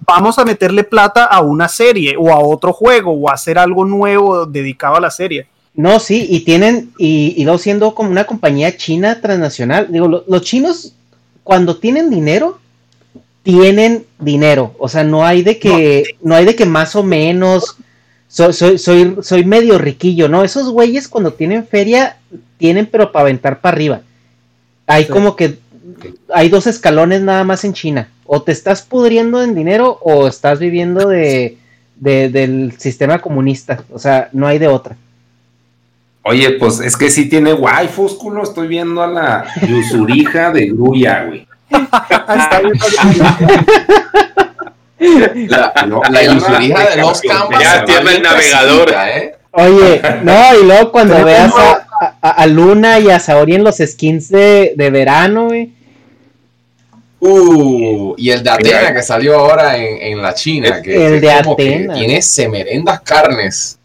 Vamos 0.06 0.38
a 0.38 0.44
meterle 0.44 0.84
plata 0.84 1.24
a 1.24 1.40
una 1.40 1.68
serie 1.68 2.16
o 2.18 2.30
a 2.32 2.38
otro 2.38 2.74
juego 2.74 3.12
o 3.12 3.30
a 3.30 3.34
hacer 3.34 3.58
algo 3.58 3.86
nuevo 3.86 4.44
dedicado 4.44 4.96
a 4.96 5.00
la 5.00 5.10
serie. 5.10 5.46
No, 5.72 6.00
sí, 6.00 6.26
y 6.28 6.40
tienen, 6.40 6.92
y, 6.98 7.32
y 7.38 7.44
luego 7.44 7.58
siendo 7.58 7.94
como 7.94 8.10
una 8.10 8.24
compañía 8.24 8.76
china 8.76 9.22
transnacional, 9.22 9.90
digo, 9.90 10.06
lo- 10.06 10.24
los 10.28 10.42
chinos 10.42 10.92
cuando 11.44 11.76
tienen 11.78 12.10
dinero, 12.10 12.58
tienen 13.46 14.04
dinero, 14.18 14.74
o 14.76 14.88
sea, 14.88 15.04
no 15.04 15.24
hay 15.24 15.42
de 15.42 15.60
que, 15.60 16.02
no, 16.20 16.34
hay 16.34 16.44
de 16.44 16.56
que 16.56 16.66
más 16.66 16.96
o 16.96 17.04
menos, 17.04 17.76
soy, 18.26 18.52
soy, 18.52 18.76
soy, 18.76 19.16
soy 19.22 19.44
medio 19.44 19.78
riquillo, 19.78 20.28
¿no? 20.28 20.42
Esos 20.42 20.68
güeyes 20.70 21.06
cuando 21.06 21.32
tienen 21.32 21.64
feria, 21.64 22.16
tienen 22.58 22.86
pero 22.90 23.12
para 23.12 23.22
aventar 23.22 23.60
para 23.60 23.76
arriba. 23.76 24.00
Hay 24.88 25.04
Sí. 25.04 25.10
como 25.10 25.36
que, 25.36 25.58
hay 26.34 26.48
dos 26.48 26.66
escalones 26.66 27.22
nada 27.22 27.44
más 27.44 27.64
en 27.64 27.72
China, 27.72 28.08
o 28.24 28.42
te 28.42 28.50
estás 28.50 28.82
pudriendo 28.82 29.40
en 29.40 29.54
dinero 29.54 29.96
o 30.02 30.26
estás 30.26 30.58
viviendo 30.58 31.08
de, 31.08 31.56
de- 31.94 32.28
del 32.28 32.72
sistema 32.78 33.20
comunista, 33.20 33.84
o 33.92 34.00
sea, 34.00 34.28
no 34.32 34.48
hay 34.48 34.58
de 34.58 34.66
otra. 34.66 34.96
Oye, 36.24 36.50
pues 36.58 36.80
es 36.80 36.96
que 36.96 37.08
sí 37.08 37.28
tiene 37.28 37.54
waifus, 37.54 38.14
culo. 38.14 38.42
Estoy 38.42 38.66
viendo 38.66 39.00
a 39.00 39.06
la 39.06 39.46
Yusurija 39.68 40.50
de 40.50 40.66
Gruya, 40.66 41.24
güey. 41.26 41.46
La, 44.98 45.72
No, 45.86 46.00
la 46.10 46.20
de 46.20 46.96
los 46.96 47.20
campos. 47.20 47.56
Ya 47.60 47.84
tiene 47.84 48.00
el 48.00 48.06
bien 48.08 48.22
navegador. 48.22 48.94
¿eh? 49.08 49.34
Oye, 49.52 50.02
no, 50.22 50.60
y 50.60 50.64
luego 50.64 50.92
cuando 50.92 51.24
veas 51.24 51.52
a, 51.54 51.86
a- 52.20 52.30
a 52.30 52.46
Luna 52.46 52.98
y 52.98 53.10
a 53.10 53.18
Saori 53.18 53.54
en 53.54 53.64
los 53.64 53.76
skins 53.78 54.28
de, 54.28 54.72
de 54.76 54.90
verano, 54.90 55.46
güey. 55.46 55.72
Uh, 57.20 58.14
y 58.18 58.30
el 58.30 58.42
de 58.42 58.50
Atena 58.50 58.92
que 58.92 59.02
salió 59.02 59.38
ahora 59.38 59.76
en, 59.76 59.96
en 60.02 60.22
la 60.22 60.34
China. 60.34 60.82
Que, 60.82 60.94
El 61.06 61.12
que 61.20 61.20
de 61.20 61.20
que 61.20 61.30
Atena. 61.32 61.94
tiene 61.94 62.20
semerendas 62.22 63.00
carnes. 63.00 63.78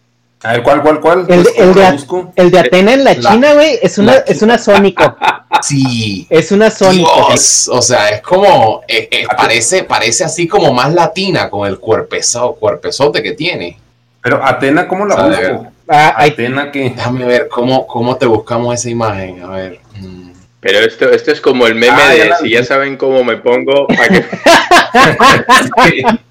A 0.43 0.53
ver, 0.53 0.63
¿cuál, 0.63 0.81
cuál, 0.81 0.99
cuál? 0.99 1.25
El, 1.29 1.39
el 1.55 2.05
¿cómo 2.07 2.33
de, 2.35 2.41
el 2.43 2.51
de 2.51 2.59
Atena 2.59 2.93
en 2.93 3.03
la, 3.03 3.13
La- 3.13 3.31
China, 3.31 3.53
güey, 3.53 3.79
es 3.81 3.97
una, 3.97 4.13
es 4.15 4.41
una 4.41 4.57
Sónico. 4.57 5.15
Sí. 5.61 6.27
Es 6.29 6.51
una. 6.51 6.69
Dios, 6.69 7.69
o 7.71 7.81
sea, 7.81 8.09
es 8.09 8.21
como, 8.21 8.81
eh, 8.87 9.07
eh, 9.11 9.25
parece, 9.35 9.83
parece 9.83 10.23
así 10.23 10.47
como 10.47 10.73
más 10.73 10.93
latina 10.93 11.49
con 11.49 11.67
el 11.67 11.79
cuerpezo, 11.79 12.53
cuerpezote 12.55 13.21
que 13.21 13.33
tiene. 13.33 13.77
Pero 14.21 14.43
Atena, 14.43 14.87
¿cómo 14.87 15.05
la 15.05 15.15
busco? 15.15 15.67
Ah, 15.87 16.15
Atena, 16.17 16.71
¿qué? 16.71 16.91
Déjame 16.95 17.25
ver 17.25 17.47
cómo, 17.49 17.85
cómo 17.85 18.15
te 18.17 18.25
buscamos 18.25 18.73
esa 18.75 18.89
imagen. 18.89 19.43
A 19.43 19.49
ver. 19.49 19.79
mm. 19.99 20.31
Pero 20.61 20.77
esto, 20.79 21.09
esto 21.09 21.31
es 21.31 21.41
como 21.41 21.65
el 21.65 21.73
meme 21.73 21.97
Ah, 21.99 22.15
ya 22.15 22.23
de 22.23 22.29
la 22.29 22.37
si 22.37 22.49
ya 22.51 22.63
saben 22.63 22.95
cómo 22.95 23.23
me 23.23 23.37
pongo, 23.37 23.87
¿para 23.87 24.07
qué? 24.07 24.25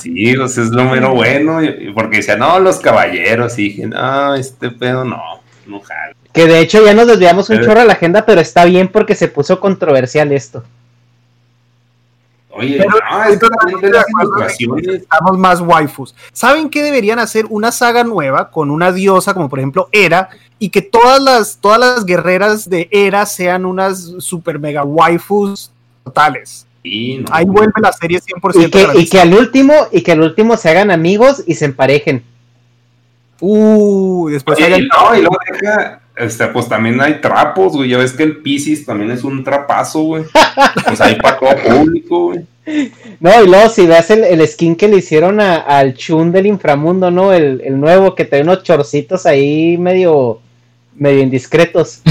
Sí, 0.00 0.34
pues 0.36 0.58
es 0.58 0.68
lo 0.68 0.84
mero 0.84 1.14
bueno. 1.14 1.60
Porque 1.94 2.18
decía, 2.18 2.36
no, 2.36 2.58
los 2.58 2.78
caballeros. 2.80 3.58
Y 3.58 3.64
dije, 3.64 3.86
no, 3.86 4.34
este 4.34 4.70
pedo 4.70 5.04
no, 5.04 5.22
no 5.66 5.80
jala. 5.80 6.14
Que 6.32 6.46
de 6.46 6.60
hecho 6.60 6.84
ya 6.84 6.94
nos 6.94 7.06
desviamos 7.06 7.48
un 7.50 7.56
Eh. 7.56 7.64
chorro 7.64 7.80
a 7.80 7.84
la 7.84 7.94
agenda, 7.94 8.24
pero 8.26 8.40
está 8.40 8.64
bien 8.64 8.88
porque 8.88 9.14
se 9.14 9.28
puso 9.28 9.58
controversial 9.60 10.30
esto. 10.32 10.62
Oye, 12.50 12.76
Pero 12.78 12.90
no, 12.90 13.24
estoy 13.24 13.48
es 13.74 13.80
de 13.82 13.90
las 13.90 14.04
necesitamos 14.76 15.38
más 15.38 15.60
waifus. 15.60 16.14
¿Saben 16.32 16.68
qué 16.70 16.82
deberían 16.82 17.18
hacer? 17.20 17.46
Una 17.50 17.70
saga 17.70 18.02
nueva 18.02 18.50
con 18.50 18.70
una 18.70 18.90
diosa 18.90 19.32
como 19.32 19.48
por 19.48 19.60
ejemplo 19.60 19.88
Hera 19.92 20.28
y 20.58 20.70
que 20.70 20.82
todas 20.82 21.22
las, 21.22 21.58
todas 21.58 21.78
las 21.78 22.04
guerreras 22.04 22.68
de 22.68 22.88
Hera 22.90 23.26
sean 23.26 23.64
unas 23.64 24.00
super 24.18 24.58
mega 24.58 24.82
waifus 24.82 25.70
totales. 26.02 26.66
Sí, 26.82 27.18
no. 27.18 27.26
Ahí 27.30 27.44
vuelve 27.44 27.72
la 27.80 27.92
serie 27.92 28.18
100%. 28.20 28.50
Y 28.56 28.58
que, 28.58 28.66
y 28.66 28.70
tradicional. 28.70 29.08
que 29.10 29.20
al 29.20 29.34
último, 29.34 29.74
y 29.92 30.02
que 30.02 30.12
al 30.12 30.20
último 30.22 30.56
se 30.56 30.68
hagan 30.70 30.90
amigos 30.90 31.44
y 31.46 31.54
se 31.54 31.66
emparejen. 31.66 32.24
Uh, 33.40 34.30
después 34.30 34.58
Oye, 34.58 34.66
hagan- 34.66 34.80
y 34.82 34.88
no, 34.88 35.14
y 35.16 35.20
luego 35.20 35.36
deja, 35.52 36.00
este, 36.18 36.46
pues 36.48 36.68
también 36.68 37.00
hay 37.00 37.20
trapos, 37.20 37.72
güey. 37.72 37.90
Ya 37.90 37.98
ves 37.98 38.12
que 38.12 38.22
el 38.22 38.38
Pisces 38.38 38.84
también 38.84 39.10
es 39.10 39.24
un 39.24 39.42
trapazo, 39.44 40.00
güey. 40.02 40.24
Pues 40.84 41.00
hay 41.00 41.14
para 41.16 41.38
todo 41.38 41.56
público, 41.78 42.26
güey. 42.26 42.40
No, 43.20 43.42
y 43.42 43.46
luego 43.48 43.68
si 43.70 43.86
ves 43.86 44.10
el, 44.10 44.24
el 44.24 44.46
skin 44.46 44.76
que 44.76 44.88
le 44.88 44.98
hicieron 44.98 45.40
a- 45.40 45.56
al 45.60 45.94
Chun 45.94 46.30
del 46.32 46.46
inframundo, 46.46 47.10
¿no? 47.10 47.32
El, 47.32 47.62
el 47.64 47.80
nuevo 47.80 48.14
que 48.14 48.24
trae 48.26 48.42
unos 48.42 48.62
chorcitos 48.62 49.24
ahí 49.24 49.78
medio, 49.78 50.40
medio 50.94 51.22
indiscretos. 51.22 52.02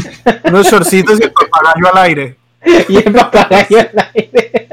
unos 0.44 0.70
shortcitos 0.70 1.20
y 1.20 1.24
el 1.24 1.32
papagayo 1.32 1.92
al 1.92 1.98
aire. 2.04 2.36
y 2.88 2.96
el 2.96 3.12
papagayo 3.12 3.78
al 3.80 4.10
aire. 4.14 4.68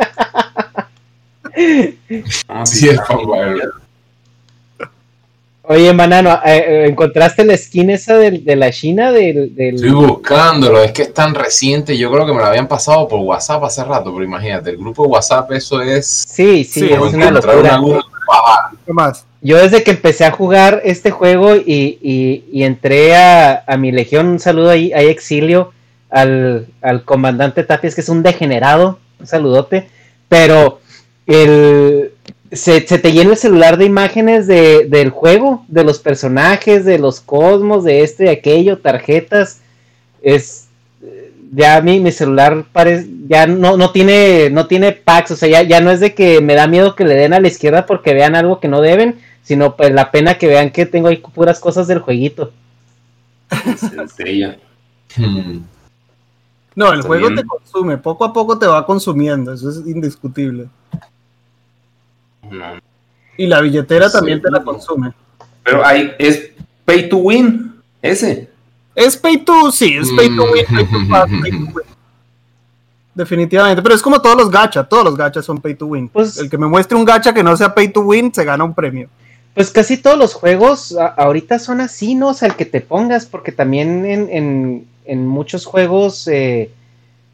Ah, 2.47 2.65
Sí, 2.65 2.87
es 2.89 2.97
bien. 3.09 3.59
Oye, 5.65 5.93
Manano, 5.93 6.29
eh, 6.45 6.57
eh, 6.67 6.85
¿encontraste 6.89 7.45
la 7.45 7.55
skin 7.55 7.89
esa 7.89 8.17
del- 8.17 8.43
de, 8.43 8.55
la 8.57 8.69
China? 8.71 9.13
Del, 9.13 9.55
del- 9.55 9.75
Estoy 9.75 9.91
buscándolo, 9.91 10.83
es 10.83 10.91
que 10.91 11.03
es 11.03 11.13
tan 11.13 11.33
reciente. 11.33 11.97
Yo 11.97 12.11
creo 12.11 12.25
que 12.25 12.33
me 12.33 12.39
lo 12.39 12.45
habían 12.47 12.67
pasado 12.67 13.07
por 13.07 13.19
WhatsApp 13.21 13.63
hace 13.63 13.81
rato, 13.85 14.11
pero 14.11 14.25
imagínate, 14.25 14.71
el 14.71 14.77
grupo 14.77 15.03
de 15.03 15.09
WhatsApp, 15.09 15.49
eso 15.53 15.81
es. 15.81 16.05
Sí, 16.27 16.65
sí, 16.65 16.81
Sí, 16.81 16.85
es 16.91 16.99
una 16.99 17.27
encontrar 17.29 17.55
locura. 17.55 17.79
una- 17.79 18.01
¿Qué 18.85 18.91
más? 18.93 19.25
Yo 19.41 19.57
desde 19.57 19.83
que 19.83 19.91
empecé 19.91 20.25
a 20.25 20.31
jugar 20.31 20.81
este 20.83 21.11
juego 21.11 21.55
y, 21.55 21.97
y- 22.01 22.43
y 22.51 22.63
entré 22.63 23.15
a, 23.15 23.63
a 23.65 23.77
mi 23.77 23.91
legión, 23.93 24.27
un 24.27 24.39
saludo 24.39 24.69
ahí, 24.69 24.91
ahí 24.93 25.07
exilio 25.07 25.71
al, 26.09 26.67
al 26.81 27.03
comandante 27.03 27.63
Tapias, 27.63 27.95
que 27.95 28.01
es 28.01 28.09
un 28.09 28.21
degenerado, 28.23 28.99
un 29.19 29.27
saludote, 29.27 29.87
pero 30.29 30.79
el, 31.25 32.12
se, 32.53 32.87
se 32.87 32.99
te 32.99 33.11
llena 33.11 33.31
el 33.31 33.37
celular 33.37 33.77
de 33.77 33.85
imágenes 33.85 34.47
de, 34.47 34.87
del 34.87 35.09
juego, 35.09 35.65
de 35.67 35.83
los 35.83 35.99
personajes, 35.99 36.85
de 36.85 36.99
los 36.99 37.19
cosmos, 37.19 37.83
de 37.83 38.01
esto 38.01 38.23
y 38.23 38.27
aquello, 38.27 38.79
tarjetas, 38.79 39.61
es 40.21 40.67
ya 41.55 41.81
mi, 41.81 41.99
mi 41.99 42.11
celular 42.11 42.65
parece, 42.71 43.07
ya 43.27 43.45
no, 43.45 43.77
no 43.77 43.91
tiene, 43.91 44.49
no 44.49 44.67
tiene 44.67 44.91
packs, 44.91 45.31
o 45.31 45.35
sea, 45.35 45.49
ya, 45.49 45.61
ya 45.61 45.81
no 45.81 45.91
es 45.91 45.99
de 45.99 46.15
que 46.15 46.41
me 46.41 46.55
da 46.55 46.67
miedo 46.67 46.95
que 46.95 47.05
le 47.05 47.13
den 47.15 47.33
a 47.33 47.39
la 47.39 47.47
izquierda 47.47 47.85
porque 47.85 48.13
vean 48.13 48.35
algo 48.35 48.59
que 48.59 48.67
no 48.67 48.81
deben, 48.81 49.19
sino 49.43 49.75
pues 49.75 49.91
la 49.93 50.11
pena 50.11 50.37
que 50.37 50.47
vean 50.47 50.71
que 50.71 50.85
tengo 50.85 51.09
ahí 51.09 51.17
puras 51.17 51.59
cosas 51.59 51.87
del 51.87 51.99
jueguito. 51.99 52.51
Sencilla. 53.77 54.57
hmm. 55.15 55.59
No, 56.75 56.91
el 56.91 57.03
juego 57.03 57.27
bien. 57.27 57.39
te 57.39 57.45
consume, 57.45 57.97
poco 57.97 58.25
a 58.25 58.33
poco 58.33 58.57
te 58.57 58.65
va 58.65 58.83
consumiendo, 58.83 59.53
eso 59.53 59.69
es 59.69 59.77
indiscutible. 59.85 60.67
No. 62.49 62.65
Y 63.37 63.47
la 63.47 63.61
billetera 63.61 64.09
Sí, 64.09 64.17
también 64.17 64.41
te 64.41 64.51
la 64.51 64.63
consume. 64.63 65.11
Pero 65.63 65.85
hay, 65.85 66.11
es 66.19 66.51
pay 66.85 67.09
to 67.09 67.17
win, 67.17 67.73
ese. 68.01 68.49
Es 68.95 69.17
pay 69.17 69.37
to, 69.37 69.71
sí, 69.71 69.95
es 69.97 70.09
pay 70.11 70.35
to 70.35 70.43
win, 70.51 70.65
pay 70.67 70.85
to 70.85 70.97
pass, 71.09 71.29
pay 71.41 71.51
to 71.51 71.57
win. 71.73 71.73
Definitivamente, 73.15 73.81
pero 73.83 73.93
es 73.93 74.01
como 74.01 74.19
todos 74.21 74.35
los 74.35 74.49
gacha, 74.49 74.83
todos 74.83 75.03
los 75.05 75.15
gachas 75.15 75.45
son 75.45 75.59
pay 75.61 75.75
to 75.75 75.85
win. 75.85 76.09
Pues- 76.09 76.37
el 76.37 76.49
que 76.49 76.57
me 76.57 76.67
muestre 76.67 76.97
un 76.97 77.05
gacha 77.05 77.33
que 77.33 77.43
no 77.43 77.55
sea 77.55 77.73
pay 77.73 77.89
to 77.89 78.01
win 78.01 78.33
se 78.33 78.43
gana 78.43 78.63
un 78.63 78.73
premio. 78.73 79.07
Pues 79.53 79.69
casi 79.69 79.97
todos 79.97 80.17
los 80.17 80.33
juegos 80.33 80.97
a- 80.97 81.07
ahorita 81.07 81.59
son 81.59 81.79
así, 81.79 82.15
¿no? 82.15 82.29
O 82.29 82.33
sea, 82.33 82.47
el 82.49 82.55
que 82.55 82.65
te 82.65 82.81
pongas, 82.81 83.27
porque 83.27 83.51
también 83.51 84.03
en, 84.05 84.29
en, 84.31 84.87
en 85.05 85.27
muchos 85.27 85.65
juegos, 85.65 86.27
eh, 86.27 86.71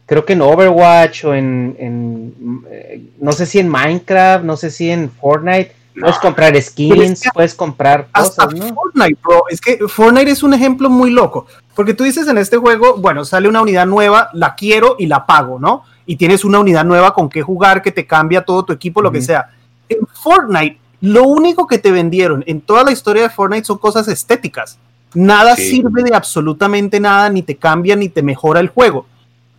creo 0.10 0.26
que 0.26 0.34
en 0.34 0.42
Overwatch 0.42 1.24
o 1.24 1.34
en, 1.34 1.76
en, 1.80 2.66
eh, 2.70 3.02
no 3.22 3.32
sé 3.32 3.46
si 3.46 3.60
en 3.60 3.70
Minecraft, 3.70 4.44
no 4.44 4.58
sé 4.58 4.72
si 4.72 4.90
en 4.90 5.10
Fortnite, 5.10 5.72
puedes 6.00 6.18
comprar 6.18 6.56
es 6.56 6.66
skins, 6.66 7.22
que 7.22 7.30
puedes 7.34 7.54
comprar 7.54 8.08
Hasta 8.12 8.46
cosas, 8.46 8.60
¿no? 8.60 8.74
Fortnite, 8.74 9.18
bro. 9.22 9.44
Es 9.50 9.62
que 9.62 9.78
Fortnite 9.88 10.32
es 10.32 10.44
un 10.44 10.54
ejemplo 10.54 10.90
muy 10.90 11.12
loco. 11.12 11.46
Porque 11.76 11.94
tú 11.94 12.04
dices 12.04 12.28
en 12.28 12.38
este 12.38 12.58
juego, 12.58 12.98
bueno, 12.98 13.24
sale 13.24 13.48
una 13.48 13.62
unidad 13.62 13.86
nueva, 13.86 14.30
la 14.34 14.56
quiero 14.56 14.96
y 15.00 15.06
la 15.06 15.26
pago, 15.26 15.60
¿no? 15.60 15.84
y 16.10 16.16
tienes 16.16 16.44
una 16.44 16.58
unidad 16.58 16.86
nueva 16.86 17.14
con 17.14 17.30
que 17.30 17.44
jugar 17.44 17.84
que 17.84 17.92
te 17.92 18.08
cambia 18.08 18.42
todo 18.44 18.66
tu 18.66 18.74
equipo, 18.74 19.00
lo 19.00 19.12
que 19.12 19.22
sea. 19.22 19.52
En 19.88 20.08
Fortnite, 20.08 20.80
lo 21.02 21.26
único 21.26 21.68
que 21.68 21.78
te 21.78 21.92
vendieron 21.92 22.44
en 22.48 22.62
toda 22.62 22.84
la 22.84 22.92
historia 22.92 23.22
de 23.22 23.30
Fortnite 23.30 23.66
son 23.66 23.78
cosas 23.78 24.08
estéticas. 24.08 24.80
Nada 25.14 25.56
sirve 25.56 26.02
de 26.02 26.16
absolutamente 26.16 27.00
nada, 27.00 27.30
ni 27.30 27.44
te 27.44 27.58
cambia, 27.58 27.96
ni 27.96 28.10
te 28.10 28.24
mejora 28.24 28.60
el 28.60 28.70
juego. 28.70 29.06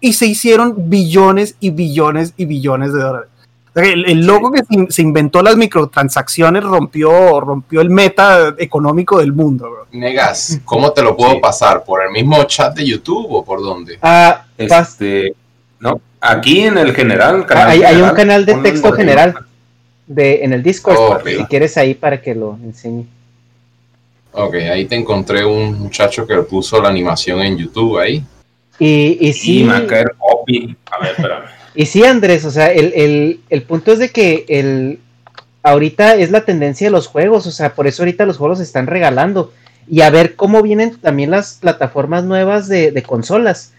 Y 0.01 0.14
se 0.14 0.27
hicieron 0.27 0.89
billones 0.89 1.56
y 1.60 1.70
billones 1.70 2.32
y 2.36 2.47
billones 2.47 2.93
de 2.93 3.01
dólares. 3.01 3.31
El, 3.74 4.27
loco 4.27 4.51
que 4.51 4.62
se, 4.89 5.02
inventó 5.02 5.43
las 5.43 5.56
microtransacciones 5.56 6.64
rompió, 6.64 7.40
rompió 7.40 7.81
el 7.81 7.89
meta 7.89 8.55
económico 8.59 9.18
del 9.18 9.32
mundo, 9.32 9.70
bro. 9.70 9.86
Negas, 9.93 10.60
¿cómo 10.64 10.93
te 10.93 11.02
lo 11.02 11.16
puedo 11.16 11.40
pasar? 11.40 11.85
¿Por 11.85 12.02
el 12.02 12.10
mismo 12.10 12.43
chat 12.44 12.74
de 12.74 12.85
YouTube 12.85 13.27
o 13.31 13.44
por 13.44 13.60
dónde? 13.60 13.98
Ah, 14.02 14.44
este, 14.59 15.35
no, 15.78 16.01
aquí 16.20 16.62
en 16.62 16.78
el 16.78 16.93
general. 16.94 17.47
hay, 17.48 18.02
un 18.02 18.10
canal 18.10 18.44
de 18.44 18.55
texto 18.55 18.93
general 18.93 19.36
de, 20.06 20.43
en 20.43 20.52
el 20.52 20.64
Discord, 20.64 21.22
si 21.24 21.44
quieres 21.44 21.77
ahí 21.77 21.94
para 21.94 22.20
que 22.20 22.35
lo 22.35 22.59
enseñe. 22.64 23.06
Ok, 24.32 24.55
ahí 24.55 24.86
te 24.86 24.97
encontré 24.97 25.44
un 25.44 25.78
muchacho 25.78 26.27
que 26.27 26.36
puso 26.43 26.81
la 26.81 26.89
animación 26.89 27.40
en 27.40 27.56
YouTube 27.56 27.98
ahí. 27.98 28.24
Y, 28.81 29.19
y 29.20 29.32
sí. 29.35 29.62
Y 29.62 29.69
A 29.69 30.98
ver, 30.98 31.11
espérame. 31.16 31.61
Y 31.74 31.86
sí, 31.86 32.05
Andrés, 32.05 32.44
o 32.44 32.51
sea, 32.51 32.66
el, 32.73 33.65
punto 33.69 33.93
es 33.93 34.01
de 34.01 34.09
que 34.09 34.44
el, 34.48 34.98
ahorita 35.62 36.16
es 36.16 36.31
la 36.31 36.44
tendencia 36.44 36.89
de 36.89 36.90
los 36.90 37.07
juegos, 37.07 37.47
o 37.47 37.52
sea, 37.52 37.74
por 37.74 37.86
eso 37.86 38.02
ahorita 38.02 38.27
los 38.27 38.39
juegos 38.39 38.59
se 38.59 38.65
están 38.65 38.86
regalando. 38.86 39.52
Y 39.89 40.02
a 40.02 40.11
ver 40.11 40.36
cómo 40.36 40.62
vienen 40.62 40.97
también 40.97 41.31
las 41.31 41.55
plataformas 41.55 42.24
nuevas 42.24 42.69
de, 42.69 42.90
de 42.90 43.02
consolas. 43.02 43.73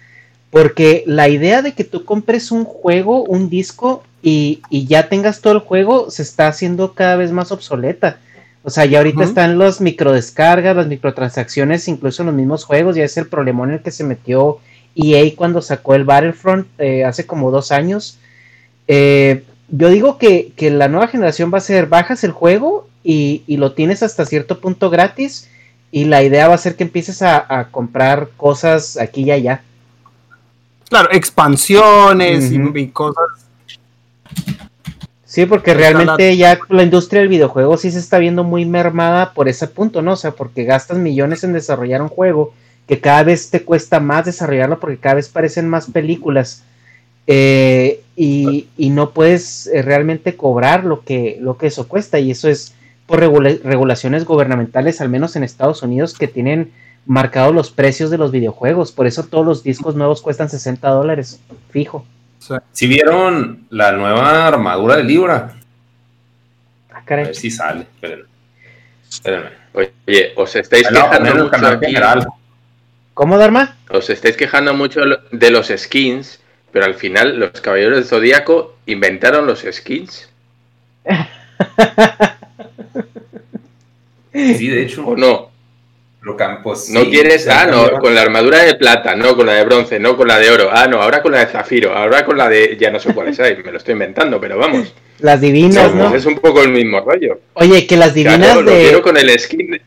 Porque 0.50 1.04
la 1.06 1.30
idea 1.30 1.62
de 1.62 1.74
que 1.74 1.86
tú 1.86 2.04
compres 2.04 2.52
un 2.52 2.66
juego, 2.66 3.24
un 3.24 3.50
disco, 3.50 4.04
y, 4.22 4.62
y, 4.70 4.86
ya 4.86 5.10
tengas 5.10 5.42
todo 5.42 5.54
el 5.54 5.60
juego, 5.60 6.12
se 6.12 6.22
está 6.22 6.48
haciendo 6.48 6.94
cada 6.94 7.16
vez 7.16 7.32
más 7.32 7.52
obsoleta. 7.52 8.20
O 8.64 8.70
sea, 8.70 8.86
ya 8.86 9.00
ahorita 9.00 9.24
están 9.24 9.58
los 9.58 9.82
microdescargas, 9.82 10.76
las 10.76 10.88
microtransacciones, 10.88 11.88
incluso 11.88 12.22
en 12.22 12.28
los 12.28 12.36
mismos 12.36 12.66
juegos, 12.66 12.96
ya 12.96 13.04
es 13.04 13.18
el 13.18 13.28
problemón 13.28 13.70
en 13.70 13.76
el 13.76 13.82
que 13.82 13.90
se 13.90 14.04
metió 14.04 14.60
EA 14.96 15.36
cuando 15.36 15.62
sacó 15.62 15.96
el 15.96 16.04
Battlefront 16.04 16.68
eh, 16.78 17.06
hace 17.06 17.26
como 17.26 17.52
dos 17.52 17.72
años. 17.72 18.18
Eh, 18.88 19.44
yo 19.70 19.90
digo 19.90 20.18
que, 20.18 20.54
la 20.60 20.88
nueva 20.88 21.08
generación 21.08 21.52
va 21.54 21.60
a 21.60 21.62
ser, 21.62 21.88
bajas 21.88 22.24
el 22.24 22.32
juego 22.32 22.88
y, 23.04 23.44
lo 23.48 23.74
tienes 23.74 24.04
hasta 24.04 24.26
cierto 24.26 24.60
punto 24.60 24.90
gratis 24.90 25.50
y 25.92 26.06
la 26.06 26.24
idea 26.24 26.48
va 26.48 26.56
a 26.56 26.60
ser 26.60 26.76
que 26.76 26.84
empieces 26.84 27.22
a, 27.22 27.70
comprar 27.72 28.30
cosas 28.36 28.98
aquí 28.98 29.24
y 29.24 29.32
allá. 29.32 29.64
Claro, 30.90 31.10
expansiones 31.12 32.52
y, 32.52 32.88
cosas. 32.90 33.24
Sí, 35.24 35.46
porque 35.46 35.74
realmente 35.74 36.36
ya 36.36 36.60
la 36.68 36.84
industria 36.84 37.22
del 37.22 37.30
videojuego 37.30 37.78
sí 37.78 37.90
se 37.92 38.00
está 38.00 38.18
viendo 38.18 38.44
muy 38.44 38.66
mermada 38.66 39.34
por 39.34 39.48
ese 39.48 39.68
punto, 39.68 40.02
¿no? 40.02 40.14
O 40.14 40.18
sea, 40.18 40.32
porque 40.32 40.66
gastas 40.66 40.98
millones 40.98 41.46
en 41.46 41.54
desarrollar 41.54 42.02
un 42.02 42.10
juego 42.10 42.54
que 42.92 43.00
cada 43.00 43.24
vez 43.24 43.50
te 43.50 43.64
cuesta 43.64 44.02
más 44.02 44.26
desarrollarlo 44.26 44.78
porque 44.78 44.98
cada 44.98 45.16
vez 45.16 45.30
parecen 45.30 45.70
más 45.70 45.90
películas 45.90 46.66
eh, 47.26 48.02
y, 48.18 48.68
no 48.78 49.12
puedes 49.12 49.68
eh, 49.68 49.82
realmente 49.82 50.36
cobrar 50.36 50.84
lo 50.84 51.06
que, 51.06 51.38
lo 51.40 51.58
que 51.58 51.68
eso 51.68 51.88
cuesta 51.88 52.20
y 52.20 52.32
eso 52.32 52.50
es 52.50 52.76
por 53.06 53.22
regulaciones 53.22 54.26
gubernamentales, 54.26 55.00
al 55.00 55.08
menos 55.08 55.38
en 55.38 55.44
Estados 55.44 55.84
Unidos, 55.84 56.18
que 56.18 56.28
tienen 56.28 56.74
marcados 57.06 57.56
los 57.56 57.72
precios 57.72 58.10
de 58.10 58.18
los 58.18 58.30
videojuegos. 58.30 58.92
Por 58.92 59.08
eso 59.08 59.24
todos 59.24 59.46
los 59.46 59.64
discos 59.64 59.96
nuevos 59.96 60.22
cuestan 60.22 60.50
60 60.50 60.90
dólares, 60.90 61.40
fijo. 61.70 62.06
Si 62.74 62.88
vieron 62.88 63.68
la 63.70 63.94
nueva 63.94 64.48
armadura 64.48 64.98
de 64.98 65.06
Libra. 65.06 65.56
Ah, 66.92 67.04
a 67.08 67.16
ver 67.16 67.36
si 67.36 67.50
sale. 67.52 67.84
Espérenme. 67.84 68.26
Espérenme. 69.10 69.50
Oye, 69.72 70.34
os 70.36 70.54
estáis 70.58 70.90
quejando 70.90 71.46
mucho 71.46 71.68
aquí. 71.68 71.96
¿Cómo, 73.14 73.38
Dharma? 73.38 73.78
Os 73.90 74.10
estáis 74.10 74.38
quejando 74.38 74.74
mucho 74.74 75.02
de 75.32 75.52
los 75.52 75.68
skins, 75.68 76.40
pero 76.72 76.86
al 76.86 76.96
final 76.96 77.38
los 77.38 77.60
caballeros 77.62 77.98
del 77.98 78.06
zodiaco 78.06 78.78
inventaron 78.86 79.46
los 79.46 79.66
skins. 79.70 80.30
sí, 84.34 84.68
de 84.68 84.84
hecho. 84.84 85.06
¿O 85.06 85.18
no? 85.18 85.52
Lo 86.22 86.38
campos. 86.38 86.90
no 86.90 87.10
quieres, 87.10 87.48
ah, 87.48 87.66
no, 87.66 88.00
con 88.00 88.14
la 88.14 88.22
armadura 88.22 88.60
de 88.60 88.76
plata, 88.76 89.16
no 89.16 89.36
con 89.36 89.48
la 89.48 89.54
de 89.54 89.66
bronce, 89.66 90.00
no 90.00 90.16
con 90.16 90.28
la 90.28 90.38
de 90.38 90.52
oro, 90.52 90.70
ah, 90.72 90.88
no, 90.88 91.02
ahora 91.02 91.24
con 91.24 91.32
la 91.32 91.40
de 91.40 91.48
zafiro, 91.48 91.98
ahora 91.98 92.24
con 92.24 92.38
la 92.38 92.48
de, 92.48 92.78
ya 92.80 92.92
no 92.92 93.00
sé 93.00 93.12
cuáles 93.12 93.40
hay, 93.40 93.58
me 93.58 93.72
lo 93.72 93.80
estoy 93.80 93.94
inventando, 93.94 94.40
pero 94.40 94.56
vamos. 94.56 94.94
Las 95.20 95.42
divinas, 95.42 95.96
¿no? 95.96 96.16
Es 96.16 96.26
un 96.26 96.36
poco 96.36 96.62
el 96.62 96.70
mismo 96.70 97.02
rollo. 97.02 97.40
Oye, 97.54 97.86
que 97.86 97.96
las 97.96 98.16
divinas 98.16 98.56
de... 98.56 98.64
Lo 98.64 98.72
quiero 98.72 99.04
con 99.04 99.18
el 99.18 99.40
skin. 99.40 99.80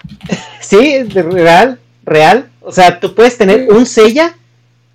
sí, 0.60 1.04
de 1.04 1.22
real 1.22 1.78
real. 2.04 2.50
O 2.60 2.72
sea, 2.72 3.00
tú 3.00 3.14
puedes 3.14 3.36
tener 3.36 3.70
un 3.70 3.86
sella 3.86 4.36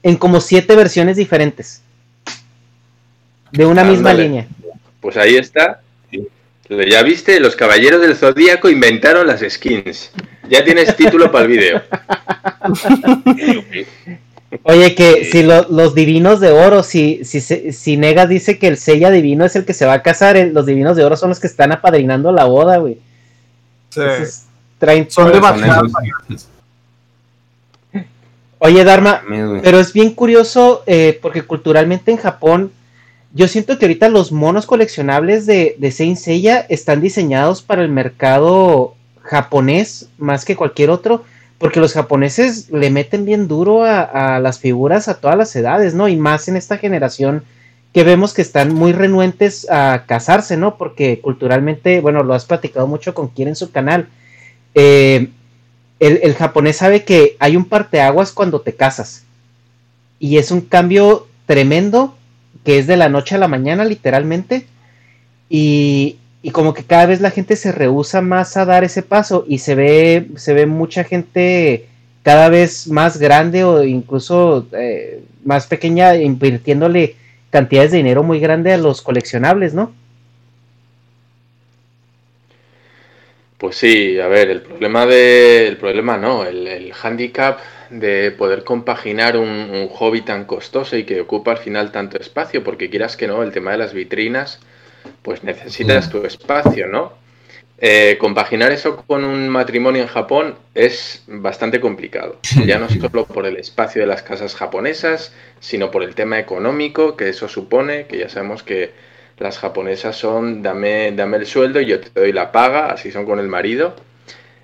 en 0.03 0.15
como 0.15 0.41
siete 0.41 0.75
versiones 0.75 1.17
diferentes. 1.17 1.81
De 3.51 3.65
una 3.65 3.83
misma 3.83 4.13
línea. 4.13 4.47
Pues 5.01 5.17
ahí 5.17 5.35
está. 5.35 5.81
Ya 6.69 7.01
viste, 7.01 7.39
los 7.39 7.55
caballeros 7.55 8.01
del 8.01 8.15
zodíaco 8.15 8.69
inventaron 8.69 9.25
las 9.25 9.41
skins. 9.41 10.11
Ya 10.49 10.65
tienes 10.65 10.95
título 10.95 11.31
para 11.31 11.45
el 11.45 11.51
video. 11.51 11.81
Oye, 14.63 14.95
que 14.95 15.25
si 15.25 15.43
los 15.43 15.93
divinos 15.93 16.39
de 16.39 16.51
oro, 16.51 16.83
si, 16.83 17.25
si, 17.25 17.41
si 17.41 17.97
Negas 17.97 18.29
dice 18.29 18.57
que 18.57 18.67
el 18.67 18.77
sella 18.77 19.11
divino 19.11 19.45
es 19.45 19.55
el 19.55 19.65
que 19.65 19.73
se 19.73 19.85
va 19.85 19.93
a 19.93 20.03
casar, 20.03 20.37
los 20.51 20.65
divinos 20.65 20.95
de 20.95 21.03
oro 21.03 21.17
son 21.17 21.29
los 21.29 21.39
que 21.39 21.47
están 21.47 21.71
apadrinando 21.71 22.31
la 22.31 22.45
boda, 22.45 22.77
güey. 22.77 22.97
Sí. 23.89 24.01
son. 25.09 25.31
Oye, 28.59 28.83
Dharma, 28.83 29.21
pero 29.61 29.79
es 29.79 29.93
bien 29.93 30.11
curioso 30.11 30.83
eh, 30.87 31.19
porque 31.21 31.43
culturalmente 31.43 32.11
en 32.11 32.17
Japón, 32.17 32.71
yo 33.33 33.47
siento 33.47 33.77
que 33.77 33.85
ahorita 33.85 34.09
los 34.09 34.31
monos 34.31 34.65
coleccionables 34.65 35.45
de, 35.45 35.75
de 35.77 35.91
Saint 35.91 36.17
Seiya 36.17 36.65
están 36.69 37.01
diseñados 37.01 37.61
para 37.61 37.83
el 37.83 37.89
mercado 37.89 38.95
japonés 39.21 40.09
más 40.17 40.45
que 40.45 40.55
cualquier 40.55 40.89
otro, 40.89 41.23
porque 41.57 41.79
los 41.79 41.93
japoneses 41.93 42.69
le 42.69 42.89
meten 42.89 43.25
bien 43.25 43.47
duro 43.47 43.83
a, 43.83 44.39
las 44.39 44.59
figuras 44.59 45.07
a 45.07 45.15
todas 45.15 45.37
las 45.37 45.55
edades, 45.55 45.93
¿no? 45.93 46.07
Y 46.07 46.15
más 46.15 46.47
en 46.47 46.55
esta 46.55 46.77
generación 46.77 47.43
que 47.93 48.03
vemos 48.03 48.33
que 48.33 48.41
están 48.41 48.73
muy 48.73 48.91
renuentes 48.91 49.67
a 49.69 50.03
casarse, 50.07 50.55
¿no? 50.55 50.77
Porque 50.77 51.19
culturalmente, 51.19 51.99
bueno, 51.99 52.23
lo 52.23 52.33
has 52.33 52.45
platicado 52.45 52.85
mucho 52.85 53.13
con 53.13 53.29
quien 53.29 53.47
en 53.47 53.55
su 53.55 53.71
canal. 53.71 54.07
Eh, 54.75 55.29
el, 55.99 56.33
japonés 56.35 56.77
sabe 56.77 57.03
que 57.03 57.35
hay 57.39 57.55
un 57.55 57.65
parteaguas 57.65 58.31
cuando 58.31 58.61
te 58.61 58.73
casas. 58.73 59.23
Y 60.19 60.37
es 60.37 60.51
un 60.51 60.61
cambio 60.61 61.27
tremendo 61.45 62.15
que 62.63 62.79
es 62.79 62.87
de 62.87 62.97
la 62.97 63.09
noche 63.09 63.35
a 63.35 63.39
la 63.39 63.47
mañana, 63.47 63.85
literalmente. 63.85 64.65
Y, 65.49 66.17
como 66.53 66.73
que 66.73 66.85
cada 66.85 67.05
vez 67.07 67.19
la 67.19 67.31
gente 67.31 67.57
se 67.57 67.73
rehúsa 67.73 68.21
más 68.21 68.55
a 68.55 68.63
dar 68.63 68.85
ese 68.85 69.03
paso 69.03 69.43
y 69.49 69.57
se 69.57 69.75
ve, 69.75 70.29
se 70.37 70.53
ve 70.53 70.65
mucha 70.65 71.03
gente 71.03 71.89
cada 72.23 72.47
vez 72.47 72.87
más 72.87 73.17
grande 73.17 73.65
o 73.65 73.83
incluso 73.83 74.65
eh, 74.71 75.23
más 75.43 75.67
pequeña 75.67 76.15
invirtiéndole 76.15 77.15
cantidades 77.49 77.91
de 77.91 77.97
dinero 77.97 78.23
muy 78.23 78.39
grande 78.39 78.71
a 78.71 78.77
los 78.77 79.01
coleccionables, 79.01 79.73
¿no? 79.73 79.91
Pues 83.57 83.75
sí, 83.75 84.19
a 84.19 84.27
ver, 84.27 84.49
el 84.49 84.61
problema 84.61 85.05
de. 85.05 85.67
El 85.67 85.77
problema 85.77 86.17
no, 86.17 86.45
el, 86.45 86.67
el 86.67 86.93
handicap 86.93 87.59
de 87.89 88.31
poder 88.31 88.63
compaginar 88.63 89.37
un, 89.37 89.87
hobby 89.89 90.21
tan 90.21 90.45
costoso 90.45 90.97
y 90.97 91.03
que 91.03 91.21
ocupa 91.21 91.51
al 91.51 91.57
final 91.57 91.91
tanto 91.91 92.17
espacio, 92.19 92.63
porque 92.63 92.89
quieras 92.89 93.17
que 93.17 93.27
no, 93.27 93.43
el 93.43 93.51
tema 93.51 93.71
de 93.71 93.77
las 93.77 93.93
vitrinas, 93.93 94.59
pues 95.21 95.43
necesitas 95.43 96.07
mm. 96.07 96.11
tu 96.11 96.25
espacio, 96.25 96.87
¿no? 96.87 97.13
Eh, 97.79 98.17
compaginar 98.19 98.71
eso 98.71 98.97
con 99.05 99.23
un 99.23 99.49
matrimonio 99.49 100.01
en 100.01 100.07
Japón 100.07 100.55
es 100.73 101.23
bastante 101.27 101.79
complicado. 101.79 102.39
Ya 102.65 102.79
no 102.79 102.89
solo 102.89 103.25
por 103.25 103.45
el 103.45 103.57
espacio 103.57 104.01
de 104.01 104.07
las 104.07 104.23
casas 104.23 104.55
japonesas, 104.55 105.33
sino 105.59 105.91
por 105.91 106.03
el 106.03 106.15
tema 106.15 106.39
económico 106.39 107.15
que 107.15 107.29
eso 107.29 107.47
supone, 107.47 108.07
que 108.07 108.19
ya 108.19 108.29
sabemos 108.29 108.63
que 108.63 108.91
las 109.39 109.59
japonesas 109.59 110.15
son 110.15 110.63
dame, 110.63 111.11
dame 111.11 111.37
el 111.37 111.45
sueldo 111.45 111.79
y 111.79 111.85
yo 111.85 111.99
te 111.99 112.19
doy 112.19 112.31
la 112.31 112.51
paga, 112.51 112.91
así 112.91 113.11
son 113.11 113.25
con 113.25 113.39
el 113.39 113.47
marido. 113.47 113.95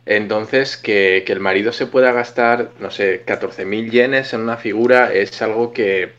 Entonces, 0.05 0.75
que, 0.75 1.23
el 1.25 1.39
marido 1.39 1.71
se 1.71 1.87
pueda 1.87 2.11
gastar, 2.11 2.71
no 2.79 2.91
sé, 2.91 3.25
14.000 3.25 3.89
yenes 3.89 4.33
en 4.33 4.41
una 4.41 4.57
figura 4.57 5.13
es 5.13 5.41
algo 5.41 5.71
que, 5.71 6.11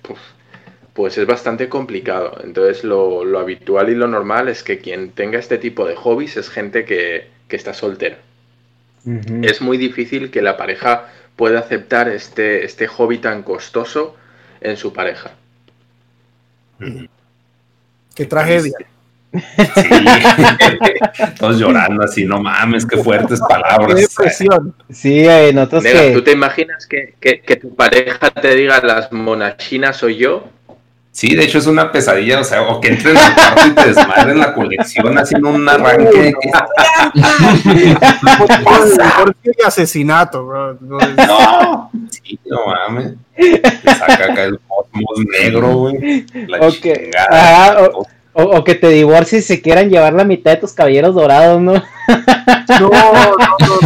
pues 0.94 1.18
es 1.18 1.26
bastante 1.26 1.68
complicado. 1.68 2.40
Entonces, 2.43 2.85
lo, 2.85 3.39
habitual 3.39 3.90
y 3.90 3.94
lo 3.94 4.06
normal 4.06 4.48
es 4.48 4.62
que 4.62 4.78
quien 4.78 5.10
tenga 5.10 5.39
este 5.39 5.59
tipo 5.59 5.86
de 5.86 5.97
hobbies 5.97 6.36
es 6.36 6.48
gente 6.48 6.85
que, 6.85 7.32
está 7.51 7.72
soltera. 7.72 8.18
Es 9.43 9.60
muy 9.60 9.78
difícil 9.78 10.32
que 10.32 10.43
la 10.43 10.56
pareja 10.56 11.09
pueda 11.36 11.60
aceptar 11.60 12.09
este, 12.09 12.64
este 12.64 12.89
hobby 12.89 13.18
tan 13.18 13.44
costoso 13.44 14.16
en 14.60 14.76
su 14.76 14.93
pareja. 14.93 15.36
Qué 18.15 18.27
tragedia. 18.27 18.73
Sí. 18.78 18.85
Todos 21.39 21.59
llorando 21.59 22.05
así, 22.05 22.24
no 22.24 22.41
mames, 22.41 22.86
qué 22.86 22.97
fuertes 22.99 23.41
palabras. 23.41 23.95
Qué 23.97 24.03
depresión. 24.03 24.74
Sí, 24.91 25.27
eh, 25.27 25.51
nosotros 25.53 25.82
Nega, 25.82 26.01
que... 26.03 26.11
¿tú 26.12 26.23
te 26.23 26.31
imaginas 26.32 26.86
que, 26.86 27.15
que- 27.20 27.41
que 27.41 27.57
tu 27.57 27.74
pareja 27.74 28.31
te 28.31 28.55
diga 28.55 28.81
las 28.81 29.11
monachinas 29.11 29.97
soy 29.97 30.19
yo? 30.19 30.49
Sí, 31.11 31.35
de 31.36 31.45
hecho 31.45 31.59
es 31.59 31.66
una 31.69 31.93
pesadilla, 31.93 32.41
o 32.41 32.45
sea, 32.45 32.62
o 32.62 32.81
que 32.81 32.89
entres 32.89 33.16
al 33.16 33.35
cuarto 33.35 33.66
y 33.69 33.70
te 33.70 33.86
desmadren 33.86 34.36
la 34.39 34.53
colección 34.53 35.16
haciendo 35.16 35.51
un 35.51 35.69
arranque. 35.69 36.32
Divorcio 37.65 39.35
y 39.59 39.62
asesinato, 39.65 40.45
bro. 40.45 40.77
No, 40.81 41.91
No, 42.47 42.66
mames. 42.66 43.12
Te 43.36 43.94
saca 43.94 44.24
acá 44.32 44.44
el 44.44 44.59
cosmos 44.66 45.19
negro, 45.40 45.77
güey. 45.77 46.24
La 46.48 46.59
O 46.66 46.70
que, 46.70 46.93
chingada. 46.94 47.28
ajá, 47.31 47.82
o, 47.82 48.06
o- 48.36 48.56
o 48.59 48.65
que 48.65 48.74
te 48.74 48.89
divorcies 48.89 49.44
y 49.44 49.47
se 49.47 49.62
quieran 49.62 49.90
llevar 49.90 50.12
la 50.12 50.24
mitad 50.24 50.51
de 50.52 50.56
tus 50.56 50.73
caballeros 50.73 51.15
dorados, 51.15 51.61
¿no? 51.61 51.74
No, 52.81 52.90
no, 52.90 53.36
no, 53.36 53.56
no. 53.61 53.77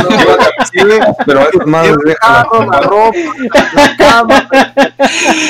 Sí, 0.73 0.79
Pero 1.27 1.41
es 1.41 1.67
más, 1.67 1.87
el 1.87 1.97
carro, 2.21 2.65
la 2.71 2.81
ropa, 2.81 3.19
la 3.75 3.97
cama. 3.97 4.49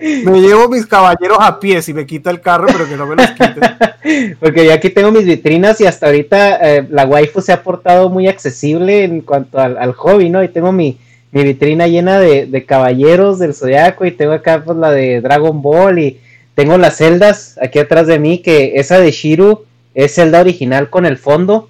Me 0.00 0.40
llevo 0.40 0.68
mis 0.68 0.86
caballeros 0.86 1.36
a 1.40 1.60
pies 1.60 1.86
y 1.90 1.94
me 1.94 2.06
quita 2.06 2.30
el 2.30 2.40
carro, 2.40 2.66
pero 2.72 2.88
que 2.88 2.96
no 2.96 3.06
me 3.06 3.16
los 3.16 3.30
quite. 3.32 4.34
Porque 4.40 4.64
yo 4.64 4.72
aquí 4.72 4.88
tengo 4.88 5.10
mis 5.10 5.26
vitrinas 5.26 5.78
y 5.82 5.86
hasta 5.86 6.06
ahorita 6.06 6.56
eh, 6.76 6.86
la 6.88 7.04
waifu 7.04 7.42
se 7.42 7.52
ha 7.52 7.62
portado 7.62 8.08
muy 8.08 8.26
accesible 8.26 9.04
en 9.04 9.20
cuanto 9.20 9.58
al, 9.58 9.76
al 9.76 9.92
hobby, 9.92 10.30
¿no? 10.30 10.42
Y 10.42 10.48
tengo 10.48 10.72
mi, 10.72 10.98
mi 11.32 11.44
vitrina 11.44 11.86
llena 11.86 12.18
de, 12.18 12.46
de 12.46 12.64
caballeros 12.64 13.38
del 13.38 13.54
zodiaco 13.54 14.04
y 14.04 14.12
tengo 14.12 14.32
acá 14.32 14.62
pues 14.64 14.76
la 14.76 14.90
de 14.90 15.20
Dragon 15.20 15.62
Ball 15.62 15.98
y 15.98 16.20
tengo 16.54 16.76
las 16.76 16.96
celdas 16.96 17.58
aquí 17.62 17.78
atrás 17.78 18.06
de 18.06 18.18
mí, 18.18 18.38
que 18.38 18.72
esa 18.76 18.98
de 18.98 19.10
Shiru 19.10 19.64
es 19.94 20.14
celda 20.14 20.40
original 20.40 20.90
con 20.90 21.06
el 21.06 21.16
fondo, 21.16 21.68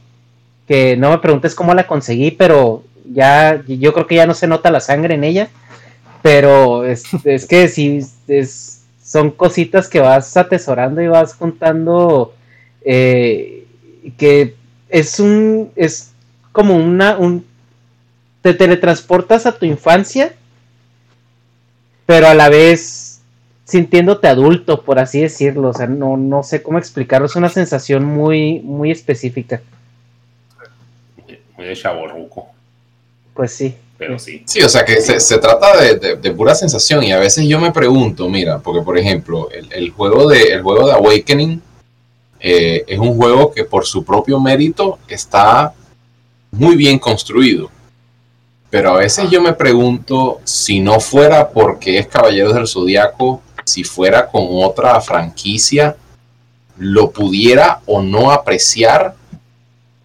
que 0.66 0.96
no 0.96 1.10
me 1.10 1.18
preguntes 1.18 1.54
cómo 1.54 1.74
la 1.74 1.86
conseguí, 1.86 2.30
pero 2.30 2.82
ya 3.12 3.62
yo 3.66 3.92
creo 3.92 4.06
que 4.06 4.16
ya 4.16 4.26
no 4.26 4.34
se 4.34 4.46
nota 4.46 4.70
la 4.70 4.80
sangre 4.80 5.14
en 5.14 5.24
ella. 5.24 5.48
Pero 6.22 6.84
es, 6.84 7.04
es 7.24 7.46
que 7.46 7.68
sí, 7.68 8.00
es, 8.28 8.82
son 9.02 9.30
cositas 9.30 9.88
que 9.88 10.00
vas 10.00 10.36
atesorando 10.36 11.00
y 11.00 11.08
vas 11.08 11.34
juntando 11.34 12.34
eh, 12.82 13.64
que 14.16 14.54
es 14.88 15.20
un 15.20 15.70
es 15.76 16.12
como 16.52 16.76
una 16.76 17.16
un 17.16 17.44
te 18.42 18.54
teletransportas 18.54 19.46
a 19.46 19.52
tu 19.52 19.66
infancia 19.66 20.34
pero 22.06 22.26
a 22.26 22.34
la 22.34 22.48
vez 22.48 23.20
sintiéndote 23.64 24.26
adulto 24.26 24.82
por 24.82 24.98
así 24.98 25.20
decirlo. 25.20 25.68
O 25.68 25.72
sea 25.74 25.86
no, 25.86 26.16
no 26.16 26.42
sé 26.42 26.60
cómo 26.62 26.78
explicarlo. 26.78 27.26
Es 27.26 27.36
una 27.36 27.48
sensación 27.48 28.04
muy 28.04 28.60
muy 28.60 28.90
específica. 28.90 29.60
Muy 31.56 31.66
de 31.66 31.76
chaborruco, 31.76 32.48
pues 33.34 33.52
sí. 33.52 33.76
Pero 33.98 34.18
sí. 34.18 34.42
Sí, 34.46 34.62
o 34.62 34.68
sea 34.68 34.82
que 34.84 35.00
se, 35.02 35.20
se 35.20 35.36
trata 35.38 35.76
de, 35.80 35.96
de- 35.96 36.16
de 36.16 36.30
pura 36.32 36.54
sensación. 36.54 37.04
Y 37.04 37.12
a 37.12 37.18
veces 37.18 37.44
yo 37.46 37.60
me 37.60 37.70
pregunto, 37.70 38.28
mira, 38.30 38.58
porque 38.58 38.80
por 38.82 38.96
ejemplo, 38.96 39.50
el, 39.50 39.70
el 39.72 39.90
juego, 39.90 40.26
de, 40.28 40.54
el 40.54 40.62
juego 40.62 40.86
de 40.86 40.94
Awakening 40.94 41.60
eh, 42.40 42.82
es 42.88 42.98
un 42.98 43.14
juego 43.14 43.52
que 43.52 43.64
por 43.64 43.84
su 43.84 44.02
propio 44.02 44.40
mérito 44.40 44.98
está 45.06 45.74
muy 46.50 46.76
bien 46.76 46.98
construido. 46.98 47.70
Pero 48.70 48.92
a 48.92 48.98
veces 48.98 49.28
yo 49.30 49.42
me 49.42 49.52
pregunto 49.52 50.40
si 50.44 50.78
no 50.78 51.00
fuera 51.00 51.50
porque 51.50 51.98
es 51.98 52.06
Caballeros 52.06 52.54
del 52.54 52.68
Zodiaco, 52.68 53.42
si 53.64 53.82
fuera 53.82 54.28
con 54.28 54.46
otra 54.50 55.00
franquicia, 55.00 55.96
lo 56.78 57.10
pudiera 57.10 57.80
o 57.86 58.00
no 58.00 58.30
apreciar 58.30 59.14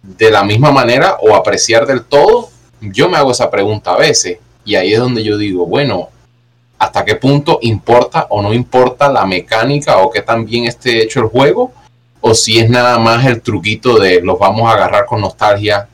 de 0.02 0.30
la 0.30 0.44
misma 0.44 0.72
manera 0.72 1.16
o 1.20 1.34
apreciar 1.34 1.86
del 1.86 2.04
todo. 2.04 2.48
Yo 2.80 3.08
me 3.08 3.16
hago 3.16 3.30
esa 3.30 3.50
pregunta 3.50 3.92
a 3.92 3.98
veces 3.98 4.38
y 4.64 4.74
ahí 4.74 4.92
es 4.92 4.98
donde 4.98 5.22
yo 5.22 5.38
digo, 5.38 5.64
bueno, 5.64 6.10
¿hasta 6.78 7.04
qué 7.04 7.14
punto 7.14 7.60
importa 7.62 8.26
o 8.30 8.42
no 8.42 8.52
importa 8.52 9.08
la 9.10 9.24
mecánica 9.24 9.98
o 9.98 10.10
qué 10.10 10.22
tan 10.22 10.44
bien 10.44 10.64
esté 10.64 11.02
hecho 11.02 11.20
el 11.20 11.26
juego? 11.26 11.72
O 12.20 12.34
si 12.34 12.58
es 12.58 12.68
nada 12.68 12.98
más 12.98 13.24
el 13.26 13.40
truquito 13.40 13.98
de 13.98 14.20
los 14.20 14.38
vamos 14.38 14.68
a 14.68 14.74
agarrar 14.74 15.06
con 15.06 15.20
nostalgia 15.20 15.88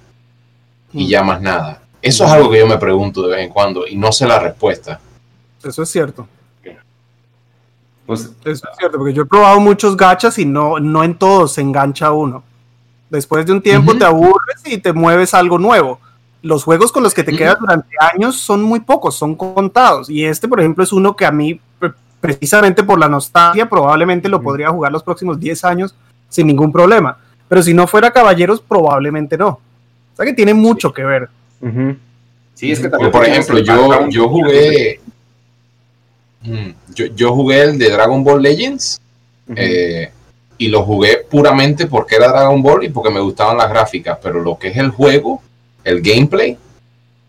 y 0.93 1.07
ya 1.07 1.23
más 1.23 1.43
nada. 1.43 1.82
Eso 2.03 2.25
es 2.25 2.31
algo 2.33 2.51
que 2.51 2.59
yo 2.59 2.67
me 2.67 2.79
pregunto 2.79 3.23
de 3.23 3.37
vez 3.37 3.47
en 3.47 3.53
cuando 3.53 3.87
y 3.87 3.97
no 3.97 4.11
sé 4.13 4.27
la 4.27 4.39
respuesta. 4.39 5.01
Eso 5.65 5.83
es 5.83 5.89
cierto. 5.89 6.27
Pues 8.07 8.23
Eso 8.45 8.67
es 8.71 8.77
cierto, 8.79 8.99
porque 8.99 9.13
yo 9.15 9.23
he 9.23 9.27
probado 9.27 9.61
muchos 9.61 9.97
gachas 9.97 10.39
y 10.39 10.45
no, 10.45 10.81
no 10.81 11.05
en 11.05 11.15
todos 11.15 11.53
se 11.53 11.61
engancha 11.61 12.11
uno. 12.11 12.43
Después 13.09 13.47
de 13.47 13.53
un 13.53 13.63
tiempo 13.63 13.93
te 13.97 14.05
aburres 14.05 14.61
y 14.65 14.79
te 14.79 14.93
mueves 14.93 15.35
a 15.35 15.39
algo 15.39 15.59
nuevo. 15.59 16.01
Los 16.43 16.65
juegos 16.65 16.91
con 16.91 17.05
los 17.05 17.15
que 17.15 17.23
te 17.23 17.31
quedas 17.37 17.59
durante 17.61 17.95
años 18.13 18.37
son 18.37 18.63
muy 18.63 18.81
pocos, 18.81 19.15
son 19.15 19.37
contados. 19.37 20.11
Y 20.11 20.25
este, 20.25 20.49
por 20.49 20.59
ejemplo, 20.59 20.83
es 20.83 20.93
uno 20.93 21.15
que 21.15 21.25
a 21.25 21.31
mí, 21.31 21.61
pre- 21.79 21.93
precisamente 22.21 22.83
por 22.83 22.99
la 22.99 23.09
nostalgia, 23.09 23.69
probablemente 23.69 24.29
lo 24.29 24.43
podría 24.43 24.71
jugar 24.71 24.91
los 24.91 25.05
próximos 25.05 25.39
10 25.39 25.65
años 25.65 25.95
sin 26.29 26.49
ningún 26.49 26.73
problema. 26.73 27.17
Pero 27.49 27.63
si 27.63 27.73
no 27.73 27.87
fuera 27.87 28.11
Caballeros, 28.11 28.61
probablemente 28.61 29.39
no. 29.39 29.49
O 29.49 30.17
sea 30.17 30.27
que 30.27 30.33
tiene 30.33 30.53
mucho 30.55 30.93
que 30.93 31.05
ver. 31.05 31.29
Ujú. 31.63 31.97
sí, 32.55 32.73
es 32.73 32.81
que 32.81 32.89
Porque, 32.89 33.05
también. 33.05 33.13
por 33.13 33.25
ejemplo, 33.25 33.59
yo, 33.61 34.09
yo 34.11 34.29
jugué. 34.29 35.01
Mm, 36.43 36.71
Yo, 36.95 37.07
yo 37.07 37.33
jugué 37.35 37.63
el 37.63 37.79
de 37.79 37.89
Dragon 37.91 38.23
Ball 38.25 38.43
Legends. 38.43 39.01
eh, 39.57 40.11
y 40.59 40.69
lo 40.69 40.83
jugué 40.85 41.19
puramente 41.29 41.87
porque 41.87 42.17
era 42.17 42.29
Dragon 42.29 42.63
Ball 42.63 42.85
y 42.85 42.89
porque 42.89 43.11
me 43.11 43.21
gustaban 43.21 43.57
las 43.57 43.69
gráficas. 43.69 44.19
Pero 44.23 44.41
lo 44.41 44.59
que 44.59 44.69
es 44.69 44.77
el 44.77 44.91
juego, 44.91 45.43
el 45.85 46.01
gameplay, 46.03 46.57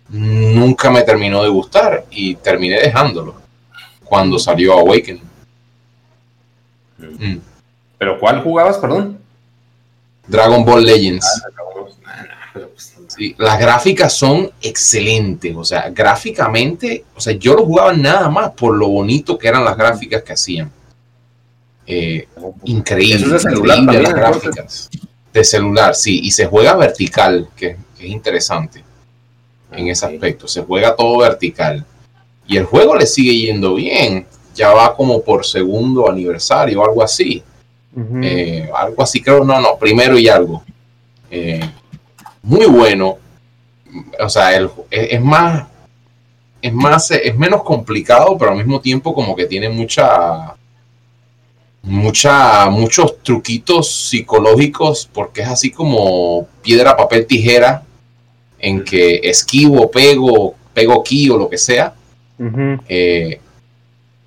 nunca 0.10 0.90
me 0.92 1.02
terminó 1.04 1.42
de 1.44 1.50
gustar. 1.50 2.06
Y 2.12 2.36
terminé 2.36 2.80
dejándolo 2.80 3.36
cuando 4.04 4.38
salió 4.40 4.74
Awakening. 4.74 5.22
Mm. 7.00 7.38
¿Pero 7.98 8.20
cuál 8.20 8.42
jugabas, 8.44 8.78
perdón? 8.78 9.18
Dragon 10.28 10.64
Ball 10.66 10.86
Legends. 10.86 11.26
Pues, 11.44 11.56
Sí, 13.16 13.36
las 13.38 13.60
gráficas 13.60 14.14
son 14.14 14.50
excelentes, 14.62 15.56
o 15.56 15.64
sea, 15.64 15.90
gráficamente, 15.92 17.06
o 17.16 17.22
sea, 17.22 17.34
yo 17.34 17.54
lo 17.54 17.66
jugaba 17.66 17.94
nada 17.94 18.30
más 18.30 18.52
por 18.52 18.76
lo 18.76 18.88
bonito 18.88 19.38
que 19.38 19.48
eran 19.48 19.64
las 19.64 19.78
gráficas 19.78 20.24
que 20.24 20.34
hacían. 20.34 20.72
Eh, 21.86 22.28
increíble, 22.66 23.16
Eso 23.16 23.26
es 23.36 23.44
de 23.44 23.50
celular 23.52 23.78
increíble 23.80 24.08
también, 24.10 24.24
las 24.24 24.36
entonces. 24.36 24.56
gráficas. 24.56 24.90
De 25.34 25.44
celular, 25.44 25.96
sí, 25.96 26.22
y 26.24 26.32
se 26.32 26.46
juega 26.46 26.76
vertical, 26.76 27.50
que, 27.56 27.76
que 27.98 28.06
es 28.06 28.12
interesante 28.12 28.84
en 29.72 29.88
ese 29.90 30.06
Ok. 30.06 30.14
aspecto, 30.14 30.48
se 30.48 30.62
juega 30.62 30.96
todo 30.96 31.18
vertical. 31.20 31.84
Y 32.48 32.58
el 32.58 32.66
juego 32.66 32.96
le 32.96 33.06
sigue 33.06 33.36
yendo 33.36 33.76
bien, 33.76 34.26
ya 34.56 34.72
va 34.74 34.96
como 34.96 35.22
por 35.24 35.46
segundo 35.46 36.10
aniversario 36.10 36.82
o 36.82 36.86
algo 36.86 37.04
así. 37.04 37.44
Eh, 38.24 38.70
algo 38.76 39.04
así, 39.04 39.22
creo, 39.22 39.44
no, 39.44 39.60
no, 39.62 39.78
primero 39.78 40.18
y 40.18 40.28
algo. 40.28 40.64
Eh, 41.30 41.60
muy 42.44 42.66
bueno. 42.68 43.18
O 44.20 44.30
sea, 44.30 44.56
el- 44.56 44.70
es, 44.92 45.14
es 45.14 45.22
más, 45.22 45.68
es 46.62 46.74
más, 46.74 47.12
es 47.12 47.36
menos 47.38 47.64
complicado, 47.64 48.38
pero 48.38 48.52
al 48.52 48.58
mismo 48.58 48.80
tiempo 48.80 49.14
como 49.14 49.36
que 49.36 49.46
tiene 49.46 49.70
mucha, 49.70 50.56
mucha, 51.84 52.70
muchos 52.70 53.22
truquitos 53.22 54.10
psicológicos, 54.10 55.10
porque 55.12 55.42
es 55.42 55.48
así 55.50 55.72
como 55.72 56.48
piedra, 56.62 56.96
papel, 56.96 57.26
tijera, 57.28 57.84
en 58.60 58.84
que 58.84 59.20
esquivo, 59.24 59.92
pego, 59.92 60.56
pego 60.74 61.02
aquí 61.02 61.30
o 61.30 61.38
lo 61.38 61.50
que 61.50 61.58
sea. 61.58 61.94
Eh, 62.88 63.40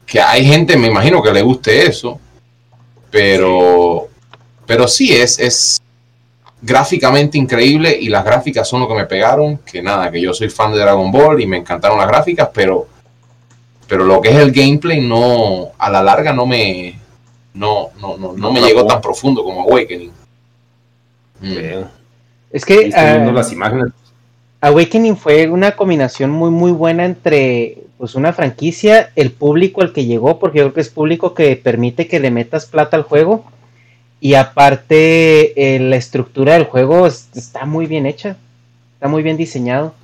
que 0.04 0.20
hay 0.20 0.44
gente, 0.44 0.76
me 0.76 0.86
imagino 0.88 1.22
que 1.22 1.32
le 1.32 1.42
guste 1.42 1.86
eso, 1.86 2.20
pero, 3.10 4.08
pero 4.66 4.86
sí 4.86 5.12
es, 5.12 5.38
es 5.38 5.80
gráficamente 6.66 7.38
increíble 7.38 7.96
y 7.98 8.08
las 8.08 8.24
gráficas 8.24 8.68
son 8.68 8.80
lo 8.80 8.88
que 8.88 8.94
me 8.94 9.06
pegaron, 9.06 9.58
que 9.58 9.80
nada, 9.80 10.10
que 10.10 10.20
yo 10.20 10.34
soy 10.34 10.50
fan 10.50 10.72
de 10.72 10.80
Dragon 10.80 11.12
Ball 11.12 11.40
y 11.40 11.46
me 11.46 11.58
encantaron 11.58 11.96
las 11.96 12.08
gráficas, 12.08 12.50
pero, 12.52 12.88
pero 13.86 14.04
lo 14.04 14.20
que 14.20 14.30
es 14.30 14.36
el 14.36 14.50
gameplay 14.50 15.00
no, 15.00 15.68
a 15.78 15.88
la 15.88 16.02
larga 16.02 16.32
no 16.32 16.44
me, 16.44 16.98
no, 17.54 17.90
no, 18.00 18.16
no, 18.16 18.32
no 18.32 18.52
me 18.52 18.60
llegó 18.60 18.84
tan 18.84 19.00
profundo 19.00 19.44
como 19.44 19.62
Awakening. 19.62 20.10
Mm. 21.40 21.84
Es 22.50 22.64
que 22.64 22.90
ah, 22.94 23.18
las 23.32 23.52
imágenes. 23.52 23.92
Awakening 24.60 25.16
fue 25.16 25.48
una 25.48 25.76
combinación 25.76 26.30
muy 26.30 26.50
muy 26.50 26.72
buena 26.72 27.04
entre 27.04 27.84
pues 27.98 28.14
una 28.14 28.32
franquicia, 28.32 29.12
el 29.14 29.30
público 29.30 29.82
al 29.82 29.92
que 29.92 30.04
llegó, 30.04 30.38
porque 30.38 30.58
yo 30.58 30.64
creo 30.64 30.74
que 30.74 30.80
es 30.80 30.90
público 30.90 31.32
que 31.32 31.54
permite 31.56 32.08
que 32.08 32.18
le 32.18 32.30
metas 32.30 32.66
plata 32.66 32.96
al 32.96 33.04
juego 33.04 33.44
y 34.20 34.34
aparte 34.34 35.74
eh, 35.76 35.78
la 35.78 35.96
estructura 35.96 36.54
del 36.54 36.64
juego 36.64 37.06
es- 37.06 37.28
está 37.34 37.64
muy 37.66 37.86
bien 37.86 38.06
hecha, 38.06 38.36
está 38.94 39.08
muy 39.08 39.22
bien 39.22 39.36
diseñado. 39.36 39.94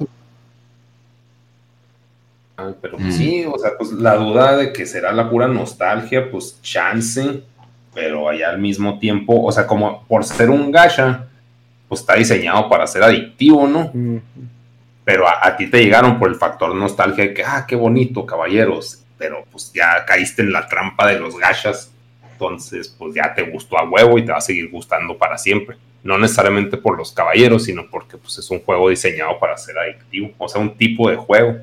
pero 2.81 2.97
pues, 2.97 3.17
sí, 3.17 3.45
o 3.45 3.59
sea, 3.59 3.73
pues 3.77 3.91
la 3.93 4.15
duda 4.15 4.57
de 4.57 4.73
que 4.73 4.87
será 4.87 5.13
la 5.13 5.29
pura 5.29 5.49
nostalgia, 5.49 6.31
pues 6.31 6.61
chance, 6.63 7.43
pero 7.93 8.29
allá 8.29 8.51
al 8.51 8.59
mismo 8.59 8.99
tiempo, 8.99 9.43
o 9.43 9.51
sea, 9.51 9.67
como 9.67 10.05
por 10.07 10.25
ser 10.25 10.49
un 10.49 10.71
gacha, 10.71 11.27
pues 11.89 12.01
está 12.01 12.15
diseñado 12.15 12.69
para 12.69 12.87
ser 12.87 13.03
adictivo, 13.03 13.67
¿no? 13.67 13.91
Pero 15.05 15.27
a, 15.29 15.57
ti 15.57 15.67
te 15.69 15.83
llegaron 15.83 16.19
por 16.19 16.29
el 16.29 16.37
factor 16.37 16.75
nostalgia 16.75 17.25
de 17.25 17.35
que, 17.35 17.45
ah, 17.45 17.65
qué 17.67 17.75
bonito, 17.75 18.25
caballeros, 18.25 19.03
pero 19.19 19.45
pues 19.51 19.73
ya 19.73 20.05
caíste 20.07 20.43
en 20.43 20.53
la 20.53 20.67
trampa 20.69 21.09
de 21.09 21.19
los 21.19 21.37
gachas, 21.37 21.92
entonces 22.43 22.89
pues 22.99 23.15
ya 23.15 23.33
te 23.35 23.43
gustó 23.43 23.79
a 23.79 23.89
huevo 23.89 24.19
y 24.19 24.25
te 24.25 24.33
va 24.33 24.39
a 24.39 24.43
seguir 24.43 24.71
gustando 24.71 25.17
para 25.17 25.39
siempre. 25.39 25.77
No 26.03 26.19
necesariamente 26.19 26.77
por 26.77 26.99
los 26.99 27.13
caballeros, 27.13 27.65
sino 27.65 27.89
porque 27.89 28.17
pues 28.17 28.37
es 28.39 28.51
un 28.51 28.61
juego 28.61 28.89
diseñado 28.89 29.39
para 29.39 29.57
ser 29.57 29.79
adictivo, 29.79 30.33
o 30.37 30.49
sea, 30.49 30.61
un 30.61 30.77
tipo 30.77 31.09
de 31.09 31.17
juego. 31.17 31.59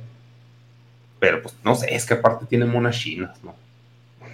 Pero 1.19 1.41
pues 1.41 1.53
no 1.63 1.75
sé, 1.75 1.93
es 1.93 2.05
que 2.05 2.13
aparte 2.13 2.45
tiene 2.45 2.65
monas 2.65 2.97
chinas, 2.97 3.37
¿no? 3.43 3.53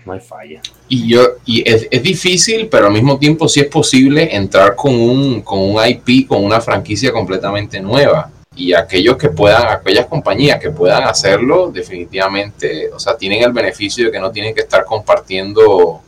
No 0.05 0.13
hay 0.13 0.19
falla. 0.19 0.61
Y 0.87 1.07
yo, 1.07 1.21
y 1.45 1.67
es, 1.67 1.87
es, 1.89 2.03
difícil, 2.03 2.67
pero 2.69 2.85
al 2.85 2.93
mismo 2.93 3.17
tiempo 3.17 3.49
sí 3.49 3.61
es 3.61 3.67
posible 3.67 4.35
entrar 4.35 4.75
con 4.75 4.93
un, 4.93 5.41
con 5.41 5.57
un 5.59 5.77
IP, 5.83 6.27
con 6.27 6.43
una 6.43 6.61
franquicia 6.61 7.11
completamente 7.11 7.79
nueva. 7.79 8.31
Y 8.55 8.73
aquellos 8.73 9.17
que 9.17 9.29
puedan, 9.29 9.67
aquellas 9.67 10.05
compañías 10.05 10.59
que 10.59 10.69
puedan 10.69 11.03
hacerlo, 11.05 11.71
definitivamente, 11.71 12.91
o 12.93 12.99
sea, 12.99 13.17
tienen 13.17 13.41
el 13.41 13.51
beneficio 13.51 14.05
de 14.05 14.11
que 14.11 14.19
no 14.19 14.31
tienen 14.31 14.53
que 14.53 14.61
estar 14.61 14.85
compartiendo 14.85 16.03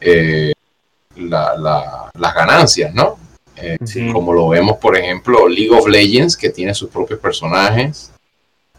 eh, 0.00 0.52
las 1.16 2.34
ganancias, 2.34 2.94
¿no? 2.94 3.18
Eh, 3.56 3.78
como 4.12 4.32
lo 4.32 4.48
vemos, 4.48 4.76
por 4.76 4.96
ejemplo, 4.96 5.48
League 5.48 5.70
of 5.70 5.88
Legends, 5.88 6.36
que 6.36 6.50
tiene 6.50 6.74
sus 6.74 6.90
propios 6.90 7.18
personajes. 7.18 8.10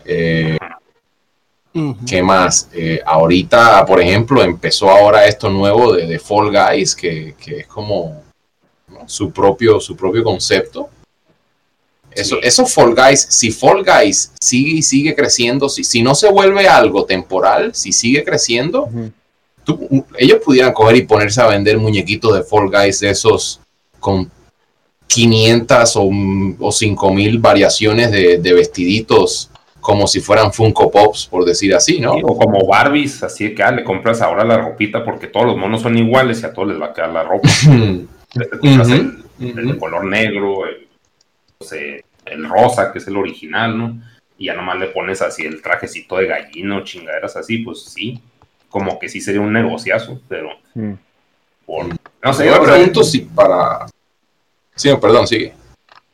Eh, 0.05 0.57
¿Qué 2.07 2.23
más? 2.23 2.69
Eh, 2.73 3.01
ahorita, 3.05 3.85
por 3.85 4.01
ejemplo, 4.01 4.43
empezó 4.43 4.89
ahora 4.89 5.25
esto 5.25 5.49
nuevo 5.49 5.93
de, 5.93 6.19
Fall 6.19 6.51
Guys, 6.51 6.95
que, 6.95 7.35
es 7.45 7.67
como 7.67 8.23
su, 9.05 9.31
propio, 9.31 9.79
su 9.79 9.95
propio 9.95 10.23
concepto. 10.23 10.89
Eso, 12.11 12.41
eso 12.41 12.65
Fall 12.65 12.95
Guys, 12.95 13.27
si 13.29 13.51
Fall 13.51 13.83
Guys 13.83 14.31
sigue 14.41 14.79
y 14.79 14.81
sigue 14.81 15.13
creciendo, 15.13 15.69
si, 15.69 15.83
si 15.83 16.01
no 16.01 16.15
se 16.15 16.31
vuelve 16.31 16.67
algo 16.67 17.05
temporal, 17.05 17.75
si 17.75 17.91
sigue 17.91 18.23
creciendo, 18.23 18.89
ellos 20.17 20.39
pudieran 20.43 20.73
coger 20.73 20.97
y 20.97 21.01
ponerse 21.03 21.41
a 21.41 21.47
vender 21.47 21.77
muñequitos 21.77 22.33
de 22.35 22.43
Fall 22.43 22.69
Guys 22.69 22.99
de 22.99 23.09
esos 23.09 23.59
con 23.99 24.29
500 25.07 25.95
o, 25.95 26.09
o 26.59 26.71
5000 26.71 27.39
variaciones 27.39 28.11
de, 28.11 28.37
de 28.37 28.53
vestiditos 28.53 29.49
como 29.87 30.05
si 30.05 30.19
fueran 30.19 30.51
Funko 30.51 30.91
Pops, 30.91 31.27
por 31.27 31.45
decir 31.45 31.73
así, 31.73 32.01
¿no? 32.01 32.11
o 32.11 32.37
como 32.37 32.67
Barbies, 32.67 33.23
así 33.23 33.55
que 33.55 33.63
ah, 33.63 33.71
le 33.71 33.85
compras 33.85 34.21
ahora 34.21 34.43
la 34.43 34.57
ropita 34.57 35.01
porque 35.05 35.27
todos 35.27 35.45
los 35.45 35.55
monos 35.55 35.81
son 35.81 35.97
iguales 35.97 36.41
y 36.41 36.45
a 36.45 36.51
todos 36.51 36.67
les 36.67 36.81
va 36.81 36.87
a 36.87 36.93
quedar 36.93 37.11
la 37.11 37.23
ropa. 37.23 37.47
el, 37.69 38.07
de 39.39 39.77
color 39.79 40.03
negro, 40.03 40.65
el, 40.65 40.89
el, 42.25 42.49
rosa, 42.49 42.91
que 42.91 42.99
es 42.99 43.07
el 43.07 43.15
original, 43.15 43.77
¿no? 43.77 44.01
Y 44.37 44.47
ya 44.47 44.55
nomás 44.55 44.77
le 44.77 44.87
pones 44.87 45.21
así 45.21 45.45
el 45.45 45.61
trajecito 45.61 46.17
de 46.17 46.27
gallino, 46.27 46.83
chingaderas 46.83 47.37
así, 47.37 47.59
pues 47.59 47.85
sí, 47.85 48.19
como 48.69 48.99
que 48.99 49.09
sí 49.09 49.21
sería 49.21 49.41
un 49.41 49.53
negociazo, 49.53 50.21
pero 50.27 50.49
por, 51.65 51.87
no 52.23 52.33
sé, 52.33 52.45
yo 52.47 52.61
pregunto 52.61 53.03
si 53.03 53.21
para... 53.21 53.87
Sí, 54.75 54.89
perdón, 55.01 55.27
sigue. 55.27 55.53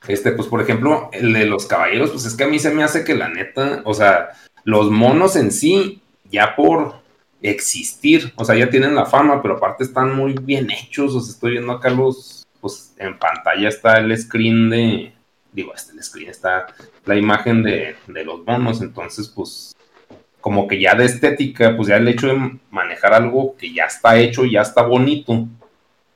Este, 0.07 0.31
pues 0.31 0.47
por 0.47 0.61
ejemplo, 0.61 1.09
el 1.13 1.33
de 1.33 1.45
los 1.45 1.65
caballeros, 1.65 2.11
pues 2.11 2.25
es 2.25 2.35
que 2.35 2.43
a 2.43 2.47
mí 2.47 2.59
se 2.59 2.71
me 2.71 2.83
hace 2.83 3.03
que 3.03 3.15
la 3.15 3.29
neta, 3.29 3.81
o 3.85 3.93
sea, 3.93 4.29
los 4.63 4.91
monos 4.91 5.35
en 5.35 5.51
sí, 5.51 6.01
ya 6.29 6.55
por 6.55 7.01
existir, 7.41 8.33
o 8.35 8.45
sea, 8.45 8.55
ya 8.55 8.69
tienen 8.69 8.95
la 8.95 9.05
fama, 9.05 9.41
pero 9.41 9.55
aparte 9.57 9.83
están 9.83 10.15
muy 10.15 10.33
bien 10.33 10.69
hechos, 10.71 11.13
o 11.13 11.21
sea, 11.21 11.33
estoy 11.33 11.51
viendo 11.51 11.73
acá 11.73 11.89
los, 11.89 12.45
pues 12.61 12.93
en 12.97 13.17
pantalla 13.17 13.67
está 13.69 13.97
el 13.97 14.17
screen 14.17 14.69
de, 14.69 15.13
digo, 15.51 15.73
este 15.73 15.93
el 15.93 16.03
screen 16.03 16.29
está 16.29 16.67
la 17.05 17.15
imagen 17.15 17.63
de, 17.63 17.95
de 18.07 18.23
los 18.23 18.45
monos, 18.45 18.81
entonces 18.81 19.27
pues 19.27 19.75
como 20.43 20.67
que 20.67 20.77
ya 20.77 20.93
de 20.93 21.05
estética, 21.05 21.73
pues 21.77 21.87
ya 21.87 21.95
el 21.95 22.07
hecho 22.09 22.27
de 22.27 22.59
manejar 22.69 23.13
algo 23.13 23.55
que 23.55 23.73
ya 23.73 23.85
está 23.85 24.19
hecho, 24.19 24.43
ya 24.43 24.59
está 24.59 24.81
bonito, 24.81 25.47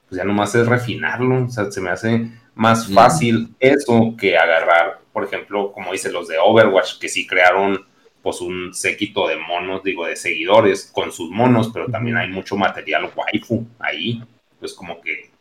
pues 0.09 0.17
ya 0.19 0.25
nomás 0.25 0.53
es 0.53 0.67
refinarlo, 0.67 1.45
o 1.45 1.49
sea, 1.49 1.71
se 1.71 1.79
me 1.79 1.91
hace 1.91 2.27
más 2.53 2.93
fácil 2.93 3.55
eso 3.57 4.15
que 4.19 4.37
agarrar, 4.37 4.99
por 5.13 5.23
ejemplo, 5.23 5.71
como 5.71 5.93
dice 5.93 6.11
los 6.11 6.27
de 6.27 6.37
Overwatch, 6.39 6.99
que 6.99 7.07
sí 7.07 7.25
crearon 7.25 7.85
pues 8.21 8.41
un 8.41 8.73
séquito 8.73 9.29
de 9.29 9.37
monos, 9.37 9.81
digo, 9.81 10.05
de 10.05 10.17
seguidores 10.17 10.91
con 10.93 11.13
sus 11.13 11.29
monos, 11.29 11.69
pero 11.73 11.85
también 11.87 12.17
hay 12.17 12.27
mucho 12.27 12.57
material 12.57 13.09
waifu 13.15 13.65
ahí, 13.79 14.21
pues 14.59 14.73
como 14.73 14.99
que, 14.99 15.31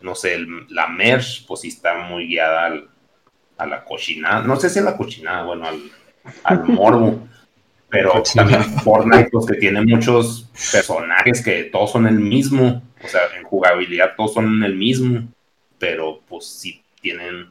no 0.00 0.14
sé, 0.14 0.38
la 0.68 0.86
merch 0.86 1.44
pues 1.44 1.62
sí 1.62 1.68
está 1.68 1.98
muy 2.04 2.28
guiada 2.28 2.72
a 3.58 3.66
la 3.66 3.84
cochinada, 3.84 4.42
no 4.42 4.54
sé 4.54 4.70
si 4.70 4.78
a 4.78 4.82
la 4.82 4.96
cochinada, 4.96 5.42
bueno, 5.42 5.66
al, 5.66 5.80
al 6.44 6.64
morbo, 6.68 7.26
pero 7.96 8.22
también 8.34 8.62
Fortnite 8.80 9.30
pues 9.30 9.46
que 9.46 9.54
tiene 9.54 9.80
muchos 9.80 10.46
personajes 10.70 11.42
que 11.42 11.64
todos 11.64 11.92
son 11.92 12.06
el 12.06 12.18
mismo, 12.18 12.82
o 13.02 13.08
sea, 13.08 13.22
en 13.38 13.44
jugabilidad 13.44 14.12
todos 14.14 14.34
son 14.34 14.62
el 14.62 14.74
mismo, 14.74 15.26
pero 15.78 16.20
pues 16.28 16.44
sí 16.44 16.82
tienen, 17.00 17.50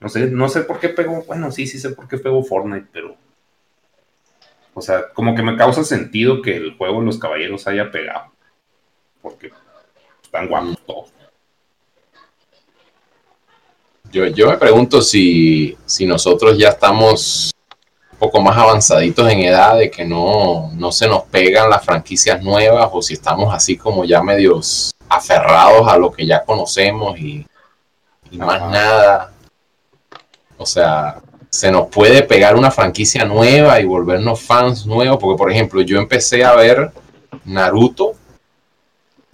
no 0.00 0.08
sé, 0.08 0.26
no 0.32 0.48
sé 0.48 0.62
por 0.62 0.80
qué 0.80 0.88
pegó, 0.88 1.22
bueno, 1.22 1.52
sí, 1.52 1.68
sí 1.68 1.78
sé 1.78 1.90
por 1.90 2.08
qué 2.08 2.18
pegó 2.18 2.42
Fortnite, 2.42 2.88
pero, 2.92 3.14
o 4.74 4.80
sea, 4.80 5.10
como 5.10 5.36
que 5.36 5.44
me 5.44 5.56
causa 5.56 5.84
sentido 5.84 6.42
que 6.42 6.56
el 6.56 6.76
juego 6.76 6.98
de 6.98 7.06
los 7.06 7.18
caballeros 7.18 7.68
haya 7.68 7.92
pegado, 7.92 8.32
porque 9.22 9.52
están 10.24 10.48
guapos 10.48 10.76
todos. 10.84 11.12
Yo, 14.10 14.26
yo 14.26 14.50
me 14.50 14.56
pregunto 14.56 15.00
si, 15.02 15.76
si 15.84 16.04
nosotros 16.04 16.58
ya 16.58 16.70
estamos 16.70 17.55
poco 18.18 18.40
más 18.40 18.56
avanzaditos 18.56 19.30
en 19.30 19.40
edad, 19.40 19.78
de 19.78 19.90
que 19.90 20.04
no, 20.04 20.70
no 20.74 20.92
se 20.92 21.06
nos 21.06 21.24
pegan 21.24 21.70
las 21.70 21.84
franquicias 21.84 22.42
nuevas 22.42 22.88
o 22.92 23.02
si 23.02 23.14
estamos 23.14 23.54
así 23.54 23.76
como 23.76 24.04
ya 24.04 24.22
medios 24.22 24.92
aferrados 25.08 25.86
a 25.88 25.96
lo 25.96 26.10
que 26.10 26.26
ya 26.26 26.44
conocemos 26.44 27.18
y, 27.18 27.46
más 28.32 28.60
nada. 28.70 29.32
O 30.58 30.66
sea, 30.66 31.22
se 31.48 31.70
nos 31.70 31.88
puede 31.88 32.22
pegar 32.22 32.56
una 32.56 32.70
franquicia 32.70 33.24
nueva 33.24 33.80
y 33.80 33.84
volvernos 33.84 34.40
fans 34.40 34.84
nuevos, 34.84 35.18
porque 35.18 35.38
por 35.38 35.50
ejemplo 35.50 35.80
yo 35.80 35.98
empecé 35.98 36.44
a 36.44 36.54
ver 36.54 36.90
Naruto 37.44 38.14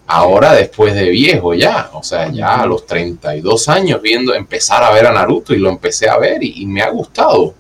ahora 0.07 0.53
después 0.53 0.95
de 0.95 1.09
viejo 1.09 1.55
ya, 1.55 1.91
o 1.95 2.03
sea, 2.03 2.31
ya 2.31 2.61
a 2.61 2.67
los 2.67 2.87
32 2.87 3.69
años 3.69 4.03
viendo, 4.03 4.35
empezar 4.35 4.83
a 4.85 4.91
ver 4.91 5.07
a 5.07 5.13
Naruto 5.13 5.55
y 5.55 5.59
lo 5.59 5.71
empecé 5.71 6.09
a 6.09 6.19
ver 6.19 6.43
y, 6.43 6.67
me 6.67 6.83
ha 6.83 6.91
gustado. 6.91 7.55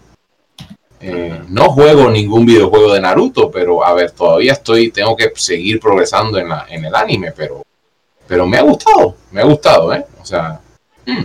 Eh, 1.04 1.40
no 1.48 1.70
juego 1.70 2.08
ningún 2.08 2.46
videojuego 2.46 2.94
de 2.94 3.00
Naruto, 3.00 3.50
pero 3.50 3.84
a 3.84 3.92
ver, 3.92 4.12
todavía 4.12 4.52
estoy, 4.52 4.92
tengo 4.92 5.16
que 5.16 5.32
seguir 5.34 5.80
progresando 5.80 6.38
en, 6.38 6.48
la, 6.48 6.66
en 6.68 6.84
el 6.84 6.94
anime, 6.94 7.32
pero, 7.32 7.62
pero 8.26 8.46
me 8.46 8.56
ha 8.56 8.62
gustado, 8.62 9.16
me 9.32 9.40
ha 9.40 9.44
gustado, 9.44 9.92
¿eh? 9.92 10.04
O 10.20 10.24
sea, 10.24 10.60
mm. 11.04 11.24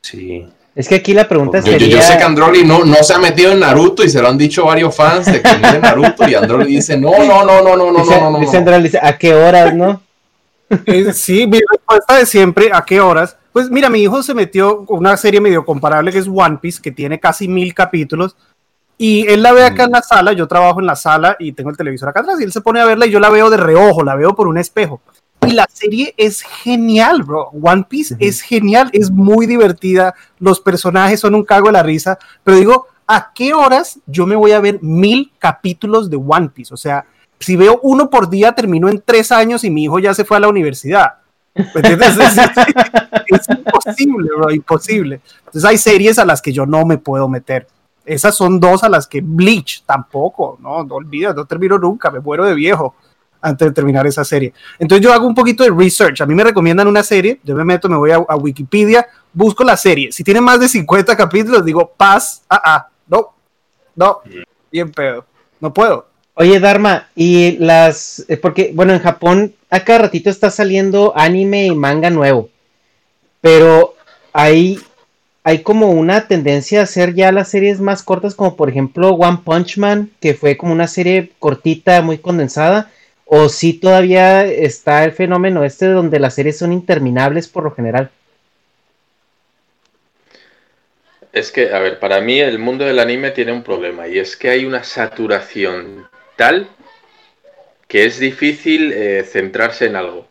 sí. 0.00 0.46
Es 0.74 0.88
que 0.88 0.94
aquí 0.94 1.12
la 1.12 1.28
pregunta 1.28 1.58
es 1.58 1.64
sería... 1.64 1.88
yo, 1.88 1.96
yo, 1.96 2.02
sé 2.02 2.16
que 2.16 2.24
Androli 2.24 2.64
no, 2.64 2.84
no 2.84 2.96
se 3.02 3.12
ha 3.12 3.18
metido 3.18 3.52
en 3.52 3.60
Naruto 3.60 4.02
y 4.02 4.08
se 4.08 4.22
lo 4.22 4.28
han 4.28 4.38
dicho 4.38 4.64
varios 4.64 4.94
fans 4.94 5.26
de 5.26 5.42
que 5.42 5.58
no 5.58 5.68
es 5.68 5.80
Naruto 5.80 6.26
y 6.26 6.34
Androli 6.34 6.76
dice, 6.76 6.96
no, 6.96 7.10
no, 7.10 7.44
no, 7.44 7.62
no, 7.62 7.76
no, 7.76 7.92
no, 7.92 7.98
dice, 8.00 8.20
no, 8.20 8.30
no. 8.30 8.80
Dice 8.80 8.98
¿a 9.02 9.18
qué 9.18 9.34
horas, 9.34 9.74
no? 9.74 10.00
sí, 11.12 11.46
mi 11.46 11.60
respuesta 11.60 12.20
es 12.20 12.28
siempre, 12.28 12.70
¿a 12.72 12.82
qué 12.86 13.00
horas? 13.00 13.36
Pues 13.56 13.70
mira, 13.70 13.88
mi 13.88 14.00
hijo 14.00 14.22
se 14.22 14.34
metió 14.34 14.84
con 14.84 14.98
una 14.98 15.16
serie 15.16 15.40
medio 15.40 15.64
comparable 15.64 16.12
que 16.12 16.18
es 16.18 16.28
One 16.28 16.58
Piece, 16.60 16.82
que 16.82 16.92
tiene 16.92 17.18
casi 17.18 17.48
mil 17.48 17.72
capítulos, 17.72 18.36
y 18.98 19.26
él 19.28 19.42
la 19.42 19.54
ve 19.54 19.64
acá 19.64 19.84
en 19.84 19.92
la 19.92 20.02
sala, 20.02 20.34
yo 20.34 20.46
trabajo 20.46 20.78
en 20.78 20.84
la 20.84 20.94
sala 20.94 21.36
y 21.38 21.52
tengo 21.52 21.70
el 21.70 21.76
televisor 21.78 22.10
acá 22.10 22.20
atrás, 22.20 22.38
y 22.38 22.44
él 22.44 22.52
se 22.52 22.60
pone 22.60 22.80
a 22.80 22.84
verla 22.84 23.06
y 23.06 23.10
yo 23.10 23.18
la 23.18 23.30
veo 23.30 23.48
de 23.48 23.56
reojo, 23.56 24.04
la 24.04 24.14
veo 24.14 24.34
por 24.34 24.46
un 24.46 24.58
espejo. 24.58 25.00
Y 25.46 25.52
la 25.52 25.66
serie 25.72 26.12
es 26.18 26.42
genial, 26.42 27.22
bro. 27.22 27.48
One 27.62 27.86
Piece 27.88 28.14
es 28.18 28.42
genial, 28.42 28.90
es 28.92 29.10
muy 29.10 29.46
divertida. 29.46 30.14
Los 30.38 30.60
personajes 30.60 31.20
son 31.20 31.34
un 31.34 31.42
cago 31.42 31.68
de 31.68 31.72
la 31.72 31.82
risa. 31.82 32.18
Pero 32.44 32.58
digo, 32.58 32.88
¿a 33.06 33.32
qué 33.32 33.54
horas 33.54 33.98
yo 34.04 34.26
me 34.26 34.36
voy 34.36 34.52
a 34.52 34.60
ver 34.60 34.80
mil 34.82 35.32
capítulos 35.38 36.10
de 36.10 36.18
One 36.18 36.50
Piece? 36.50 36.74
O 36.74 36.76
sea, 36.76 37.06
si 37.40 37.56
veo 37.56 37.80
uno 37.82 38.10
por 38.10 38.28
día, 38.28 38.52
termino 38.52 38.90
en 38.90 39.00
tres 39.02 39.32
años 39.32 39.64
y 39.64 39.70
mi 39.70 39.84
hijo 39.84 39.98
ya 39.98 40.12
se 40.12 40.26
fue 40.26 40.36
a 40.36 40.40
la 40.40 40.48
universidad. 40.48 41.14
¿Entiendes? 41.74 42.16
Es, 43.26 43.48
imposible, 43.48 44.28
bro, 44.36 44.50
imposible. 44.50 45.20
Entonces 45.38 45.64
hay 45.64 45.78
series 45.78 46.18
a 46.18 46.24
las 46.24 46.40
que 46.40 46.52
yo 46.52 46.66
no 46.66 46.84
me 46.84 46.98
puedo 46.98 47.28
meter. 47.28 47.66
Esas 48.04 48.36
son 48.36 48.60
dos 48.60 48.84
a 48.84 48.88
las 48.88 49.06
que 49.06 49.20
Bleach 49.20 49.82
tampoco, 49.84 50.58
no, 50.62 50.84
no 50.84 50.94
olvides, 50.94 51.34
no 51.34 51.44
termino 51.44 51.76
nunca, 51.78 52.10
me 52.10 52.20
muero 52.20 52.44
de 52.44 52.54
viejo 52.54 52.94
antes 53.40 53.68
de 53.68 53.74
terminar 53.74 54.06
esa 54.06 54.24
serie. 54.24 54.52
Entonces 54.78 55.04
yo 55.04 55.12
hago 55.12 55.26
un 55.26 55.34
poquito 55.34 55.64
de 55.64 55.70
research. 55.70 56.20
A 56.20 56.26
mí 56.26 56.34
me 56.34 56.44
recomiendan 56.44 56.86
una 56.86 57.02
serie, 57.02 57.40
yo 57.42 57.54
me 57.54 57.64
meto, 57.64 57.88
me 57.88 57.96
voy 57.96 58.10
a, 58.12 58.18
Wikipedia, 58.36 59.06
busco 59.32 59.64
la 59.64 59.76
serie. 59.76 60.12
Si 60.12 60.22
tiene 60.22 60.40
más 60.40 60.60
de 60.60 60.68
50 60.68 61.16
capítulos, 61.16 61.64
digo, 61.64 61.92
paz, 61.96 62.42
ah, 62.48 62.60
ah, 62.64 62.88
no, 63.08 63.34
no, 63.94 64.20
Bien 64.70 64.90
pedo. 64.90 65.24
No 65.60 65.72
puedo. 65.72 66.06
Oye, 66.38 66.60
Dharma, 66.60 67.08
y 67.16 67.56
las. 67.58 68.24
eh, 68.28 68.36
Porque, 68.36 68.70
bueno, 68.74 68.92
en 68.92 69.00
Japón 69.00 69.54
a 69.70 69.84
cada 69.84 70.00
ratito 70.00 70.28
está 70.30 70.50
saliendo 70.50 71.14
anime 71.16 71.66
y 71.66 71.74
manga 71.74 72.10
nuevo. 72.10 72.50
Pero 73.40 73.94
hay, 74.34 74.78
hay 75.44 75.62
como 75.62 75.90
una 75.92 76.28
tendencia 76.28 76.80
a 76.80 76.82
hacer 76.84 77.14
ya 77.14 77.32
las 77.32 77.48
series 77.48 77.80
más 77.80 78.02
cortas, 78.02 78.34
como 78.34 78.54
por 78.56 78.68
ejemplo 78.68 79.10
One 79.12 79.38
Punch 79.44 79.78
Man, 79.78 80.10
que 80.20 80.34
fue 80.34 80.58
como 80.58 80.72
una 80.72 80.88
serie 80.88 81.32
cortita, 81.38 82.02
muy 82.02 82.18
condensada. 82.18 82.90
O 83.24 83.48
si 83.48 83.72
todavía 83.74 84.44
está 84.44 85.04
el 85.04 85.12
fenómeno 85.12 85.64
este 85.64 85.86
donde 85.86 86.20
las 86.20 86.34
series 86.34 86.58
son 86.58 86.72
interminables 86.72 87.48
por 87.48 87.64
lo 87.64 87.74
general. 87.74 88.10
Es 91.32 91.52
que, 91.52 91.72
a 91.72 91.78
ver, 91.78 92.00
para 92.00 92.20
mí 92.20 92.40
el 92.40 92.58
mundo 92.58 92.84
del 92.84 92.98
anime 92.98 93.30
tiene 93.30 93.52
un 93.52 93.62
problema 93.62 94.08
y 94.08 94.18
es 94.18 94.36
que 94.36 94.50
hay 94.50 94.64
una 94.64 94.82
saturación 94.84 96.08
tal 96.36 96.68
que 97.88 98.04
es 98.04 98.18
difícil 98.18 98.92
eh, 98.92 99.24
centrarse 99.24 99.86
en 99.86 99.96
algo. 99.96 100.26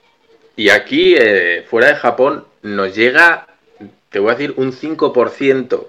Y 0.56 0.70
aquí, 0.70 1.16
eh, 1.18 1.66
fuera 1.70 1.88
de 1.88 1.96
Japón, 1.96 2.46
nos 2.62 2.96
llega, 2.96 3.48
te 4.10 4.20
voy 4.20 4.32
a 4.32 4.36
decir, 4.36 4.54
un 4.58 4.72
5%, 4.72 5.88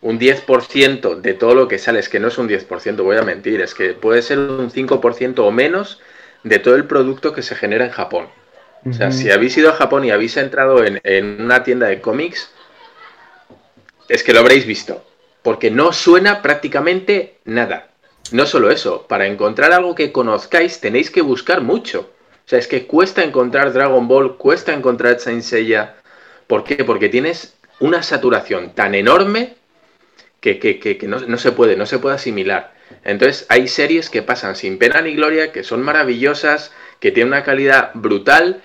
un 0.00 0.18
10% 0.18 1.20
de 1.20 1.34
todo 1.34 1.54
lo 1.54 1.68
que 1.68 1.78
sale. 1.78 1.98
Es 1.98 2.08
que 2.08 2.20
no 2.20 2.28
es 2.28 2.38
un 2.38 2.48
10%, 2.48 3.02
voy 3.02 3.16
a 3.16 3.22
mentir, 3.22 3.60
es 3.60 3.74
que 3.74 3.94
puede 3.94 4.22
ser 4.22 4.38
un 4.38 4.70
5% 4.70 5.38
o 5.40 5.50
menos 5.50 6.00
de 6.44 6.58
todo 6.58 6.76
el 6.76 6.84
producto 6.84 7.32
que 7.32 7.42
se 7.42 7.56
genera 7.56 7.84
en 7.84 7.90
Japón. 7.90 8.28
O 8.88 8.92
sea, 8.92 9.10
si 9.10 9.28
habéis 9.30 9.56
ido 9.56 9.70
a 9.70 9.74
Japón 9.74 10.04
y 10.04 10.12
habéis 10.12 10.36
entrado 10.36 10.84
en, 10.84 11.00
en 11.02 11.42
una 11.42 11.64
tienda 11.64 11.88
de 11.88 12.00
cómics, 12.00 12.52
es 14.08 14.22
que 14.22 14.32
lo 14.32 14.38
habréis 14.38 14.66
visto. 14.66 15.04
Porque 15.42 15.70
no 15.70 15.92
suena 15.92 16.42
prácticamente 16.42 17.38
nada. 17.44 17.88
No 18.32 18.46
solo 18.46 18.70
eso, 18.70 19.06
para 19.08 19.26
encontrar 19.26 19.72
algo 19.72 19.94
que 19.94 20.12
conozcáis 20.12 20.80
tenéis 20.80 21.10
que 21.10 21.22
buscar 21.22 21.60
mucho. 21.62 22.10
O 22.44 22.48
sea, 22.48 22.58
es 22.58 22.66
que 22.66 22.86
cuesta 22.86 23.22
encontrar 23.22 23.72
Dragon 23.72 24.08
Ball, 24.08 24.36
cuesta 24.36 24.72
encontrar 24.72 25.18
Saint. 25.20 25.44
¿Por 26.46 26.64
qué? 26.64 26.84
Porque 26.84 27.08
tienes 27.08 27.54
una 27.80 28.02
saturación 28.02 28.70
tan 28.74 28.94
enorme 28.94 29.54
que, 30.40 30.58
que- 30.58 30.78
que- 30.80 30.98
que 30.98 31.06
no, 31.08 31.20
no 31.20 31.38
se 31.38 31.52
puede, 31.52 31.76
no 31.76 31.86
se 31.86 31.98
puede 31.98 32.16
asimilar. 32.16 32.72
Entonces 33.04 33.46
hay 33.48 33.68
series 33.68 34.08
que 34.10 34.22
pasan 34.22 34.56
sin 34.56 34.78
pena 34.78 35.00
ni 35.02 35.14
gloria, 35.14 35.52
que 35.52 35.62
son 35.62 35.82
maravillosas, 35.82 36.72
que 37.00 37.10
tienen 37.12 37.32
una 37.34 37.44
calidad 37.44 37.90
brutal, 37.94 38.62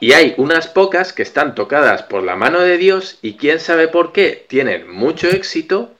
y 0.00 0.12
hay 0.14 0.34
unas 0.38 0.66
pocas 0.66 1.12
que 1.12 1.22
están 1.22 1.54
tocadas 1.54 2.02
por 2.02 2.22
la 2.24 2.34
mano 2.34 2.60
de 2.60 2.76
Dios 2.78 3.18
y 3.22 3.34
quién 3.36 3.60
sabe 3.60 3.88
por 3.88 4.12
qué 4.12 4.44
tienen 4.48 4.90
mucho 4.90 5.28
éxito 5.28 5.92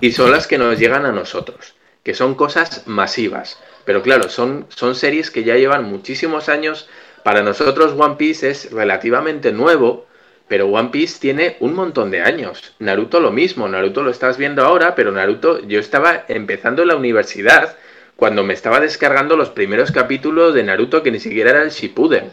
y 0.00 0.12
son 0.12 0.30
las 0.30 0.46
que 0.46 0.58
nos 0.58 0.78
llegan 0.78 1.04
a 1.04 1.10
nosotros, 1.10 1.74
que 2.02 2.14
son 2.14 2.34
cosas 2.34 2.86
masivas. 2.86 3.58
Pero 3.84 4.02
claro, 4.02 4.28
son, 4.28 4.66
son 4.68 4.94
series 4.94 5.30
que 5.30 5.44
ya 5.44 5.56
llevan 5.56 5.84
muchísimos 5.84 6.48
años. 6.48 6.88
Para 7.22 7.42
nosotros 7.42 7.94
One 7.98 8.16
Piece 8.16 8.50
es 8.50 8.70
relativamente 8.72 9.52
nuevo, 9.52 10.06
pero 10.48 10.66
One 10.66 10.88
Piece 10.90 11.18
tiene 11.20 11.56
un 11.60 11.74
montón 11.74 12.10
de 12.10 12.22
años. 12.22 12.74
Naruto 12.78 13.20
lo 13.20 13.30
mismo, 13.30 13.68
Naruto 13.68 14.02
lo 14.02 14.10
estás 14.10 14.36
viendo 14.36 14.64
ahora, 14.64 14.94
pero 14.94 15.12
Naruto 15.12 15.60
yo 15.66 15.78
estaba 15.78 16.24
empezando 16.28 16.84
la 16.84 16.96
universidad 16.96 17.76
cuando 18.16 18.44
me 18.44 18.52
estaba 18.52 18.80
descargando 18.80 19.36
los 19.36 19.50
primeros 19.50 19.92
capítulos 19.92 20.54
de 20.54 20.62
Naruto 20.62 21.02
que 21.02 21.10
ni 21.10 21.20
siquiera 21.20 21.50
era 21.50 21.62
el 21.62 21.70
Shippuden. 21.70 22.30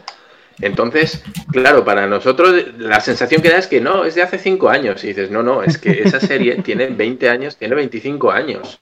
Entonces, 0.60 1.22
claro, 1.52 1.84
para 1.84 2.06
nosotros 2.06 2.64
la 2.78 3.00
sensación 3.00 3.40
que 3.40 3.50
da 3.50 3.58
es 3.58 3.68
que 3.68 3.80
no, 3.80 4.04
es 4.04 4.14
de 4.14 4.22
hace 4.22 4.38
5 4.38 4.68
años. 4.68 5.04
Y 5.04 5.08
dices, 5.08 5.30
no, 5.30 5.42
no, 5.42 5.62
es 5.62 5.78
que 5.78 6.02
esa 6.02 6.20
serie 6.20 6.56
tiene 6.64 6.88
20 6.88 7.28
años, 7.28 7.56
tiene 7.56 7.74
25 7.74 8.30
años. 8.30 8.80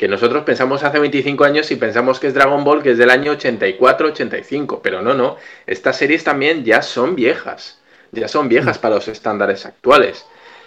Que 0.00 0.08
nosotros 0.08 0.44
pensamos 0.44 0.82
hace 0.82 0.98
25 0.98 1.44
años 1.44 1.70
y 1.70 1.76
pensamos 1.76 2.18
que 2.18 2.28
es 2.28 2.32
Dragon 2.32 2.64
Ball, 2.64 2.82
que 2.82 2.92
es 2.92 2.96
del 2.96 3.10
año 3.10 3.32
84, 3.32 4.08
85. 4.08 4.80
Pero 4.82 5.02
no, 5.02 5.12
no, 5.12 5.36
estas 5.66 5.98
series 5.98 6.24
también 6.24 6.64
ya 6.64 6.80
son 6.80 7.14
viejas. 7.14 7.78
Ya 8.10 8.26
son 8.26 8.48
viejas 8.48 8.78
para 8.78 8.94
los 8.94 9.08
estándares 9.08 9.66
actuales. 9.66 10.24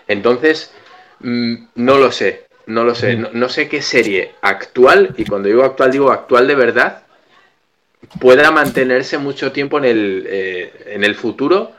Entonces, 0.08 0.72
mm, 1.22 1.56
no 1.74 1.98
lo 1.98 2.12
sé, 2.12 2.46
no 2.68 2.84
lo 2.84 2.94
sé. 2.94 3.16
No, 3.16 3.30
no 3.34 3.50
sé 3.50 3.68
qué 3.68 3.82
serie 3.82 4.34
actual, 4.44 5.16
y 5.18 5.26
cuando 5.26 5.48
digo 5.50 5.64
actual 5.64 5.90
digo 5.92 6.12
actual 6.12 6.46
de 6.46 6.54
verdad, 6.56 7.02
pueda 8.20 8.52
mantenerse 8.52 9.18
mucho 9.18 9.52
tiempo 9.52 9.78
en 9.78 9.86
el, 9.86 10.28
eh, 10.30 10.74
en 10.88 11.04
el 11.04 11.16
futuro 11.16 11.72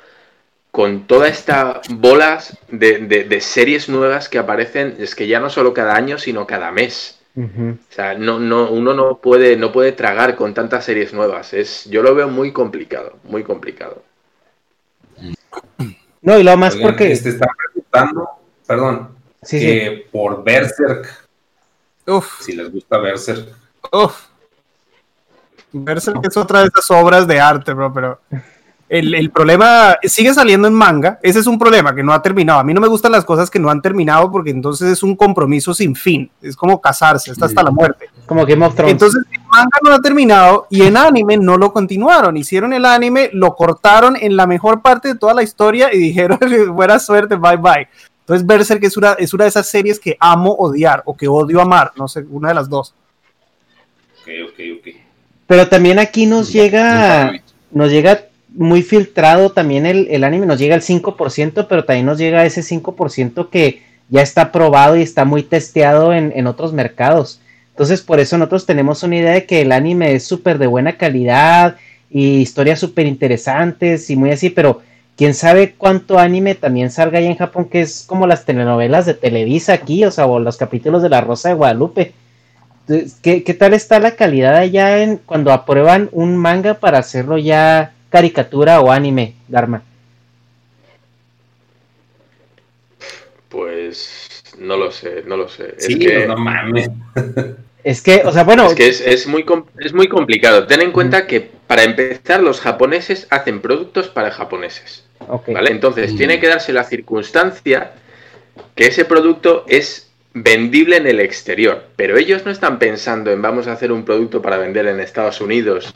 con 0.72 1.06
toda 1.06 1.28
esta 1.28 1.80
bolas 1.90 2.58
de, 2.68 2.98
de- 2.98 3.24
de 3.24 3.40
series 3.40 3.88
nuevas 3.88 4.28
que 4.28 4.38
aparecen, 4.38 4.96
es 4.98 5.14
que 5.14 5.28
ya 5.28 5.38
no 5.40 5.50
solo 5.50 5.72
cada 5.72 5.94
año, 5.94 6.18
sino 6.18 6.46
cada 6.46 6.72
mes. 6.72 7.20
O 7.36 7.76
sea, 7.90 8.14
no, 8.14 8.38
no, 8.38 8.70
uno 8.70 8.94
no 8.94 9.18
puede, 9.18 9.56
no 9.56 9.72
puede 9.72 9.90
tragar 9.92 10.36
con 10.36 10.54
tantas 10.54 10.84
series 10.84 11.12
nuevas. 11.12 11.52
Es, 11.52 11.84
yo 11.86 12.02
lo 12.02 12.14
veo 12.14 12.28
muy 12.28 12.52
complicado, 12.52 13.16
muy 13.24 13.42
complicado. 13.42 14.02
No, 16.22 16.38
y 16.38 16.42
lo 16.42 16.56
más 16.56 16.74
Oigan, 16.74 16.90
porque. 16.90 17.12
este 17.12 17.30
está 17.30 17.46
preguntando, 17.56 18.28
perdón, 18.66 19.10
Sí, 19.42 19.58
que 19.60 20.08
por 20.10 20.42
Berserk, 20.42 21.28
Uf, 22.06 22.40
si 22.40 22.54
les 22.54 22.70
gusta 22.72 22.98
Berserk. 22.98 23.48
uf. 23.92 24.26
Berserk 25.72 26.24
es 26.26 26.36
otra 26.36 26.60
de 26.60 26.68
esas 26.68 26.90
obras 26.92 27.26
de 27.26 27.40
arte, 27.40 27.74
bro, 27.74 27.92
pero 27.92 28.20
el, 28.88 29.14
el 29.14 29.30
problema 29.30 29.96
sigue 30.02 30.34
saliendo 30.34 30.68
en 30.68 30.74
manga. 30.74 31.18
Ese 31.22 31.38
es 31.38 31.46
un 31.46 31.58
problema 31.58 31.94
que 31.94 32.02
no 32.02 32.12
ha 32.12 32.20
terminado. 32.20 32.60
A 32.60 32.64
mí 32.64 32.74
no 32.74 32.80
me 32.80 32.88
gustan 32.88 33.12
las 33.12 33.24
cosas 33.24 33.50
que 33.50 33.58
no 33.58 33.70
han 33.70 33.80
terminado 33.80 34.30
porque 34.30 34.50
entonces 34.50 34.90
es 34.90 35.02
un 35.02 35.16
compromiso 35.16 35.72
sin 35.72 35.96
fin. 35.96 36.30
Es 36.42 36.54
como 36.54 36.80
casarse, 36.80 37.32
está 37.32 37.46
hasta 37.46 37.62
la 37.62 37.70
muerte. 37.70 38.10
Como 38.26 38.44
Game 38.44 38.64
of 38.64 38.74
Thrones. 38.74 38.92
Entonces, 38.92 39.22
el 39.32 39.40
manga 39.40 39.78
no 39.82 39.92
ha 39.92 40.00
terminado 40.00 40.66
y 40.70 40.82
en 40.82 40.96
anime 40.96 41.36
no 41.36 41.56
lo 41.56 41.72
continuaron. 41.72 42.36
Hicieron 42.36 42.72
el 42.72 42.84
anime, 42.84 43.30
lo 43.32 43.54
cortaron 43.54 44.16
en 44.16 44.36
la 44.36 44.46
mejor 44.46 44.82
parte 44.82 45.08
de 45.08 45.14
toda 45.14 45.34
la 45.34 45.42
historia 45.42 45.92
y 45.92 45.98
dijeron, 45.98 46.38
buena 46.74 46.98
suerte, 46.98 47.36
bye 47.36 47.56
bye. 47.56 47.88
Entonces, 48.20 48.46
Berserk 48.46 48.82
es 48.84 48.96
una, 48.96 49.12
es 49.14 49.34
una 49.34 49.44
de 49.44 49.48
esas 49.48 49.68
series 49.68 49.98
que 49.98 50.16
amo 50.18 50.52
odiar 50.52 51.02
o 51.04 51.16
que 51.16 51.28
odio 51.28 51.60
amar, 51.60 51.92
no 51.96 52.08
sé, 52.08 52.24
una 52.30 52.48
de 52.48 52.54
las 52.54 52.68
dos. 52.68 52.94
Ok, 54.22 54.28
ok, 54.48 54.60
ok. 54.78 54.94
Pero 55.46 55.68
también 55.68 55.98
aquí 55.98 56.24
nos 56.24 56.50
llega, 56.50 57.32
nos 57.70 57.90
llega 57.90 58.28
muy 58.54 58.82
filtrado 58.82 59.50
también 59.50 59.84
el, 59.84 60.06
el 60.10 60.24
anime, 60.24 60.46
nos 60.46 60.58
llega 60.58 60.74
el 60.74 60.82
5%, 60.82 61.66
pero 61.68 61.84
también 61.84 62.06
nos 62.06 62.18
llega 62.18 62.46
ese 62.46 62.62
5% 62.62 63.50
que 63.50 63.82
ya 64.08 64.22
está 64.22 64.52
probado 64.52 64.96
y 64.96 65.02
está 65.02 65.24
muy 65.24 65.42
testeado 65.42 66.12
en, 66.12 66.32
en 66.36 66.46
otros 66.46 66.72
mercados. 66.72 67.40
Entonces, 67.70 68.02
por 68.02 68.20
eso 68.20 68.38
nosotros 68.38 68.66
tenemos 68.66 69.02
una 69.02 69.16
idea 69.16 69.32
de 69.32 69.46
que 69.46 69.62
el 69.62 69.72
anime 69.72 70.14
es 70.14 70.24
súper 70.24 70.58
de 70.58 70.68
buena 70.68 70.96
calidad 70.96 71.76
y 72.08 72.36
historias 72.36 72.78
súper 72.78 73.06
interesantes 73.06 74.08
y 74.10 74.16
muy 74.16 74.30
así, 74.30 74.50
pero 74.50 74.82
quién 75.16 75.34
sabe 75.34 75.74
cuánto 75.76 76.20
anime 76.20 76.54
también 76.54 76.92
salga 76.92 77.18
ahí 77.18 77.26
en 77.26 77.36
Japón, 77.36 77.64
que 77.64 77.80
es 77.80 78.04
como 78.06 78.28
las 78.28 78.44
telenovelas 78.44 79.06
de 79.06 79.14
Televisa 79.14 79.72
aquí, 79.72 80.04
o 80.04 80.12
sea, 80.12 80.26
o 80.26 80.38
los 80.38 80.56
capítulos 80.56 81.02
de 81.02 81.08
La 81.08 81.20
Rosa 81.20 81.48
de 81.48 81.56
Guadalupe. 81.56 82.12
Entonces, 82.86 83.18
¿Qué, 83.20 83.42
qué 83.42 83.54
tal 83.54 83.74
está 83.74 83.98
la 83.98 84.14
calidad 84.14 84.54
allá 84.54 85.02
en 85.02 85.16
cuando 85.16 85.52
aprueban 85.52 86.08
un 86.12 86.36
manga 86.36 86.74
para 86.74 86.98
hacerlo 86.98 87.38
ya 87.38 87.94
caricatura 88.14 88.80
o 88.80 88.92
anime, 88.92 89.34
Dharma? 89.48 89.82
Pues 93.48 94.42
no 94.58 94.76
lo 94.76 94.92
sé, 94.92 95.24
no 95.26 95.36
lo 95.36 95.48
sé. 95.48 95.74
Sí, 95.78 95.94
es 95.94 95.98
que, 95.98 96.26
no 96.28 96.36
mames. 96.36 96.90
Es 97.84 98.00
que, 98.00 98.22
o 98.24 98.32
sea, 98.32 98.44
bueno, 98.44 98.66
es, 98.68 98.74
que 98.74 98.88
es, 98.88 99.02
es 99.02 99.26
muy, 99.26 99.44
es 99.78 99.92
muy 99.92 100.08
complicado. 100.08 100.66
Ten 100.66 100.80
en 100.80 100.90
cuenta 100.90 101.26
que 101.26 101.50
para 101.66 101.82
empezar 101.82 102.42
los 102.42 102.58
japoneses 102.62 103.26
hacen 103.28 103.60
productos 103.60 104.08
para 104.08 104.30
japoneses. 104.30 105.04
ok. 105.28 105.48
¿Vale? 105.52 105.70
Entonces 105.70 106.14
Mm. 106.14 106.16
tiene 106.16 106.40
que 106.40 106.48
darse 106.48 106.72
la 106.72 106.84
circunstancia 106.84 107.92
que 108.74 108.86
ese 108.86 109.04
producto 109.04 109.66
es 109.68 110.10
vendible 110.32 110.96
en 110.96 111.06
el 111.06 111.20
exterior, 111.20 111.84
pero 111.96 112.16
ellos 112.16 112.46
no 112.46 112.50
están 112.52 112.78
pensando 112.78 113.30
en 113.30 113.42
vamos 113.42 113.66
a 113.66 113.72
hacer 113.72 113.92
un 113.92 114.04
producto 114.06 114.40
para 114.40 114.56
vender 114.56 114.86
en 114.86 114.98
Estados 115.00 115.42
Unidos 115.42 115.92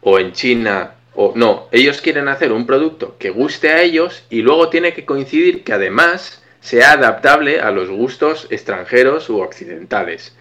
o 0.00 0.18
en 0.18 0.32
China 0.32 0.94
o 1.22 1.34
no, 1.36 1.68
ellos 1.70 2.00
quieren 2.00 2.28
hacer 2.28 2.50
un 2.50 2.64
producto 2.64 3.16
que 3.18 3.28
guste 3.28 3.68
a 3.68 3.82
ellos 3.82 4.24
y 4.30 4.40
luego 4.40 4.70
tiene 4.70 4.94
que 4.94 5.04
coincidir 5.04 5.64
que 5.64 5.74
además 5.74 6.42
sea 6.62 6.92
adaptable 6.92 7.60
a 7.60 7.70
los 7.70 7.90
gustos 7.90 8.46
extranjeros 8.48 9.28
u 9.28 9.38
occidentales. 9.38 10.34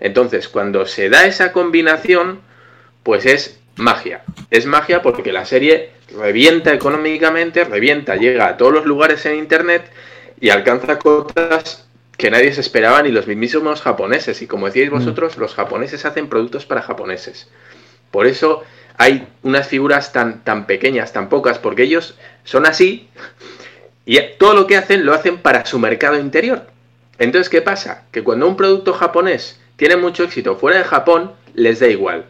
Entonces, 0.00 0.48
cuando 0.48 0.86
se 0.86 1.08
da 1.08 1.24
esa 1.26 1.52
combinación, 1.52 2.40
pues 3.04 3.26
es 3.26 3.60
magia. 3.76 4.24
Es 4.50 4.66
magia 4.66 5.02
porque 5.02 5.30
la 5.30 5.44
serie 5.44 5.90
revienta 6.12 6.72
económicamente, 6.72 7.62
revienta, 7.62 8.16
llega 8.16 8.48
a 8.48 8.56
todos 8.56 8.72
los 8.72 8.86
lugares 8.86 9.24
en 9.26 9.36
internet 9.36 9.84
y 10.40 10.50
alcanza 10.50 10.98
cotas 10.98 11.86
que 12.16 12.32
nadie 12.32 12.52
se 12.52 12.60
esperaba 12.60 13.04
ni 13.04 13.12
los 13.12 13.28
mismísimos 13.28 13.82
japoneses. 13.82 14.42
Y 14.42 14.48
como 14.48 14.66
decíais 14.66 14.90
vosotros, 14.90 15.36
los 15.36 15.54
japoneses 15.54 16.04
hacen 16.04 16.28
productos 16.28 16.66
para 16.66 16.82
japoneses. 16.82 17.48
Por 18.10 18.26
eso 18.26 18.64
hay 18.96 19.26
unas 19.42 19.68
figuras 19.68 20.12
tan, 20.12 20.44
tan 20.44 20.66
pequeñas, 20.66 21.12
tan 21.12 21.28
pocas, 21.28 21.58
porque 21.58 21.82
ellos 21.82 22.14
son 22.44 22.66
así 22.66 23.08
y 24.06 24.18
todo 24.38 24.54
lo 24.54 24.66
que 24.66 24.76
hacen 24.76 25.06
lo 25.06 25.14
hacen 25.14 25.38
para 25.38 25.64
su 25.64 25.78
mercado 25.78 26.18
interior. 26.18 26.66
Entonces, 27.18 27.48
¿qué 27.48 27.62
pasa? 27.62 28.04
Que 28.10 28.22
cuando 28.22 28.46
un 28.46 28.56
producto 28.56 28.92
japonés 28.92 29.60
tienen 29.76 30.00
mucho 30.00 30.24
éxito 30.24 30.56
fuera 30.56 30.78
de 30.78 30.84
Japón, 30.84 31.32
les 31.54 31.80
da 31.80 31.88
igual. 31.88 32.26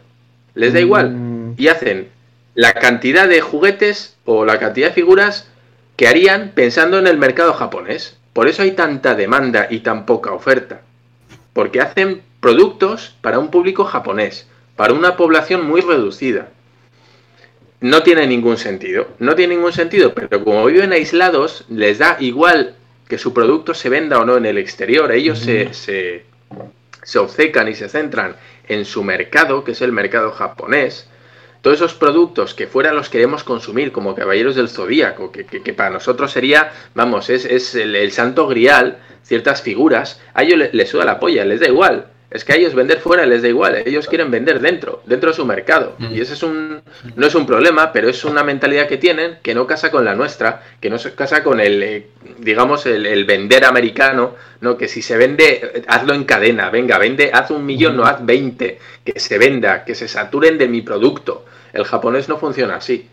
Les 0.53 0.73
da 0.73 0.79
igual. 0.79 1.11
Mm. 1.11 1.55
Y 1.57 1.67
hacen 1.67 2.09
la 2.53 2.73
cantidad 2.73 3.27
de 3.27 3.41
juguetes 3.41 4.15
o 4.25 4.45
la 4.45 4.59
cantidad 4.59 4.87
de 4.87 4.93
figuras 4.93 5.49
que 5.97 6.07
harían 6.07 6.51
pensando 6.55 6.97
en 6.97 7.07
el 7.07 7.17
mercado 7.17 7.53
japonés. 7.53 8.17
Por 8.33 8.47
eso 8.47 8.63
hay 8.63 8.71
tanta 8.71 9.15
demanda 9.15 9.67
y 9.69 9.79
tan 9.79 10.05
poca 10.05 10.31
oferta. 10.33 10.81
Porque 11.53 11.81
hacen 11.81 12.21
productos 12.39 13.15
para 13.21 13.39
un 13.39 13.49
público 13.49 13.85
japonés, 13.85 14.47
para 14.75 14.93
una 14.93 15.17
población 15.17 15.65
muy 15.65 15.81
reducida. 15.81 16.49
No 17.81 18.03
tiene 18.03 18.25
ningún 18.27 18.57
sentido. 18.57 19.07
No 19.19 19.35
tiene 19.35 19.55
ningún 19.55 19.73
sentido, 19.73 20.13
pero 20.13 20.43
como 20.43 20.65
viven 20.65 20.91
aislados, 20.93 21.65
les 21.69 21.99
da 21.99 22.17
igual 22.19 22.75
que 23.07 23.17
su 23.17 23.33
producto 23.33 23.73
se 23.73 23.89
venda 23.89 24.19
o 24.19 24.25
no 24.25 24.37
en 24.37 24.45
el 24.45 24.57
exterior. 24.57 25.11
Ellos 25.11 25.39
se, 25.39 25.73
se, 25.73 26.25
se 27.03 27.19
obcecan 27.19 27.67
y 27.67 27.75
se 27.75 27.89
centran 27.89 28.35
en 28.67 28.85
su 28.85 29.03
mercado, 29.03 29.63
que 29.63 29.73
es 29.73 29.81
el 29.81 29.91
mercado 29.91 30.31
japonés. 30.31 31.07
Todos 31.61 31.77
esos 31.77 31.93
productos 31.95 32.53
que 32.53 32.67
fuera 32.67 32.93
los 32.93 33.09
queremos 33.09 33.43
consumir, 33.43 33.91
como 33.91 34.15
Caballeros 34.15 34.55
del 34.55 34.69
Zodíaco, 34.69 35.31
que, 35.31 35.45
que- 35.45 35.61
que 35.61 35.73
para 35.73 35.89
nosotros 35.89 36.31
sería, 36.31 36.71
vamos, 36.93 37.29
es, 37.29 37.45
es 37.45 37.73
el, 37.75 37.95
el 37.95 38.11
santo 38.11 38.47
grial, 38.47 38.99
ciertas 39.23 39.61
figuras, 39.63 40.21
a 40.35 40.43
ellos 40.43 40.57
le- 40.59 40.69
les 40.73 40.89
suda 40.89 41.05
la 41.05 41.19
polla, 41.19 41.43
les 41.45 41.59
da 41.59 41.67
igual. 41.67 42.07
Es 42.35 42.43
que 42.43 42.51
a 42.51 42.57
ellos 42.57 42.75
vender 42.75 42.99
fuera 42.99 43.25
les 43.25 43.41
da 43.41 43.47
igual, 43.47 43.81
ellos 43.85 44.07
quieren 44.07 44.29
vender 44.29 44.59
dentro, 44.59 45.01
dentro 45.05 45.29
de 45.29 45.35
su 45.35 45.45
mercado. 45.45 45.95
Y 46.11 46.19
ese 46.19 46.33
es 46.33 46.43
un, 46.43 46.81
no 47.15 47.25
es 47.25 47.33
un 47.33 47.45
problema, 47.45 47.93
pero 47.93 48.09
es 48.09 48.25
una 48.25 48.43
mentalidad 48.43 48.87
que 48.87 48.97
tienen 48.97 49.37
que 49.41 49.55
no 49.55 49.65
casa 49.65 49.89
con 49.89 50.03
la 50.03 50.15
nuestra, 50.15 50.61
que 50.81 50.89
no 50.89 50.97
se 50.97 51.15
casa 51.15 51.43
con 51.43 51.61
el, 51.61 51.81
eh, 51.81 52.07
digamos, 52.39 52.85
el, 52.87 53.05
el 53.05 53.23
vender 53.23 53.63
americano, 53.63 54.35
¿no? 54.59 54.77
Que 54.77 54.89
si 54.89 55.01
se 55.01 55.15
vende, 55.15 55.85
hazlo 55.87 56.13
en 56.13 56.25
cadena, 56.25 56.69
venga, 56.69 56.97
vende, 56.97 57.31
haz 57.33 57.51
un 57.51 57.65
millón, 57.65 57.95
no 57.95 58.03
haz 58.03 58.25
20, 58.25 58.79
que 59.05 59.19
se 59.19 59.37
venda, 59.37 59.85
que 59.85 59.95
se 59.95 60.09
saturen 60.09 60.57
de 60.57 60.67
mi 60.67 60.81
producto. 60.81 61.45
El 61.71 61.85
japonés 61.85 62.27
no 62.27 62.37
funciona 62.37 62.75
así. 62.75 63.09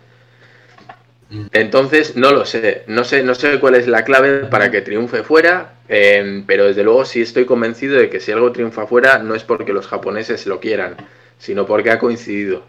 Entonces, 1.53 2.17
no 2.17 2.31
lo 2.33 2.45
sé, 2.45 2.83
no 2.89 3.05
sé, 3.05 3.23
no 3.23 3.35
sé 3.35 3.59
cuál 3.59 3.75
es 3.75 3.87
la 3.87 4.05
clave 4.05 4.45
para 4.47 4.71
que 4.71 4.83
triunfe 4.83 5.23
fuera, 5.23 5.75
eh, 5.89 6.43
pero 6.47 6.67
desde 6.67 6.83
luego 6.83 7.07
sí 7.07 7.23
estoy 7.23 7.47
convencido 7.47 7.97
de 7.97 8.11
que 8.11 8.21
si 8.21 8.33
algo 8.33 8.53
triunfa 8.53 8.87
fuera 8.87 9.19
no 9.19 9.35
es 9.35 9.43
porque 9.43 9.73
los 9.73 9.87
japoneses 9.87 10.47
lo 10.47 10.61
quieran, 10.61 10.97
sino 11.39 11.65
porque 11.65 11.91
ha 11.91 11.99
coincidido. 11.99 12.63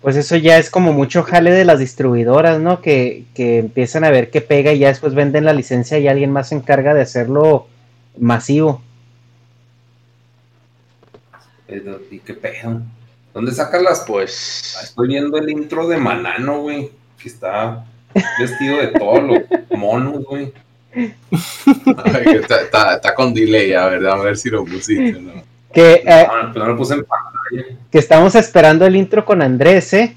Pues 0.00 0.16
eso 0.16 0.36
ya 0.36 0.56
es 0.56 0.70
como 0.70 0.92
mucho 0.92 1.22
jale 1.22 1.50
de 1.50 1.64
las 1.64 1.78
distribuidoras, 1.78 2.60
¿no? 2.60 2.80
Que, 2.80 3.24
que 3.34 3.58
empiezan 3.58 4.04
a 4.04 4.10
ver 4.10 4.30
qué 4.30 4.40
pega 4.40 4.72
y 4.72 4.78
ya 4.78 4.88
después 4.88 5.14
venden 5.14 5.44
la 5.44 5.52
licencia 5.52 5.98
y 5.98 6.08
alguien 6.08 6.32
más 6.32 6.50
se 6.50 6.54
encarga 6.54 6.94
de 6.94 7.02
hacerlo 7.02 7.66
masivo. 8.16 8.82
Pero, 11.66 12.00
¿Y 12.10 12.20
qué 12.20 12.34
pedo? 12.34 12.80
¿Dónde 13.34 13.52
sacas 13.52 13.82
las? 13.82 14.04
Pues 14.06 14.78
Estoy 14.82 15.08
viendo 15.08 15.36
el 15.36 15.50
intro 15.50 15.86
de 15.88 15.98
Manano, 15.98 16.60
güey. 16.60 16.90
Que 17.20 17.28
está 17.28 17.84
vestido 18.38 18.76
de 18.78 18.88
todos 18.88 19.22
los 19.22 19.40
monos, 19.78 20.24
güey. 20.24 20.52
Está, 20.92 22.60
está- 22.62 22.94
está 22.96 23.14
con 23.14 23.34
delay, 23.34 23.72
a 23.74 23.86
ver, 23.86 24.06
a 24.06 24.16
ver 24.16 24.36
si 24.36 24.48
lo 24.50 24.64
pusiste. 24.64 25.12
¿no? 25.20 25.32
Que, 25.72 26.02
eh, 26.06 26.26
No, 26.42 26.52
pero 26.52 26.64
no 26.66 26.72
lo 26.72 26.76
puse 26.78 26.94
en 26.94 27.04
pantalla. 27.04 27.76
que 27.90 27.98
estamos 27.98 28.34
esperando 28.34 28.86
el 28.86 28.96
intro 28.96 29.24
con 29.24 29.42
Andrés, 29.42 29.92
¿eh? 29.92 30.16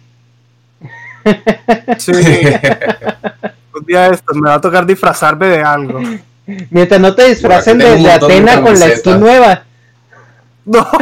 Sí. 1.97 2.11
Un 3.75 3.85
día 3.85 4.09
de 4.09 4.15
estos 4.15 4.37
me 4.37 4.49
va 4.49 4.55
a 4.55 4.61
tocar 4.61 4.85
disfrazarme 4.85 5.47
de 5.47 5.59
algo. 5.61 6.01
Mientras 6.69 6.99
no 6.99 7.13
te 7.13 7.27
disfracen 7.29 7.77
de, 7.77 7.95
de 7.97 8.11
Atena 8.11 8.61
con 8.61 8.79
la 8.79 8.89
skin 8.95 9.19
nueva. 9.19 9.63
No. 10.65 10.87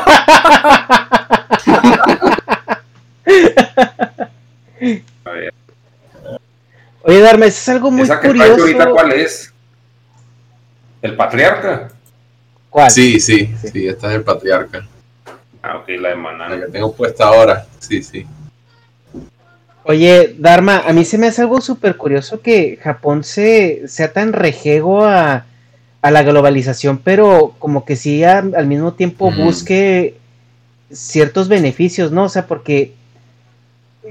A 5.25 5.29
ver, 5.31 5.53
Oye, 7.07 7.21
Darme, 7.21 7.45
eso 7.47 7.59
es 7.61 7.69
algo 7.69 7.89
muy 7.89 8.01
¿Esa 8.01 8.19
que 8.19 8.27
curioso. 8.27 8.61
ahorita 8.61 8.89
cuál 8.89 9.13
es? 9.13 9.53
¿El 11.01 11.15
patriarca? 11.15 11.89
¿Cuál? 12.69 12.91
Sí, 12.91 13.17
sí, 13.21 13.55
sí, 13.71 13.87
esta 13.87 14.09
es 14.09 14.15
el 14.15 14.23
patriarca. 14.23 14.85
Ah, 15.63 15.77
ok, 15.77 15.87
la 15.87 16.09
de 16.09 16.15
La 16.15 16.15
Manano. 16.15 16.65
que 16.65 16.71
tengo 16.71 16.93
puesta 16.93 17.25
ahora. 17.27 17.65
Sí, 17.79 18.03
sí. 18.03 18.27
Oye, 19.83 20.35
Dharma, 20.37 20.79
a 20.85 20.91
mí 20.91 21.05
se 21.05 21.17
me 21.17 21.27
hace 21.27 21.41
algo 21.43 21.61
súper 21.61 21.95
curioso 21.95 22.41
que 22.41 22.77
Japón 22.83 23.23
se, 23.23 23.87
sea 23.87 24.11
tan 24.11 24.33
rejego 24.33 25.05
a, 25.05 25.45
a 26.01 26.11
la 26.11 26.23
globalización, 26.23 26.97
pero 26.97 27.55
como 27.57 27.85
que 27.85 27.95
sí 27.95 28.21
a- 28.25 28.39
al 28.39 28.67
mismo 28.67 28.93
tiempo 28.95 29.31
busque 29.31 30.17
ciertos 30.91 31.47
beneficios, 31.47 32.11
¿no? 32.11 32.25
O 32.25 32.29
sea, 32.29 32.47
porque, 32.47 32.91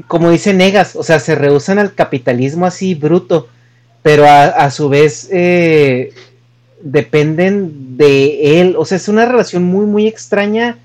como 0.08 0.30
dice 0.30 0.52
Negas, 0.54 0.96
o 0.96 1.02
sea, 1.02 1.18
se 1.20 1.34
rehusan 1.34 1.78
al 1.78 1.94
capitalismo 1.94 2.66
así 2.66 2.94
bruto, 2.94 3.48
pero 4.02 4.26
a, 4.26 4.44
a 4.44 4.70
su 4.70 4.88
vez 4.88 5.28
eh, 5.32 6.12
dependen 6.82 7.96
de 7.96 8.60
él, 8.60 8.74
o 8.78 8.84
sea, 8.84 8.96
es 8.96 9.08
una 9.08 9.26
relación 9.26 9.62
muy, 9.64 9.86
muy 9.86 10.06
extraña 10.06 10.78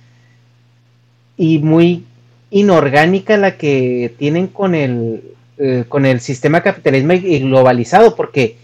y 1.38 1.60
muy 1.60 2.04
inorgánica 2.50 3.38
la 3.38 3.58
que 3.58 4.14
tienen 4.18 4.48
con 4.48 4.76
el, 4.76 5.24
eh, 5.58 5.86
con 5.88 6.06
el 6.06 6.20
sistema 6.20 6.62
capitalismo 6.62 7.14
y- 7.14 7.40
globalizado, 7.40 8.16
porque 8.16 8.58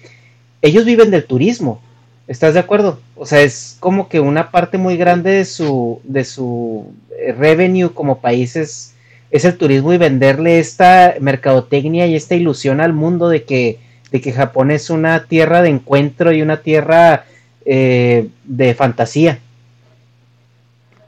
ellos 0.61 0.85
viven 0.85 1.11
del 1.11 1.25
turismo, 1.25 1.81
¿estás 2.27 2.53
de 2.53 2.59
acuerdo? 2.59 2.99
O 3.15 3.25
sea, 3.25 3.41
es 3.41 3.77
como 3.79 4.09
que 4.09 4.19
una 4.19 4.51
parte 4.51 4.77
muy 4.77 4.97
grande 4.97 5.31
de 5.31 5.45
su, 5.45 6.01
de 6.03 6.25
su 6.25 6.91
revenue 7.37 7.93
como 7.93 8.19
país 8.19 8.93
es, 9.31 9.45
el 9.45 9.57
turismo 9.57 9.93
y 9.93 9.97
venderle 9.97 10.59
esta 10.59 11.15
mercadotecnia 11.19 12.07
y 12.07 12.15
esta 12.15 12.35
ilusión 12.35 12.81
al 12.81 12.93
mundo 12.93 13.29
de 13.29 13.43
que, 13.43 13.79
de 14.11 14.21
que 14.21 14.31
Japón 14.31 14.71
es 14.71 14.89
una 14.89 15.25
tierra 15.25 15.61
de 15.61 15.69
encuentro 15.69 16.31
y 16.31 16.41
una 16.41 16.61
tierra 16.61 17.25
eh, 17.65 18.27
de 18.45 18.73
fantasía. 18.73 19.39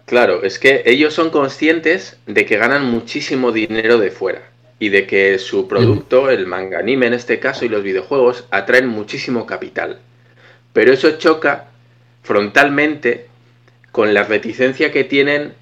Claro, 0.05 0.43
es 0.43 0.57
que 0.57 0.83
ellos 0.85 1.13
son 1.13 1.29
conscientes 1.29 2.17
de 2.25 2.45
que 2.45 2.57
ganan 2.57 2.83
muchísimo 2.85 3.51
dinero 3.51 3.99
de 3.99 4.09
fuera 4.09 4.41
y 4.79 4.89
de 4.89 5.05
que 5.05 5.37
su 5.37 5.67
producto, 5.67 6.29
el 6.29 6.47
manga 6.47 6.79
anime 6.79 7.07
en 7.07 7.13
este 7.13 7.39
caso 7.39 7.65
y 7.65 7.69
los 7.69 7.83
videojuegos, 7.83 8.45
atraen 8.49 8.87
muchísimo 8.87 9.45
capital. 9.45 9.99
Pero 10.73 10.91
eso 10.91 11.11
choca 11.17 11.67
frontalmente 12.23 13.27
con 13.91 14.13
la 14.13 14.23
reticencia 14.23 14.91
que 14.91 15.03
tienen 15.03 15.53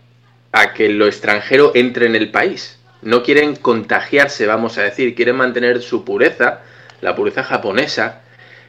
a 0.52 0.74
que 0.74 0.90
lo 0.90 1.08
extranjero 1.08 1.72
entre 1.76 2.06
en 2.06 2.16
el 2.16 2.32
país. 2.32 2.80
No 3.02 3.24
quieren 3.24 3.56
contagiarse, 3.56 4.48
vamos 4.48 4.78
a 4.78 4.84
decir, 4.84 5.16
quieren 5.16 5.36
mantener 5.36 5.82
su 5.82 6.04
pureza, 6.04 6.62
la 7.02 7.16
pureza 7.16 7.44
japonesa. 7.44 8.22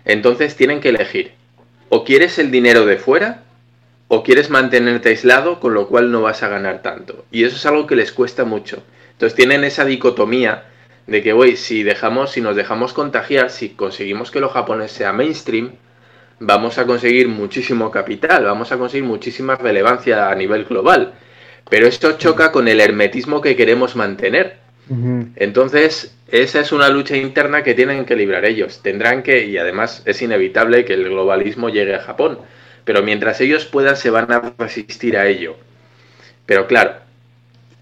Entonces 0.04 0.56
tienen 0.56 0.80
que 0.80 0.90
elegir. 0.90 1.32
O 1.88 2.04
quieres 2.04 2.38
el 2.38 2.50
dinero 2.50 2.84
de 2.84 2.98
fuera 2.98 3.42
o 4.08 4.22
quieres 4.22 4.48
mantenerte 4.48 5.10
aislado, 5.10 5.60
con 5.60 5.74
lo 5.74 5.86
cual 5.86 6.10
no 6.10 6.22
vas 6.22 6.42
a 6.42 6.48
ganar 6.48 6.80
tanto. 6.82 7.26
Y 7.30 7.44
eso 7.44 7.56
es 7.56 7.66
algo 7.66 7.86
que 7.86 7.96
les 7.96 8.10
cuesta 8.10 8.44
mucho. 8.44 8.82
Entonces 9.12 9.36
tienen 9.36 9.64
esa 9.64 9.84
dicotomía 9.84 10.64
de 11.06 11.22
que, 11.22 11.32
güey, 11.32 11.56
si 11.56 11.82
dejamos, 11.82 12.32
si 12.32 12.40
nos 12.40 12.56
dejamos 12.56 12.92
contagiar, 12.94 13.50
si 13.50 13.70
conseguimos 13.70 14.30
que 14.30 14.40
lo 14.40 14.48
japonés 14.48 14.92
sea 14.92 15.12
mainstream, 15.12 15.72
vamos 16.40 16.78
a 16.78 16.86
conseguir 16.86 17.28
muchísimo 17.28 17.90
capital, 17.90 18.44
vamos 18.44 18.72
a 18.72 18.78
conseguir 18.78 19.06
muchísima 19.06 19.56
relevancia 19.56 20.30
a 20.30 20.34
nivel 20.34 20.64
global. 20.64 21.14
Pero 21.68 21.86
esto 21.86 22.12
choca 22.12 22.50
con 22.52 22.68
el 22.68 22.80
hermetismo 22.80 23.40
que 23.40 23.56
queremos 23.56 23.96
mantener. 23.96 24.56
Entonces, 25.36 26.14
esa 26.30 26.60
es 26.60 26.72
una 26.72 26.88
lucha 26.88 27.14
interna 27.14 27.62
que 27.62 27.74
tienen 27.74 28.06
que 28.06 28.16
librar 28.16 28.46
ellos. 28.46 28.80
Tendrán 28.82 29.22
que, 29.22 29.44
y 29.44 29.58
además 29.58 30.02
es 30.06 30.22
inevitable 30.22 30.86
que 30.86 30.94
el 30.94 31.04
globalismo 31.04 31.68
llegue 31.68 31.94
a 31.94 32.00
Japón. 32.00 32.38
Pero 32.84 33.02
mientras 33.02 33.40
ellos 33.42 33.66
puedan, 33.66 33.96
se 33.96 34.08
van 34.08 34.32
a 34.32 34.54
resistir 34.56 35.18
a 35.18 35.26
ello. 35.26 35.56
Pero 36.46 36.66
claro, 36.66 36.94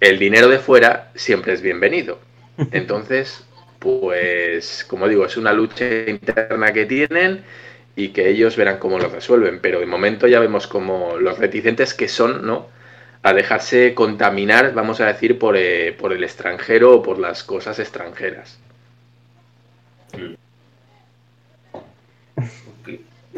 el 0.01 0.19
dinero 0.19 0.49
de 0.49 0.59
fuera 0.59 1.13
siempre 1.15 1.53
es 1.53 1.63
bienvenido. 1.63 2.19
Entonces, 2.73 3.45
pues, 3.79 4.85
como 4.89 5.07
digo, 5.07 5.25
es 5.25 5.37
una 5.37 5.53
lucha 5.53 5.87
interna 6.09 6.73
que 6.73 6.87
tienen 6.87 7.45
y 7.95 8.09
que 8.09 8.29
ellos 8.29 8.57
verán 8.57 8.79
cómo 8.79 8.99
lo 8.99 9.09
resuelven. 9.09 9.61
Pero 9.61 9.79
de 9.79 9.87
momento 9.87 10.27
ya 10.27 10.41
vemos 10.41 10.67
como 10.67 11.19
los 11.19 11.39
reticentes 11.39 11.95
que 11.95 12.09
son, 12.09 12.45
¿no? 12.45 12.75
A 13.23 13.33
dejarse 13.33 13.95
contaminar, 13.95 14.73
vamos 14.73 15.01
a 15.01 15.07
decir, 15.07 15.39
por, 15.39 15.57
eh, 15.57 15.93
por 15.93 16.13
el 16.13 16.23
extranjero 16.25 16.95
o 16.97 17.03
por 17.03 17.19
las 17.19 17.43
cosas 17.43 17.79
extranjeras. 17.79 18.59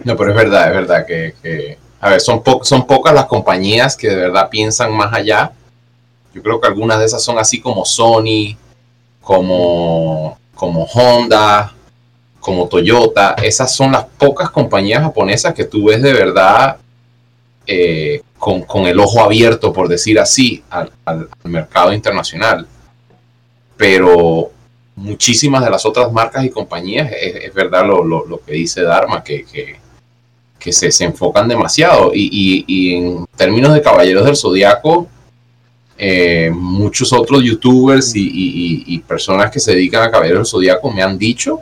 No, 0.04 0.16
pero 0.16 0.30
es 0.30 0.36
verdad, 0.36 0.68
es 0.68 0.74
verdad 0.74 1.06
que, 1.06 1.78
a 2.00 2.10
ver, 2.10 2.20
son, 2.20 2.42
po- 2.42 2.62
son 2.62 2.86
pocas 2.86 3.12
las 3.14 3.26
compañías 3.26 3.96
que 3.96 4.08
de 4.08 4.16
verdad 4.16 4.48
piensan 4.48 4.92
más 4.94 5.12
allá. 5.12 5.52
Yo 6.32 6.42
creo 6.42 6.60
que 6.60 6.68
algunas 6.68 6.98
de 7.00 7.06
esas 7.06 7.22
son 7.22 7.38
así 7.38 7.60
como 7.60 7.84
Sony, 7.84 8.56
como, 9.20 10.38
como 10.54 10.84
Honda, 10.84 11.74
como 12.38 12.68
Toyota. 12.68 13.34
Esas 13.42 13.74
son 13.74 13.92
las 13.92 14.04
pocas 14.04 14.50
compañías 14.50 15.02
japonesas 15.02 15.52
que 15.54 15.64
tú 15.64 15.86
ves 15.86 16.00
de 16.00 16.12
verdad 16.12 16.76
eh, 17.66 18.22
con, 18.38 18.86
el 18.86 19.00
ojo 19.00 19.20
abierto, 19.20 19.72
por 19.72 19.88
decir 19.88 20.18
así, 20.18 20.62
al, 20.70 20.90
mercado 21.44 21.92
internacional. 21.92 22.66
Pero 23.76 24.50
muchísimas 24.96 25.64
de 25.64 25.70
las 25.70 25.84
otras 25.84 26.12
marcas 26.12 26.44
y 26.44 26.50
compañías, 26.50 27.10
es, 27.12 27.52
verdad 27.52 27.86
lo, 27.86 28.40
que 28.44 28.52
dice 28.52 28.82
Dharma, 28.82 29.22
que, 29.22 29.44
que, 30.58 30.72
se, 30.72 30.90
se, 30.90 31.04
enfocan 31.04 31.48
demasiado. 31.48 32.12
Y, 32.14 32.64
y, 32.66 32.94
en 32.94 33.26
términos 33.36 33.74
de 33.74 33.82
Caballeros 33.82 34.24
del 34.24 34.36
Zodiaco, 34.36 35.08
eh, 35.96 36.50
muchos 36.54 37.12
otros 37.12 37.42
youtubers 37.42 38.14
y, 38.14 38.84
y, 38.86 38.98
personas 39.00 39.50
que 39.50 39.58
se 39.58 39.72
dedican 39.72 40.02
a 40.02 40.10
Caballeros 40.10 40.40
del 40.40 40.50
Zodiaco 40.50 40.92
me 40.92 41.02
han 41.02 41.18
dicho 41.18 41.60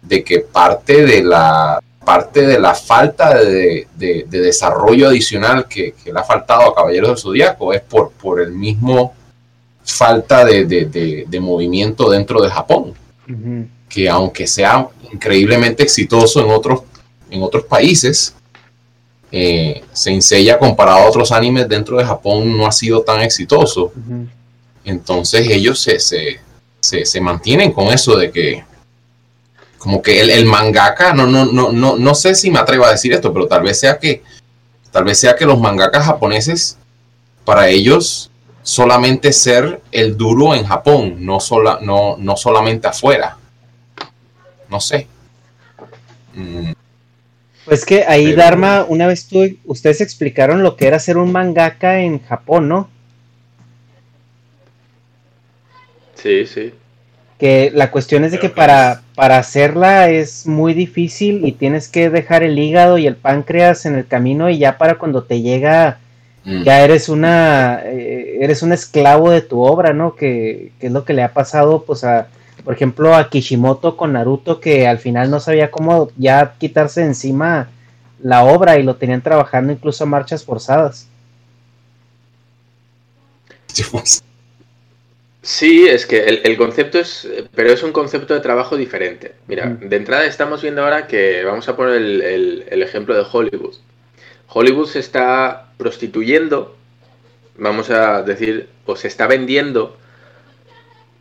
de 0.00 0.22
que 0.22 0.40
parte 0.40 1.04
de 1.04 1.22
la 1.22 1.82
parte 2.04 2.46
de 2.46 2.58
la 2.58 2.74
falta 2.74 3.34
de, 3.34 3.86
desarrollo 4.28 5.08
adicional 5.08 5.66
que, 5.68 5.94
le 6.04 6.18
ha 6.18 6.24
faltado 6.24 6.70
a 6.70 6.74
Caballeros 6.74 7.10
del 7.10 7.18
Zodíaco 7.18 7.72
es 7.72 7.80
por, 7.80 8.10
por 8.12 8.40
el 8.40 8.52
mismo 8.52 9.14
falta 9.84 10.44
de, 10.44 11.38
movimiento 11.40 12.10
dentro 12.10 12.42
de 12.42 12.50
Japón. 12.50 12.94
Que 13.88 14.08
aunque 14.08 14.46
sea 14.46 14.88
increíblemente 15.12 15.82
exitoso 15.82 16.40
en 16.40 16.50
otros, 16.50 16.82
en 17.30 17.42
otros 17.42 17.64
países, 17.64 18.34
eh, 19.30 19.82
comparado 20.58 20.98
a 20.98 21.08
otros 21.08 21.32
animes 21.32 21.68
dentro 21.68 21.96
de 21.96 22.04
Japón 22.04 22.56
no 22.56 22.66
ha 22.66 22.72
sido 22.72 23.02
tan 23.02 23.20
exitoso. 23.20 23.92
Entonces 24.84 25.48
ellos 25.48 25.80
se, 25.80 25.98
se, 26.00 26.40
se 26.80 27.20
mantienen 27.20 27.72
con 27.72 27.88
eso 27.88 28.16
de 28.16 28.30
que 28.30 28.64
como 29.82 30.00
que 30.00 30.20
el, 30.20 30.46
mangaka, 30.46 31.12
no, 31.12 31.26
no, 31.26 31.44
no, 31.44 31.72
no, 31.72 31.96
no 31.96 32.14
sé 32.14 32.36
si 32.36 32.52
me 32.52 32.60
atrevo 32.60 32.84
a 32.84 32.92
decir 32.92 33.12
esto, 33.12 33.32
pero 33.32 33.48
tal 33.48 33.64
vez 33.64 33.80
sea 33.80 33.98
que, 33.98 34.22
tal 34.92 35.02
vez 35.02 35.18
sea 35.18 35.34
que 35.34 35.44
los 35.44 35.58
mangakas 35.58 36.06
japoneses, 36.06 36.78
para 37.44 37.66
ellos, 37.66 38.30
solamente 38.62 39.32
ser 39.32 39.82
el 39.90 40.16
duro 40.16 40.54
en 40.54 40.64
Japón, 40.64 41.16
no, 41.26 41.40
sola, 41.40 41.80
no, 41.82 42.16
no 42.16 42.36
solamente 42.36 42.86
afuera. 42.86 43.36
No 44.70 44.78
sé. 44.78 45.08
Mm. 46.34 46.70
Pues 47.64 47.84
que 47.84 48.04
ahí, 48.04 48.34
Dharma, 48.34 48.86
una 48.88 49.08
vez 49.08 49.26
tú, 49.26 49.40
ustedes 49.64 50.00
explicaron 50.00 50.62
lo 50.62 50.76
que 50.76 50.86
era 50.86 51.00
ser 51.00 51.16
un 51.16 51.32
mangaka 51.32 51.98
en 51.98 52.22
Japón, 52.22 52.68
¿no? 52.68 52.88
Sí, 56.14 56.46
sí 56.46 56.72
que 57.42 57.72
la 57.74 57.90
cuestión 57.90 58.22
es 58.22 58.30
de 58.30 58.38
que 58.38 58.50
para, 58.50 59.02
para 59.16 59.36
hacerla 59.36 60.08
es 60.08 60.46
muy 60.46 60.74
difícil 60.74 61.44
y 61.44 61.50
tienes 61.50 61.88
que 61.88 62.08
dejar 62.08 62.44
el 62.44 62.56
hígado 62.56 62.98
y 62.98 63.08
el 63.08 63.16
páncreas 63.16 63.84
en 63.84 63.96
el 63.96 64.06
camino 64.06 64.48
y 64.48 64.58
ya 64.58 64.78
para 64.78 64.96
cuando 64.96 65.24
te 65.24 65.42
llega 65.42 65.98
mm. 66.44 66.62
ya 66.62 66.84
eres 66.84 67.08
una 67.08 67.80
eh, 67.84 68.38
eres 68.42 68.62
un 68.62 68.70
esclavo 68.70 69.32
de 69.32 69.40
tu 69.40 69.60
obra, 69.60 69.92
¿no? 69.92 70.14
Que, 70.14 70.70
es 70.78 70.92
lo 70.92 71.04
que 71.04 71.14
le 71.14 71.24
ha 71.24 71.32
pasado 71.32 71.82
pues 71.82 72.04
a 72.04 72.28
por 72.62 72.74
ejemplo 72.74 73.12
a 73.12 73.28
Kishimoto 73.28 73.96
con 73.96 74.12
Naruto 74.12 74.60
que 74.60 74.86
al 74.86 75.00
final 75.00 75.28
no 75.28 75.40
sabía 75.40 75.72
cómo 75.72 76.10
ya 76.16 76.54
quitarse 76.60 77.02
encima 77.02 77.70
la 78.20 78.44
obra 78.44 78.78
y 78.78 78.84
lo 78.84 78.94
tenían 78.94 79.20
trabajando 79.20 79.72
incluso 79.72 80.04
a 80.04 80.06
marchas 80.06 80.44
forzadas. 80.44 81.08
Sí, 85.42 85.88
es 85.88 86.06
que 86.06 86.40
el, 86.44 86.56
concepto 86.56 87.00
es, 87.00 87.28
pero 87.52 87.72
es 87.72 87.82
un 87.82 87.90
concepto 87.90 88.32
de 88.32 88.38
trabajo 88.38 88.76
diferente. 88.76 89.34
Mira, 89.48 89.66
mm. 89.66 89.88
de 89.88 89.96
entrada 89.96 90.24
estamos 90.24 90.62
viendo 90.62 90.84
ahora 90.84 91.08
que 91.08 91.42
vamos 91.42 91.68
a 91.68 91.74
poner 91.76 91.96
el, 91.96 92.82
ejemplo 92.82 93.12
de 93.16 93.26
Hollywood. 93.30 93.74
Hollywood 94.46 94.86
se 94.86 95.00
está 95.00 95.72
prostituyendo, 95.78 96.76
vamos 97.56 97.90
a 97.90 98.22
decir, 98.22 98.68
o 98.86 98.94
se 98.94 99.08
está 99.08 99.26
vendiendo 99.26 99.96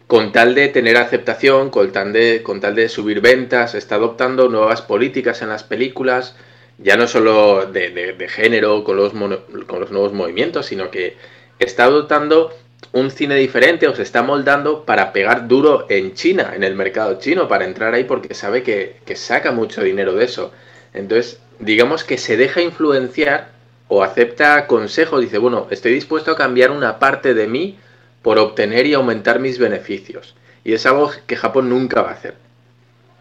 con 0.06 0.32
tal 0.32 0.54
de 0.54 0.68
tener 0.68 0.98
aceptación, 0.98 1.72
con 1.72 1.92
tal 1.92 2.14
de, 2.14 2.44
con 2.44 2.60
tal 2.60 2.76
de 2.76 2.90
subir 2.90 3.22
ventas, 3.22 3.74
está 3.74 3.96
adoptando 3.96 4.50
nuevas 4.50 4.84
políticas 4.84 5.42
en 5.42 5.50
las 5.50 5.64
películas, 5.64 6.36
ya 6.78 6.96
no 6.96 7.08
solo 7.08 7.66
de, 7.66 8.28
género 8.30 8.84
con 8.84 8.98
los, 8.98 9.14
con 9.14 9.80
los 9.80 9.90
nuevos 9.90 10.14
movimientos, 10.14 10.68
sino 10.68 10.92
que 10.92 11.18
está 11.58 11.86
adoptando 11.86 12.54
un 12.94 13.10
cine 13.10 13.36
diferente 13.36 13.88
o 13.88 13.96
se 13.96 14.04
está 14.04 14.22
moldando 14.22 14.84
para 14.84 15.14
pegar 15.14 15.48
duro 15.48 15.86
en 15.90 16.14
China, 16.14 16.54
en 16.56 16.64
el 16.64 16.76
mercado 16.76 17.20
chino, 17.20 17.48
para 17.48 17.66
entrar 17.66 17.94
ahí 17.94 18.04
porque 18.04 18.34
sabe 18.34 18.64
que, 18.64 19.00
saca 19.16 19.52
mucho 19.52 19.82
dinero 19.82 20.14
de 20.14 20.26
eso. 20.26 20.52
Entonces, 20.94 21.40
digamos 21.60 22.04
que 22.04 22.18
se 22.18 22.38
deja 22.38 22.62
influenciar 22.62 23.50
o 23.88 24.04
acepta 24.04 24.68
consejos, 24.68 25.22
dice, 25.22 25.38
bueno, 25.38 25.68
estoy 25.70 25.94
dispuesto 25.94 26.32
a 26.32 26.38
cambiar 26.38 26.72
una 26.72 27.00
parte 27.00 27.34
de 27.34 27.48
mí 27.48 27.78
por 28.22 28.40
obtener 28.40 28.86
y 28.86 28.94
aumentar 28.94 29.40
mis 29.40 29.58
beneficios. 29.58 30.36
Y 30.64 30.74
es 30.74 30.86
algo 30.86 31.12
que 31.28 31.36
Japón 31.36 31.70
nunca 31.70 32.02
va 32.02 32.10
a 32.10 32.14
hacer. 32.14 32.36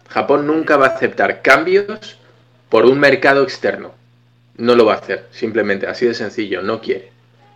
Japón 0.09 0.47
nunca 0.47 0.77
va 0.77 0.87
a 0.87 0.95
aceptar 0.95 1.41
cambios 1.41 2.17
por 2.69 2.85
un 2.85 2.99
mercado 2.99 3.43
externo. 3.43 3.93
No 4.57 4.75
lo 4.75 4.85
va 4.85 4.93
a 4.93 4.97
hacer, 4.97 5.27
simplemente, 5.31 5.87
así 5.87 6.05
de 6.05 6.13
sencillo, 6.13 6.61
no 6.61 6.81
quiere. 6.81 7.11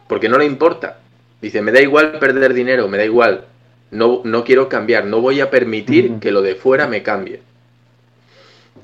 Porque 0.07 0.29
no 0.29 0.37
le 0.37 0.45
importa. 0.45 0.99
Dice, 1.45 1.61
me 1.61 1.71
da 1.71 1.79
igual 1.79 2.17
perder 2.17 2.55
dinero, 2.55 2.87
me 2.87 2.97
da 2.97 3.05
igual. 3.05 3.45
No, 3.91 4.21
no 4.23 4.43
quiero 4.43 4.67
cambiar, 4.67 5.05
no 5.05 5.21
voy 5.21 5.41
a 5.41 5.51
permitir 5.51 6.17
que 6.19 6.31
lo 6.31 6.41
de 6.41 6.55
fuera 6.55 6.87
me 6.87 7.03
cambie. 7.03 7.39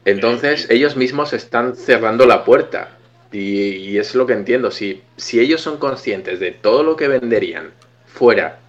Entonces 0.06 0.70
ellos 0.70 0.96
mismos 0.96 1.34
están 1.34 1.76
cerrando 1.76 2.28
la 2.28 2.46
puerta. 2.46 2.90
Y, 3.32 3.98
es 3.98 4.14
lo 4.14 4.28
que 4.28 4.34
entiendo. 4.34 4.70
Si, 4.70 5.02
si 5.18 5.40
ellos 5.40 5.60
son 5.62 5.78
conscientes 5.78 6.40
de 6.40 6.52
todo 6.52 6.84
lo 6.84 6.96
que 6.96 7.08
venderían 7.08 7.72
fuera, 8.06 8.60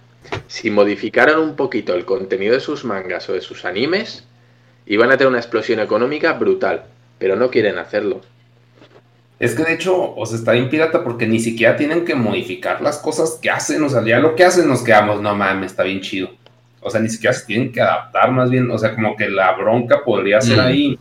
si 0.47 0.71
modificaran 0.71 1.37
un 1.37 1.55
poquito 1.55 1.93
el 1.93 2.03
contenido 2.03 2.55
de 2.55 2.61
sus 2.61 2.85
mangas 2.85 3.29
o 3.29 3.33
de 3.33 3.41
sus 3.41 3.63
animes, 3.63 4.23
iban 4.87 5.11
a 5.11 5.17
tener 5.17 5.29
una 5.29 5.37
explosión 5.37 5.79
económica 5.79 6.33
brutal. 6.33 6.85
Pero 7.19 7.35
no 7.35 7.51
quieren 7.51 7.77
hacerlo. 7.77 8.21
Es 9.43 9.55
que 9.55 9.63
de 9.65 9.73
hecho, 9.73 10.15
o 10.15 10.25
sea, 10.25 10.37
está 10.37 10.53
bien 10.53 10.69
pirata 10.69 11.03
porque 11.03 11.27
ni 11.27 11.37
siquiera 11.37 11.75
tienen 11.75 12.05
que 12.05 12.15
modificar 12.15 12.79
las 12.79 12.97
cosas 12.99 13.37
que 13.41 13.49
hacen. 13.49 13.83
O 13.83 13.89
sea, 13.89 14.01
ya 14.01 14.17
lo 14.17 14.35
que 14.35 14.45
hacen 14.45 14.69
nos 14.69 14.81
quedamos, 14.83 15.21
no 15.21 15.35
mames, 15.35 15.71
está 15.71 15.83
bien 15.83 15.99
chido. 15.99 16.29
O 16.79 16.89
sea, 16.89 17.01
ni 17.01 17.09
siquiera 17.09 17.33
se 17.33 17.45
tienen 17.45 17.69
que 17.69 17.81
adaptar 17.81 18.31
más 18.31 18.49
bien. 18.49 18.71
O 18.71 18.77
sea, 18.77 18.95
como 18.95 19.17
que 19.17 19.27
la 19.27 19.51
bronca 19.51 20.01
podría 20.01 20.39
ser 20.39 20.59
mm. 20.59 20.61
ahí 20.61 20.99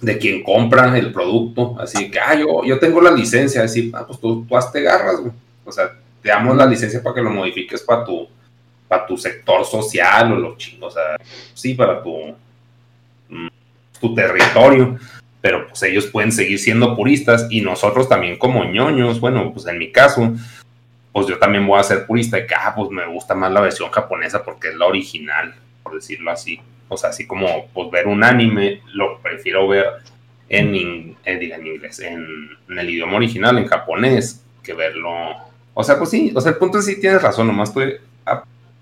de 0.00 0.18
quien 0.18 0.42
compra 0.42 0.98
el 0.98 1.12
producto. 1.12 1.76
Así 1.78 2.10
que, 2.10 2.18
ah, 2.18 2.34
yo, 2.34 2.64
yo 2.64 2.76
tengo 2.80 3.00
la 3.00 3.12
licencia. 3.12 3.62
Decir, 3.62 3.92
ah, 3.94 4.04
pues 4.04 4.18
tú, 4.18 4.44
tú 4.44 4.56
hazte 4.56 4.82
garras, 4.82 5.20
güey. 5.20 5.32
O 5.64 5.70
sea, 5.70 5.92
te 6.20 6.28
damos 6.28 6.56
la 6.56 6.66
licencia 6.66 7.00
para 7.00 7.14
que 7.14 7.22
lo 7.22 7.30
modifiques 7.30 7.82
para 7.82 8.04
tu, 8.04 8.26
para 8.88 9.06
tu 9.06 9.16
sector 9.16 9.64
social 9.64 10.32
o 10.32 10.36
lo 10.36 10.56
chingos. 10.56 10.92
O 10.92 10.98
sea, 10.98 11.16
sí, 11.54 11.74
para 11.74 12.02
tu, 12.02 12.34
mm, 13.28 13.48
tu 14.00 14.12
territorio 14.12 14.98
pero 15.40 15.66
pues 15.68 15.82
ellos 15.84 16.06
pueden 16.06 16.32
seguir 16.32 16.58
siendo 16.58 16.96
puristas 16.96 17.46
y 17.50 17.60
nosotros 17.60 18.08
también 18.08 18.38
como 18.38 18.64
ñoños, 18.64 19.20
bueno, 19.20 19.52
pues 19.52 19.66
en 19.66 19.78
mi 19.78 19.92
caso, 19.92 20.34
pues 21.12 21.26
yo 21.26 21.38
también 21.38 21.66
voy 21.66 21.78
a 21.78 21.84
ser 21.84 22.06
purista 22.06 22.36
de 22.36 22.46
que, 22.46 22.54
ah, 22.54 22.74
pues 22.76 22.90
me 22.90 23.06
gusta 23.06 23.34
más 23.34 23.52
la 23.52 23.60
versión 23.60 23.90
japonesa 23.90 24.44
porque 24.44 24.68
es 24.68 24.74
la 24.74 24.86
original, 24.86 25.54
por 25.82 25.94
decirlo 25.94 26.30
así. 26.30 26.60
O 26.88 26.96
sea, 26.96 27.10
así 27.10 27.26
como 27.26 27.66
pues 27.72 27.90
ver 27.90 28.06
un 28.06 28.22
anime, 28.22 28.82
lo 28.92 29.18
prefiero 29.20 29.66
ver 29.66 29.86
en, 30.48 31.16
en 31.24 31.66
inglés, 31.66 32.00
en, 32.00 32.50
el 32.68 32.90
idioma 32.90 33.16
original, 33.16 33.58
en 33.58 33.66
japonés, 33.66 34.44
que 34.62 34.72
verlo. 34.72 35.10
O 35.74 35.82
sea, 35.82 35.98
pues 35.98 36.10
sí, 36.10 36.32
o 36.34 36.40
sea, 36.40 36.52
el 36.52 36.58
punto 36.58 36.78
es 36.78 36.86
sí 36.86 37.00
tienes 37.00 37.22
razón, 37.22 37.46
nomás 37.46 37.70
estoy 37.70 37.96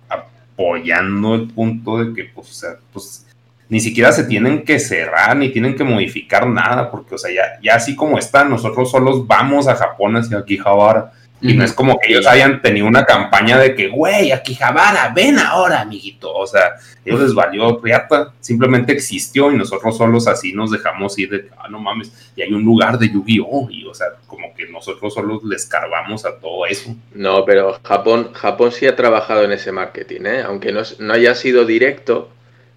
apoyando 0.09 1.35
el 1.35 1.49
punto 1.49 1.99
de 1.99 2.15
que, 2.15 2.31
pues, 2.31 2.51
o 2.51 2.55
sea, 2.55 2.77
pues 2.93 3.27
ni 3.75 3.81
siquiera 3.81 4.13
se 4.13 4.23
tienen 4.23 4.63
que 4.63 4.79
cerrar 4.79 5.37
ni 5.37 5.49
tienen 5.49 5.75
que 5.75 5.83
modificar 5.83 6.47
nada, 6.47 6.93
porque, 6.93 7.17
o 7.17 7.19
sea, 7.19 7.35
ya, 7.35 7.59
ya 7.61 7.75
así 7.75 7.97
como 7.97 8.17
están, 8.19 8.49
nosotros 8.49 8.89
solos 8.89 9.27
vamos 9.27 9.67
a 9.67 9.75
Japón 9.75 10.17
hacia 10.17 10.39
Akihabara. 10.39 11.11
Y 11.41 11.55
no 11.55 11.65
es 11.65 11.73
como 11.73 11.99
que 11.99 12.13
ellos 12.13 12.25
hayan 12.29 12.63
tenido 12.63 12.87
una 12.87 13.05
campaña 13.05 13.59
de 13.59 13.75
que, 13.75 13.89
güey, 13.89 14.31
Akihabara, 14.31 15.13
ven 15.13 15.41
ahora, 15.41 15.81
amiguito. 15.81 16.33
O 16.33 16.47
sea, 16.47 16.77
ellos 17.05 17.21
les 17.21 17.35
valió 17.35 17.81
riata, 17.83 18.33
simplemente 18.39 18.93
existió 18.93 19.51
y 19.51 19.57
nosotros 19.57 19.97
solos 19.97 20.29
así 20.29 20.53
nos 20.53 20.71
dejamos 20.71 21.19
ir 21.19 21.31
de, 21.31 21.49
ah, 21.59 21.67
no 21.69 21.81
mames, 21.81 22.31
y 22.37 22.43
hay 22.43 22.53
un 22.53 22.63
lugar 22.63 22.97
de 22.97 23.09
Yu-Gi-Oh! 23.09 23.67
Y, 23.71 23.85
o 23.87 23.93
sea, 23.93 24.07
como 24.29 24.55
que 24.55 24.69
nosotros 24.69 25.13
solos 25.13 25.43
les 25.43 25.67
cargamos 25.67 26.25
a 26.25 26.39
todo 26.39 26.65
eso. 26.65 26.95
No, 27.13 27.45
pero 27.45 27.81
Japón, 27.83 28.31
Japón 28.35 28.71
sí 28.71 28.87
ha 28.87 28.95
trabajado 28.95 29.43
en 29.43 29.51
ese 29.51 29.73
marketing, 29.73 30.27
¿eh? 30.27 30.43
Aunque 30.43 30.71
no, 30.71 30.83
no 31.01 31.13
haya 31.13 31.35
sido 31.35 31.67
directo, 31.67 32.31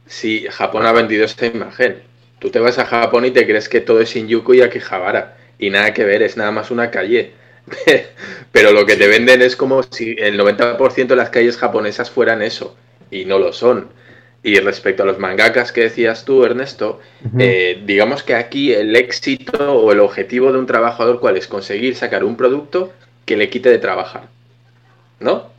si 0.07 0.47
Japón 0.49 0.85
ha 0.85 0.91
vendido 0.91 1.25
esta 1.25 1.45
imagen. 1.45 2.01
Tú 2.39 2.49
te 2.49 2.59
vas 2.59 2.77
a 2.79 2.85
Japón 2.85 3.25
y 3.25 3.31
te 3.31 3.45
crees 3.45 3.67
que 3.69 3.81
todo 3.81 3.99
es 3.99 4.09
Shinjuku 4.09 4.55
y 4.55 4.61
Akihabara. 4.61 5.37
Y 5.59 5.69
nada 5.69 5.93
que 5.93 6.03
ver, 6.03 6.21
es 6.21 6.37
nada 6.37 6.51
más 6.51 6.71
una 6.71 6.91
calle. 6.91 7.31
Pero 8.51 8.71
lo 8.71 8.85
que 8.85 8.95
te 8.95 9.07
venden 9.07 9.41
es 9.41 9.55
como 9.55 9.83
si 9.83 10.15
el 10.19 10.39
90% 10.39 11.07
de 11.07 11.15
las 11.15 11.29
calles 11.29 11.57
japonesas 11.57 12.09
fueran 12.09 12.41
eso. 12.41 12.75
Y 13.09 13.25
no 13.25 13.39
lo 13.39 13.53
son. 13.53 13.89
Y 14.43 14.59
respecto 14.59 15.03
a 15.03 15.05
los 15.05 15.19
mangakas 15.19 15.71
que 15.71 15.81
decías 15.81 16.23
tú, 16.23 16.45
Ernesto, 16.45 17.01
eh, 17.39 17.81
digamos 17.85 18.23
que 18.23 18.35
aquí 18.35 18.71
el 18.71 18.95
éxito 18.95 19.73
o 19.73 19.91
el 19.91 19.99
objetivo 19.99 20.51
de 20.51 20.59
un 20.59 20.67
trabajador, 20.67 21.19
¿cuál 21.19 21.37
es? 21.37 21.47
Conseguir 21.47 21.95
sacar 21.95 22.23
un 22.23 22.37
producto 22.37 22.93
que 23.25 23.35
le 23.35 23.49
quite 23.49 23.69
de 23.69 23.79
trabajar. 23.79 24.29
¿No? 25.19 25.57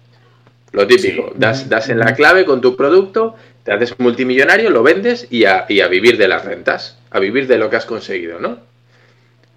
Lo 0.72 0.86
típico, 0.86 1.32
das, 1.34 1.68
das 1.68 1.88
en 1.88 1.98
la 1.98 2.14
clave 2.14 2.44
con 2.44 2.60
tu 2.60 2.76
producto, 2.76 3.36
te 3.68 3.74
haces 3.74 3.98
multimillonario, 3.98 4.70
lo 4.70 4.82
vendes 4.82 5.26
y 5.28 5.44
a, 5.44 5.66
vivir 5.66 6.16
de 6.16 6.26
las 6.26 6.44
rentas, 6.46 6.96
a 7.10 7.20
vivir 7.20 7.46
de 7.46 7.58
lo 7.58 7.68
que 7.68 7.76
has 7.76 7.84
conseguido, 7.84 8.40
¿no? 8.40 8.60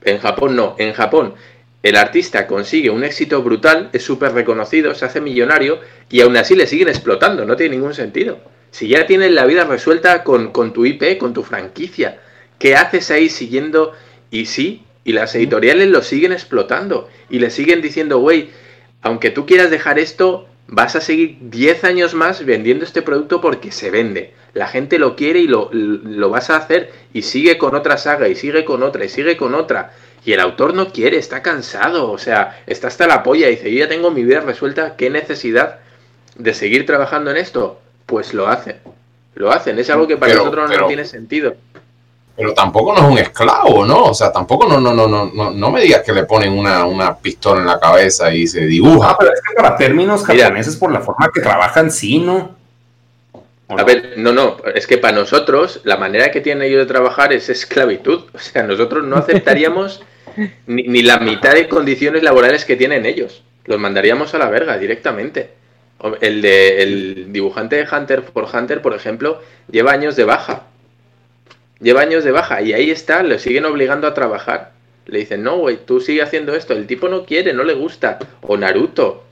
En 0.04 0.18
Japón 0.18 0.56
no, 0.56 0.76
en 0.80 0.92
Japón 0.92 1.36
el 1.82 1.96
artista 1.96 2.46
consigue 2.46 2.90
un 2.90 3.06
éxito 3.06 3.42
brutal, 3.42 3.90
es 3.94 4.04
súper 4.04 4.34
reconocido, 4.34 4.94
se 4.96 5.06
hace 5.06 5.22
millonario 5.22 5.80
y 6.10 6.20
aún 6.20 6.36
así 6.36 6.56
le 6.56 6.68
siguen 6.68 6.90
explotando, 6.90 7.46
no 7.46 7.56
tiene 7.56 7.76
ningún 7.76 7.94
sentido. 7.94 8.40
Si 8.72 8.90
ya 8.90 9.08
tienes 9.08 9.32
la 9.32 9.46
vida 9.46 9.64
resuelta 9.64 10.24
con, 10.26 10.52
con 10.52 10.74
tu 10.74 10.86
IP, 10.86 11.18
con 11.18 11.34
tu 11.34 11.44
franquicia, 11.44 12.20
¿qué 12.60 12.76
haces 12.76 13.12
ahí 13.12 13.30
siguiendo? 13.30 13.94
Y 14.30 14.46
sí, 14.48 14.84
y 15.06 15.14
las 15.14 15.34
editoriales 15.36 15.88
lo 15.88 16.02
siguen 16.02 16.34
explotando 16.34 17.10
y 17.30 17.40
le 17.40 17.50
siguen 17.50 17.82
diciendo, 17.82 18.20
güey, 18.20 18.50
aunque 19.02 19.30
tú 19.30 19.46
quieras 19.46 19.72
dejar 19.72 20.00
esto, 20.00 20.50
vas 20.72 20.96
a 20.96 21.02
seguir 21.02 21.38
10 21.42 21.84
años 21.84 22.16
más 22.16 22.44
vendiendo 22.46 22.84
este 22.84 23.02
producto 23.02 23.42
porque 23.42 23.72
se 23.72 23.92
vende. 23.92 24.34
La 24.54 24.68
gente 24.68 24.98
lo 25.00 25.16
quiere 25.16 25.40
y 25.40 25.48
lo, 25.48 25.70
lo, 25.72 26.30
vas 26.30 26.50
a 26.50 26.56
hacer 26.56 26.92
y 27.14 27.22
sigue 27.22 27.58
con 27.58 27.76
otra 27.76 27.98
saga 27.98 28.28
y 28.28 28.36
sigue 28.36 28.66
con 28.66 28.82
otra 28.82 29.06
y 29.06 29.10
sigue 29.10 29.38
con 29.38 29.54
otra. 29.54 29.94
Y 30.26 30.34
el 30.34 30.40
autor 30.40 30.74
no 30.74 30.92
quiere, 30.92 31.18
está 31.18 31.42
cansado, 31.42 32.12
o 32.12 32.18
sea, 32.18 32.64
está 32.68 32.88
hasta 32.88 33.06
la 33.06 33.22
polla 33.22 33.48
y 33.48 33.56
dice, 33.56 33.72
yo 33.72 33.80
ya 33.80 33.90
tengo 33.90 34.12
mi 34.12 34.24
vida 34.24 34.40
resuelta, 34.40 34.96
¿qué 34.96 35.10
necesidad 35.10 35.80
de 36.36 36.54
seguir 36.54 36.86
trabajando 36.86 37.32
en 37.32 37.38
esto? 37.38 37.82
Pues 38.06 38.34
lo 38.34 38.48
hacen, 38.48 38.78
lo 39.36 39.52
hacen, 39.52 39.78
es 39.80 39.90
algo 39.90 40.08
que 40.08 40.18
para 40.18 40.36
nosotros 40.36 40.70
no 40.78 40.88
tiene 40.88 41.06
sentido. 41.06 41.56
Pero 42.36 42.54
tampoco 42.54 42.94
no 42.94 43.00
es 43.00 43.12
un 43.12 43.18
esclavo, 43.18 43.86
¿no? 43.86 44.06
O 44.06 44.14
sea, 44.14 44.32
tampoco 44.32 44.68
no, 44.68 44.80
no, 44.80 44.94
no, 44.94 45.08
no, 45.08 45.52
no, 45.52 45.72
me 45.72 45.82
digas 45.82 46.02
que 46.02 46.14
le 46.14 46.24
ponen 46.24 46.58
una, 46.58 46.86
una 46.86 47.16
pistola 47.18 47.62
en 47.62 47.68
la 47.68 47.80
cabeza 47.80 48.34
y 48.34 48.48
se 48.48 48.62
dibuja. 48.62 49.12
Ah, 49.12 49.18
pero 49.20 49.34
es 49.34 49.42
que 49.42 49.54
para 49.56 49.76
términos 49.76 50.24
japoneses, 50.24 50.78
por 50.78 50.92
la 50.92 51.02
forma 51.02 51.30
que 51.34 51.42
trabajan, 51.42 51.92
sí, 51.92 52.20
¿no? 52.20 52.56
A 53.68 53.84
ver, 53.84 54.16
no, 54.18 54.34
no, 54.34 54.58
es 54.76 54.86
que 54.88 54.98
para 54.98 55.16
nosotros 55.16 55.82
la 55.84 55.98
manera 55.98 56.32
que 56.32 56.42
tienen 56.42 56.68
ellos 56.68 56.80
de 56.80 56.86
trabajar 56.86 57.32
es 57.34 57.50
esclavitud. 57.50 58.24
O 58.34 58.40
sea, 58.40 58.64
nosotros 58.64 59.04
no 59.06 59.18
aceptaríamos 59.18 60.04
ni, 60.68 60.84
ni, 60.84 61.02
la 61.02 61.20
mitad 61.20 61.54
de 61.54 61.68
condiciones 61.68 62.24
laborales 62.24 62.66
que 62.66 62.76
tienen 62.76 63.06
ellos. 63.06 63.44
Los 63.66 63.80
mandaríamos 63.80 64.34
a 64.34 64.38
la 64.38 64.50
verga 64.50 64.78
directamente. 64.78 65.52
El, 66.22 66.42
de, 66.42 66.82
el 66.82 67.32
dibujante 67.32 67.76
de 67.76 67.88
Hunter 67.90 68.24
por 68.24 68.48
Hunter, 68.52 68.82
por 68.82 68.96
ejemplo, 68.96 69.42
lleva 69.70 69.92
años 69.92 70.16
de 70.16 70.24
baja 70.24 70.64
lleva 71.82 72.02
años 72.02 72.24
de 72.24 72.32
baja 72.32 72.62
y 72.62 72.74
ahí 72.74 72.92
está, 72.92 73.24
le 73.24 73.40
siguen 73.40 73.66
obligando 73.66 74.08
a 74.08 74.14
trabajar. 74.14 74.72
Le 75.06 75.20
dicen, 75.20 75.44
no, 75.44 75.58
güey, 75.58 75.78
tú 75.86 76.00
sigue 76.00 76.22
haciendo 76.22 76.56
esto. 76.56 76.74
El 76.74 76.88
tipo 76.88 77.10
no 77.10 77.26
quiere, 77.26 77.54
no 77.54 77.64
le 77.64 77.74
gusta. 77.74 78.20
O 78.42 78.56
Naruto. 78.56 79.24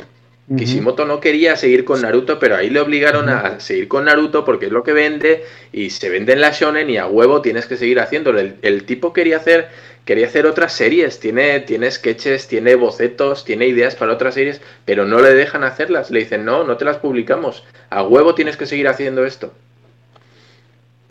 Kishimoto 0.58 1.06
no 1.06 1.20
quería 1.20 1.56
seguir 1.56 1.86
con 1.86 2.02
Naruto, 2.02 2.40
pero 2.40 2.56
ahí 2.56 2.72
le 2.72 2.80
obligaron 2.80 3.30
a 3.30 3.60
seguir 3.60 3.88
con 3.88 4.06
Naruto 4.06 4.46
porque 4.46 4.66
es 4.66 4.72
lo 4.72 4.84
que 4.84 4.94
vende 4.94 5.44
y 5.72 5.92
se 5.92 6.10
vende 6.10 6.34
en 6.34 6.42
la 6.42 6.50
shonen 6.50 6.90
y 6.90 6.98
a 6.98 7.06
huevo 7.06 7.44
tienes 7.44 7.68
que 7.68 7.78
seguir 7.78 8.00
haciéndolo. 8.00 8.40
El, 8.40 8.84
tipo 8.86 9.14
quería 9.14 9.38
hacer, 9.38 9.68
quería 10.06 10.26
hacer 10.26 10.48
otras 10.48 10.74
series, 10.74 11.20
tiene, 11.20 11.60
tiene 11.60 11.92
sketches, 11.92 12.48
tiene 12.48 12.74
bocetos, 12.74 13.46
tiene 13.46 13.68
ideas 13.68 13.96
para 13.96 14.14
otras 14.14 14.34
series, 14.34 14.60
pero 14.86 15.06
no 15.06 15.22
le 15.22 15.36
dejan 15.36 15.64
hacerlas. 15.64 16.10
Le 16.10 16.22
dicen, 16.22 16.46
no, 16.46 16.64
no 16.64 16.78
te 16.78 16.86
las 16.86 16.98
publicamos. 16.98 17.64
A 17.92 18.02
huevo 18.02 18.34
tienes 18.34 18.58
que 18.58 18.66
seguir 18.66 18.88
haciendo 18.88 19.28
esto. 19.28 19.54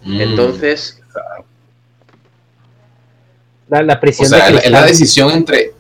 Mm. 0.09 0.21
Entonces, 0.23 1.01
la, 3.69 4.01
presión 4.01 4.33
es 4.65 4.71
la 4.71 4.87
decisión 4.87 5.31
entre 5.31 5.75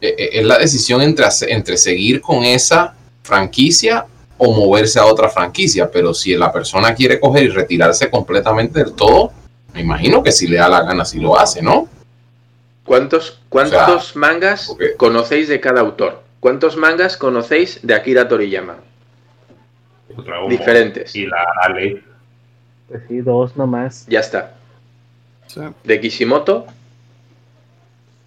eh, 0.00 0.14
eh, 0.16 0.30
es 0.32 0.46
la 0.46 0.58
decisión 0.58 1.02
entre, 1.02 1.26
entre 1.48 1.76
seguir 1.76 2.22
con 2.22 2.42
esa 2.44 2.94
franquicia 3.22 4.06
o 4.38 4.52
moverse 4.54 4.98
a 4.98 5.04
otra 5.04 5.28
franquicia, 5.28 5.90
pero 5.90 6.14
si 6.14 6.34
la 6.34 6.50
persona 6.50 6.94
quiere 6.94 7.20
coger 7.20 7.44
y 7.44 7.48
retirarse 7.48 8.08
completamente 8.08 8.82
del 8.82 8.94
todo, 8.94 9.32
me 9.74 9.82
imagino 9.82 10.22
que 10.22 10.32
si 10.32 10.46
le 10.46 10.56
da 10.56 10.70
la 10.70 10.82
gana, 10.82 11.04
si 11.04 11.20
lo 11.20 11.38
hace, 11.38 11.60
¿no? 11.60 11.86
¿Cuántos, 12.84 13.38
cuántos 13.50 14.16
mangas 14.16 14.74
conocéis 14.96 15.48
de 15.48 15.60
cada 15.60 15.82
autor? 15.82 16.22
¿Cuántos 16.40 16.78
mangas 16.78 17.18
conocéis 17.18 17.80
de 17.82 17.94
Akira 17.94 18.26
Toriyama? 18.26 18.78
Diferentes. 20.48 21.14
Y 21.14 21.26
la 21.26 21.44
Ale. 21.62 22.09
Pues 22.90 23.02
sí, 23.08 23.20
dos 23.20 23.56
nomás. 23.56 24.04
Ya 24.08 24.18
está. 24.18 24.54
De 25.84 26.00
Kishimoto. 26.00 26.66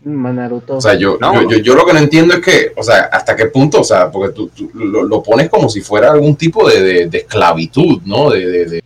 Naruto. 0.06 0.77
O 0.77 0.81
sea, 0.81 0.95
yo, 0.95 1.18
yo, 1.61 1.76
lo 1.76 1.85
que 1.85 1.94
no 1.94 1.99
entiendo 1.99 2.34
es 2.34 2.41
que, 2.41 2.72
o 2.76 2.84
sea, 2.84 3.10
hasta 3.11 3.35
qué 3.35 3.45
punto, 3.48 3.81
o 3.81 3.84
sea, 3.84 4.10
porque 4.10 4.34
tú, 4.34 4.52
lo, 4.73 5.22
pones 5.22 5.49
como 5.49 5.69
si 5.69 5.81
fuera 5.81 6.11
algún 6.11 6.35
tipo 6.35 6.68
de, 6.69 7.10
esclavitud, 7.11 8.02
¿no? 8.06 8.30
De, 8.30 8.81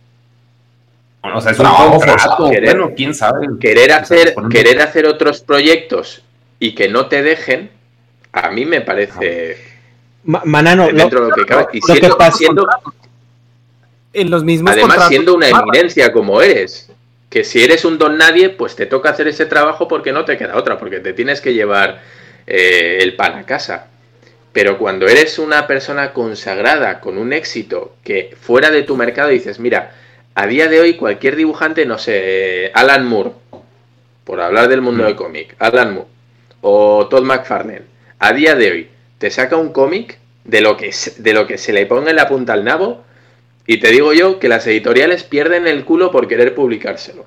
o 1.22 1.40
sea, 1.40 1.52
es 1.52 1.58
trabajo 1.58 2.00
forzado. 2.00 2.48
bueno, 2.48 2.92
quién 2.96 3.14
sabe. 3.14 3.46
Querer 3.60 3.92
hacer, 3.92 4.34
querer 4.50 4.80
hacer 4.80 5.06
otros 5.06 5.40
proyectos 5.40 6.22
y 6.58 6.74
que 6.74 6.88
no 6.88 7.06
te 7.06 7.22
dejen, 7.22 7.70
a 8.32 8.50
mí 8.50 8.64
me 8.64 8.80
parece. 8.80 9.58
Manano, 10.24 10.88
dentro 10.88 11.22
de 11.22 11.30
lo 11.30 11.34
que 11.34 11.46
cabe. 11.46 11.66
Y 11.72 11.80
siendo, 11.80 12.66
en 14.12 14.30
los 14.30 14.44
mismos 14.44 14.72
Además, 14.72 15.08
siendo 15.08 15.34
una 15.34 15.48
eminencia 15.48 16.12
como 16.12 16.40
eres, 16.42 16.90
que 17.28 17.44
si 17.44 17.62
eres 17.62 17.84
un 17.84 17.98
don 17.98 18.16
nadie, 18.16 18.50
pues 18.50 18.74
te 18.76 18.86
toca 18.86 19.10
hacer 19.10 19.28
ese 19.28 19.46
trabajo 19.46 19.86
porque 19.88 20.12
no 20.12 20.24
te 20.24 20.36
queda 20.36 20.56
otra, 20.56 20.78
porque 20.78 21.00
te 21.00 21.12
tienes 21.12 21.40
que 21.40 21.54
llevar 21.54 22.00
eh, 22.46 22.98
el 23.00 23.16
pan 23.16 23.34
a 23.34 23.44
casa. 23.44 23.88
Pero 24.52 24.78
cuando 24.78 25.06
eres 25.06 25.38
una 25.38 25.66
persona 25.66 26.12
consagrada, 26.12 27.00
con 27.00 27.18
un 27.18 27.32
éxito, 27.32 27.96
que 28.02 28.34
fuera 28.40 28.70
de 28.70 28.82
tu 28.82 28.96
mercado 28.96 29.28
dices, 29.28 29.60
mira, 29.60 29.92
a 30.34 30.46
día 30.46 30.68
de 30.68 30.80
hoy 30.80 30.94
cualquier 30.94 31.36
dibujante, 31.36 31.84
no 31.84 31.98
sé, 31.98 32.70
Alan 32.74 33.06
Moore, 33.06 33.32
por 34.24 34.40
hablar 34.40 34.68
del 34.68 34.80
mundo 34.80 35.04
del 35.04 35.16
cómic, 35.16 35.54
Alan 35.58 35.94
Moore, 35.94 36.08
o 36.62 37.06
Todd 37.08 37.24
McFarlane, 37.24 37.82
a 38.18 38.32
día 38.32 38.54
de 38.54 38.70
hoy 38.70 38.88
te 39.18 39.30
saca 39.30 39.56
un 39.56 39.72
cómic 39.72 40.18
de 40.44 40.60
lo 40.60 40.76
que, 40.76 40.94
de 41.18 41.32
lo 41.34 41.46
que 41.46 41.58
se 41.58 41.72
le 41.72 41.86
ponga 41.86 42.10
en 42.10 42.16
la 42.16 42.28
punta 42.28 42.54
al 42.54 42.64
nabo 42.64 43.04
y 43.70 43.76
te 43.80 43.90
digo 43.90 44.14
yo 44.14 44.38
que 44.38 44.48
las 44.48 44.66
editoriales 44.66 45.24
pierden 45.24 45.66
el 45.66 45.84
culo 45.84 46.10
por 46.10 46.26
querer 46.26 46.54
publicárselo. 46.54 47.26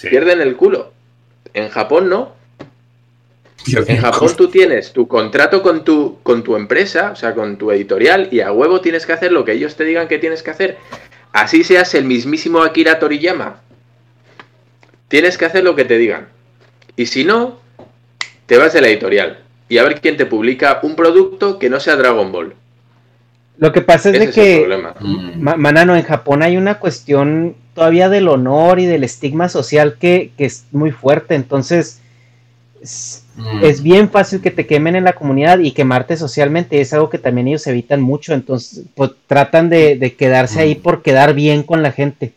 Pierden 0.00 0.40
el 0.40 0.54
culo. 0.54 0.92
En 1.52 1.68
Japón 1.68 2.08
no. 2.08 2.36
en 3.66 3.96
Japón 3.96 4.34
tú 4.36 4.46
tienes 4.46 4.92
tu 4.92 5.08
contrato 5.08 5.64
con 5.64 5.82
tu, 5.82 6.20
con 6.22 6.44
tu 6.44 6.54
empresa, 6.54 7.10
o 7.10 7.16
sea, 7.16 7.34
con 7.34 7.56
tu 7.58 7.72
editorial, 7.72 8.28
y 8.30 8.38
a 8.38 8.52
huevo 8.52 8.80
tienes 8.80 9.04
que 9.04 9.14
hacer 9.14 9.32
lo 9.32 9.44
que 9.44 9.50
ellos 9.50 9.74
te 9.74 9.82
digan 9.82 10.06
que 10.06 10.20
tienes 10.20 10.44
que 10.44 10.52
hacer. 10.52 10.78
Así 11.32 11.64
seas 11.64 11.92
el 11.96 12.04
mismísimo 12.04 12.62
Akira 12.62 13.00
Toriyama. 13.00 13.62
Tienes 15.08 15.36
que 15.36 15.46
hacer 15.46 15.64
lo 15.64 15.74
que 15.74 15.84
te 15.84 15.98
digan. 15.98 16.28
Y 16.94 17.06
si 17.06 17.24
no, 17.24 17.58
te 18.46 18.58
vas 18.58 18.72
de 18.74 18.80
la 18.80 18.86
editorial. 18.86 19.40
Y 19.68 19.78
a 19.78 19.82
ver 19.82 20.00
quién 20.00 20.16
te 20.16 20.26
publica 20.26 20.78
un 20.84 20.94
producto 20.94 21.58
que 21.58 21.68
no 21.68 21.80
sea 21.80 21.96
Dragon 21.96 22.30
Ball. 22.30 22.54
Lo 23.58 23.72
que 23.72 23.80
pasa 23.80 24.10
es 24.10 24.18
de 24.18 24.30
que, 24.30 24.66
mm. 25.00 25.40
Manano, 25.40 25.96
en 25.96 26.02
Japón 26.02 26.42
hay 26.42 26.56
una 26.56 26.78
cuestión 26.78 27.54
todavía 27.74 28.08
del 28.08 28.28
honor 28.28 28.80
y 28.80 28.86
del 28.86 29.04
estigma 29.04 29.48
social 29.48 29.96
que, 29.98 30.32
es 30.38 30.66
muy 30.72 30.90
fuerte, 30.90 31.34
entonces 31.34 32.00
mm. 33.36 33.64
es, 33.64 33.82
bien 33.82 34.10
fácil 34.10 34.42
que 34.42 34.50
te 34.50 34.66
quemen 34.66 34.96
en 34.96 35.04
la 35.04 35.14
comunidad 35.14 35.58
y 35.60 35.72
quemarte 35.72 36.16
socialmente, 36.16 36.80
es 36.80 36.92
algo 36.92 37.08
que 37.08 37.18
también 37.18 37.48
ellos 37.48 37.66
evitan 37.66 38.02
mucho, 38.02 38.34
entonces 38.34 38.84
pues, 38.94 39.12
tratan 39.26 39.70
de, 39.70 40.14
quedarse 40.18 40.60
ahí 40.60 40.74
mm. 40.74 40.82
por 40.82 41.02
quedar 41.02 41.34
bien 41.34 41.62
con 41.62 41.82
la 41.82 41.92
gente. 41.92 42.32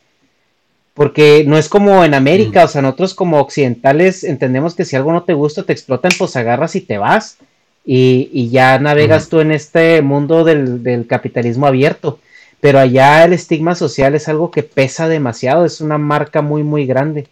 Porque 0.94 1.46
no 1.48 1.58
es 1.58 1.70
como 1.70 2.04
en 2.04 2.14
América, 2.14 2.66
o 2.66 2.68
sea, 2.68 2.82
nosotros 2.82 3.14
como 3.14 3.40
occidentales 3.40 4.26
entendemos 4.26 4.76
que 4.76 4.84
si 4.84 4.98
algo 4.98 5.14
no 5.14 5.24
te 5.24 5.34
gusta, 5.34 5.64
te 5.64 5.72
explotan, 5.72 6.12
pues 6.18 6.36
agarras 6.36 6.76
y 6.76 6.82
te 6.82 6.98
vas 6.98 7.38
y, 7.86 8.50
ya 8.50 8.78
navegas 8.80 9.30
tú 9.30 9.40
en 9.40 9.52
este 9.52 10.02
mundo 10.02 10.44
del, 10.44 11.06
capitalismo 11.08 11.68
abierto. 11.68 12.20
Pero 12.62 12.80
allá 12.80 13.24
el 13.24 13.34
estigma 13.34 13.74
social 13.74 14.16
es 14.16 14.28
algo 14.28 14.52
que 14.52 14.64
pesa 14.64 15.08
demasiado, 15.08 15.66
es 15.66 15.80
una 15.80 15.98
marca 15.98 16.42
muy, 16.42 16.62
muy 16.62 16.86
grande. 16.86 17.28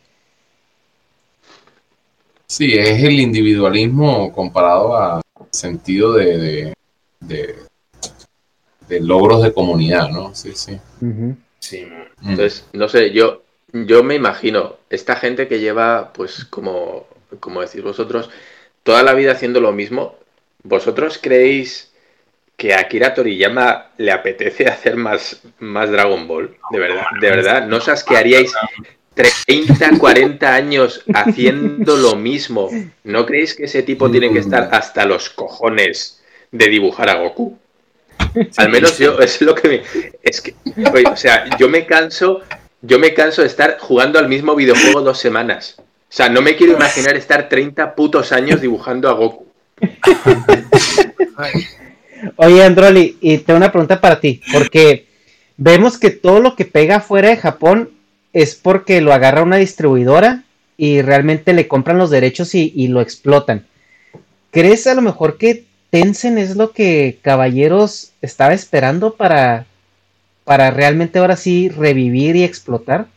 Sí, 2.45 2.73
es 2.77 3.03
el 3.03 3.19
individualismo 3.19 4.31
comparado 4.31 4.97
al 4.97 5.21
sentido 5.51 6.13
de, 6.13 6.73
de, 7.19 7.55
logros 9.01 9.43
de 9.43 9.53
comunidad, 9.53 10.07
¿no? 10.09 10.33
Sí, 10.33 10.53
sí. 10.55 10.79
Sí. 11.59 11.85
Mm. 12.21 12.29
Entonces, 12.29 12.65
no 12.71 12.87
sé, 12.87 13.11
yo, 13.11 13.43
yo 13.73 14.01
me 14.03 14.15
imagino, 14.15 14.77
esta 14.89 15.17
gente 15.17 15.49
que 15.49 15.59
lleva, 15.59 16.13
pues, 16.13 16.45
como, 16.45 17.05
como 17.41 17.59
decís 17.59 17.83
vosotros, 17.83 18.29
toda 18.83 19.03
la 19.03 19.13
vida 19.13 19.33
haciendo 19.33 19.59
lo 19.59 19.73
mismo, 19.73 20.15
¿Vosotros 20.67 21.17
creéis 21.21 21.93
que 22.57 22.73
a 22.73 22.81
Akira 22.81 23.13
Toriyama 23.13 23.91
le 23.97 24.11
apetece 24.11 24.67
hacer 24.67 24.97
más, 24.97 25.41
más 25.59 25.89
Dragon 25.89 26.27
Ball? 26.27 26.57
De 26.71 26.79
verdad, 26.79 27.05
de 27.21 27.29
verdad, 27.29 27.67
¿no 27.67 27.77
os 27.77 27.87
asquearíais, 27.87 28.53
30, 29.13 29.97
40 29.97 30.53
años 30.53 31.03
haciendo 31.13 31.95
lo 31.95 32.17
mismo. 32.17 32.69
¿No 33.05 33.25
creéis 33.25 33.55
que 33.55 33.63
ese 33.63 33.81
tipo 33.81 34.11
tiene 34.11 34.31
que 34.33 34.39
estar 34.39 34.69
hasta 34.73 35.05
los 35.05 35.29
cojones 35.29 36.21
de 36.51 36.67
dibujar 36.67 37.09
a 37.09 37.15
Goku? 37.15 37.57
Al 38.57 38.69
menos 38.69 38.97
yo, 38.97 39.17
es 39.19 39.41
lo 39.41 39.55
que 39.55 39.69
me. 39.69 39.83
Es 40.21 40.41
que, 40.41 40.53
o 41.09 41.15
sea, 41.15 41.45
yo 41.57 41.69
me 41.69 41.85
canso. 41.85 42.41
Yo 42.81 42.99
me 42.99 43.13
canso 43.13 43.41
de 43.41 43.47
estar 43.47 43.77
jugando 43.79 44.19
al 44.19 44.27
mismo 44.27 44.53
videojuego 44.53 45.01
dos 45.01 45.17
semanas. 45.17 45.77
O 45.79 45.83
sea, 46.09 46.29
no 46.29 46.41
me 46.41 46.55
quiero 46.55 46.73
imaginar 46.73 47.15
estar 47.15 47.49
30 47.49 47.95
putos 47.95 48.31
años 48.31 48.61
dibujando 48.61 49.09
a 49.09 49.13
Goku. 49.13 49.46
Oye, 52.35 52.63
Androli, 52.63 53.17
y 53.21 53.37
tengo 53.39 53.57
una 53.57 53.71
pregunta 53.71 54.01
para 54.01 54.19
ti, 54.19 54.41
porque 54.51 55.05
vemos 55.55 55.97
que 55.97 56.09
todo 56.09 56.39
lo 56.39 56.55
que 56.55 56.65
pega 56.65 56.99
fuera 56.99 57.29
de 57.29 57.37
Japón 57.37 57.91
es 58.33 58.55
porque 58.55 59.01
lo 59.01 59.13
agarra 59.13 59.43
una 59.43 59.57
distribuidora 59.57 60.43
y 60.77 61.01
realmente 61.01 61.53
le 61.53 61.67
compran 61.67 61.97
los 61.97 62.09
derechos 62.09 62.53
y, 62.53 62.87
lo 62.87 63.01
explotan. 63.01 63.65
¿Crees 64.51 64.87
a 64.87 64.93
lo 64.93 65.01
mejor 65.01 65.37
que 65.37 65.65
Tencent 65.89 66.37
es 66.37 66.55
lo 66.55 66.71
que 66.71 67.17
Caballeros 67.21 68.11
estaba 68.21 68.53
esperando 68.53 69.15
para, 69.15 69.65
para 70.43 70.71
realmente 70.71 71.19
ahora 71.19 71.35
sí 71.35 71.69
revivir 71.69 72.35
y 72.35 72.43
explotar? 72.43 73.07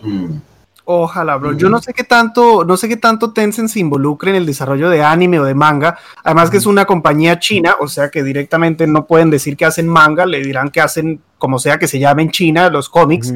Mm. 0.00 0.36
Ojalá, 0.84 1.36
bro. 1.36 1.56
Yo 1.56 1.68
no 1.68 1.80
sé 1.80 1.94
qué 1.94 2.02
tanto, 2.02 2.64
no 2.64 2.76
sé 2.76 2.88
qué 2.88 2.96
tanto 2.96 3.32
Tencent 3.32 3.68
se 3.68 3.78
involucre 3.80 4.30
en 4.30 4.36
el 4.36 4.46
desarrollo 4.46 4.90
de 4.90 5.02
anime 5.02 5.38
o 5.38 5.44
de 5.44 5.54
manga. 5.54 5.96
Además 6.24 6.50
que 6.50 6.56
es 6.56 6.66
una 6.66 6.84
compañía 6.84 7.38
china, 7.38 7.76
o 7.80 7.86
sea 7.86 8.10
que 8.10 8.22
directamente 8.22 8.86
no 8.86 9.06
pueden 9.06 9.30
decir 9.30 9.56
que 9.56 9.64
hacen 9.64 9.86
manga, 9.86 10.26
le 10.26 10.42
dirán 10.42 10.70
que 10.70 10.80
hacen 10.80 11.20
como 11.38 11.58
sea 11.58 11.78
que 11.78 11.86
se 11.86 11.98
llame 11.98 12.22
en 12.22 12.30
China 12.30 12.68
los 12.68 12.88
cómics. 12.88 13.32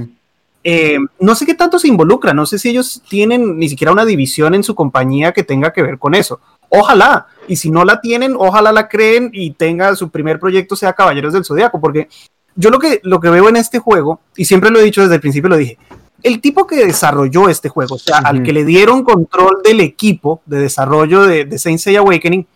Eh, 0.64 0.98
no 1.20 1.36
sé 1.36 1.46
qué 1.46 1.54
tanto 1.54 1.78
se 1.78 1.86
involucra, 1.86 2.34
no 2.34 2.44
sé 2.44 2.58
si 2.58 2.70
ellos 2.70 3.00
tienen 3.08 3.56
ni 3.56 3.68
siquiera 3.68 3.92
una 3.92 4.04
división 4.04 4.52
en 4.52 4.64
su 4.64 4.74
compañía 4.74 5.30
que 5.30 5.44
tenga 5.44 5.72
que 5.72 5.82
ver 5.82 5.96
con 5.96 6.14
eso. 6.14 6.40
Ojalá, 6.68 7.28
y 7.46 7.54
si 7.54 7.70
no 7.70 7.84
la 7.84 8.00
tienen, 8.00 8.34
ojalá 8.36 8.72
la 8.72 8.88
creen 8.88 9.30
y 9.32 9.52
tenga 9.52 9.94
su 9.94 10.10
primer 10.10 10.40
proyecto 10.40 10.74
sea 10.74 10.92
Caballeros 10.92 11.32
del 11.32 11.44
Zodiaco, 11.44 11.80
porque 11.80 12.08
yo 12.56 12.70
lo 12.70 12.80
que, 12.80 13.00
lo 13.04 13.20
que 13.20 13.30
veo 13.30 13.48
en 13.48 13.54
este 13.54 13.78
juego, 13.78 14.20
y 14.36 14.46
siempre 14.46 14.70
lo 14.70 14.80
he 14.80 14.84
dicho 14.84 15.02
desde 15.02 15.14
el 15.14 15.20
principio, 15.20 15.48
lo 15.48 15.56
dije, 15.56 15.78
el 16.26 16.40
tipo 16.40 16.66
que 16.66 16.84
desarrolló 16.84 17.48
este 17.48 17.68
juego, 17.68 17.94
o 17.94 17.98
sea, 17.98 18.18
al 18.18 18.42
que 18.42 18.52
le 18.52 18.64
dieron 18.64 19.04
control 19.04 19.58
del 19.62 19.80
equipo 19.80 20.42
de 20.44 20.58
desarrollo 20.58 21.22
de, 21.22 21.44
de 21.44 21.58
Saint 21.58 21.78
Seiya 21.78 22.00
Awakening, 22.00 22.46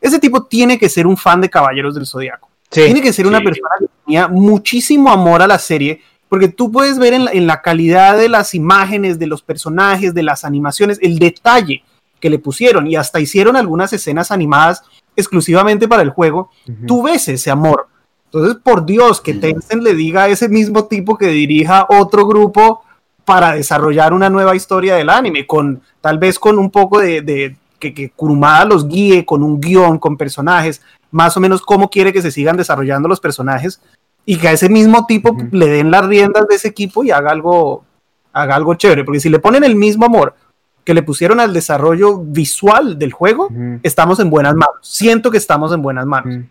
ese 0.00 0.18
tipo 0.18 0.44
tiene 0.44 0.78
que 0.78 0.88
ser 0.88 1.06
un 1.06 1.16
fan 1.16 1.40
de 1.40 1.48
Caballeros 1.48 1.94
del 1.94 2.06
Zodiaco. 2.06 2.48
tiene 2.68 3.00
que 3.00 3.12
ser 3.12 3.26
una 3.26 3.40
persona 3.40 3.74
que 3.78 3.86
tenía 4.04 4.26
muchísimo 4.26 5.10
amor 5.10 5.42
a 5.42 5.46
la 5.46 5.58
serie 5.58 6.00
porque 6.28 6.48
tú 6.48 6.70
puedes 6.70 6.98
ver 6.98 7.12
en 7.12 7.46
la, 7.46 7.60
calidad 7.60 8.16
de 8.16 8.28
las 8.28 8.54
imágenes, 8.54 9.18
de 9.18 9.26
los 9.26 9.42
personajes, 9.42 10.14
de 10.14 10.22
las 10.22 10.44
animaciones, 10.44 10.98
el 11.02 11.18
detalle 11.18 11.82
que 12.20 12.30
le 12.30 12.38
pusieron 12.38 12.86
y 12.86 12.94
hasta 12.94 13.18
hicieron 13.18 13.56
algunas 13.56 13.92
escenas 13.92 14.30
animadas 14.30 14.82
exclusivamente 15.16 15.88
para 15.88 16.02
el 16.02 16.10
juego, 16.10 16.50
tú 16.86 17.02
ves 17.02 17.26
ese 17.26 17.50
amor. 17.50 17.88
Entonces, 18.26 18.58
por 18.62 18.86
Dios, 18.86 19.20
que 19.20 19.34
Tencent 19.34 19.82
le 19.82 19.94
diga 19.94 20.24
a 20.24 20.28
ese 20.28 20.48
mismo 20.48 20.84
tipo 20.84 21.18
que 21.18 21.26
dirija 21.26 21.86
otro 21.88 22.26
grupo 22.26 22.82
para 23.30 23.52
desarrollar 23.52 24.12
una 24.12 24.28
nueva 24.28 24.56
historia 24.56 24.96
del 24.96 25.08
anime, 25.08 25.46
con 25.46 25.80
tal 26.00 26.18
vez 26.18 26.36
con 26.36 26.58
un 26.58 26.68
poco 26.68 26.98
de, 26.98 27.54
que, 27.78 27.94
que, 27.94 28.10
Kurumada 28.10 28.64
los 28.64 28.88
guíe, 28.88 29.24
con 29.24 29.44
un 29.44 29.60
guion, 29.60 30.00
con 30.00 30.16
personajes, 30.16 30.82
más 31.12 31.36
o 31.36 31.40
menos 31.40 31.62
cómo 31.62 31.90
quiere 31.90 32.12
que 32.12 32.22
se 32.22 32.32
sigan 32.32 32.56
desarrollando 32.56 33.08
los 33.08 33.20
personajes, 33.20 33.80
y 34.26 34.36
que 34.36 34.48
a 34.48 34.52
ese 34.52 34.68
mismo 34.68 35.06
tipo 35.06 35.36
le 35.52 35.68
den 35.68 35.92
las 35.92 36.06
riendas 36.06 36.48
de 36.48 36.56
ese 36.56 36.66
equipo 36.66 37.04
y 37.04 37.12
haga 37.12 37.30
algo, 37.30 37.84
haga 38.32 38.56
algo 38.56 38.74
chévere. 38.74 39.04
Porque 39.04 39.20
si 39.20 39.28
le 39.28 39.38
ponen 39.38 39.62
el 39.62 39.76
mismo 39.76 40.06
amor 40.06 40.34
que 40.82 40.92
le 40.92 41.04
pusieron 41.04 41.38
al 41.38 41.54
desarrollo 41.54 42.18
visual 42.18 42.98
del 42.98 43.12
juego, 43.12 43.48
estamos 43.84 44.18
en 44.18 44.28
buenas 44.28 44.54
manos. 44.54 44.80
Siento 44.82 45.30
que 45.30 45.38
estamos 45.38 45.72
en 45.72 45.82
buenas 45.82 46.04
manos. 46.04 46.46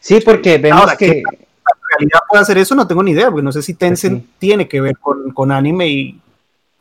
Sí, 0.00 0.20
porque 0.24 0.58
vemos 0.58 0.92
que... 0.98 1.22
puede 2.28 2.42
hacer 2.42 2.58
eso, 2.58 2.74
no 2.74 2.86
tengo 2.86 3.02
ni 3.02 3.12
idea, 3.12 3.30
porque 3.30 3.44
no 3.44 3.52
sé 3.52 3.62
si 3.62 3.74
Tencent 3.74 4.24
tiene 4.38 4.68
que 4.68 4.80
ver 4.80 4.96
con, 4.98 5.52
anime 5.52 5.88
y 5.88 6.20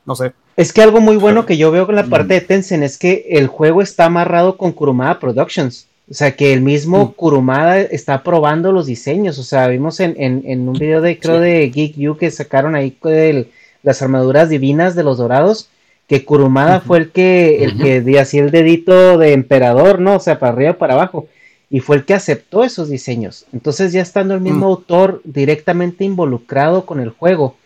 no 0.06 0.16
sé. 0.16 0.34
Es 0.56 0.72
que 0.72 0.82
algo 0.82 1.02
muy 1.02 1.18
bueno 1.18 1.46
que 1.46 1.58
yo 1.58 1.72
veo 1.72 1.86
con 1.86 1.96
la 1.96 2.06
parte 2.06 2.36
de 2.36 2.42
Tencent 2.42 2.84
es 2.84 2.98
que 2.98 3.26
el 3.30 3.48
juego 3.48 3.82
está 3.82 4.06
amarrado 4.06 4.58
con 4.58 4.72
Kurumada 4.72 5.20
Productions. 5.20 5.88
O 6.10 6.14
sea, 6.14 6.36
que 6.36 6.54
el 6.54 6.62
mismo 6.62 7.06
mm. 7.06 7.12
Kurumada 7.14 7.82
está 7.82 8.24
probando 8.24 8.72
los 8.72 8.86
diseños. 8.86 9.40
O 9.40 9.44
sea, 9.44 9.68
vimos 9.68 10.00
en, 10.00 10.16
en, 10.18 10.70
un 10.70 10.74
video 10.74 11.02
de, 11.02 11.20
creo, 11.20 11.40
de 11.40 11.70
Geek 11.70 11.96
You 11.96 12.18
que 12.18 12.30
sacaron 12.32 12.76
ahí 12.76 12.96
de 13.04 13.50
las 13.82 14.02
armaduras 14.02 14.50
divinas 14.50 14.96
de 14.96 15.04
los 15.04 15.18
dorados, 15.18 15.70
que 16.08 16.24
Kurumada 16.24 16.80
fue 16.80 17.00
el 17.00 17.12
que, 17.12 17.64
el 17.64 17.78
que 17.78 18.02
dio 18.02 18.22
así 18.22 18.38
el 18.38 18.52
dedito 18.52 19.18
de 19.18 19.34
emperador, 19.34 20.00
¿no? 20.00 20.18
O 20.18 20.20
sea, 20.20 20.40
para 20.40 20.54
arriba 20.54 20.74
para 20.74 20.94
abajo. 20.94 21.28
Y 21.76 21.82
fue 21.82 21.98
el 21.98 22.06
que 22.06 22.14
aceptó 22.14 22.64
esos 22.64 22.90
diseños. 22.90 23.46
Entonces, 23.52 23.92
ya 23.92 24.02
estando 24.02 24.34
el 24.34 24.40
mismo 24.40 24.68
mm. 24.68 24.70
autor 24.70 25.22
directamente 25.26 26.06
involucrado 26.06 26.86
con 26.86 27.00
el 27.02 27.10
juego 27.10 27.58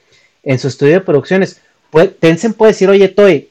en 0.41 0.57
su 0.57 0.68
estudio 0.68 0.94
de 0.94 1.02
producciones, 1.02 1.61
puede, 1.91 2.07
Tencent 2.07 2.57
puede 2.57 2.72
decir, 2.72 2.90
oye, 2.90 3.07
Toy, 3.10 3.49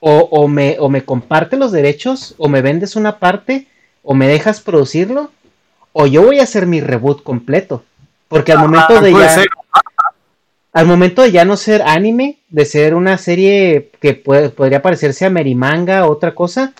o, 0.00 0.28
o, 0.30 0.48
me, 0.48 0.76
o 0.80 0.88
me 0.88 1.04
comparte 1.04 1.56
los 1.56 1.72
derechos, 1.72 2.34
o 2.38 2.48
me 2.48 2.62
vendes 2.62 2.96
una 2.96 3.18
parte, 3.18 3.66
o 4.02 4.14
me 4.14 4.28
dejas 4.28 4.60
producirlo 4.60 5.30
o 5.92 6.06
yo 6.06 6.22
voy 6.22 6.40
a 6.40 6.44
hacer 6.44 6.66
mi 6.66 6.80
reboot 6.80 7.22
completo. 7.22 7.84
Porque 8.28 8.52
al 8.52 8.58
momento 8.58 9.00
de 9.00 9.12
ya 9.12 9.44
al 10.74 10.86
momento 10.86 11.20
de 11.20 11.32
ya 11.32 11.44
no 11.44 11.58
ser 11.58 11.82
anime, 11.82 12.38
de 12.48 12.64
ser 12.64 12.94
una 12.94 13.18
serie 13.18 13.90
que 14.00 14.14
podría 14.14 14.80
parecerse 14.80 15.26
a 15.26 15.30
Merimanga 15.30 16.06
o 16.06 16.10
otra 16.10 16.34
cosa, 16.34 16.72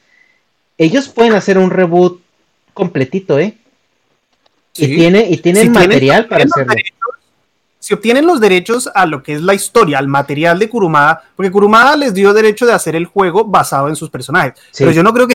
ellos 0.79 1.11
pueden 1.11 1.35
hacer 1.35 1.59
un 1.59 1.71
reboot 1.71 2.22
completito, 2.73 3.39
¿eh? 3.39 3.57
Y 4.75 4.95
tiene 4.95 5.29
y 5.29 5.37
tienen 5.39 5.71
material 5.73 6.27
para 6.29 6.45
hacerlo. 6.45 6.75
si 7.79 7.93
obtienen 7.93 8.27
los 8.27 8.41
derechos 8.41 8.89
a 8.95 9.05
lo 9.05 9.23
que 9.23 9.35
es 9.35 9.43
la 9.43 9.55
historia, 9.55 9.99
al 9.99 10.09
material 10.09 10.59
de 10.59 10.69
Kurumada, 10.69 11.23
porque 11.37 11.51
Kurumada 11.51 11.97
les 11.97 12.15
dio 12.15 12.33
derecho 12.33 12.65
de 12.65 12.73
hacer 12.73 12.97
el 12.97 13.07
juego 13.07 13.45
basado 13.45 13.89
en 13.89 13.97
sus 13.97 14.09
personajes. 14.09 14.55
Pero 14.77 14.93
yo 14.93 15.03
no 15.03 15.13
creo 15.13 15.27
que 15.27 15.35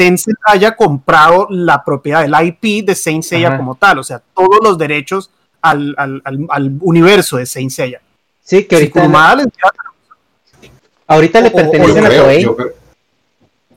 Tencent 0.00 0.38
haya 0.44 0.74
comprado 0.76 1.46
la 1.50 1.84
propiedad 1.84 2.22
del 2.22 2.34
IP 2.42 2.86
de 2.86 2.94
Saint 2.94 3.22
Seiya 3.22 3.58
como 3.58 3.74
tal, 3.74 3.98
o 3.98 4.02
sea, 4.02 4.22
todos 4.34 4.58
los 4.62 4.78
derechos 4.78 5.28
al, 5.60 5.94
universo 6.80 7.36
de 7.36 7.44
Saint 7.44 7.70
Seiya. 7.70 8.00
Sí, 8.42 8.64
que 8.64 8.76
ahorita, 11.06 11.42
le 11.42 11.50
pertenecen 11.50 12.06
a 12.06 12.08
Toei. 12.08 12.46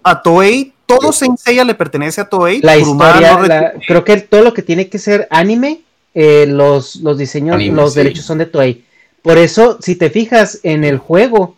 A 0.02 0.22
Toei, 0.22 0.74
todo 0.86 1.12
Saint 1.12 1.38
Seiya 1.38 1.66
le 1.66 1.76
pertenece 1.76 2.22
a 2.22 2.30
Toei. 2.30 2.62
La 2.62 2.78
historia, 2.78 3.74
creo 3.86 4.06
que 4.06 4.22
todo 4.22 4.44
lo 4.44 4.54
que 4.54 4.62
tiene 4.62 4.88
que 4.88 5.00
ser 5.00 5.28
anime 5.30 5.82
eh, 6.14 6.46
los, 6.48 6.96
los 6.98 7.18
diseños, 7.18 7.62
los 7.62 7.96
derechos 7.96 8.24
son 8.24 8.38
de 8.38 8.46
Toei. 8.46 8.86
Por 9.22 9.38
eso, 9.38 9.78
si 9.82 9.98
te 9.98 10.10
fijas 10.10 10.62
en 10.64 10.86
el 10.86 11.00
juego, 11.00 11.58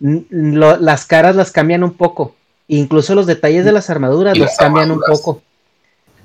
las 0.00 1.06
caras 1.06 1.36
las 1.36 1.52
cambian 1.52 1.84
un 1.84 1.92
poco. 1.92 2.34
Incluso 2.72 3.14
los 3.14 3.26
detalles 3.26 3.64
de 3.64 3.72
las 3.72 3.90
armaduras 3.90 4.38
los 4.38 4.56
cambian 4.56 4.90
un 4.90 5.00
poco. 5.00 5.42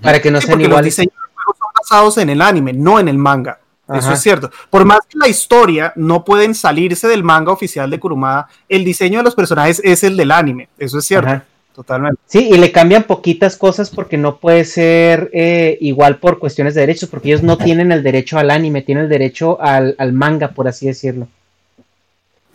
Para 0.01 0.21
que 0.21 0.29
no 0.29 0.39
sean 0.39 0.61
iguales. 0.61 0.77
Los 0.77 0.85
diseños 0.85 1.13
son 1.45 1.71
basados 1.81 2.17
en 2.19 2.29
el 2.29 2.41
anime, 2.41 2.73
no 2.73 2.99
en 2.99 3.07
el 3.07 3.17
manga. 3.17 3.59
Eso 3.93 4.13
es 4.13 4.21
cierto. 4.21 4.49
Por 4.69 4.85
más 4.85 4.99
que 5.07 5.17
la 5.17 5.27
historia 5.27 5.93
no 5.95 6.23
pueden 6.23 6.55
salirse 6.55 7.07
del 7.07 7.23
manga 7.23 7.51
oficial 7.51 7.89
de 7.89 7.99
Kurumada, 7.99 8.47
el 8.67 8.83
diseño 8.83 9.19
de 9.19 9.23
los 9.23 9.35
personajes 9.35 9.81
es 9.83 10.03
el 10.03 10.17
del 10.17 10.31
anime. 10.31 10.69
Eso 10.77 10.99
es 10.99 11.05
cierto. 11.05 11.41
Totalmente. 11.75 12.21
Sí, 12.25 12.49
y 12.51 12.57
le 12.57 12.71
cambian 12.71 13.03
poquitas 13.03 13.57
cosas 13.57 13.89
porque 13.89 14.17
no 14.17 14.37
puede 14.37 14.63
ser 14.63 15.29
eh, 15.33 15.77
igual 15.81 16.17
por 16.17 16.39
cuestiones 16.39 16.73
de 16.73 16.81
derechos, 16.81 17.09
porque 17.09 17.27
ellos 17.29 17.43
no 17.43 17.57
tienen 17.57 17.91
el 17.91 18.01
derecho 18.01 18.39
al 18.39 18.49
anime, 18.49 18.81
tienen 18.81 19.05
el 19.05 19.09
derecho 19.09 19.59
al, 19.61 19.95
manga, 20.13 20.49
por 20.49 20.67
así 20.67 20.87
decirlo. 20.87 21.27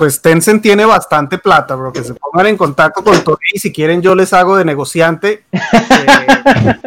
Pues 0.00 0.22
Tencent 0.22 0.62
tiene 0.62 0.86
bastante 0.86 1.36
plata, 1.36 1.74
bro, 1.74 1.92
que 1.92 2.02
se 2.02 2.14
pongan 2.14 2.46
en 2.46 2.56
contacto 2.56 3.04
con 3.04 3.22
Toei 3.22 3.36
y 3.52 3.58
si 3.58 3.70
quieren 3.70 4.00
yo 4.00 4.14
les 4.14 4.32
hago 4.32 4.56
de 4.56 4.64
negociante. 4.64 5.44
Eh, 5.52 5.60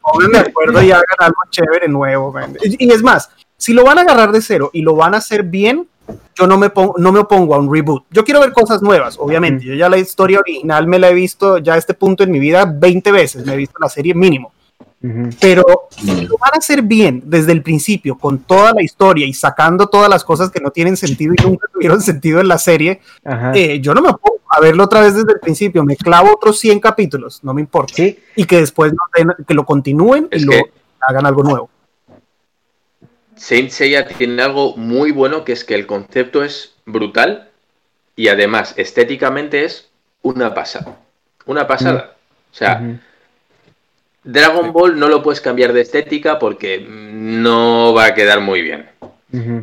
pongan 0.00 0.30
de 0.30 0.38
acuerdo 0.38 0.80
y 0.80 0.92
hagan 0.92 1.02
algo 1.18 1.40
chévere 1.50 1.88
nuevo. 1.88 2.32
y 2.62 2.92
es 2.92 3.02
más, 3.02 3.30
si 3.56 3.72
lo 3.72 3.82
van 3.82 3.98
a 3.98 4.02
agarrar 4.02 4.30
de 4.30 4.40
cero 4.40 4.70
y 4.72 4.82
lo 4.82 4.94
van 4.94 5.14
a 5.14 5.16
hacer 5.16 5.42
bien, 5.42 5.88
yo 6.36 6.46
no 6.46 6.58
me, 6.58 6.70
pongo, 6.70 6.94
no 6.98 7.10
me 7.10 7.18
opongo 7.18 7.56
a 7.56 7.58
un 7.58 7.74
reboot. 7.74 8.04
Yo 8.10 8.24
quiero 8.24 8.38
ver 8.38 8.52
cosas 8.52 8.82
nuevas, 8.82 9.16
obviamente. 9.18 9.64
Yo 9.64 9.74
ya 9.74 9.88
la 9.88 9.98
historia 9.98 10.38
original 10.38 10.86
me 10.86 11.00
la 11.00 11.08
he 11.08 11.14
visto 11.14 11.58
ya 11.58 11.74
a 11.74 11.76
este 11.76 11.94
punto 11.94 12.22
en 12.22 12.30
mi 12.30 12.38
vida 12.38 12.72
20 12.72 13.10
veces. 13.10 13.44
Me 13.44 13.54
he 13.54 13.56
visto 13.56 13.80
la 13.80 13.88
serie 13.88 14.14
mínimo. 14.14 14.52
Pero 15.00 15.88
si 15.90 16.26
lo 16.26 16.36
van 16.38 16.54
a 16.54 16.58
hacer 16.58 16.82
bien 16.82 17.22
desde 17.24 17.52
el 17.52 17.62
principio, 17.62 18.18
con 18.18 18.40
toda 18.40 18.72
la 18.72 18.82
historia 18.82 19.26
y 19.26 19.32
sacando 19.32 19.86
todas 19.86 20.10
las 20.10 20.24
cosas 20.24 20.50
que 20.50 20.60
no 20.60 20.70
tienen 20.70 20.96
sentido 20.96 21.34
y 21.38 21.42
nunca 21.42 21.68
tuvieron 21.72 22.00
sentido 22.02 22.40
en 22.40 22.48
la 22.48 22.58
serie, 22.58 23.00
eh, 23.54 23.80
yo 23.80 23.94
no 23.94 24.02
me 24.02 24.08
opongo 24.08 24.40
a 24.48 24.60
verlo 24.60 24.84
otra 24.84 25.00
vez 25.00 25.14
desde 25.14 25.32
el 25.32 25.40
principio. 25.40 25.84
Me 25.84 25.96
clavo 25.96 26.32
otros 26.34 26.58
100 26.58 26.80
capítulos, 26.80 27.44
no 27.44 27.54
me 27.54 27.60
importa. 27.60 28.02
Y 28.34 28.44
que 28.44 28.56
después 28.56 28.92
que 29.46 29.54
lo 29.54 29.64
continúen 29.64 30.28
y 30.32 30.40
lo 30.40 30.52
hagan 31.00 31.26
algo 31.26 31.44
nuevo. 31.44 31.70
Saint 33.36 33.70
Seiya 33.70 34.08
tiene 34.08 34.42
algo 34.42 34.76
muy 34.76 35.12
bueno 35.12 35.44
que 35.44 35.52
es 35.52 35.64
que 35.64 35.76
el 35.76 35.86
concepto 35.86 36.42
es 36.42 36.74
brutal 36.86 37.50
y 38.16 38.28
además 38.28 38.74
estéticamente 38.76 39.64
es 39.64 39.88
una 40.22 40.54
pasada. 40.54 40.98
Una 41.46 41.68
pasada. 41.68 42.16
O 42.50 42.54
sea, 42.54 42.98
Dragon 44.30 44.74
Ball 44.74 44.98
no 44.98 45.08
lo 45.08 45.22
puedes 45.22 45.40
cambiar 45.40 45.72
de 45.72 45.80
estética 45.80 46.38
porque 46.38 46.84
no 46.86 47.94
va 47.94 48.04
a 48.04 48.14
quedar 48.14 48.42
muy 48.42 48.60
bien. 48.60 48.86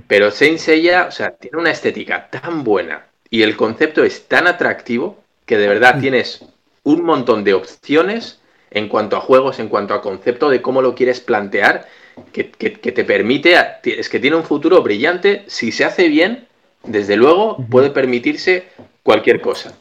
Pero 0.07 0.31
Saint 0.31 0.57
Seiya, 0.57 1.05
o 1.07 1.11
sea, 1.11 1.35
tiene 1.35 1.59
una 1.59 1.69
estética 1.69 2.29
tan 2.31 2.63
buena 2.63 3.05
y 3.29 3.43
el 3.43 3.55
concepto 3.55 4.03
es 4.03 4.27
tan 4.27 4.47
atractivo 4.47 5.21
que 5.45 5.59
de 5.59 5.67
verdad 5.67 5.99
tienes 5.99 6.43
un 6.81 7.03
montón 7.03 7.43
de 7.43 7.53
opciones 7.53 8.39
en 8.71 8.89
cuanto 8.89 9.17
a 9.17 9.21
juegos, 9.21 9.59
en 9.59 9.69
cuanto 9.69 9.93
a 9.93 10.01
concepto 10.01 10.49
de 10.49 10.63
cómo 10.63 10.81
lo 10.81 10.95
quieres 10.95 11.19
plantear 11.19 11.87
que, 12.33 12.43
te 12.43 13.03
permite, 13.03 13.55
es 13.83 14.09
que 14.09 14.19
tiene 14.19 14.35
un 14.35 14.45
futuro 14.45 14.81
brillante, 14.81 15.43
si 15.45 15.71
se 15.71 15.85
hace 15.85 16.07
bien, 16.07 16.47
desde 16.81 17.17
luego 17.17 17.63
puede 17.69 17.91
permitirse 17.91 18.69
cualquier 19.03 19.41
cosa. 19.41 19.77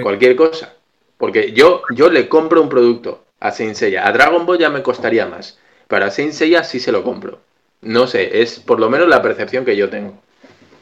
Cualquier 0.00 0.36
cosa. 0.36 0.72
Porque 1.16 1.50
yo, 1.50 1.82
yo 1.96 2.10
le 2.10 2.28
compro 2.28 2.62
un 2.62 2.68
producto 2.68 3.24
a 3.40 3.50
Saint 3.50 3.74
Seiya. 3.74 4.06
A 4.06 4.12
Dragon 4.12 4.44
Ball 4.46 4.58
ya 4.58 4.70
me 4.70 4.82
costaría 4.82 5.26
más. 5.26 5.58
Pero 5.86 6.04
a 6.04 6.10
Saint 6.10 6.32
Seiya 6.32 6.64
sí 6.64 6.80
se 6.80 6.92
lo 6.92 7.02
compro. 7.02 7.40
No 7.80 8.06
sé, 8.06 8.42
es 8.42 8.58
por 8.58 8.80
lo 8.80 8.90
menos 8.90 9.08
la 9.08 9.22
percepción 9.22 9.64
que 9.64 9.76
yo 9.76 9.88
tengo. 9.88 10.20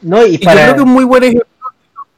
No, 0.02 0.24
y, 0.24 0.38
para... 0.38 0.54
yo 0.54 0.62
creo 0.62 0.76
que 0.76 0.82
un 0.82 0.94
muy 0.94 1.04
buen 1.04 1.22
ejemplo 1.24 1.46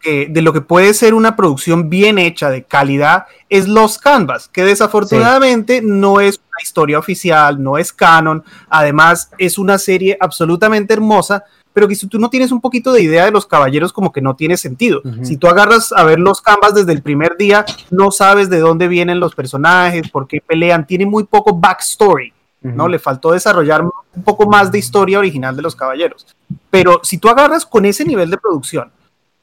de 0.05 0.43
lo 0.43 0.53
que 0.53 0.61
puede 0.61 0.95
ser 0.95 1.15
una 1.15 1.37
producción 1.37 1.91
bien 1.91 2.19
hecha, 2.19 2.51
de 2.51 2.63
calidad, 2.63 3.27
es 3.49 3.69
Los 3.69 3.99
Canvas, 3.99 4.49
que 4.49 4.65
desafortunadamente 4.65 5.81
no 5.83 6.21
es 6.21 6.39
una 6.39 6.63
historia 6.63 6.99
oficial, 6.99 7.63
no 7.63 7.79
es 7.79 7.93
canon, 7.93 8.45
además 8.69 9.31
es 9.39 9.59
una 9.59 9.79
serie 9.79 10.17
absolutamente 10.21 10.95
hermosa, 10.95 11.45
pero 11.79 11.87
que 11.87 11.95
si 11.95 12.09
tú 12.09 12.19
no 12.19 12.29
tienes 12.29 12.51
un 12.51 12.61
poquito 12.61 12.93
de 12.93 13.03
idea 13.03 13.25
de 13.25 13.31
los 13.31 13.47
caballeros, 13.47 13.93
como 13.93 14.11
que 14.11 14.21
no 14.21 14.35
tiene 14.35 14.57
sentido. 14.57 15.01
Si 15.23 15.37
tú 15.37 15.47
agarras 15.47 15.93
a 15.93 16.03
ver 16.03 16.19
los 16.19 16.41
canvas 16.41 16.75
desde 16.75 16.91
el 16.91 17.03
primer 17.03 17.37
día, 17.37 17.65
no 17.93 18.11
sabes 18.11 18.51
de 18.51 18.59
dónde 18.59 18.89
vienen 18.89 19.21
los 19.21 19.37
personajes, 19.37 20.11
por 20.11 20.27
qué 20.27 20.41
pelean, 20.45 20.89
tiene 20.89 21.07
muy 21.07 21.23
poco 21.23 21.55
backstory. 21.55 22.33
¿no? 22.63 22.89
Le 22.89 22.99
faltó 22.99 23.31
desarrollar 23.31 23.83
un 23.83 24.23
poco 24.25 24.49
más 24.49 24.73
de 24.73 24.81
historia 24.81 25.21
original 25.21 25.55
de 25.55 25.63
los 25.63 25.77
caballeros. 25.77 26.27
Pero 26.69 26.99
si 27.05 27.19
tú 27.19 27.29
agarras 27.29 27.65
con 27.65 27.85
ese 27.85 28.05
nivel 28.05 28.29
de 28.29 28.39
producción 28.39 28.91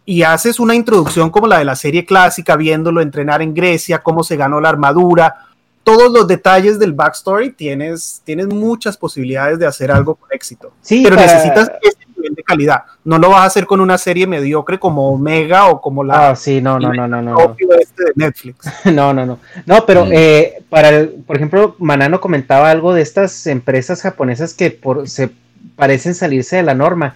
y 0.03 0.23
haces 0.23 0.59
una 0.59 0.75
introducción 0.75 1.29
como 1.29 1.47
la 1.47 1.59
de 1.59 1.63
la 1.63 1.77
serie 1.77 2.05
clásica, 2.05 2.57
viéndolo 2.57 2.99
entrenar 2.99 3.41
en 3.41 3.53
Grecia, 3.53 4.03
cómo 4.03 4.25
se 4.25 4.35
ganó 4.35 4.59
la 4.59 4.67
armadura, 4.67 5.45
todos 5.85 6.11
los 6.11 6.27
detalles 6.27 6.79
del 6.79 6.91
backstory, 6.91 7.51
tienes, 7.51 8.21
tienes 8.25 8.47
muchas 8.47 8.97
posibilidades 8.97 9.57
de 9.57 9.67
hacer 9.67 9.89
algo 9.89 10.15
con 10.15 10.27
éxito. 10.33 10.73
Sí, 10.81 11.01
pero 11.01 11.15
necesitas 11.15 11.71
ese 11.81 12.04
nivel 12.25 12.35
de 12.35 12.43
calidad. 12.43 12.83
No 13.03 13.17
lo 13.17 13.29
vas 13.29 13.41
a 13.41 13.45
hacer 13.45 13.65
con 13.65 13.81
una 13.81 13.97
serie 13.97 14.27
mediocre 14.27 14.79
como 14.79 15.09
Omega 15.09 15.67
o 15.67 15.81
como 15.81 16.03
la. 16.03 16.29
Ah, 16.29 16.35
sí, 16.35 16.61
no, 16.61 16.79
no, 16.79 16.93
no, 16.93 17.07
no, 17.07 17.21
no. 17.21 17.55
Este 17.79 18.03
de 18.05 18.11
Netflix. 18.15 18.69
no, 18.85 19.13
no, 19.13 19.25
no. 19.25 19.39
No, 19.65 19.85
pero 19.85 20.05
mm. 20.05 20.09
eh, 20.13 20.63
para, 20.69 20.89
el, 20.89 21.09
por 21.09 21.35
ejemplo, 21.35 21.75
Manano 21.79 22.21
comentaba 22.21 22.69
algo 22.69 22.93
de 22.93 23.01
estas 23.01 23.47
empresas 23.47 24.01
japonesas 24.01 24.53
que 24.53 24.71
por, 24.71 25.07
se 25.07 25.31
parecen 25.75 26.15
salirse 26.15 26.57
de 26.57 26.63
la 26.63 26.73
norma. 26.73 27.15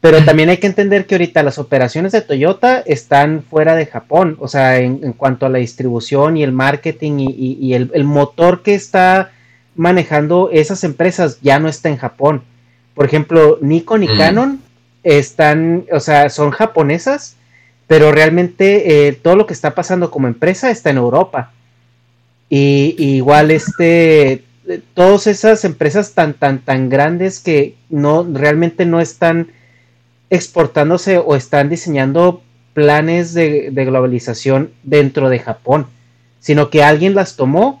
Pero 0.00 0.24
también 0.24 0.48
hay 0.48 0.58
que 0.58 0.68
entender 0.68 1.06
que 1.06 1.16
ahorita 1.16 1.42
las 1.42 1.58
operaciones 1.58 2.12
de 2.12 2.20
Toyota 2.20 2.78
están 2.78 3.42
fuera 3.42 3.74
de 3.74 3.86
Japón, 3.86 4.36
o 4.38 4.46
sea, 4.46 4.78
en, 4.78 5.12
cuanto 5.12 5.44
a 5.44 5.48
la 5.48 5.58
distribución 5.58 6.36
y 6.36 6.44
el 6.44 6.52
marketing 6.52 7.18
y, 7.18 7.74
el, 7.74 8.04
motor 8.04 8.62
que 8.62 8.74
está 8.74 9.32
manejando 9.74 10.50
esas 10.52 10.84
empresas 10.84 11.40
ya 11.40 11.58
no 11.58 11.68
está 11.68 11.88
en 11.88 11.96
Japón. 11.96 12.42
Por 12.98 13.06
ejemplo, 13.06 13.60
Nikon 13.62 14.02
y 14.02 14.08
mm. 14.08 14.18
Canon 14.18 14.60
están, 15.04 15.84
o 15.92 16.00
sea, 16.00 16.30
son 16.30 16.50
japonesas, 16.50 17.36
pero 17.86 18.10
realmente 18.10 19.06
eh, 19.06 19.12
todo 19.12 19.36
lo 19.36 19.46
que 19.46 19.54
está 19.54 19.72
pasando 19.76 20.10
como 20.10 20.26
empresa 20.26 20.68
está 20.68 20.90
en 20.90 20.96
Europa. 20.96 21.52
Y, 22.50 22.96
y 22.98 23.14
igual 23.14 23.52
este, 23.52 24.42
todas 24.94 25.28
esas 25.28 25.64
empresas 25.64 26.14
tan, 26.14 26.34
tan, 26.34 26.58
tan 26.58 26.88
grandes 26.88 27.38
que 27.38 27.76
no, 27.88 28.26
realmente 28.32 28.84
no 28.84 29.00
están 29.00 29.52
exportándose 30.28 31.18
o 31.18 31.36
están 31.36 31.68
diseñando 31.68 32.42
planes 32.74 33.32
de, 33.32 33.70
globalización 33.70 34.72
dentro 34.82 35.28
de 35.28 35.38
Japón, 35.38 35.86
sino 36.40 36.68
que 36.68 36.82
alguien 36.82 37.14
las 37.14 37.36
tomó, 37.36 37.80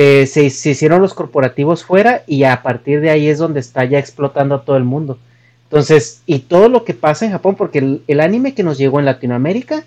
eh, 0.00 0.26
se, 0.26 0.44
hicieron 0.44 1.02
los 1.02 1.12
corporativos 1.12 1.82
fuera 1.82 2.22
y 2.24 2.44
a 2.44 2.62
partir 2.62 3.00
de 3.00 3.10
ahí 3.10 3.26
es 3.26 3.38
donde 3.38 3.58
está 3.58 3.84
ya 3.84 3.98
explotando 3.98 4.54
a 4.54 4.62
todo 4.62 4.76
el 4.76 4.84
mundo. 4.84 5.18
Entonces, 5.64 6.22
y 6.24 6.38
todo 6.38 6.68
lo 6.68 6.84
que 6.84 6.94
pasa 6.94 7.24
en 7.24 7.32
Japón, 7.32 7.56
porque 7.56 7.98
el, 8.06 8.20
anime 8.20 8.54
que 8.54 8.62
nos 8.62 8.78
llegó 8.78 9.00
en 9.00 9.06
Latinoamérica 9.06 9.82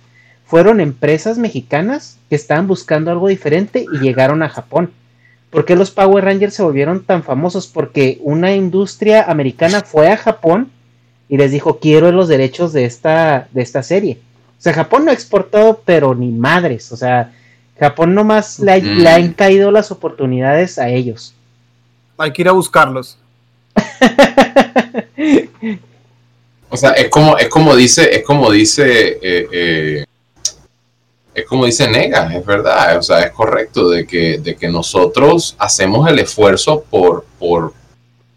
fueron 0.46 0.82
empresas 0.82 1.38
mexicanas 1.38 2.18
que 2.28 2.36
estaban 2.36 2.68
buscando 2.68 3.10
algo 3.10 3.30
diferente 3.30 3.86
y 3.90 4.00
llegaron 4.00 4.44
a 4.44 4.50
Japón. 4.50 4.92
¿Por 5.50 5.64
qué 5.64 5.78
los 5.78 5.92
Power 5.92 6.26
Rangers 6.26 6.56
se 6.56 6.64
volvieron 6.64 7.06
tan 7.06 7.24
famosos? 7.24 7.68
Porque 7.68 8.20
una 8.22 8.54
industria 8.54 9.24
americana 9.24 9.80
fue 9.80 10.10
a 10.10 10.18
Japón 10.18 10.72
y 11.30 11.38
les 11.38 11.52
dijo, 11.52 11.80
quiero 11.80 12.12
los 12.12 12.28
derechos 12.28 12.74
de 12.74 12.84
esta, 12.84 13.48
de 13.54 13.62
esta 13.62 13.82
serie. 13.82 14.20
O 14.60 14.62
sea, 14.62 14.74
Japón 14.74 15.06
no 15.06 15.12
ha 15.12 15.14
exportado, 15.14 15.82
pero 15.86 16.14
ni 16.16 16.32
madres. 16.32 16.92
O 16.92 16.98
sea, 16.98 17.32
Japón 17.82 18.14
nomás 18.14 18.60
le, 18.60 18.80
le 18.80 19.10
han 19.10 19.34
caído 19.34 19.72
las 19.72 19.90
oportunidades 19.90 20.78
a 20.78 20.88
ellos. 20.90 21.34
Hay 22.16 22.32
que 22.32 22.44
ir 22.44 22.48
a 22.48 22.52
buscarlos. 22.52 23.18
o 26.70 26.78
sea, 26.78 26.92
es 26.92 27.10
como, 27.10 27.40
es 27.40 27.50
como 27.50 27.76
dice, 27.76 28.16
es 28.16 28.24
como 28.24 28.52
dice, 28.52 29.18
eh, 29.20 29.48
eh, 29.52 30.06
es 31.34 31.46
como 31.48 31.66
dice 31.66 31.90
Nega, 31.90 32.32
es 32.36 32.46
verdad, 32.46 33.00
o 33.00 33.02
sea, 33.02 33.22
es 33.22 33.32
correcto 33.32 33.90
de 33.90 34.06
que, 34.06 34.38
de 34.38 34.56
que 34.56 34.68
nosotros 34.68 35.56
hacemos 35.58 36.08
el 36.08 36.20
esfuerzo 36.20 36.84
por, 36.88 37.26
por, 37.40 37.74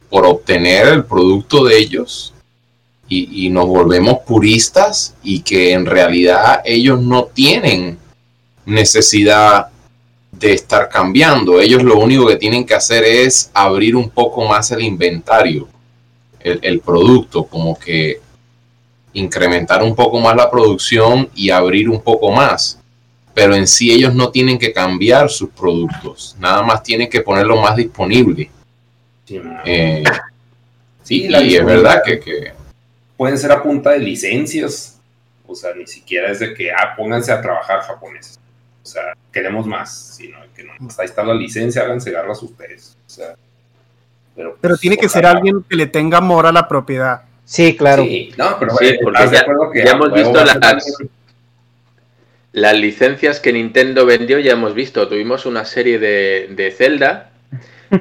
por 0.08 0.24
obtener 0.24 0.86
el 0.88 1.04
producto 1.04 1.64
de 1.64 1.76
ellos 1.76 2.32
y, 3.06 3.50
nos 3.50 3.66
volvemos 3.66 4.20
puristas 4.26 5.14
y 5.22 5.40
que 5.40 5.72
en 5.72 5.84
realidad 5.84 6.62
ellos 6.64 7.02
no 7.02 7.26
tienen 7.26 7.98
necesidad 8.66 9.68
de 10.32 10.52
estar 10.52 10.88
cambiando. 10.88 11.60
Ellos 11.60 11.82
lo 11.82 11.98
único 11.98 12.26
que 12.26 12.36
tienen 12.36 12.64
que 12.66 12.74
hacer 12.74 13.04
es 13.04 13.50
abrir 13.54 13.96
un 13.96 14.10
poco 14.10 14.46
más 14.46 14.70
el 14.70 14.82
inventario, 14.82 15.68
el, 16.40 16.58
el, 16.62 16.80
producto, 16.80 17.44
como 17.44 17.78
que 17.78 18.20
incrementar 19.12 19.82
un 19.82 19.94
poco 19.94 20.18
más 20.20 20.34
la 20.34 20.50
producción 20.50 21.28
y 21.34 21.50
abrir 21.50 21.88
un 21.88 22.00
poco 22.00 22.30
más. 22.32 22.78
Pero 23.32 23.54
en 23.54 23.66
sí 23.66 23.92
ellos 23.92 24.14
no 24.14 24.30
tienen 24.30 24.58
que 24.58 24.72
cambiar 24.72 25.28
sus 25.30 25.50
productos, 25.50 26.36
nada 26.38 26.62
más 26.62 26.82
tienen 26.82 27.08
que 27.08 27.20
ponerlo 27.20 27.60
más 27.60 27.76
disponible. 27.76 28.50
Sí. 29.26 29.40
Eh, 29.64 30.04
Sí, 31.04 31.28
y 31.28 31.54
es 31.54 31.64
verdad 31.64 32.02
que, 32.04 32.18
que 32.18 32.52
pueden 33.16 33.38
ser 33.38 33.52
a 33.52 33.62
punta 33.62 33.90
de 33.90 33.98
licencias. 34.00 34.98
O 35.46 35.54
sea, 35.54 35.74
ni 35.74 35.86
siquiera 35.86 36.32
es 36.32 36.38
de 36.38 36.54
que, 36.54 36.72
ah, 36.72 36.94
pónganse 36.96 37.30
a 37.30 37.40
trabajar 37.40 37.80
japoneses. 37.82 38.40
O 38.84 38.86
sea, 38.86 39.14
queremos 39.32 39.66
más, 39.66 40.14
sino 40.16 40.36
que 40.54 40.62
no. 40.62 40.72
Ahí 40.98 41.06
está 41.06 41.24
la 41.24 41.34
licencia, 41.34 41.82
háganse 41.82 42.10
garras 42.10 42.42
ustedes. 42.42 42.96
O 43.06 43.10
sea, 43.10 43.34
pero, 44.36 44.56
Pero 44.60 44.72
pues, 44.74 44.80
tiene 44.80 44.98
que 44.98 45.08
ser 45.08 45.24
alguien 45.24 45.64
que 45.68 45.74
le 45.76 45.86
tenga 45.86 46.18
amor 46.18 46.46
a 46.46 46.52
la 46.52 46.68
propiedad. 46.68 47.22
Sí, 47.46 47.76
claro. 47.76 48.04
Sí, 48.04 48.32
no, 48.36 48.58
pero 48.58 48.76
Sí, 48.76 48.86
eh, 48.88 48.98
porque 49.02 49.24
¿estás 49.24 49.30
de 49.30 49.36
ya- 49.38 49.72
que 49.72 49.90
hemos 49.90 50.12
visto 50.12 50.44
Las 52.52 52.74
licencias 52.78 53.40
que 53.40 53.52
Nintendo 53.52 54.04
vendió 54.06 54.38
ya 54.38 54.52
hemos 54.52 54.74
visto. 54.74 55.08
Tuvimos 55.08 55.46
una 55.46 55.64
serie 55.64 55.98
de, 55.98 56.48
de 56.50 56.70
Zelda, 56.70 57.30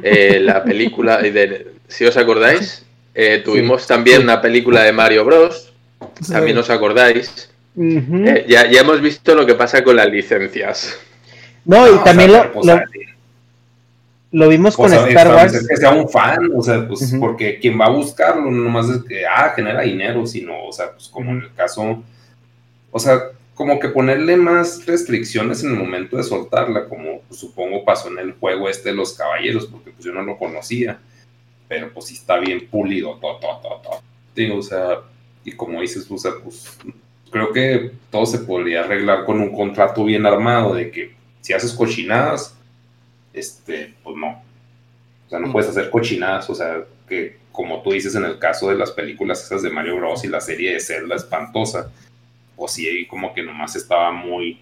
eh, 0.04 0.40
la 0.42 0.64
película, 0.64 1.18
de, 1.18 1.72
si 1.88 2.06
os 2.06 2.18
acordáis, 2.18 2.86
eh, 3.16 3.42
tuvimos 3.44 3.88
también 3.88 4.24
una 4.24 4.42
película 4.42 4.84
de 4.84 4.92
Mario 4.92 5.24
Bros. 5.24 5.72
También 6.30 6.58
os 6.58 6.70
acordáis. 6.70 7.50
Eh, 7.76 8.46
ya, 8.48 8.70
ya 8.70 8.82
hemos 8.82 9.02
visto 9.02 9.34
lo 9.36 9.46
que 9.46 9.56
pasa 9.56 9.84
con 9.84 9.96
las 9.96 10.08
licencias. 10.10 10.98
no, 11.66 11.88
y 11.88 11.92
No, 11.92 12.02
o 12.02 12.04
también 12.04 12.32
sea, 12.32 12.44
lo, 12.46 12.52
pues, 12.54 12.66
lo- 14.32 14.50
vimos 14.50 14.76
pues, 14.76 14.94
con 14.94 15.04
ver, 15.06 15.16
Star 15.18 15.36
Wars. 15.36 15.54
Es 15.54 15.68
que 15.68 15.78
sea 15.78 15.92
un 15.92 16.10
fan, 16.10 16.52
o 16.56 16.62
sea, 16.62 16.88
pues 16.88 17.14
porque 17.20 17.60
quien 17.60 17.80
va 17.80 17.86
a 17.86 17.90
buscarlo 17.90 18.50
no 18.50 18.64
nomás 18.64 18.90
es 18.90 19.04
que, 19.04 19.26
ah, 19.26 19.54
genera 19.56 19.82
dinero, 19.82 20.26
sino, 20.26 20.66
o 20.66 20.72
sea, 20.72 20.92
pues 20.92 21.08
como 21.08 21.32
en 21.32 21.42
el 21.42 21.54
caso, 21.54 22.04
o 22.92 23.00
sea, 23.00 23.20
como 23.56 23.80
que 23.80 23.90
ponerle 23.90 24.36
más 24.36 24.86
restricciones 24.88 25.64
en 25.64 25.72
el 25.72 25.78
momento 25.78 26.18
de 26.18 26.24
soltarla, 26.24 26.88
como 26.90 27.22
pues, 27.28 27.40
supongo 27.40 27.86
pasó 27.86 28.08
en 28.10 28.18
el 28.20 28.34
juego 28.34 28.68
este 28.70 28.90
de 28.90 28.96
los 28.96 29.14
caballeros, 29.14 29.68
porque 29.68 29.92
pues 29.92 30.04
yo 30.06 30.12
no 30.12 30.24
lo 30.24 30.38
conocía, 30.38 31.00
pero 31.68 31.92
pues 31.94 32.06
sí 32.08 32.16
está 32.16 32.38
bien 32.40 32.68
pulido, 32.68 33.16
todo, 33.20 33.38
todo, 33.38 33.60
todo, 33.62 33.82
todo. 33.82 34.02
Sí, 34.36 34.50
o 34.50 34.62
sea, 34.64 35.00
y 35.46 35.52
como 35.52 35.82
dices, 35.82 36.08
o 36.10 36.18
sea, 36.18 36.32
pues 36.44 36.78
creo 37.34 37.52
que 37.52 37.92
todo 38.12 38.26
se 38.26 38.40
podría 38.40 38.82
arreglar 38.82 39.26
con 39.26 39.42
un 39.42 39.54
contrato 39.54 40.06
bien 40.06 40.26
armado 40.26 40.76
de 40.76 40.92
que 40.92 41.16
si 41.42 41.52
haces 41.52 41.74
cochinadas, 41.74 42.56
este, 43.34 43.96
pues 44.04 44.16
no. 44.16 44.42
O 45.26 45.30
sea, 45.30 45.40
no 45.40 45.52
puedes 45.52 45.70
hacer 45.70 45.90
cochinadas, 45.90 46.48
o 46.50 46.56
sea, 46.56 46.84
que 47.10 47.38
como 47.52 47.82
tú 47.82 47.92
dices 47.92 48.14
en 48.16 48.24
el 48.24 48.38
caso 48.38 48.70
de 48.70 48.76
las 48.76 48.92
películas 48.92 49.44
esas 49.44 49.64
de 49.64 49.72
Mario 49.72 49.98
Bros. 49.98 50.24
y 50.24 50.28
la 50.28 50.40
serie 50.40 50.74
de 50.74 50.80
Zelda 50.80 51.16
espantosa, 51.16 51.92
pues 52.56 52.72
sí, 52.74 52.88
ahí 52.88 53.08
como 53.08 53.34
que 53.34 53.42
nomás 53.42 53.76
estaba 53.76 54.12
muy, 54.12 54.62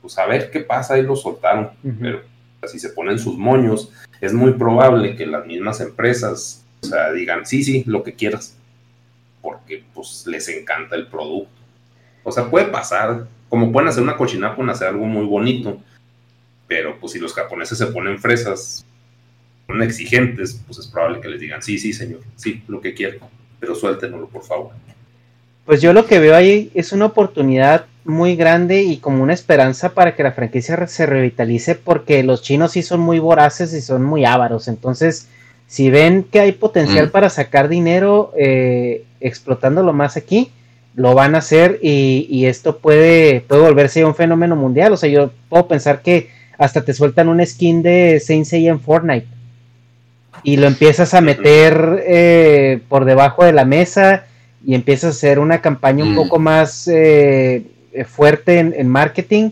pues 0.00 0.18
a 0.18 0.26
ver 0.26 0.50
qué 0.50 0.60
pasa, 0.60 0.94
ahí 0.94 1.02
lo 1.02 1.14
soltaron, 1.14 1.70
pero 2.00 2.22
si 2.66 2.78
se 2.78 2.88
ponen 2.90 3.18
sus 3.18 3.36
moños, 3.36 3.92
es 4.20 4.32
muy 4.32 4.52
probable 4.52 5.14
que 5.14 5.26
las 5.26 5.46
mismas 5.46 5.80
empresas, 5.80 6.64
o 6.82 6.86
sea, 6.86 7.12
digan, 7.12 7.44
sí, 7.46 7.62
sí, 7.62 7.84
lo 7.86 8.02
que 8.02 8.14
quieras, 8.14 8.56
porque 9.42 9.84
pues 9.94 10.26
les 10.26 10.48
encanta 10.48 10.96
el 10.96 11.06
producto. 11.06 11.57
O 12.28 12.32
sea, 12.32 12.50
puede 12.50 12.66
pasar, 12.66 13.26
como 13.48 13.72
pueden 13.72 13.88
hacer 13.88 14.02
una 14.02 14.16
cochinada, 14.16 14.54
pueden 14.54 14.70
hacer 14.70 14.88
algo 14.88 15.06
muy 15.06 15.26
bonito, 15.26 15.78
pero 16.66 16.98
pues 17.00 17.12
si 17.12 17.18
los 17.18 17.32
japoneses 17.32 17.78
se 17.78 17.86
ponen 17.86 18.18
fresas, 18.18 18.84
son 19.66 19.82
exigentes, 19.82 20.60
pues 20.66 20.78
es 20.78 20.86
probable 20.86 21.20
que 21.20 21.28
les 21.28 21.40
digan, 21.40 21.62
sí, 21.62 21.78
sí, 21.78 21.92
señor, 21.92 22.20
sí, 22.36 22.62
lo 22.68 22.80
que 22.80 22.94
quiero, 22.94 23.18
pero 23.58 23.74
suéltenoslo, 23.74 24.28
por 24.28 24.44
favor. 24.44 24.70
Pues 25.64 25.82
yo 25.82 25.92
lo 25.92 26.06
que 26.06 26.18
veo 26.18 26.34
ahí 26.34 26.70
es 26.74 26.92
una 26.92 27.06
oportunidad 27.06 27.86
muy 28.04 28.36
grande 28.36 28.82
y 28.82 28.96
como 28.98 29.22
una 29.22 29.34
esperanza 29.34 29.92
para 29.92 30.16
que 30.16 30.22
la 30.22 30.32
franquicia 30.32 30.86
se 30.86 31.04
revitalice 31.04 31.74
porque 31.74 32.22
los 32.22 32.40
chinos 32.42 32.72
sí 32.72 32.82
son 32.82 33.00
muy 33.00 33.18
voraces 33.18 33.74
y 33.74 33.82
son 33.82 34.02
muy 34.02 34.24
ávaros. 34.24 34.66
Entonces, 34.68 35.28
si 35.66 35.90
ven 35.90 36.24
que 36.24 36.40
hay 36.40 36.52
potencial 36.52 37.08
Mm. 37.08 37.10
para 37.10 37.28
sacar 37.28 37.68
dinero 37.68 38.32
eh, 38.38 39.04
explotándolo 39.20 39.92
más 39.92 40.16
aquí, 40.16 40.50
lo 40.98 41.14
van 41.14 41.34
a 41.34 41.38
hacer 41.38 41.78
y, 41.82 42.26
y 42.30 42.46
esto 42.46 42.78
puede, 42.78 43.40
puede 43.42 43.62
volverse 43.62 44.04
un 44.04 44.14
fenómeno 44.14 44.56
mundial. 44.56 44.92
O 44.92 44.96
sea, 44.96 45.08
yo 45.08 45.30
puedo 45.48 45.68
pensar 45.68 46.02
que 46.02 46.30
hasta 46.58 46.84
te 46.84 46.92
sueltan 46.92 47.28
un 47.28 47.44
skin 47.46 47.82
de 47.82 48.20
Saint 48.20 48.46
Seiya 48.46 48.70
en 48.72 48.80
Fortnite 48.80 49.26
y 50.42 50.56
lo 50.56 50.66
empiezas 50.66 51.14
a 51.14 51.20
meter 51.20 52.02
eh, 52.06 52.80
por 52.88 53.04
debajo 53.04 53.44
de 53.44 53.52
la 53.52 53.64
mesa 53.64 54.26
y 54.64 54.74
empiezas 54.74 55.06
a 55.14 55.16
hacer 55.16 55.38
una 55.38 55.60
campaña 55.60 56.04
un 56.04 56.12
Mm. 56.12 56.16
poco 56.16 56.38
más 56.38 56.88
eh, 56.88 57.62
eh, 57.92 58.04
fuerte 58.04 58.58
en, 58.58 58.74
en 58.76 58.88
marketing 58.88 59.50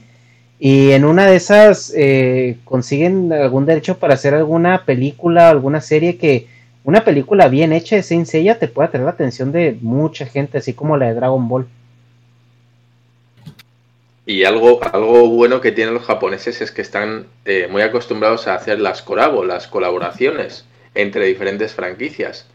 y 0.59 0.93
en 0.93 1.05
una 1.05 1.27
de 1.27 1.37
esas 1.37 1.93
eh, 1.97 2.57
consiguen 2.65 3.33
algún 3.33 3.67
derecho 3.67 3.99
para 3.99 4.15
hacer 4.15 4.35
alguna 4.35 4.85
película, 4.87 5.51
alguna 5.51 5.81
serie 5.81 6.17
que 6.17 6.47
una 6.87 7.03
película 7.03 7.49
bien 7.49 7.73
hecha 7.73 7.97
de 7.97 8.05
Saint 8.05 8.31
te 8.31 8.69
pueda 8.69 8.93
tener 8.93 9.07
la 9.07 9.11
atención 9.11 9.51
de 9.51 9.77
mucha 9.81 10.25
gente, 10.25 10.59
así 10.59 10.73
como 10.73 10.97
la 10.97 11.07
de 11.07 11.15
Dragon 11.15 11.49
Ball. 11.49 11.67
Y 14.25 14.45
algo, 14.45 14.79
algo 14.93 15.29
bueno 15.29 15.61
que 15.61 15.73
tienen 15.73 15.95
los 15.95 16.05
japoneses 16.05 16.61
es 16.61 16.71
que 16.71 16.83
están 16.83 17.27
eh, 17.45 17.67
muy 17.69 17.83
acostumbrados 17.83 18.47
a 18.47 18.55
hacer 18.55 18.79
las 18.79 19.03
corabo, 19.03 19.45
las 19.45 19.67
colaboraciones 19.67 20.65
entre 20.95 21.27
diferentes 21.27 21.75
franquicias. 21.75 22.47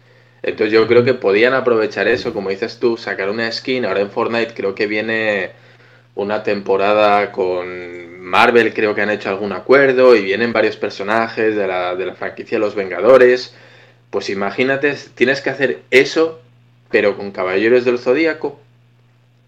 Entonces 0.43 0.71
yo 0.71 0.87
creo 0.87 1.03
que 1.03 1.13
podían 1.13 1.53
aprovechar 1.53 2.07
eso, 2.07 2.33
como 2.33 2.51
dices 2.51 2.79
tú, 2.79 2.95
sacar 2.95 3.29
una 3.29 3.51
skin. 3.51 3.83
Ahora 3.83 3.99
en 3.99 4.11
Fortnite 4.11 4.53
creo 4.53 4.73
que 4.75 4.87
viene 4.87 5.51
una 6.15 6.41
temporada 6.41 7.33
con 7.33 8.17
Marvel, 8.21 8.73
creo 8.73 8.95
que 8.95 9.01
han 9.01 9.09
hecho 9.09 9.27
algún 9.27 9.51
acuerdo 9.51 10.15
y 10.15 10.23
vienen 10.23 10.53
varios 10.53 10.77
personajes 10.77 11.53
de 11.53 11.67
la, 11.67 11.95
de 11.95 12.05
la 12.05 12.15
franquicia 12.15 12.59
Los 12.59 12.75
Vengadores. 12.75 13.53
Pues 14.11 14.29
imagínate, 14.29 14.95
tienes 15.15 15.41
que 15.41 15.49
hacer 15.49 15.81
eso, 15.89 16.39
pero 16.91 17.17
con 17.17 17.31
Caballeros 17.31 17.85
del 17.85 17.97
Zodíaco. 17.97 18.59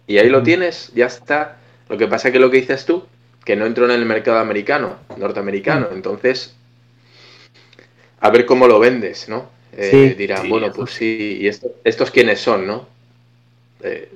Y 0.07 0.17
ahí 0.17 0.29
lo 0.29 0.41
tienes, 0.41 0.91
ya 0.95 1.05
está. 1.05 1.57
Lo 1.89 1.97
que 1.97 2.07
pasa 2.07 2.31
que 2.31 2.39
lo 2.39 2.49
que 2.49 2.57
dices 2.61 2.85
tú, 2.85 3.05
que 3.45 3.55
no 3.55 3.65
entró 3.65 3.85
en 3.85 3.91
el 3.91 4.05
mercado 4.05 4.39
americano, 4.39 4.97
norteamericano. 5.17 5.89
Entonces, 5.93 6.55
a 8.19 8.29
ver 8.31 8.45
cómo 8.45 8.67
lo 8.67 8.79
vendes, 8.79 9.27
¿no? 9.29 9.49
Eh, 9.75 9.89
Sí. 9.91 10.13
dirán, 10.15 10.43
Sí, 10.43 10.49
bueno, 10.49 10.71
pues 10.71 10.91
sí, 10.91 11.39
¿y 11.41 11.47
esto- 11.47 11.71
estos 11.83 12.09
quiénes 12.11 12.39
son, 12.39 12.65
no? 12.67 12.87
Eh, 13.81 14.09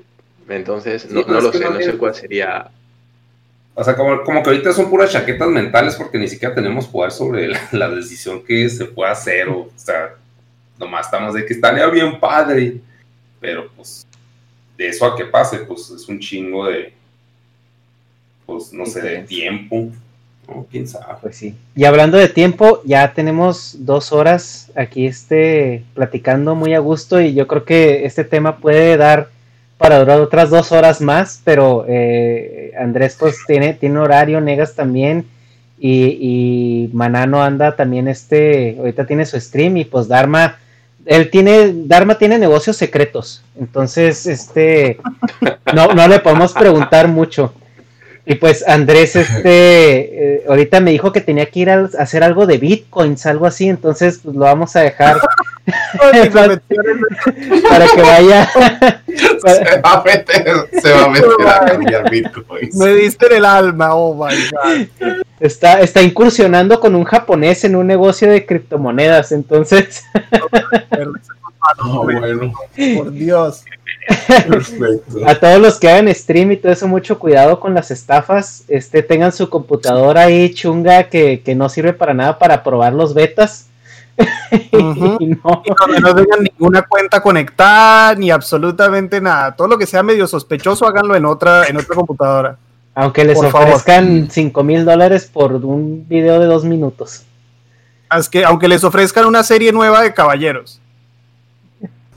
entonces, 0.50 1.06
no, 1.12 1.20
Sí, 1.20 1.26
pero 1.28 1.34
no 1.34 1.38
es 1.40 1.44
lo 1.44 1.52
sé, 1.52 1.60
no 1.66 1.70
no 1.72 1.82
sé 1.82 1.98
cuál 1.98 2.16
sería. 2.16 2.70
O 3.76 3.84
sea, 3.84 3.96
como, 3.96 4.24
como 4.24 4.42
que 4.42 4.50
ahorita 4.50 4.72
son 4.72 4.90
puras 4.90 5.12
chaquetas 5.12 5.50
mentales 5.50 5.96
porque 5.96 6.18
ni 6.18 6.28
siquiera 6.28 6.56
tenemos 6.56 6.88
poder 6.88 7.12
sobre 7.12 7.48
la, 7.50 7.60
la 7.74 7.90
decisión 7.90 8.44
que 8.44 8.70
se 8.70 8.86
puede 8.86 9.12
hacer. 9.12 9.50
O, 9.50 9.60
o 9.64 9.72
sea, 9.76 10.16
nomás 10.78 11.06
estamos 11.06 11.34
de 11.34 11.46
que 11.46 11.54
estaría 11.54 11.88
bien 11.88 12.20
padre. 12.20 12.78
Pero 13.40 13.70
pues, 13.76 14.06
de 14.78 14.88
eso 14.88 15.06
a 15.06 15.16
que 15.16 15.26
pase, 15.26 15.60
pues 15.60 15.90
es 15.90 16.08
un 16.08 16.20
chingo 16.20 16.68
de, 16.68 16.94
pues 18.46 18.74
no 18.74 18.86
sé, 18.86 19.02
de 19.02 19.20
tiempo. 19.20 19.90
¿no? 20.48 20.66
¿Quién 20.72 20.88
sabe? 20.88 21.16
Pues 21.22 21.36
sí. 21.36 21.56
Y 21.76 21.86
hablando 21.86 22.18
de 22.18 22.30
tiempo, 22.30 22.82
ya 22.86 23.14
tenemos 23.14 23.76
dos 23.80 24.12
horas 24.12 24.72
aquí 24.76 25.06
este 25.06 25.84
platicando 25.94 26.56
muy 26.56 26.74
a 26.74 26.80
gusto 26.80 27.20
y 27.22 27.34
yo 27.34 27.48
creo 27.48 27.66
que 27.66 28.06
este 28.06 28.24
tema 28.24 28.58
puede 28.58 28.98
dar 28.98 29.30
para 29.78 30.00
durar 30.00 30.20
otras 30.22 30.50
dos 30.50 30.72
horas 30.72 31.02
más, 31.02 31.42
pero 31.44 31.86
eh, 31.88 32.72
Andrés 32.80 33.16
pues 33.20 33.38
tiene, 33.46 33.74
tiene 33.74 34.00
horario, 34.00 34.42
Negas 34.42 34.74
también 34.74 35.28
y, 35.80 36.18
y 36.20 36.90
Manano 36.94 37.44
anda 37.44 37.76
también 37.76 38.08
este, 38.08 38.76
ahorita 38.80 39.06
tiene 39.06 39.26
su 39.26 39.40
stream 39.40 39.78
y 39.78 39.86
pues 39.86 40.08
Dharma, 40.08 40.58
él 41.08 41.30
tiene, 41.30 41.72
Dharma 41.74 42.18
tiene 42.18 42.38
negocios 42.38 42.78
secretos, 42.78 43.44
entonces 43.60 44.28
este, 44.28 45.00
no, 45.74 45.88
no 45.94 46.08
le 46.08 46.20
podemos 46.20 46.54
preguntar 46.54 47.08
mucho. 47.08 47.54
Y 48.30 48.36
pues 48.36 48.68
Andrés, 48.68 49.16
este, 49.16 50.36
eh, 50.36 50.44
ahorita 50.50 50.82
me 50.82 50.92
dijo 50.92 51.14
que 51.14 51.22
tenía 51.22 51.46
que 51.46 51.62
ir 51.62 51.70
a 51.70 51.86
hacer 51.98 52.26
algo 52.26 52.46
de 52.46 52.58
bitcoins, 52.58 53.26
algo 53.26 53.46
así, 53.46 53.70
entonces 53.70 54.20
pues, 54.22 54.36
lo 54.36 54.42
vamos 54.42 54.76
a 54.76 54.82
dejar 54.82 55.18
Para 57.70 57.88
que 57.88 58.02
vaya. 58.02 58.50
se 59.08 59.82
va 59.82 59.92
a 59.94 60.04
meter, 60.04 60.70
se 60.82 60.92
va 60.92 61.04
a 61.06 61.10
meter 61.10 61.30
a 61.46 61.66
cambiar 61.66 62.10
bitcoins. 62.10 62.76
Me 62.76 62.94
diste 62.94 63.26
en 63.28 63.34
el 63.34 63.46
alma, 63.46 63.94
oh 63.96 64.14
my 64.14 64.36
god. 64.52 64.88
Está, 65.40 65.82
está 65.82 66.02
incursionando 66.02 66.80
con 66.80 66.96
un 66.96 67.04
japonés 67.04 67.64
en 67.64 67.76
un 67.76 67.86
negocio 67.86 68.30
de 68.30 68.46
criptomonedas, 68.46 69.32
entonces, 69.32 70.04
bueno, 72.04 72.54
Por 72.96 73.12
Dios. 73.12 73.64
perfecto. 74.28 75.28
a 75.28 75.36
todos 75.36 75.60
los 75.60 75.80
que 75.80 75.90
hagan 75.90 76.14
stream 76.16 76.54
y 76.54 76.58
todo 76.58 76.72
eso, 76.72 76.88
mucho 76.88 77.20
cuidado 77.20 77.60
con 77.60 77.74
las 77.74 77.92
estafas, 77.92 78.64
este, 78.68 79.04
tengan 79.04 79.34
su 79.34 79.50
computadora 79.50 80.22
ahí 80.22 80.54
chunga 80.54 81.04
que, 81.10 81.42
que 81.42 81.56
no 81.56 81.68
sirve 81.68 81.94
para 81.94 82.14
nada 82.14 82.40
para 82.40 82.64
probar 82.64 82.94
los 82.94 83.14
betas. 83.14 83.68
Ujú. 84.72 85.18
Y 85.20 85.28
no, 85.28 85.64
Y 85.66 85.72
donde 85.80 86.00
no 86.02 86.16
tengan 86.16 86.44
ninguna 86.44 86.82
cuenta 86.84 87.22
conectada 87.22 88.16
ni 88.16 88.32
absolutamente 88.32 89.22
nada. 89.22 89.56
Todo 89.56 89.68
lo 89.68 89.78
que 89.78 89.86
sea 89.86 90.04
medio 90.04 90.28
sospechoso, 90.28 90.88
háganlo 90.88 91.16
en 91.16 91.26
otra, 91.26 91.66
en 91.68 91.78
otra 91.78 91.96
computadora. 91.96 92.58
aunque 92.96 93.24
les 93.26 93.36
Por 93.36 93.52
favor. 93.52 93.68
ofrezcan 93.68 94.30
5 94.32 94.64
mil 94.64 94.86
dólares 94.86 95.30
por 95.32 95.54
un 95.54 96.08
video 96.08 96.40
de 96.40 96.48
dos 96.48 96.64
minutos. 96.66 97.24
Es 98.18 98.30
que, 98.30 98.44
aunque 98.46 98.68
les 98.68 98.84
ofrezcan 98.84 99.26
una 99.26 99.44
serie 99.44 99.72
nueva 99.72 100.02
de 100.02 100.14
caballeros. 100.14 100.80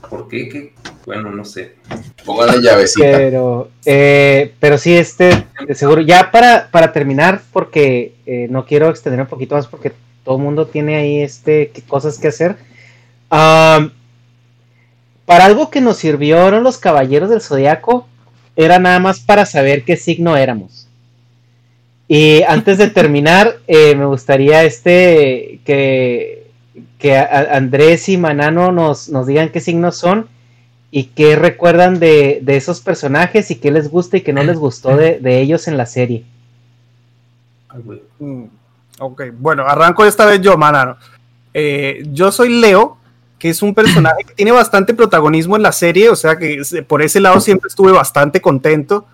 ¿Por 0.09 0.27
qué? 0.27 0.49
¿Qué? 0.49 0.73
Bueno, 1.05 1.31
no 1.31 1.45
sé. 1.45 1.75
Póngale 2.25 2.61
llavecita. 2.61 3.05
Pero, 3.05 3.69
eh, 3.85 4.53
pero 4.59 4.77
sí, 4.77 4.95
este, 4.95 5.45
de 5.67 5.75
seguro. 5.75 6.01
Ya 6.01 6.31
para, 6.31 6.67
para 6.71 6.91
terminar, 6.93 7.41
porque 7.51 8.15
eh, 8.25 8.47
no 8.49 8.65
quiero 8.65 8.89
extender 8.89 9.21
un 9.21 9.27
poquito 9.27 9.55
más, 9.55 9.67
porque 9.67 9.93
todo 10.23 10.37
el 10.37 10.43
mundo 10.43 10.67
tiene 10.67 10.95
ahí 10.95 11.21
este, 11.21 11.71
cosas 11.87 12.17
que 12.19 12.27
hacer. 12.29 12.57
Para 15.25 15.45
algo 15.45 15.69
que 15.69 15.81
nos 15.81 15.97
sirvieron 15.97 16.63
los 16.63 16.77
caballeros 16.77 17.29
del 17.29 17.41
zodiaco, 17.41 18.07
era 18.55 18.79
nada 18.79 18.99
más 18.99 19.19
para 19.21 19.45
saber 19.45 19.83
qué 19.85 19.95
signo 19.95 20.35
éramos. 20.35 20.87
Y 22.07 22.43
antes 22.43 22.77
de 22.77 22.89
terminar, 22.99 23.57
eh, 23.67 23.95
me 23.95 24.05
gustaría 24.05 24.63
este 24.63 25.61
que, 25.65 26.47
que 26.99 27.17
a- 27.17 27.23
a- 27.23 27.55
Andrés 27.57 28.09
y 28.09 28.17
Manano 28.17 28.71
nos, 28.71 29.09
nos 29.09 29.27
digan 29.27 29.49
qué 29.49 29.61
signos 29.61 29.97
son 29.97 30.27
y 30.91 31.05
qué 31.05 31.37
recuerdan 31.37 31.99
de, 31.99 32.39
de 32.43 32.57
esos 32.57 32.81
personajes 32.81 33.49
y 33.51 33.55
qué 33.55 33.71
les 33.71 33.89
gusta 33.89 34.17
y 34.17 34.21
qué 34.21 34.33
no 34.33 34.43
les 34.43 34.57
gustó 34.57 34.97
de, 34.97 35.19
de 35.19 35.39
ellos 35.39 35.67
en 35.69 35.77
la 35.77 35.85
serie. 35.85 36.25
Ok, 39.03 39.23
bueno, 39.39 39.63
arranco 39.65 40.05
esta 40.05 40.25
vez 40.27 40.41
yo, 40.41 40.57
Manano. 40.57 40.95
Eh, 41.55 42.03
yo 42.11 42.31
soy 42.31 42.49
Leo, 42.61 42.97
que 43.39 43.49
es 43.49 43.63
un 43.63 43.73
personaje 43.73 44.23
que 44.27 44.35
tiene 44.35 44.51
bastante 44.51 44.93
protagonismo 44.93 45.55
en 45.55 45.63
la 45.63 45.71
serie, 45.71 46.09
o 46.09 46.15
sea 46.15 46.37
que 46.37 46.61
por 46.87 47.01
ese 47.01 47.19
lado 47.19 47.39
siempre 47.39 47.67
estuve 47.67 47.91
bastante 47.91 48.39
contento. 48.41 49.05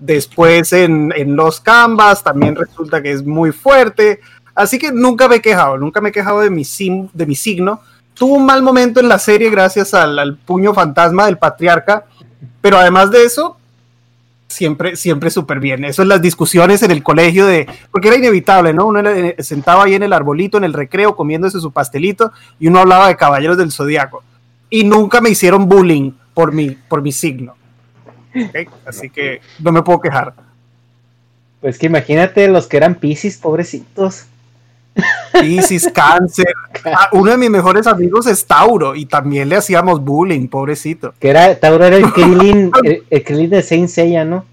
Después 0.00 0.72
en, 0.72 1.12
en 1.14 1.36
los 1.36 1.60
Canvas 1.60 2.24
también 2.24 2.56
resulta 2.56 3.00
que 3.00 3.12
es 3.12 3.24
muy 3.24 3.52
fuerte, 3.52 4.20
así 4.52 4.80
que 4.80 4.90
nunca 4.90 5.28
me 5.28 5.36
he 5.36 5.40
quejado, 5.40 5.78
nunca 5.78 6.00
me 6.00 6.08
he 6.08 6.12
quejado 6.12 6.40
de 6.40 6.50
mi, 6.50 6.64
sim- 6.64 7.08
de 7.14 7.24
mi 7.24 7.36
signo. 7.36 7.80
Tuvo 8.14 8.34
un 8.34 8.46
mal 8.46 8.62
momento 8.64 8.98
en 8.98 9.08
la 9.08 9.20
serie 9.20 9.48
gracias 9.48 9.94
al 9.94 10.36
puño 10.44 10.74
fantasma 10.74 11.26
del 11.26 11.38
patriarca, 11.38 12.04
pero 12.60 12.78
además 12.78 13.12
de 13.12 13.22
eso, 13.22 13.56
siempre, 14.56 14.96
siempre 14.96 15.30
súper 15.30 15.60
bien. 15.60 15.84
Eso 15.84 16.02
en 16.02 16.08
las 16.08 16.22
discusiones 16.22 16.82
en 16.82 16.90
el 16.90 17.02
colegio 17.02 17.46
de, 17.46 17.68
porque 17.90 18.08
era 18.08 18.16
inevitable, 18.16 18.72
¿no? 18.72 18.86
Uno 18.86 19.06
eh, 19.08 19.36
sentaba 19.38 19.84
ahí 19.84 19.94
en 19.94 20.02
el 20.02 20.12
arbolito, 20.12 20.56
en 20.56 20.64
el 20.64 20.72
recreo, 20.72 21.14
comiéndose 21.14 21.60
su 21.60 21.70
pastelito, 21.70 22.32
y 22.58 22.68
uno 22.68 22.80
hablaba 22.80 23.08
de 23.08 23.16
caballeros 23.16 23.58
del 23.58 23.70
zodiaco. 23.70 24.24
Y 24.70 24.84
nunca 24.84 25.20
me 25.20 25.30
hicieron 25.30 25.68
bullying 25.68 26.12
por 26.34 26.52
mi, 26.52 26.70
por 26.70 27.02
mi 27.02 27.12
signo. 27.12 27.54
Así 28.86 29.10
que 29.10 29.40
no 29.60 29.72
me 29.72 29.82
puedo 29.82 30.00
quejar. 30.00 30.34
Pues 31.60 31.78
que 31.78 31.86
imagínate 31.86 32.48
los 32.48 32.66
que 32.66 32.76
eran 32.78 32.96
Pisces, 32.96 33.36
pobrecitos. 33.36 34.26
Piscis, 35.40 35.90
cáncer. 35.92 36.52
Ah, 36.84 37.08
uno 37.12 37.30
de 37.30 37.36
mis 37.36 37.50
mejores 37.50 37.86
amigos 37.86 38.26
es 38.26 38.46
Tauro 38.46 38.94
y 38.94 39.06
también 39.06 39.48
le 39.48 39.56
hacíamos 39.56 40.02
bullying, 40.02 40.48
pobrecito. 40.48 41.14
Que 41.18 41.30
era, 41.30 41.54
Tauro 41.58 41.84
era 41.84 41.96
el 41.96 42.12
Krillin, 42.12 42.70
el, 42.84 43.04
el 43.10 43.24
Krillin 43.24 43.50
de 43.50 43.62
Saint 43.62 43.88
Seiya, 43.88 44.24
¿no? 44.24 44.44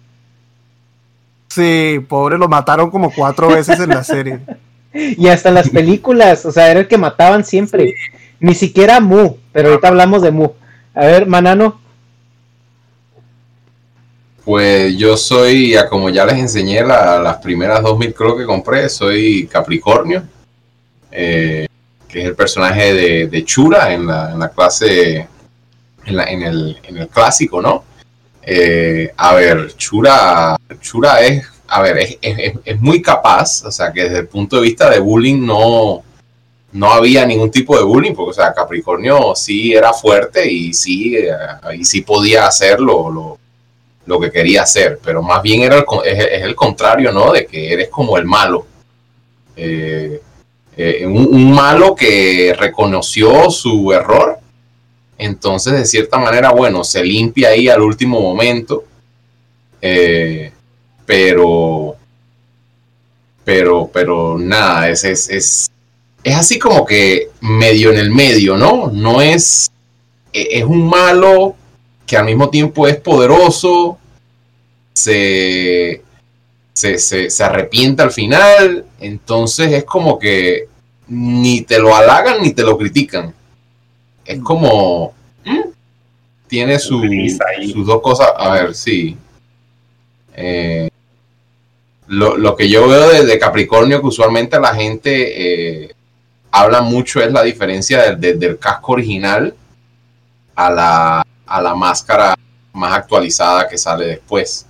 Sí, 1.48 2.03
pobre, 2.07 2.38
lo 2.38 2.48
mataron 2.48 2.90
como 2.90 3.11
cuatro 3.11 3.48
veces 3.48 3.80
en 3.80 3.90
la 3.90 4.03
serie. 4.03 4.40
Y 4.94 5.28
hasta 5.28 5.49
en 5.49 5.56
las 5.56 5.70
películas, 5.70 6.45
o 6.45 6.52
sea, 6.52 6.70
era 6.70 6.82
el 6.82 6.88
que 6.88 6.98
mataban 6.98 7.44
siempre. 7.44 7.95
Ni 8.40 8.56
siquiera 8.56 8.99
Mu, 8.99 9.38
pero 9.52 9.70
ahorita 9.70 9.88
hablamos 9.88 10.22
de 10.22 10.32
Mu. 10.32 10.49
A 10.94 11.06
ver, 11.06 11.26
Manano, 11.28 11.80
Pues 14.45 14.98
yo 14.98 15.15
soy, 15.15 15.76
como 15.90 16.10
ya 16.10 16.26
les 16.26 16.38
enseñé 16.38 16.84
la- 16.84 17.18
las 17.20 17.38
primeras 17.38 17.82
dos 17.82 17.98
mil 17.98 18.14
creo 18.14 18.36
que 18.38 18.45
compré, 18.45 18.90
soy 18.90 19.48
Capricornio, 19.48 20.24
eh, 21.11 21.68
que 22.07 22.20
es 22.22 22.26
el 22.26 22.36
personaje 22.36 22.94
de, 23.28 23.45
Chura 23.45 23.94
en 23.94 24.06
la, 24.06 24.52
clase, 24.53 25.28
en, 26.06 26.15
la- 26.18 26.26
en 26.26 26.41
el, 26.44 26.78
en 26.84 26.98
el 26.98 27.07
clásico, 27.07 27.61
¿no? 27.61 27.86
Eh, 28.41 29.14
a 29.15 29.34
ver, 29.36 29.74
Chura, 29.78 30.57
Chura 30.82 31.22
es, 31.22 31.45
a 31.68 31.82
ver, 31.82 32.18
es, 32.22 32.82
muy 32.82 33.02
capaz, 33.02 33.64
o 33.64 33.72
sea 33.72 33.94
que 33.94 34.03
desde 34.03 34.20
el 34.20 34.28
punto 34.28 34.57
de 34.57 34.64
vista 34.64 34.90
de 34.90 34.99
bullying 34.99 35.45
no, 35.45 36.03
no 36.74 36.91
había 36.91 37.26
ningún 37.26 37.49
tipo 37.49 37.78
de 37.78 37.84
bullying, 37.86 38.14
porque 38.14 38.32
o 38.32 38.34
sea, 38.34 38.53
Capricornio 38.53 39.34
sí 39.36 39.74
era 39.74 39.94
fuerte 39.94 40.52
y 40.52 40.74
sí, 40.74 41.15
eh, 41.15 41.30
y 41.78 41.86
sí 41.86 42.02
podía 42.02 42.45
hacerlo, 42.48 43.10
lo, 43.10 43.40
lo 44.06 44.20
que 44.20 44.32
quería 44.32 44.64
hacer, 44.64 45.00
pero 45.04 45.22
más 45.22 45.42
bien 45.42 45.62
era 45.62 45.78
el, 45.78 45.86
es, 46.06 46.44
el 46.44 46.56
contrario, 46.56 47.12
¿no? 47.12 47.32
De 47.32 47.46
que 47.46 47.74
eres 47.74 47.90
como 47.90 48.18
el 48.18 48.26
malo. 48.26 48.66
Eh, 49.56 50.22
eh, 50.76 51.06
un, 51.06 51.28
un 51.28 51.52
malo 51.52 51.96
que 51.96 52.56
reconoció 52.58 53.50
su 53.52 53.92
error, 53.94 54.40
entonces 55.18 55.74
de 55.74 55.86
cierta 55.86 56.18
manera, 56.18 56.52
bueno, 56.52 56.84
se 56.84 57.03
limpia 57.03 57.50
ahí 57.50 57.69
al 57.69 57.82
último 57.82 58.19
momento, 58.19 58.84
eh, 59.82 60.52
pero, 61.06 61.95
pero, 63.44 63.90
pero 63.94 64.38
nada, 64.38 64.90
es, 64.90 65.03
es, 65.03 65.30
es, 65.30 65.72
es 66.24 66.36
así 66.36 66.58
como 66.58 66.86
que 66.86 67.30
medio 67.42 67.92
en 67.92 68.00
el 68.00 68.10
medio, 68.10 68.58
¿no? 68.58 68.88
No 68.88 69.22
es, 69.22 69.72
e- 70.32 70.48
es 70.60 70.64
un 70.64 70.88
malo 70.88 71.56
que 72.06 72.18
al 72.18 72.26
mismo 72.26 72.50
tiempo 72.50 72.88
es 72.88 72.95
poderoso, 72.98 73.98
se, 74.94 76.02
se, 76.74 76.98
se, 76.98 77.30
se 77.30 77.44
arrepiente 77.44 78.04
al 78.04 78.12
final, 78.12 78.86
entonces 79.00 79.72
es 79.72 79.84
como 79.84 80.18
que 80.20 80.68
ni 81.08 81.62
te 81.62 81.80
lo 81.80 81.96
halagan 81.96 82.42
ni 82.42 82.54
te 82.54 82.64
lo 82.64 82.78
critican. 82.78 83.34
Es 84.26 84.40
como... 84.40 85.14
¿mm? 85.46 85.60
Tiene 86.48 86.78
su- 86.80 87.02
sus 87.74 87.86
dos 87.86 88.02
cosas, 88.02 88.30
a 88.38 88.52
ver, 88.54 88.76
sí. 88.76 89.18
Eh, 90.36 90.90
lo, 92.08 92.38
lo 92.38 92.56
que 92.56 92.70
yo 92.70 92.88
veo 92.88 93.10
de, 93.10 93.26
de 93.26 93.40
Capricornio, 93.40 94.02
que 94.02 94.08
usualmente 94.08 94.60
la 94.60 94.74
gente 94.76 95.84
eh, 95.86 95.92
habla 96.52 96.82
mucho, 96.82 97.22
es 97.22 97.32
la 97.32 97.42
diferencia 97.44 98.02
del, 98.04 98.20
del- 98.20 98.40
del 98.40 98.60
casco 98.60 98.92
original 98.94 99.56
a 100.56 100.70
la, 100.70 101.26
a 101.48 101.62
la 101.62 101.74
máscara 101.76 102.36
más 102.74 102.94
actualizada 102.94 103.68
que 103.68 103.78
sale 103.78 104.06
después. 104.06 104.68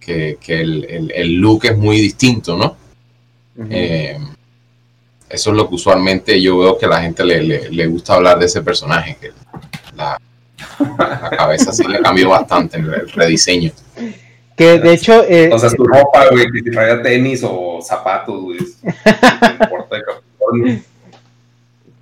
Que, 0.00 0.38
que 0.40 0.60
el, 0.60 0.84
el- 0.84 1.12
el 1.14 1.34
look 1.36 1.64
es 1.64 1.76
muy 1.76 2.00
distinto, 2.00 2.56
¿no? 2.56 2.76
Eh, 3.70 4.18
eso 5.28 5.50
es 5.50 5.56
lo 5.56 5.68
que 5.68 5.74
usualmente 5.74 6.40
yo 6.40 6.58
veo 6.58 6.78
que 6.78 6.86
a 6.86 6.90
la 6.90 7.02
gente 7.02 7.24
le, 7.24 7.42
le- 7.42 7.70
le 7.70 7.86
gusta 7.86 8.14
hablar 8.14 8.38
de 8.38 8.46
ese 8.46 8.62
personaje, 8.62 9.16
que 9.20 9.30
la, 9.96 10.18
la 10.98 11.30
cabeza 11.30 11.72
sí 11.72 11.84
le 11.88 12.00
cambió 12.00 12.28
bastante 12.28 12.76
en 12.78 12.84
el 12.84 13.10
rediseño. 13.10 13.72
que 14.56 14.78
de 14.78 14.92
hecho, 14.92 15.24
eh, 15.24 15.50
O 15.52 15.58
sea, 15.58 15.70
su 15.70 15.82
ropa, 15.84 16.26
güey, 16.30 16.46
que 16.52 16.60
si 16.60 16.70
traía 16.70 17.02
tenis 17.02 17.42
o 17.44 17.80
zapatos, 17.82 18.40
güey. 18.42 18.58
No 18.82 19.64
importa 19.64 19.96
de 19.96 20.02
Capricornio. 20.02 20.80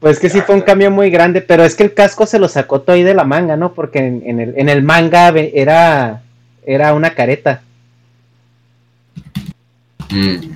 pues 0.00 0.18
que 0.20 0.28
sí 0.28 0.40
fue 0.42 0.54
un 0.56 0.60
cambio 0.60 0.90
muy 0.90 1.08
grande, 1.10 1.40
pero 1.40 1.64
es 1.64 1.74
que 1.74 1.84
el 1.84 1.94
casco 1.94 2.26
se 2.26 2.38
lo 2.38 2.48
sacó 2.48 2.82
todo 2.82 2.94
ahí 2.96 3.02
de 3.02 3.14
la 3.14 3.24
manga, 3.24 3.56
¿no? 3.56 3.72
Porque 3.72 4.00
en, 4.00 4.22
en 4.26 4.40
el, 4.40 4.54
en 4.58 4.68
el 4.68 4.82
manga 4.82 5.28
era, 5.30 6.22
era 6.66 6.92
una 6.94 7.10
careta. 7.14 7.62
Mm. 10.10 10.54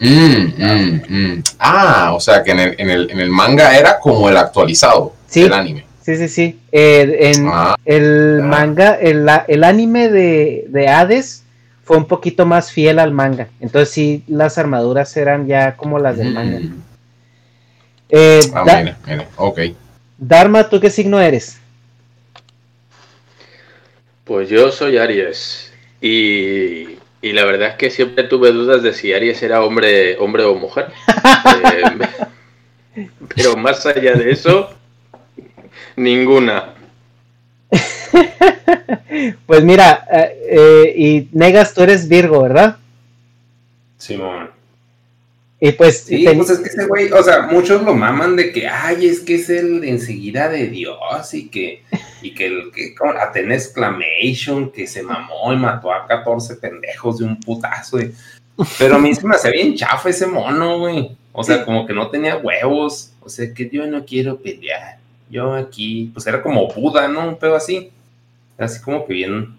Mm, 0.00 1.02
mm. 1.08 1.42
Ah, 1.58 2.12
o 2.14 2.20
sea 2.20 2.42
que 2.42 2.50
en 2.50 2.60
el, 2.60 2.74
en, 2.78 2.90
el, 2.90 3.10
en 3.10 3.20
el 3.20 3.30
manga 3.30 3.76
era 3.78 3.98
como 4.00 4.28
el 4.28 4.36
actualizado 4.36 5.14
Sí. 5.26 5.42
del 5.42 5.52
anime. 5.52 5.84
Sí, 6.02 6.16
sí, 6.16 6.28
sí. 6.28 6.60
Eh, 6.70 7.32
en 7.34 7.48
Ah, 7.48 7.76
el 7.84 8.40
ah. 8.42 8.46
manga, 8.46 8.94
el, 8.94 9.26
el 9.48 9.64
anime 9.64 10.08
de, 10.10 10.66
de 10.68 10.88
Hades 10.88 11.44
fue 11.84 11.96
un 11.96 12.04
poquito 12.06 12.44
más 12.44 12.70
fiel 12.72 12.98
al 12.98 13.12
manga. 13.12 13.48
Entonces 13.60 13.90
sí, 13.90 14.22
las 14.26 14.58
armaduras 14.58 15.16
eran 15.16 15.46
ya 15.46 15.76
como 15.76 15.98
las 15.98 16.18
del 16.18 16.32
manga. 16.34 16.58
Eh, 18.10 18.40
Ah, 18.54 18.64
Da- 18.66 18.80
mira, 18.82 18.98
mira, 19.06 19.28
ok. 19.36 19.60
Dharma, 20.18 20.68
¿tú 20.68 20.78
qué 20.80 20.90
signo 20.90 21.20
eres? 21.20 21.58
Pues 24.24 24.48
yo 24.48 24.72
soy 24.72 24.96
Aries 24.96 25.72
y, 26.00 26.96
y 27.20 27.32
la 27.32 27.44
verdad 27.44 27.70
es 27.70 27.74
que 27.76 27.90
siempre 27.90 28.24
tuve 28.24 28.52
dudas 28.52 28.82
de 28.82 28.94
si 28.94 29.12
Aries 29.12 29.42
era 29.42 29.62
hombre, 29.62 30.16
hombre 30.18 30.44
o 30.44 30.54
mujer. 30.54 30.88
Eh, 32.96 33.08
pero 33.34 33.56
más 33.56 33.84
allá 33.86 34.14
de 34.14 34.30
eso, 34.30 34.70
ninguna. 35.96 36.74
Pues 39.46 39.62
mira, 39.62 40.06
eh, 40.12 40.38
eh, 40.50 40.94
y 40.96 41.28
Negas, 41.32 41.72
tú 41.74 41.82
eres 41.82 42.08
Virgo, 42.08 42.42
¿verdad? 42.42 42.78
Simón. 43.98 44.50
Y 45.66 45.72
pues, 45.72 46.00
Sí, 46.00 46.24
ten- 46.24 46.36
pues 46.36 46.50
es 46.50 46.58
que 46.58 46.68
ese 46.68 46.86
güey, 46.86 47.10
o 47.10 47.22
sea, 47.22 47.42
muchos 47.42 47.82
lo 47.82 47.94
maman 47.94 48.36
de 48.36 48.52
que, 48.52 48.68
ay, 48.68 49.06
es 49.06 49.20
que 49.20 49.36
es 49.36 49.48
el 49.48 49.82
enseguida 49.84 50.50
de 50.50 50.66
Dios 50.68 51.32
y 51.32 51.48
que, 51.48 51.82
y 52.20 52.34
que 52.34 52.46
el 52.46 52.70
que 52.70 52.94
con 52.94 53.16
Athena 53.16 53.54
Exclamation, 53.54 54.70
que 54.70 54.86
se 54.86 55.02
mamó 55.02 55.54
y 55.54 55.56
mató 55.56 55.90
a 55.90 56.06
14 56.06 56.56
pendejos 56.56 57.18
de 57.18 57.24
un 57.24 57.40
putazo, 57.40 57.96
güey. 57.96 58.12
Pero 58.78 58.96
a 58.96 58.98
mí 58.98 59.14
se 59.14 59.26
me 59.26 59.34
hace 59.36 59.50
bien 59.50 59.74
chafa 59.74 60.10
ese 60.10 60.26
mono, 60.26 60.80
güey. 60.80 61.16
O 61.32 61.42
sea, 61.42 61.64
como 61.64 61.86
que 61.86 61.94
no 61.94 62.10
tenía 62.10 62.36
huevos. 62.36 63.12
O 63.22 63.30
sea, 63.30 63.52
que 63.54 63.70
yo 63.70 63.86
no 63.86 64.04
quiero 64.04 64.36
pelear. 64.38 64.98
Yo 65.30 65.54
aquí, 65.54 66.10
pues 66.12 66.26
era 66.26 66.42
como 66.42 66.68
Buda, 66.74 67.08
¿no? 67.08 67.26
Un 67.26 67.36
pedo 67.38 67.56
así. 67.56 67.90
Así 68.58 68.82
como 68.82 69.06
que 69.06 69.14
bien 69.14 69.56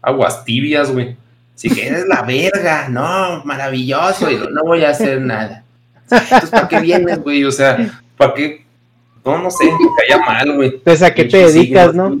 aguas 0.00 0.44
tibias, 0.46 0.90
güey. 0.90 1.14
Así 1.62 1.72
que 1.72 1.86
eres 1.86 2.08
la 2.08 2.22
verga, 2.22 2.88
no, 2.88 3.44
maravilloso, 3.44 4.28
y 4.28 4.36
no, 4.36 4.64
voy 4.64 4.84
a 4.84 4.90
hacer 4.90 5.20
nada. 5.20 5.62
Entonces, 6.10 6.50
¿para 6.50 6.66
qué 6.66 6.80
vienes, 6.80 7.22
güey? 7.22 7.44
O 7.44 7.52
sea, 7.52 8.02
¿para 8.16 8.34
qué? 8.34 8.64
No, 9.24 9.38
no 9.38 9.48
sé, 9.48 9.66
me 9.66 9.88
caía 9.96 10.18
mal, 10.26 10.56
güey. 10.56 10.78
Pues 10.78 11.04
a 11.04 11.14
qué 11.14 11.24
te 11.24 11.36
dedicas, 11.36 11.94
¿no? 11.94 12.18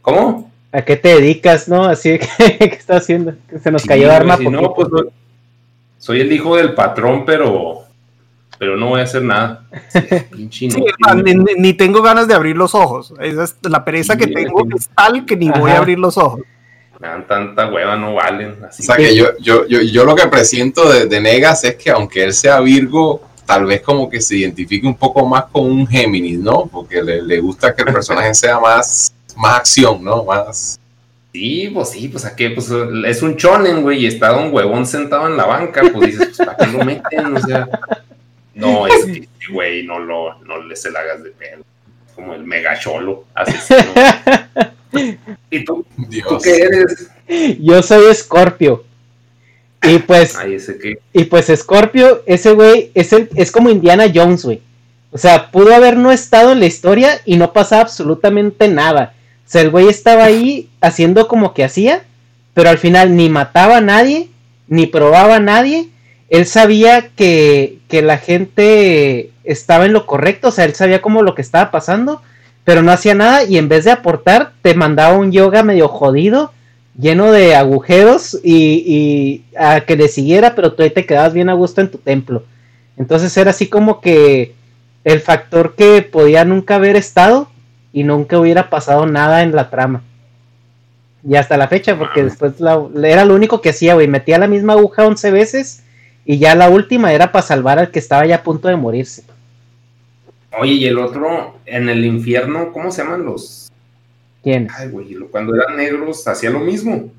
¿Cómo? 0.00 0.52
¿A 0.70 0.82
qué 0.82 0.96
te 0.96 1.08
dedicas, 1.08 1.66
no? 1.66 1.82
Así 1.82 2.18
que, 2.38 2.56
¿qué 2.56 2.66
estás 2.66 3.02
haciendo? 3.02 3.34
Que 3.50 3.58
se 3.58 3.72
nos 3.72 3.84
cayó 3.84 4.12
arma 4.12 4.36
si 4.36 4.48
no, 4.48 4.72
pues 4.74 4.86
soy 5.98 6.20
el 6.20 6.32
hijo 6.32 6.56
del 6.56 6.74
patrón, 6.74 7.24
pero 7.24 7.80
pero 8.60 8.76
no 8.76 8.90
voy 8.90 9.00
a 9.00 9.02
hacer 9.02 9.24
nada. 9.24 9.64
Sí, 10.50 10.68
ni, 11.58 11.74
tengo 11.74 12.00
ganas 12.00 12.28
de 12.28 12.34
abrir 12.34 12.56
los 12.56 12.76
ojos. 12.76 13.12
Esa 13.18 13.42
es 13.42 13.56
la 13.62 13.84
pereza 13.84 14.16
que 14.16 14.28
tengo 14.28 14.62
es 14.76 14.88
tal 14.88 15.26
que 15.26 15.36
ni 15.36 15.50
voy 15.50 15.72
a 15.72 15.78
abrir 15.78 15.98
los 15.98 16.16
ojos. 16.16 16.42
Me 17.02 17.08
dan 17.08 17.26
tanta 17.26 17.66
hueva, 17.66 17.96
no 17.96 18.14
valen. 18.14 18.64
Así 18.64 18.84
o 18.84 18.86
sea 18.86 18.94
que, 18.94 19.16
yo, 19.16 19.36
yo, 19.40 19.66
yo, 19.66 19.80
yo, 19.80 20.04
lo 20.04 20.14
que 20.14 20.28
presiento 20.28 20.88
de, 20.88 21.06
de, 21.06 21.20
Negas 21.20 21.64
es 21.64 21.74
que 21.74 21.90
aunque 21.90 22.22
él 22.22 22.32
sea 22.32 22.60
Virgo, 22.60 23.20
tal 23.44 23.66
vez 23.66 23.82
como 23.82 24.08
que 24.08 24.20
se 24.20 24.36
identifique 24.36 24.86
un 24.86 24.94
poco 24.94 25.26
más 25.26 25.46
con 25.46 25.64
un 25.64 25.84
Géminis, 25.84 26.38
¿no? 26.38 26.66
Porque 26.66 27.02
le, 27.02 27.20
le 27.20 27.40
gusta 27.40 27.74
que 27.74 27.82
el 27.82 27.92
personaje 27.92 28.32
sea 28.34 28.60
más, 28.60 29.12
más 29.36 29.56
acción, 29.56 30.04
¿no? 30.04 30.22
Más... 30.22 30.78
Sí, 31.32 31.72
pues 31.74 31.88
sí, 31.88 32.06
pues 32.06 32.24
a 32.24 32.36
qué, 32.36 32.50
pues 32.50 32.70
es 32.70 33.22
un 33.22 33.36
chonen, 33.36 33.82
güey, 33.82 34.04
y 34.04 34.06
está 34.06 34.36
un 34.36 34.54
huevón 34.54 34.86
sentado 34.86 35.26
en 35.26 35.36
la 35.36 35.46
banca, 35.46 35.82
pues 35.92 36.12
dices, 36.12 36.36
pues 36.36 36.38
para 36.38 36.56
qué 36.56 36.66
lo 36.68 36.84
meten, 36.84 37.36
o 37.36 37.40
sea, 37.40 37.68
no, 38.54 38.86
es 38.86 39.06
que, 39.06 39.28
güey, 39.50 39.84
no 39.84 39.98
lo, 39.98 40.38
no 40.44 40.62
le 40.62 40.76
se 40.76 40.88
la 40.92 41.00
hagas 41.00 41.24
de 41.24 41.30
pedo. 41.30 41.64
Como 42.14 42.34
el 42.34 42.44
mega 42.44 42.78
cholo 42.78 43.24
asesino. 43.34 43.92
¿Y 45.50 45.64
tú? 45.64 45.84
¿Tú 46.28 46.38
qué 46.42 46.56
eres? 46.56 47.10
Yo 47.60 47.82
soy 47.82 48.14
Scorpio. 48.14 48.84
Y 49.82 49.98
pues. 49.98 50.36
Ay, 50.36 50.54
¿ese 50.54 50.78
qué? 50.78 50.98
Y 51.12 51.24
pues 51.24 51.52
Scorpio, 51.54 52.22
ese 52.26 52.52
güey, 52.52 52.90
es, 52.94 53.12
el, 53.12 53.28
es 53.34 53.50
como 53.50 53.70
Indiana 53.70 54.06
Jones, 54.12 54.44
güey. 54.44 54.60
O 55.10 55.18
sea, 55.18 55.50
pudo 55.50 55.74
haber 55.74 55.96
no 55.96 56.10
estado 56.10 56.52
en 56.52 56.60
la 56.60 56.66
historia 56.66 57.20
y 57.24 57.36
no 57.36 57.52
pasaba 57.52 57.82
absolutamente 57.82 58.68
nada. 58.68 59.14
O 59.46 59.50
sea, 59.50 59.60
el 59.60 59.70
güey 59.70 59.88
estaba 59.88 60.24
ahí 60.24 60.70
haciendo 60.80 61.28
como 61.28 61.52
que 61.52 61.64
hacía, 61.64 62.04
pero 62.54 62.70
al 62.70 62.78
final 62.78 63.16
ni 63.16 63.28
mataba 63.28 63.78
a 63.78 63.82
nadie, 63.82 64.30
ni 64.68 64.86
probaba 64.86 65.36
a 65.36 65.40
nadie, 65.40 65.90
él 66.32 66.46
sabía 66.46 67.10
que, 67.14 67.80
la 67.90 68.16
gente 68.16 69.30
estaba 69.44 69.84
en 69.84 69.92
lo 69.92 70.06
correcto, 70.06 70.48
o 70.48 70.50
sea, 70.50 70.64
él 70.64 70.74
sabía 70.74 71.02
como 71.02 71.20
lo 71.20 71.34
que 71.34 71.42
estaba 71.42 71.70
pasando, 71.70 72.22
pero 72.64 72.82
no 72.82 72.92
hacía 72.92 73.14
nada 73.14 73.44
y 73.44 73.58
en 73.58 73.68
vez 73.68 73.84
de 73.84 73.90
aportar, 73.90 74.52
te 74.62 74.74
mandaba 74.74 75.18
un 75.18 75.32
yoga 75.32 75.62
medio 75.62 75.88
jodido, 75.88 76.52
lleno 76.98 77.32
de 77.32 77.54
agujeros 77.54 78.38
y, 78.42 79.42
a 79.56 79.80
que 79.80 79.96
le 79.96 80.08
siguiera, 80.08 80.54
pero 80.54 80.72
tú 80.72 80.82
ahí 80.82 80.90
te 80.90 81.06
quedabas 81.06 81.32
bien 81.32 81.48
a 81.48 81.54
gusto 81.54 81.80
en 81.80 81.90
tu 81.90 81.98
templo. 81.98 82.44
Entonces 82.96 83.36
era 83.36 83.50
así 83.50 83.66
como 83.66 84.00
que 84.00 84.54
el 85.04 85.20
factor 85.20 85.74
que 85.74 86.02
podía 86.02 86.44
nunca 86.44 86.76
haber 86.76 86.96
estado 86.96 87.48
y 87.92 88.04
nunca 88.04 88.38
hubiera 88.38 88.70
pasado 88.70 89.06
nada 89.06 89.42
en 89.42 89.54
la 89.54 89.70
trama. 89.70 90.02
Y 91.28 91.36
hasta 91.36 91.56
la 91.56 91.68
fecha, 91.68 91.96
porque 91.96 92.24
después 92.24 92.54
era 93.02 93.24
lo 93.24 93.34
único 93.34 93.60
que 93.60 93.70
hacía, 93.70 93.94
güey, 93.94 94.08
metía 94.08 94.38
la 94.38 94.48
misma 94.48 94.74
aguja 94.74 95.06
11 95.06 95.30
veces 95.30 95.82
y 96.24 96.38
ya 96.38 96.54
la 96.54 96.68
última 96.68 97.12
era 97.12 97.32
para 97.32 97.46
salvar 97.46 97.78
al 97.78 97.90
que 97.90 97.98
estaba 97.98 98.26
ya 98.26 98.36
a 98.36 98.42
punto 98.42 98.68
de 98.68 98.76
morirse. 98.76 99.24
Oye, 100.58 100.72
y 100.74 100.86
el 100.86 100.98
otro, 100.98 101.58
en 101.64 101.88
el 101.88 102.04
infierno, 102.04 102.72
¿cómo 102.72 102.90
se 102.90 103.02
llaman 103.02 103.24
los? 103.24 103.70
¿Quién? 104.42 104.68
Ay, 104.76 104.88
güey, 104.88 105.16
cuando 105.30 105.54
eran 105.54 105.76
negros 105.76 106.26
hacía 106.26 106.50
lo 106.50 106.60
mismo. 106.60 107.10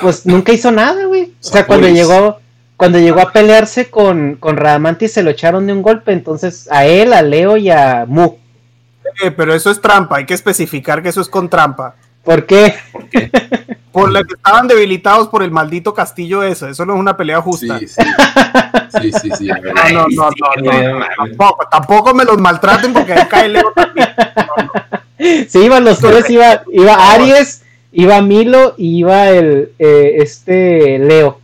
Pues 0.00 0.26
nunca 0.26 0.52
hizo 0.52 0.70
nada, 0.72 1.04
güey. 1.04 1.32
O 1.40 1.44
sea, 1.44 1.66
cuando 1.66 1.88
llegó, 1.88 2.40
cuando 2.76 2.98
llegó 2.98 3.20
a 3.20 3.32
pelearse 3.32 3.90
con, 3.90 4.36
con 4.36 4.56
Radamantis 4.56 5.12
se 5.12 5.22
lo 5.22 5.30
echaron 5.30 5.66
de 5.66 5.74
un 5.74 5.82
golpe, 5.82 6.12
entonces 6.12 6.68
a 6.70 6.86
él, 6.86 7.12
a 7.12 7.22
Leo 7.22 7.56
y 7.56 7.70
a 7.70 8.06
Mu. 8.08 8.36
Eh, 9.22 9.30
pero 9.30 9.54
eso 9.54 9.70
es 9.70 9.80
trampa, 9.80 10.16
hay 10.16 10.26
que 10.26 10.34
especificar 10.34 11.02
que 11.02 11.10
eso 11.10 11.20
es 11.20 11.28
con 11.28 11.50
trampa. 11.50 11.94
¿Por 12.24 12.46
qué? 12.46 12.74
¿Por 12.90 13.08
qué? 13.08 13.30
Por 13.92 14.10
la 14.10 14.24
que 14.24 14.34
estaban 14.34 14.66
debilitados 14.66 15.28
por 15.28 15.42
el 15.42 15.50
maldito 15.50 15.92
castillo 15.92 16.42
eso. 16.42 16.66
Eso 16.66 16.86
no 16.86 16.94
es 16.94 17.00
una 17.00 17.16
pelea 17.16 17.40
justa. 17.42 17.78
Sí, 17.78 17.88
sí. 17.88 18.02
Sí, 19.00 19.12
sí, 19.12 19.30
sí. 19.38 19.46
No, 19.46 20.06
no, 20.08 20.30
no, 20.60 20.98
no, 20.98 21.06
Tampoco, 21.16 21.68
tampoco 21.70 22.14
me 22.14 22.24
los 22.24 22.38
maltraten 22.38 22.92
porque 22.92 23.12
ahí 23.12 23.26
cae 23.28 23.48
Leo 23.48 23.72
también. 23.74 24.08
Sí, 25.48 25.60
iban 25.60 25.84
los 25.84 25.98
tres, 26.00 26.28
iba, 26.30 26.62
iba 26.72 27.12
Aries, 27.12 27.62
iba 27.92 28.20
Milo 28.22 28.74
y 28.76 28.98
iba 28.98 29.30
el 29.30 29.72
eh, 29.78 30.16
este 30.18 30.98
Leo. 30.98 31.40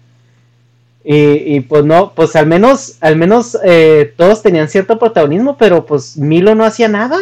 Y, 1.05 1.57
y, 1.57 1.61
pues 1.61 1.85
no, 1.85 2.13
pues 2.13 2.37
al 2.37 2.47
menos, 2.47 2.99
al 3.01 3.17
menos 3.17 3.57
eh, 3.65 4.13
todos 4.17 4.43
tenían 4.43 4.69
cierto 4.69 4.99
protagonismo, 4.99 5.57
pero 5.57 5.87
pues 5.87 6.19
Milo 6.19 6.55
no 6.55 6.65
hacía 6.65 6.89
nada. 6.89 7.17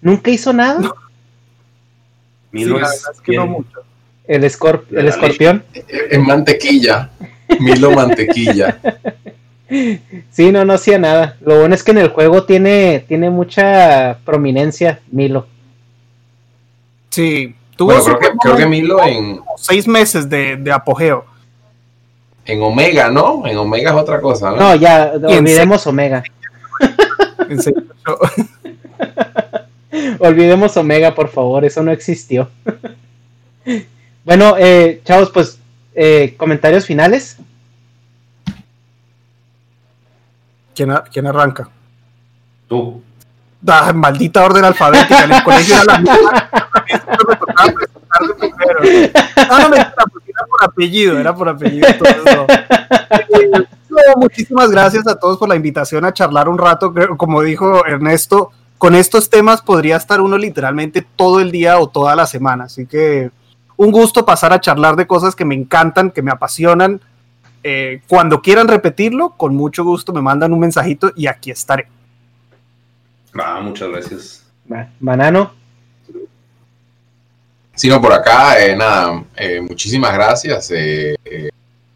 Nunca 0.00 0.30
hizo 0.30 0.52
nada. 0.52 0.90
Milo 2.52 2.80
es, 2.80 3.04
que 3.22 3.36
no 3.36 3.46
mucho. 3.46 3.80
El, 4.30 4.44
el 4.44 4.44
escorpión. 4.44 5.64
En 6.08 6.24
mantequilla. 6.24 7.10
Milo 7.58 7.90
mantequilla. 7.90 8.78
Sí, 10.32 10.50
no, 10.50 10.64
no 10.64 10.72
hacía 10.72 10.98
nada. 10.98 11.36
Lo 11.42 11.60
bueno 11.60 11.76
es 11.76 11.84
que 11.84 11.92
en 11.92 11.98
el 11.98 12.08
juego 12.08 12.42
tiene, 12.42 13.04
tiene 13.06 13.30
mucha 13.30 14.18
prominencia 14.24 14.98
Milo. 15.12 15.46
Sí, 17.10 17.54
tuvo 17.76 17.92
creo, 18.42 18.56
que, 18.56 18.66
Milo 18.66 19.00
en 19.04 19.40
seis 19.56 19.86
meses 19.86 20.28
de, 20.28 20.60
apogeo. 20.74 21.24
En 22.44 22.60
Omega, 22.62 23.12
¿no? 23.12 23.46
En 23.46 23.56
Omega 23.58 23.92
es 23.92 23.96
otra 23.96 24.20
cosa, 24.20 24.50
¿no? 24.50 24.56
No, 24.56 24.74
ya, 24.74 25.12
olvidemos 25.14 25.86
Omega. 25.86 26.24
olvidemos 30.18 30.76
Omega, 30.76 31.14
por 31.14 31.28
favor, 31.28 31.64
eso 31.64 31.80
no 31.84 31.92
existió. 31.92 32.50
Bueno, 34.24 34.54
eh, 34.58 35.00
chavos, 35.04 35.30
pues 35.30 35.58
eh, 35.94 36.34
comentarios 36.36 36.86
finales. 36.86 37.36
¿Quién, 40.74 40.92
¿Quién, 41.12 41.26
arranca? 41.26 41.68
Tú. 42.68 43.02
Ah, 43.66 43.92
maldita 43.92 44.44
orden 44.44 44.64
alfabética. 44.64 45.24
En 45.24 45.32
el 45.32 45.42
colegio 45.42 45.74
era 45.74 45.84
la 45.84 45.98
misma. 45.98 46.50
me 47.28 47.36
tocaba 47.36 48.34
primero. 48.38 48.80
No, 49.48 49.68
no, 49.68 49.74
era 49.76 49.94
por 50.48 50.64
apellido, 50.64 51.18
era 51.18 51.34
por 51.34 51.48
apellido. 51.48 51.88
Todo 51.98 52.46
eh, 52.48 54.14
muchísimas 54.16 54.70
gracias 54.70 55.06
a 55.06 55.18
todos 55.18 55.38
por 55.38 55.48
la 55.48 55.56
invitación 55.56 56.04
a 56.04 56.14
charlar 56.14 56.48
un 56.48 56.58
rato. 56.58 56.94
Como 57.16 57.42
dijo 57.42 57.84
Ernesto, 57.84 58.52
con 58.78 58.94
estos 58.94 59.28
temas 59.28 59.60
podría 59.60 59.96
estar 59.96 60.20
uno 60.20 60.38
literalmente 60.38 61.06
todo 61.16 61.40
el 61.40 61.50
día 61.50 61.78
o 61.78 61.88
toda 61.88 62.16
la 62.16 62.26
semana. 62.26 62.64
Así 62.64 62.86
que 62.86 63.30
un 63.80 63.92
gusto 63.92 64.26
pasar 64.26 64.52
a 64.52 64.60
charlar 64.60 64.94
de 64.94 65.06
cosas 65.06 65.34
que 65.34 65.46
me 65.46 65.54
encantan, 65.54 66.10
que 66.10 66.20
me 66.20 66.30
apasionan. 66.30 67.00
Eh, 67.62 68.02
cuando 68.06 68.42
quieran 68.42 68.68
repetirlo, 68.68 69.30
con 69.38 69.56
mucho 69.56 69.84
gusto 69.84 70.12
me 70.12 70.20
mandan 70.20 70.52
un 70.52 70.60
mensajito 70.60 71.12
y 71.16 71.26
aquí 71.26 71.50
estaré. 71.50 71.88
Ah, 73.32 73.58
muchas 73.62 73.88
gracias. 73.88 74.44
Banano. 74.98 75.52
Sí, 77.74 77.88
no, 77.88 78.02
por 78.02 78.12
acá, 78.12 78.62
eh, 78.62 78.76
nada, 78.76 79.24
eh, 79.34 79.62
muchísimas 79.62 80.12
gracias. 80.12 80.70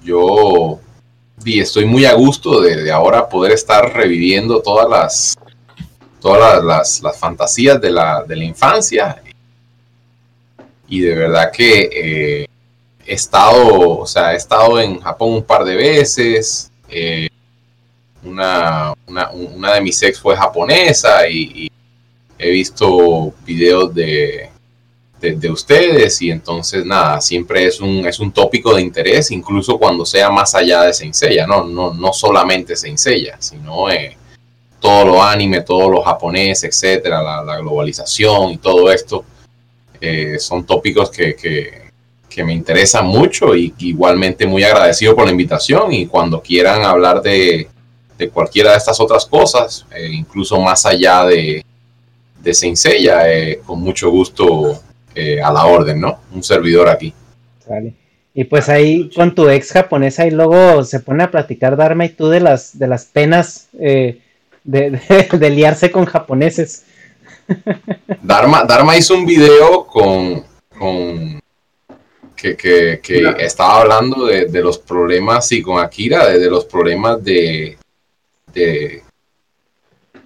yo 0.02 0.80
estoy 1.44 1.84
muy 1.84 2.06
a 2.06 2.14
gusto 2.14 2.62
de, 2.62 2.90
ahora 2.90 3.28
poder 3.28 3.52
estar 3.52 3.92
reviviendo 3.92 4.62
todas 4.62 4.88
las 4.88 5.36
todas 6.18 6.64
las, 6.64 7.02
las, 7.02 7.18
fantasías 7.18 7.78
de 7.78 7.90
la, 7.90 8.24
de 8.24 8.36
la 8.36 8.44
infancia 8.44 9.20
y 10.94 11.00
de 11.00 11.14
verdad 11.14 11.50
que 11.50 11.90
eh, 11.92 12.46
he 13.04 13.14
estado, 13.14 13.98
o 13.98 14.06
sea, 14.06 14.32
he 14.32 14.36
estado 14.36 14.78
en 14.80 15.00
Japón 15.00 15.32
un 15.32 15.42
par 15.42 15.64
de 15.64 15.74
veces. 15.74 16.70
Eh, 16.88 17.28
una, 18.22 18.94
una, 19.06 19.74
de 19.74 19.80
mis 19.80 20.00
ex 20.02 20.20
fue 20.20 20.36
japonesa 20.36 21.28
y, 21.28 21.70
he 22.36 22.50
visto 22.50 23.32
videos 23.44 23.94
de, 23.94 24.50
de, 25.20 25.50
ustedes 25.50 26.20
y 26.20 26.30
entonces 26.30 26.84
nada, 26.84 27.20
siempre 27.20 27.64
es 27.66 27.80
un, 27.80 28.06
es 28.06 28.18
un 28.18 28.32
tópico 28.32 28.74
de 28.74 28.82
interés, 28.82 29.30
incluso 29.30 29.78
cuando 29.78 30.04
sea 30.04 30.30
más 30.30 30.54
allá 30.54 30.82
de 30.82 30.92
Seiya, 30.92 31.46
no, 31.46 31.64
no, 31.64 31.94
no 31.94 32.12
solamente 32.12 32.76
Seiya, 32.76 33.36
sino 33.40 33.90
eh, 33.90 34.16
todo 34.80 35.04
lo 35.04 35.22
anime, 35.22 35.62
todo 35.62 35.88
lo 35.88 36.02
japonés, 36.02 36.64
etcétera, 36.64 37.22
la 37.42 37.56
globalización 37.58 38.50
y 38.50 38.58
todo 38.58 38.90
esto 38.90 39.24
eh, 40.00 40.38
son 40.38 40.66
tópicos 40.66 41.10
que, 41.10 41.34
que 42.28 42.44
me 42.44 42.52
interesan 42.52 43.06
mucho 43.06 43.54
y 43.54 43.72
igualmente 43.78 44.46
muy 44.46 44.64
agradecido 44.64 45.14
por 45.14 45.24
la 45.24 45.30
invitación 45.30 45.92
y 45.92 46.06
cuando 46.06 46.42
quieran 46.42 46.84
hablar 46.84 47.22
de, 47.22 47.68
de 48.18 48.28
cualquiera 48.28 48.72
de 48.72 48.78
estas 48.78 48.98
otras 49.00 49.26
cosas, 49.26 49.86
eh, 49.94 50.08
incluso 50.12 50.60
más 50.60 50.86
allá 50.86 51.24
de, 51.24 51.64
de 52.42 52.54
Seiya, 52.54 53.32
eh, 53.32 53.60
con 53.64 53.80
mucho 53.80 54.10
gusto 54.10 54.80
eh, 55.14 55.40
a 55.40 55.52
la 55.52 55.66
orden, 55.66 56.00
¿no? 56.00 56.20
Un 56.32 56.42
servidor 56.42 56.88
aquí. 56.88 57.12
Vale. 57.68 57.94
Y 58.34 58.44
pues 58.44 58.68
ahí 58.68 59.10
con 59.14 59.34
tu 59.34 59.48
ex 59.48 59.70
japonesa 59.70 60.26
y 60.26 60.32
luego 60.32 60.82
se 60.82 60.98
pone 60.98 61.22
a 61.22 61.30
platicar 61.30 61.76
Dharma 61.76 62.04
y 62.04 62.08
tú 62.08 62.28
de 62.28 62.40
las, 62.40 62.76
de 62.76 62.88
las 62.88 63.04
penas 63.04 63.68
de, 63.72 64.20
de, 64.64 65.50
liarse 65.50 65.90
con 65.92 66.04
japoneses. 66.04 66.84
Dharma, 68.22 68.64
Dharma 68.64 68.96
hizo 68.96 69.14
un 69.14 69.26
video 69.26 69.86
con, 69.86 70.44
con 70.78 71.40
que, 72.36 72.56
que, 72.56 73.00
que 73.02 73.34
estaba 73.38 73.80
hablando 73.80 74.26
de, 74.26 74.46
de, 74.46 74.62
los 74.62 74.78
problemas, 74.78 75.50
y 75.52 75.62
con 75.62 75.78
Akira, 75.78 76.26
de, 76.26 76.38
de 76.38 76.50
los 76.50 76.64
problemas 76.64 77.22
de, 77.24 77.78
de, 78.52 79.02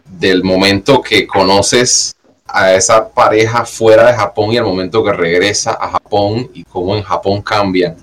del 0.04 0.42
momento 0.42 1.00
que 1.02 1.26
conoces 1.26 2.16
a 2.46 2.74
esa 2.74 3.08
pareja 3.08 3.64
fuera 3.64 4.10
de 4.10 4.14
Japón 4.14 4.52
y 4.52 4.58
al 4.58 4.64
momento 4.64 5.04
que 5.04 5.12
regresa 5.12 5.72
a 5.72 5.90
Japón 5.90 6.50
y 6.54 6.64
cómo 6.64 6.96
en 6.96 7.02
Japón 7.02 7.42
cambian. 7.42 7.96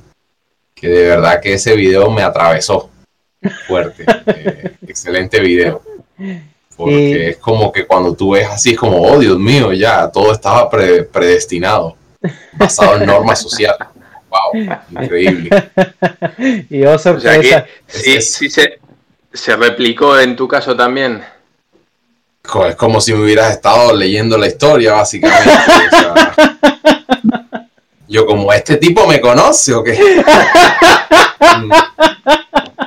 Que 0.73 0.87
de 0.87 1.07
verdad 1.07 1.41
que 1.41 1.53
ese 1.53 1.75
video 1.75 2.11
me 2.11 2.21
atravesó 2.21 2.89
fuerte. 3.67 4.05
Eh, 4.27 4.75
excelente 4.87 5.39
video. 5.39 5.81
Porque 6.75 7.29
es 7.29 7.37
como 7.37 7.71
que 7.71 7.85
cuando 7.85 8.13
tú 8.13 8.31
ves 8.31 8.47
así, 8.47 8.71
es 8.71 8.77
como, 8.77 9.01
oh 9.01 9.17
Dios 9.17 9.39
mío, 9.39 9.71
ya 9.71 10.11
todo 10.11 10.33
estaba 10.33 10.69
predestinado, 10.69 11.95
basado 12.53 12.97
en 12.97 13.05
normas 13.05 13.41
sociales. 13.41 13.87
Wow, 14.29 14.77
increíble. 14.91 15.49
y 16.69 16.83
oh, 16.83 16.97
sorpresa. 16.97 17.65
sí, 17.87 18.21
sí, 18.21 18.49
se, 18.49 18.79
se 19.31 19.55
replicó 19.55 20.19
en 20.19 20.35
tu 20.35 20.47
caso 20.47 20.75
también. 20.75 21.23
Es 22.67 22.75
como 22.75 23.01
si 23.01 23.13
me 23.13 23.23
hubieras 23.23 23.51
estado 23.51 23.95
leyendo 23.95 24.37
la 24.37 24.47
historia, 24.47 24.93
básicamente. 24.93 25.49
yo 28.07 28.25
como, 28.25 28.53
¿este 28.53 28.77
tipo 28.77 29.07
me 29.07 29.19
conoce 29.19 29.73
o 29.73 29.83
qué? 29.83 29.97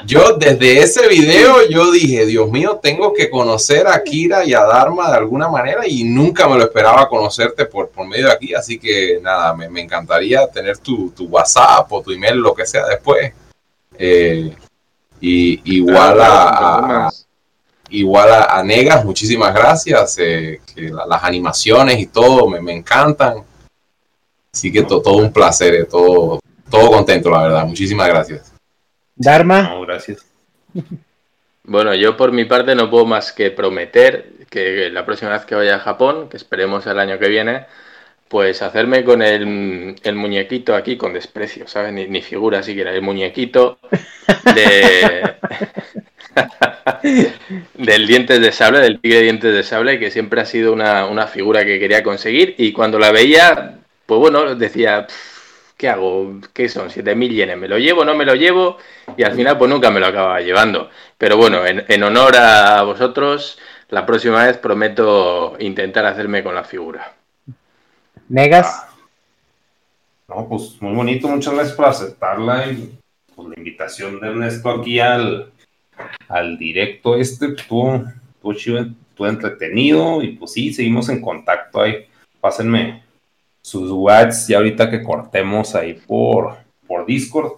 yo 0.09 0.39
desde 0.39 0.79
ese 0.79 1.07
video 1.07 1.69
yo 1.69 1.93
dije, 1.93 2.25
Dios 2.25 2.51
mío, 2.51 2.81
tengo 2.83 3.13
que 3.13 3.29
conocer 3.29 3.87
a 3.87 4.03
Kira 4.03 4.43
y 4.43 4.55
a 4.55 4.63
Dharma 4.65 5.11
de 5.11 5.19
alguna 5.19 5.49
manera 5.49 5.87
y 5.87 6.03
nunca 6.03 6.49
me 6.49 6.57
lo 6.57 6.65
esperaba 6.65 7.07
conocerte 7.11 7.67
por, 7.67 7.91
por 7.91 8.07
medio 8.07 8.29
de 8.29 8.33
aquí, 8.33 8.55
así 8.55 8.79
que 8.79 9.21
nada, 9.23 9.55
me, 9.55 9.67
encantaría 9.83 10.47
tener 10.49 10.79
tu, 10.79 11.11
tu, 11.11 11.27
WhatsApp 11.27 11.93
o 11.93 12.01
tu 12.01 12.11
email, 12.11 12.37
lo 12.37 12.55
que 12.55 12.65
sea 12.65 12.87
después. 12.87 13.35
Eh, 13.99 14.57
y 15.21 15.77
igual 15.77 16.19
a, 16.23 17.11
igual 17.91 18.47
a, 18.49 18.63
Negas, 18.63 19.05
muchísimas 19.05 19.53
gracias. 19.53 20.17
Eh, 20.19 20.63
que 20.75 20.89
las 20.89 21.23
animaciones 21.23 21.99
y 21.99 22.07
todo 22.07 22.49
me, 22.49 22.73
encantan. 22.73 23.45
Así 24.55 24.73
que 24.73 24.85
todo 24.85 25.19
un 25.19 25.31
placer, 25.31 25.75
eh, 25.75 25.85
todo, 25.85 26.41
todo 26.71 26.93
contento, 26.93 27.29
la 27.29 27.43
verdad. 27.43 27.67
Muchísimas 27.67 28.09
gracias. 28.09 28.58
Dharma. 29.19 29.75
gracias. 29.85 30.25
Bueno, 31.65 31.95
yo 31.95 32.17
por 32.17 32.33
mi 32.33 32.47
parte 32.47 32.75
no 32.75 32.89
puedo 32.89 33.05
más 33.05 33.31
que 33.31 33.51
prometer 33.51 34.31
que 34.49 34.89
la 34.89 35.05
próxima 35.05 35.33
vez 35.33 35.45
que 35.45 35.55
vaya 35.55 35.77
a 35.77 35.81
Japón, 35.81 36.31
que 36.31 36.39
esperemos 36.39 36.87
el 36.87 36.99
año 36.99 37.19
que 37.19 37.29
viene, 37.29 37.67
pues 38.29 38.63
hacerme 38.63 39.05
con 39.05 39.21
el, 39.21 39.95
el, 40.03 40.15
muñequito 40.15 40.75
aquí 40.75 40.97
con 40.97 41.13
desprecio, 41.13 41.69
¿sabes? 41.69 41.93
Ni, 41.93 42.07
ni 42.07 42.23
figura 42.23 42.63
siquiera, 42.63 42.91
el 42.91 43.03
muñequito 43.03 43.79
de... 44.55 45.37
del 47.75 48.07
dientes 48.07 48.41
de 48.41 48.53
sable, 48.53 48.81
del 48.81 49.01
tigre 49.01 49.19
de 49.19 49.25
dientes 49.25 49.55
de 49.55 49.63
sable, 49.63 49.99
que 49.99 50.11
siempre 50.11 50.41
ha 50.41 50.47
sido 50.47 50.73
una, 50.73 51.05
una 51.05 51.27
figura 51.27 51.67
que 51.67 51.79
quería 51.79 52.03
conseguir 52.03 52.55
y 52.57 52.73
cuando 52.73 52.99
la 52.99 53.13
veía, 53.13 53.79
pues 54.07 54.21
bueno, 54.21 54.55
decía, 54.55 55.07
¿qué 55.79 55.89
hago? 55.89 56.41
¿Qué 56.53 56.69
son? 56.69 56.91
7.000 56.91 57.31
yenes, 57.31 57.57
¿me 57.57 57.69
lo 57.69 57.79
llevo? 57.79 58.05
¿No 58.05 58.15
me 58.15 58.27
lo 58.27 58.35
llevo? 58.35 58.77
Y 59.17 59.23
al 59.23 59.33
final 59.35 59.57
pues 59.57 59.71
nunca 59.71 59.91
me 59.91 60.01
lo 60.01 60.07
acababa 60.07 60.41
llevando. 60.41 60.91
Pero 61.17 61.39
bueno, 61.39 61.65
en, 61.65 61.85
en 61.89 62.03
honor 62.03 62.37
a 62.37 62.83
vosotros, 62.83 63.59
la 63.89 64.05
próxima 64.05 64.45
vez 64.45 64.59
prometo 64.59 65.57
intentar 65.61 66.05
hacerme 66.05 66.43
con 66.43 66.55
la 66.55 66.65
figura. 66.65 67.15
Negas. 68.29 68.67
Ah. 68.69 68.95
no, 70.29 70.49
pues 70.49 70.77
muy 70.81 70.95
bonito, 70.95 71.29
muchas 71.29 71.55
gracias 71.55 71.77
por 71.77 71.87
aceptarla 71.87 72.67
y 72.67 72.99
pues, 73.35 73.49
la 73.49 73.55
invitación 73.57 74.21
de 74.21 74.29
Ernesto 74.29 74.69
aquí 74.69 74.99
al, 74.99 75.53
al 76.29 76.59
directo 76.59 77.17
este, 77.17 77.47
estuvo, 77.47 78.05
estuvo 78.35 79.27
entretenido 79.27 80.23
y 80.23 80.33
pues 80.33 80.53
sí, 80.53 80.73
seguimos 80.75 81.09
en 81.09 81.23
contacto 81.23 81.81
ahí. 81.81 82.05
Pásenme 82.41 83.03
sus 83.63 83.91
whats 83.91 84.47
ya 84.49 84.59
ahorita 84.59 84.91
que 84.91 85.03
cortemos 85.03 85.75
ahí 85.75 85.95
por, 85.95 86.57
por 86.87 87.07
Discord, 87.07 87.53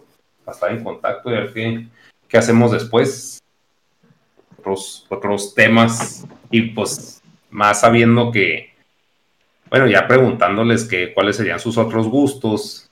para 0.44 0.54
estar 0.54 0.72
en 0.72 0.82
contacto 0.84 1.30
y 1.30 1.32
ver 1.32 1.52
qué, 1.52 1.86
qué 2.28 2.38
hacemos 2.38 2.72
después. 2.72 3.38
Otros, 4.58 5.06
otros 5.08 5.54
temas 5.54 6.26
y 6.50 6.62
pues 6.62 7.22
más 7.50 7.80
sabiendo 7.80 8.30
que 8.30 8.70
bueno, 9.70 9.86
ya 9.86 10.08
preguntándoles 10.08 10.84
que 10.84 11.14
cuáles 11.14 11.36
serían 11.36 11.60
sus 11.60 11.78
otros 11.78 12.08
gustos, 12.08 12.90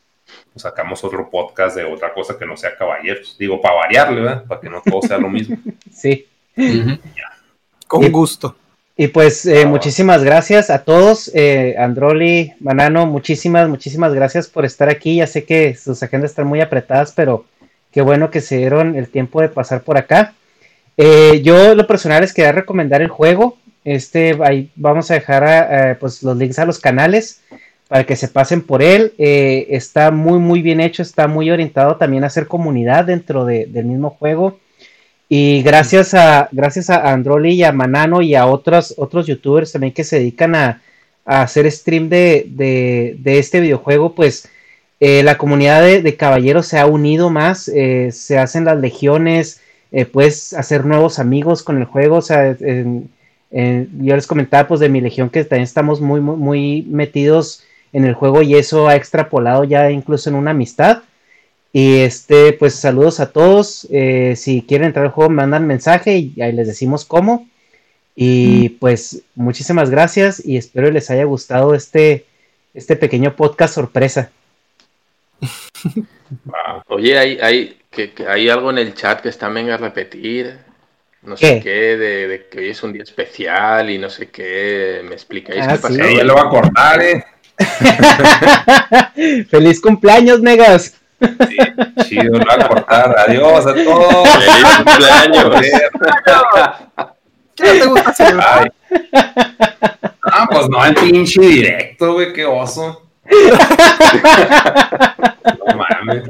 pues 0.53 0.63
sacamos 0.63 1.03
otro 1.03 1.29
podcast 1.29 1.77
de 1.77 1.85
otra 1.85 2.15
cosa 2.15 2.39
que 2.39 2.47
no 2.47 2.57
sea 2.57 2.77
caballeros. 2.77 3.37
Digo, 3.37 3.61
para 3.61 3.75
variarle, 3.75 4.21
¿verdad? 4.21 4.45
Para 4.47 4.61
que 4.61 4.71
no 4.71 4.81
todo 4.81 5.03
sea 5.03 5.19
lo 5.19 5.29
mismo. 5.29 5.57
sí. 5.93 6.29
Con 7.89 8.13
gusto. 8.13 8.55
Y 9.01 9.07
pues 9.09 9.47
eh, 9.47 9.65
muchísimas 9.65 10.25
gracias 10.25 10.71
a 10.71 10.83
todos, 10.83 11.31
eh, 11.33 11.77
Androli, 11.79 12.55
Manano, 12.59 13.07
muchísimas, 13.07 13.69
muchísimas 13.69 14.13
gracias 14.13 14.49
por 14.49 14.65
estar 14.65 14.89
aquí. 14.89 15.17
Ya 15.17 15.29
sé 15.29 15.45
que 15.45 15.77
sus 15.77 16.03
agendas 16.03 16.33
están 16.33 16.49
muy 16.49 16.61
apretadas, 16.61 17.13
pero 17.13 17.45
qué 17.93 18.03
bueno 18.03 18.33
que 18.33 18.41
se 18.41 18.57
dieron 18.57 18.97
el 18.97 19.09
tiempo 19.09 19.41
de 19.41 19.51
pasar 19.51 19.83
por 19.83 19.97
acá. 19.97 20.35
Eh, 20.97 21.43
yo 21.45 21.77
lo 21.77 21.87
personal 21.87 22.23
les 22.23 22.35
quería 22.35 22.51
recomendar 22.51 23.01
el 23.01 23.07
juego. 23.07 23.57
Este, 23.85 24.37
ahí 24.43 24.73
vamos 24.75 25.09
a 25.13 25.15
dejar 25.15 25.45
eh, 25.47 25.97
pues, 26.01 26.25
los 26.25 26.37
links 26.37 26.59
a 26.59 26.67
los 26.67 26.81
canales 26.81 27.41
para 27.87 28.03
que 28.03 28.17
se 28.17 28.27
pasen 28.27 28.63
por 28.63 28.83
él. 28.83 29.13
Eh, 29.17 29.69
está 29.71 30.11
muy, 30.11 30.41
muy 30.41 30.61
bien 30.61 30.81
hecho, 30.81 31.03
está 31.03 31.29
muy 31.29 31.53
orientado 31.53 31.97
también 31.97 32.25
a 32.25 32.27
hacer 32.27 32.49
comunidad 32.49 33.05
dentro 33.05 33.45
del 33.45 33.85
mismo 33.85 34.11
juego. 34.11 34.59
Y 35.29 35.63
gracias 35.63 36.15
a, 36.15 36.49
gracias 36.53 36.91
a 36.91 37.13
Androli 37.13 37.55
y 37.55 37.65
a 37.65 37.73
Manano 37.73 38.23
y 38.23 38.35
a 38.35 38.47
otros, 38.47 38.95
otros 38.97 39.27
youtubers 39.27 39.73
también 39.73 39.93
que 39.93 40.05
se 40.05 40.19
dedican 40.19 40.55
a, 40.55 40.83
hacer 41.25 41.71
stream 41.71 42.09
de, 42.09 43.21
este 43.25 43.61
videojuego, 43.61 44.15
pues 44.15 44.49
eh, 44.99 45.23
la 45.23 45.37
comunidad 45.37 45.83
de, 45.83 46.17
caballeros 46.17 46.67
se 46.67 46.79
ha 46.79 46.87
unido 46.87 47.29
más, 47.29 47.65
se 47.65 48.39
hacen 48.39 48.65
las 48.65 48.79
legiones, 48.79 49.61
puedes 50.11 50.55
hacer 50.55 50.87
nuevos 50.87 51.19
amigos 51.19 51.63
con 51.63 51.77
el 51.77 51.85
juego, 51.85 52.17
o 52.17 52.23
sea, 52.23 52.57
eh, 53.51 53.89
yo 53.99 54.15
les 54.15 54.27
comentaba 54.27 54.69
pues 54.69 54.81
de 54.81 54.89
mi 54.89 55.01
legión 55.01 55.31
que 55.31 55.45
también 55.45 55.65
estamos 55.65 56.01
muy, 56.01 56.21
muy, 56.21 56.37
muy 56.37 56.83
metidos 56.89 57.65
en 57.93 58.05
el 58.05 58.15
juego 58.15 58.43
y 58.43 58.55
eso 58.55 58.89
ha 58.89 58.97
extrapolado 58.97 59.65
ya 59.65 59.91
incluso 59.91 60.29
en 60.29 60.37
una 60.37 60.51
amistad. 60.51 61.03
Y 61.73 61.99
este, 61.99 62.53
pues 62.53 62.75
saludos 62.75 63.21
a 63.21 63.31
todos. 63.31 63.87
Eh, 63.91 64.35
si 64.37 64.63
quieren 64.63 64.89
entrar 64.89 65.07
al 65.07 65.13
juego, 65.13 65.31
mandan 65.31 65.67
mensaje 65.67 66.17
y 66.17 66.41
ahí 66.41 66.53
les 66.53 66.67
decimos 66.67 67.05
cómo. 67.05 67.49
Y 68.17 68.71
pues 68.81 69.23
muchísimas 69.35 69.91
gracias 69.91 70.45
y 70.45 70.57
espero 70.57 70.91
les 70.91 71.11
haya 71.11 71.25
gustado 71.25 71.75
este, 71.75 72.25
este 72.75 72.97
pequeño 72.97 73.37
podcast 73.37 73.75
sorpresa. 73.75 74.31
Oye, 76.89 77.19
hay, 77.19 77.39
hay, 77.41 77.79
que, 77.91 78.13
hay 78.27 78.49
algo 78.49 78.71
en 78.71 78.79
el 78.79 78.95
chat 78.95 79.21
que 79.21 79.29
está 79.29 79.49
venga 79.49 79.75
a 79.75 79.79
repetir 79.79 80.59
no 81.23 81.37
sé 81.37 81.61
qué, 81.63 81.97
de, 81.97 82.47
que 82.51 82.59
hoy 82.59 82.71
es 82.71 82.83
un 82.83 82.93
día 82.93 83.03
especial 83.03 83.91
y 83.91 83.99
no 83.99 84.09
sé 84.09 84.31
qué. 84.31 85.03
¿Me 85.05 85.15
explicáis 85.15 85.63
ah, 85.63 85.73
qué 85.73 85.79
pasa? 85.79 85.95
Sí. 85.95 86.17
lo 86.23 86.35
va 86.35 86.43
a 86.43 86.49
cortar, 86.49 87.03
¿eh? 87.03 87.25
¡Feliz 89.51 89.81
cumpleaños, 89.81 90.41
negas! 90.41 90.98
Sí, 91.21 91.57
chido, 92.05 92.39
lo 92.39 92.45
va 92.45 92.55
a 92.55 92.69
cortar. 92.69 93.17
Adiós 93.27 93.67
a 93.67 93.75
todos. 93.75 94.29
¡Feliz 94.29 94.67
cumpleaños! 94.77 95.61
¿Qué 97.57 97.81
te 97.81 97.87
gusta 97.87 98.15
celebrar? 98.15 98.73
Ah, 100.23 100.47
pues 100.51 100.69
no, 100.69 100.85
en 100.85 100.95
pinche 100.95 101.41
directo, 101.41 102.13
güey, 102.13 102.33
qué 102.33 102.45
oso. 102.45 103.03
no 105.67 105.77
mames. 105.77 106.23